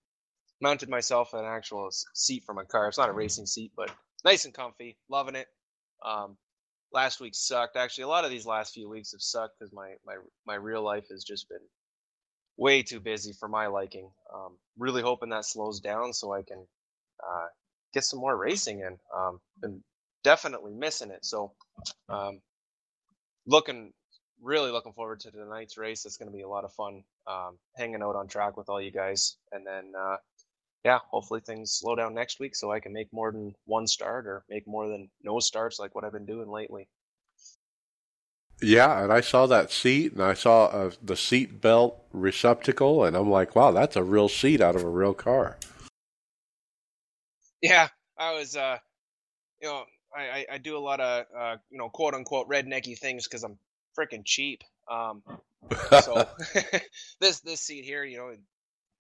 mounted 0.61 0.89
myself 0.89 1.33
an 1.33 1.45
actual 1.45 1.89
seat 1.91 2.45
for 2.45 2.55
my 2.55 2.65
car. 2.65 2.89
It's 2.89 2.99
not 2.99 3.09
a 3.09 3.13
racing 3.13 3.47
seat, 3.47 3.73
but 3.77 3.91
nice 4.25 4.45
and 4.45 4.53
comfy, 4.53 4.99
loving 5.09 5.37
it. 5.37 5.49
Um, 6.05 6.37
last 6.95 7.21
week 7.21 7.35
sucked. 7.35 7.77
Actually, 7.77 8.05
a 8.05 8.09
lot 8.09 8.25
of 8.25 8.31
these 8.31 8.47
last 8.47 8.73
few 8.73 8.89
weeks 8.89 9.13
have 9.13 9.21
sucked 9.21 9.59
because 9.59 9.73
my 9.73 9.95
my 10.07 10.15
my 10.47 10.55
real 10.55 10.83
life 10.83 11.09
has 11.11 11.25
just 11.25 11.49
been 11.49 11.59
way 12.57 12.83
too 12.83 13.01
busy 13.01 13.33
for 13.33 13.49
my 13.49 13.67
liking. 13.67 14.09
Um, 14.33 14.57
really 14.79 15.03
hoping 15.03 15.31
that 15.31 15.45
slows 15.45 15.81
down 15.81 16.13
so 16.13 16.33
I 16.33 16.43
can 16.43 16.65
uh, 17.23 17.47
get 17.93 18.05
some 18.05 18.21
more 18.21 18.37
racing 18.37 18.81
in. 18.81 18.97
Um, 19.15 19.41
been 19.61 19.83
definitely 20.23 20.73
missing 20.73 21.11
it. 21.11 21.25
So, 21.25 21.53
um, 22.09 22.41
looking 23.47 23.93
really 24.43 24.71
looking 24.71 24.93
forward 24.93 25.21
to 25.21 25.31
tonight's 25.31 25.77
race. 25.77 26.05
It's 26.05 26.17
going 26.17 26.31
to 26.31 26.37
be 26.37 26.43
a 26.43 26.49
lot 26.49 26.65
of 26.65 26.73
fun 26.73 27.03
um, 27.27 27.59
hanging 27.77 28.03
out 28.03 28.17
on 28.17 28.29
track 28.29 28.57
with 28.57 28.69
all 28.69 28.81
you 28.81 28.91
guys, 28.91 29.37
and 29.53 29.67
then 29.67 29.93
uh, 29.99 30.17
yeah, 30.85 30.99
hopefully 31.11 31.41
things 31.41 31.73
slow 31.73 31.97
down 31.97 32.15
next 32.15 32.39
week 32.39 32.55
so 32.55 32.71
I 32.71 32.81
can 32.81 32.93
make 32.93 33.13
more 33.13 33.33
than 33.33 33.55
one 33.65 33.87
start 33.87 34.27
or 34.27 34.45
make 34.51 34.67
more 34.67 34.89
than 34.89 35.09
no 35.23 35.41
starts 35.41 35.79
like 35.79 35.95
what 35.95 36.05
I've 36.05 36.13
been 36.13 36.27
doing 36.27 36.51
lately. 36.51 36.89
Yeah, 38.63 39.03
and 39.03 39.13
I 39.13 39.21
saw 39.21 39.47
that 39.47 39.73
seat, 39.73 40.13
and 40.13 40.23
I 40.23 40.35
saw 40.35 40.67
uh, 40.67 40.91
the 41.03 41.17
seat 41.17 41.61
belt 41.61 42.05
receptacle, 42.13 43.05
and 43.05 43.17
I'm 43.17 43.31
like, 43.31 43.57
wow, 43.57 43.73
that's 43.73 43.97
a 43.97 44.03
real 44.03 44.29
seat 44.29 44.61
out 44.61 44.77
of 44.77 44.85
a 44.85 44.89
real 44.89 45.15
car. 45.15 45.59
Yeah, 47.61 47.89
I 48.19 48.33
was, 48.35 48.55
uh, 48.55 48.79
you 49.61 49.69
know, 49.69 49.85
I, 50.15 50.47
I, 50.53 50.59
do 50.59 50.77
a 50.77 50.79
lot 50.79 51.01
of, 51.01 51.25
uh, 51.37 51.57
you 51.71 51.79
know, 51.79 51.89
quote 51.89 52.15
unquote 52.15 52.49
rednecky 52.49 52.97
things 52.97 53.27
because 53.27 53.43
I'm 53.43 53.59
freaking 53.99 54.23
cheap. 54.25 54.63
Um, 54.89 55.23
so 56.03 56.29
this 57.21 57.41
this 57.41 57.61
seat 57.61 57.85
here, 57.85 58.05
you 58.05 58.19
know, 58.19 58.35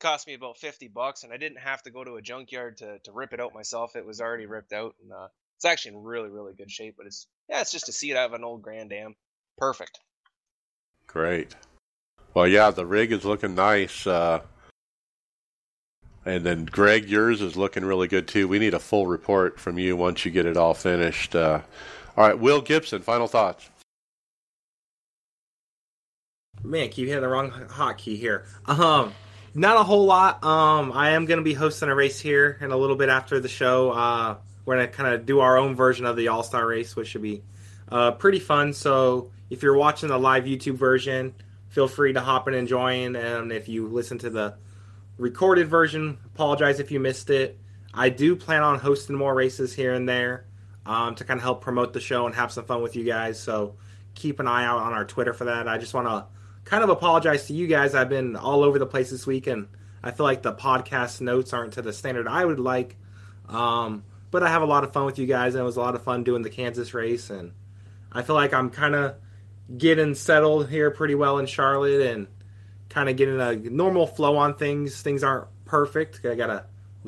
cost 0.04 0.26
me 0.26 0.34
about 0.34 0.58
fifty 0.58 0.86
bucks, 0.86 1.24
and 1.24 1.32
I 1.32 1.38
didn't 1.38 1.58
have 1.58 1.82
to 1.84 1.90
go 1.90 2.04
to 2.04 2.16
a 2.16 2.22
junkyard 2.22 2.76
to 2.78 2.98
to 2.98 3.12
rip 3.12 3.32
it 3.32 3.40
out 3.40 3.54
myself. 3.54 3.96
It 3.96 4.04
was 4.04 4.20
already 4.20 4.44
ripped 4.44 4.74
out, 4.74 4.94
and 5.02 5.10
uh, 5.10 5.28
it's 5.56 5.64
actually 5.64 5.96
in 5.96 6.02
really 6.02 6.28
really 6.28 6.52
good 6.52 6.70
shape. 6.70 6.96
But 6.98 7.06
it's 7.06 7.26
yeah, 7.48 7.62
it's 7.62 7.72
just 7.72 7.88
a 7.88 7.92
seat 7.92 8.14
out 8.14 8.26
of 8.26 8.34
an 8.34 8.44
old 8.44 8.60
Grand 8.60 8.92
Am. 8.92 9.14
Perfect. 9.56 9.98
Great. 11.06 11.56
Well, 12.34 12.46
yeah, 12.46 12.70
the 12.70 12.84
rig 12.84 13.12
is 13.12 13.24
looking 13.24 13.54
nice. 13.54 14.06
Uh, 14.06 14.40
and 16.26 16.44
then 16.44 16.66
Greg, 16.66 17.08
yours 17.08 17.40
is 17.40 17.56
looking 17.56 17.84
really 17.84 18.08
good 18.08 18.28
too. 18.28 18.46
We 18.46 18.58
need 18.58 18.74
a 18.74 18.78
full 18.78 19.06
report 19.06 19.58
from 19.58 19.78
you 19.78 19.96
once 19.96 20.24
you 20.24 20.30
get 20.30 20.44
it 20.44 20.56
all 20.56 20.74
finished. 20.74 21.34
Uh, 21.34 21.60
all 22.16 22.26
right, 22.26 22.38
Will 22.38 22.60
Gibson, 22.60 23.00
final 23.00 23.26
thoughts. 23.26 23.70
Man, 26.62 26.88
keep 26.88 27.08
hitting 27.08 27.22
the 27.22 27.28
wrong 27.28 27.50
hotkey 27.50 28.18
here. 28.18 28.46
Um, 28.66 29.12
not 29.54 29.76
a 29.76 29.84
whole 29.84 30.04
lot. 30.04 30.42
Um, 30.44 30.92
I 30.92 31.10
am 31.10 31.26
going 31.26 31.38
to 31.38 31.44
be 31.44 31.54
hosting 31.54 31.88
a 31.88 31.94
race 31.94 32.18
here 32.18 32.58
in 32.60 32.72
a 32.72 32.76
little 32.76 32.96
bit 32.96 33.08
after 33.08 33.38
the 33.38 33.48
show. 33.48 33.90
Uh, 33.92 34.36
we're 34.64 34.76
going 34.76 34.88
to 34.88 34.92
kind 34.92 35.14
of 35.14 35.26
do 35.26 35.40
our 35.40 35.56
own 35.56 35.76
version 35.76 36.06
of 36.06 36.16
the 36.16 36.28
All 36.28 36.42
Star 36.42 36.66
race, 36.66 36.96
which 36.96 37.08
should 37.08 37.22
be 37.22 37.42
uh, 37.90 38.12
pretty 38.12 38.40
fun. 38.40 38.72
So 38.72 39.30
if 39.50 39.62
you're 39.62 39.76
watching 39.76 40.08
the 40.08 40.18
live 40.18 40.44
YouTube 40.44 40.76
version, 40.76 41.34
feel 41.68 41.86
free 41.86 42.12
to 42.12 42.20
hop 42.20 42.48
in 42.48 42.54
and 42.54 42.66
join. 42.66 43.14
And 43.14 43.52
if 43.52 43.68
you 43.68 43.86
listen 43.86 44.18
to 44.18 44.30
the 44.30 44.56
recorded 45.18 45.68
version, 45.68 46.18
apologize 46.26 46.80
if 46.80 46.90
you 46.90 46.98
missed 46.98 47.30
it. 47.30 47.58
I 47.92 48.08
do 48.08 48.34
plan 48.34 48.62
on 48.62 48.80
hosting 48.80 49.14
more 49.14 49.32
races 49.32 49.72
here 49.72 49.94
and 49.94 50.08
there 50.08 50.46
um, 50.84 51.14
to 51.14 51.24
kind 51.24 51.38
of 51.38 51.44
help 51.44 51.60
promote 51.60 51.92
the 51.92 52.00
show 52.00 52.26
and 52.26 52.34
have 52.34 52.50
some 52.50 52.64
fun 52.64 52.82
with 52.82 52.96
you 52.96 53.04
guys. 53.04 53.38
So 53.40 53.76
keep 54.14 54.40
an 54.40 54.48
eye 54.48 54.64
out 54.64 54.80
on 54.80 54.92
our 54.92 55.04
Twitter 55.04 55.32
for 55.32 55.44
that. 55.44 55.68
I 55.68 55.78
just 55.78 55.94
want 55.94 56.08
to 56.08 56.26
kind 56.64 56.82
of 56.82 56.90
apologize 56.90 57.46
to 57.46 57.54
you 57.54 57.66
guys. 57.66 57.94
I've 57.94 58.08
been 58.08 58.36
all 58.36 58.62
over 58.62 58.78
the 58.78 58.86
place 58.86 59.10
this 59.10 59.26
week, 59.26 59.46
and 59.46 59.68
I 60.02 60.10
feel 60.10 60.24
like 60.24 60.42
the 60.42 60.54
podcast 60.54 61.20
notes 61.20 61.52
aren't 61.52 61.74
to 61.74 61.82
the 61.82 61.92
standard 61.92 62.26
I 62.26 62.44
would 62.44 62.60
like. 62.60 62.96
Um, 63.48 64.04
but 64.30 64.42
I 64.42 64.48
have 64.48 64.62
a 64.62 64.66
lot 64.66 64.84
of 64.84 64.92
fun 64.92 65.04
with 65.06 65.18
you 65.18 65.26
guys, 65.26 65.54
and 65.54 65.62
it 65.62 65.64
was 65.64 65.76
a 65.76 65.80
lot 65.80 65.94
of 65.94 66.02
fun 66.02 66.24
doing 66.24 66.42
the 66.42 66.50
Kansas 66.50 66.94
race, 66.94 67.30
and 67.30 67.52
I 68.10 68.22
feel 68.22 68.34
like 68.34 68.52
I'm 68.52 68.70
kind 68.70 68.94
of 68.94 69.16
getting 69.76 70.14
settled 70.14 70.68
here 70.68 70.90
pretty 70.90 71.14
well 71.14 71.38
in 71.38 71.46
Charlotte 71.46 72.00
and 72.00 72.26
kind 72.88 73.08
of 73.08 73.16
getting 73.16 73.40
a 73.40 73.54
normal 73.56 74.06
flow 74.06 74.36
on 74.36 74.54
things. 74.54 75.00
Things 75.02 75.22
aren't 75.22 75.46
perfect. 75.64 76.20
I 76.24 76.34
got 76.34 76.50
a 76.50 76.64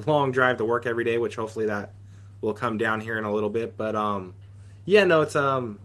long 0.06 0.32
drive 0.32 0.58
to 0.58 0.64
work 0.64 0.86
every 0.86 1.04
day, 1.04 1.18
which 1.18 1.36
hopefully 1.36 1.66
that 1.66 1.94
will 2.40 2.54
come 2.54 2.78
down 2.78 3.00
here 3.00 3.18
in 3.18 3.24
a 3.24 3.32
little 3.32 3.50
bit. 3.50 3.76
But 3.76 3.94
um, 3.94 4.34
yeah, 4.84 5.04
no, 5.04 5.22
it's 5.22 5.36
um, 5.36 5.78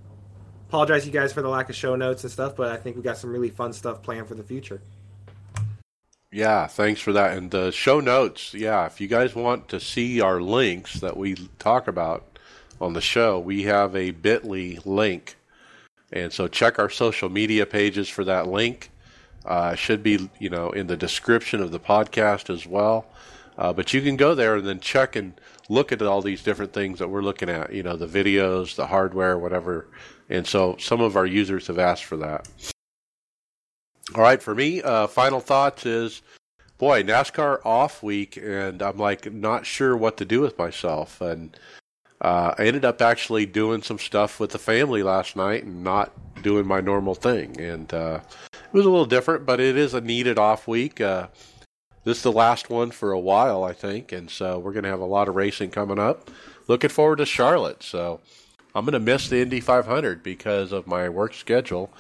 apologize 0.72 1.06
you 1.06 1.12
guys 1.12 1.34
for 1.34 1.42
the 1.42 1.50
lack 1.50 1.70
of 1.70 1.76
show 1.76 1.98
notes 1.98 2.24
and 2.24 2.32
stuff, 2.32 2.56
but 2.56 2.72
I 2.72 2.78
think 2.78 2.96
we 2.96 3.02
got 3.02 3.18
some 3.18 3.30
really 3.30 3.50
fun 3.50 3.74
stuff 3.74 4.02
planned 4.02 4.28
for 4.28 4.36
the 4.36 4.44
future. 4.44 4.82
Yeah, 6.32 6.68
thanks 6.68 7.02
for 7.02 7.12
that. 7.12 7.38
And 7.38 7.52
the 7.52 7.72
show 7.72 8.00
notes, 8.00 8.54
yeah, 8.54 8.86
if 8.86 9.02
you 9.02 9.10
guys 9.10 9.36
want 9.36 9.68
to 9.68 9.82
see 9.82 10.22
our 10.22 10.42
links 10.42 11.02
that 11.02 11.18
we 11.18 11.36
talk 11.60 11.90
about 11.90 12.40
on 12.80 12.94
the 12.94 13.02
show, 13.02 13.38
we 13.38 13.64
have 13.64 13.96
a 13.98 14.12
bit.ly 14.12 14.80
link 14.86 15.36
and 16.12 16.32
so 16.34 16.48
check 16.48 16.80
our 16.80 16.90
social 16.90 17.30
media 17.30 17.66
pages 17.66 18.10
for 18.10 18.24
that 18.26 18.48
link. 18.48 18.90
Uh, 19.46 19.74
should 19.74 20.04
be 20.04 20.30
you 20.40 20.50
know 20.50 20.70
in 20.70 20.88
the 20.88 20.98
description 20.98 21.62
of 21.62 21.72
the 21.72 21.80
podcast 21.80 22.54
as 22.54 22.68
well. 22.68 23.06
Uh, 23.58 23.74
but 23.74 23.94
you 23.94 24.02
can 24.02 24.16
go 24.16 24.34
there 24.34 24.56
and 24.56 24.68
then 24.68 24.80
check 24.80 25.16
and 25.16 25.34
look 25.72 25.92
at 25.92 26.02
all 26.02 26.22
these 26.22 26.44
different 26.44 26.74
things 26.74 27.00
that 27.00 27.08
we're 27.08 27.22
looking 27.22 27.50
at. 27.50 27.74
You 27.74 27.84
know 27.84 27.96
the 27.96 28.08
videos, 28.08 28.76
the 28.76 28.88
hardware, 28.88 29.38
whatever. 29.38 29.88
And 30.30 30.46
so 30.46 30.76
some 30.80 31.02
of 31.02 31.16
our 31.16 31.26
users 31.26 31.68
have 31.68 31.80
asked 31.80 32.06
for 32.06 32.18
that. 32.18 32.48
All 34.16 34.22
right, 34.22 34.42
for 34.42 34.54
me, 34.54 34.82
uh, 34.82 35.08
final 35.08 35.40
thoughts 35.40 35.86
is, 35.86 36.22
boy, 36.78 37.04
NASCAR 37.04 37.66
off 37.66 38.04
week, 38.04 38.38
and 38.38 38.82
I'm 38.82 38.98
like 38.98 39.32
not 39.32 39.66
sure 39.66 39.96
what 39.96 40.18
to 40.18 40.26
do 40.26 40.42
with 40.42 40.58
myself 40.58 41.22
and 41.22 41.58
uh, 42.22 42.54
I 42.58 42.68
ended 42.68 42.86
up 42.86 43.02
actually 43.02 43.48
doing 43.48 43.82
some 43.82 43.98
stuff 43.98 44.40
with 44.40 44.52
the 44.52 44.60
family 44.60 45.02
last 45.02 45.36
night 45.36 45.64
and 45.64 45.84
not 45.84 46.14
doing 46.44 46.68
my 46.68 46.80
normal 46.80 47.16
thing. 47.16 47.60
And 47.60 47.92
uh, 47.92 48.20
it 48.54 48.74
was 48.74 48.86
a 48.86 48.90
little 48.90 49.08
different, 49.08 49.46
but 49.46 49.60
it 49.60 49.76
is 49.76 49.96
a 49.96 50.02
needed 50.02 50.38
off 50.38 50.68
week. 50.68 51.02
Uh, 51.02 51.28
this 52.04 52.18
is 52.18 52.24
the 52.24 52.32
last 52.32 52.70
one 52.70 52.92
for 52.92 53.12
a 53.12 53.20
while, 53.20 53.64
I 53.64 53.74
think. 53.74 54.12
And 54.12 54.30
so 54.30 54.60
we're 54.60 54.74
going 54.74 54.84
to 54.84 54.90
have 54.90 55.00
a 55.00 55.06
lot 55.06 55.28
of 55.28 55.36
racing 55.36 55.72
coming 55.72 56.00
up. 56.00 56.30
Looking 56.68 56.90
forward 56.90 57.18
to 57.18 57.26
Charlotte. 57.26 57.84
So 57.84 58.20
I'm 58.74 58.86
going 58.86 58.94
to 58.94 59.00
miss 59.00 59.30
the 59.30 59.42
Indy 59.42 59.60
500 59.60 60.24
because 60.24 60.72
of 60.72 60.88
my 60.88 61.10
work 61.10 61.34
schedule. 61.34 61.92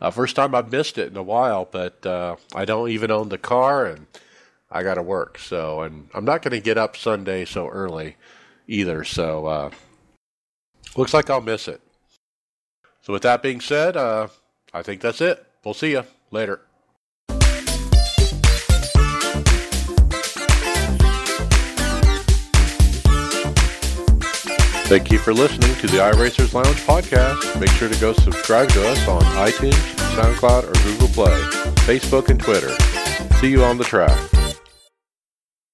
Uh, 0.00 0.10
first 0.10 0.36
time 0.36 0.54
I've 0.54 0.70
missed 0.70 0.96
it 0.96 1.10
in 1.10 1.16
a 1.16 1.22
while, 1.22 1.66
but 1.70 2.04
uh, 2.06 2.36
I 2.54 2.64
don't 2.64 2.90
even 2.90 3.10
own 3.10 3.30
the 3.30 3.38
car 3.38 3.86
and 3.86 4.06
I 4.70 4.82
got 4.82 4.94
to 4.94 5.02
work. 5.02 5.38
So, 5.38 5.80
and 5.80 6.08
I'm 6.14 6.24
not 6.24 6.42
going 6.42 6.52
to 6.52 6.60
get 6.60 6.78
up 6.78 6.96
Sunday 6.96 7.44
so 7.44 7.68
early 7.68 8.16
either. 8.68 9.02
So 9.02 9.46
uh, 9.46 9.70
looks 10.96 11.14
like 11.14 11.30
I'll 11.30 11.40
miss 11.40 11.66
it. 11.66 11.80
So 13.00 13.12
with 13.12 13.22
that 13.22 13.42
being 13.42 13.60
said, 13.60 13.96
uh, 13.96 14.28
I 14.72 14.82
think 14.82 15.00
that's 15.00 15.20
it. 15.20 15.44
We'll 15.64 15.74
see 15.74 15.92
you 15.92 16.04
later. 16.30 16.60
Thank 24.88 25.12
you 25.12 25.18
for 25.18 25.34
listening 25.34 25.74
to 25.82 25.86
the 25.86 25.98
iRacers 25.98 26.54
Lounge 26.54 26.78
podcast. 26.86 27.60
Make 27.60 27.68
sure 27.72 27.90
to 27.90 28.00
go 28.00 28.14
subscribe 28.14 28.70
to 28.70 28.88
us 28.88 29.06
on 29.06 29.20
iTunes, 29.36 29.74
SoundCloud, 30.16 30.64
or 30.64 30.72
Google 30.82 31.08
Play, 31.08 31.38
Facebook, 31.84 32.30
and 32.30 32.40
Twitter. 32.40 32.74
See 33.36 33.50
you 33.50 33.64
on 33.64 33.76
the 33.76 33.84
track. 33.84 34.37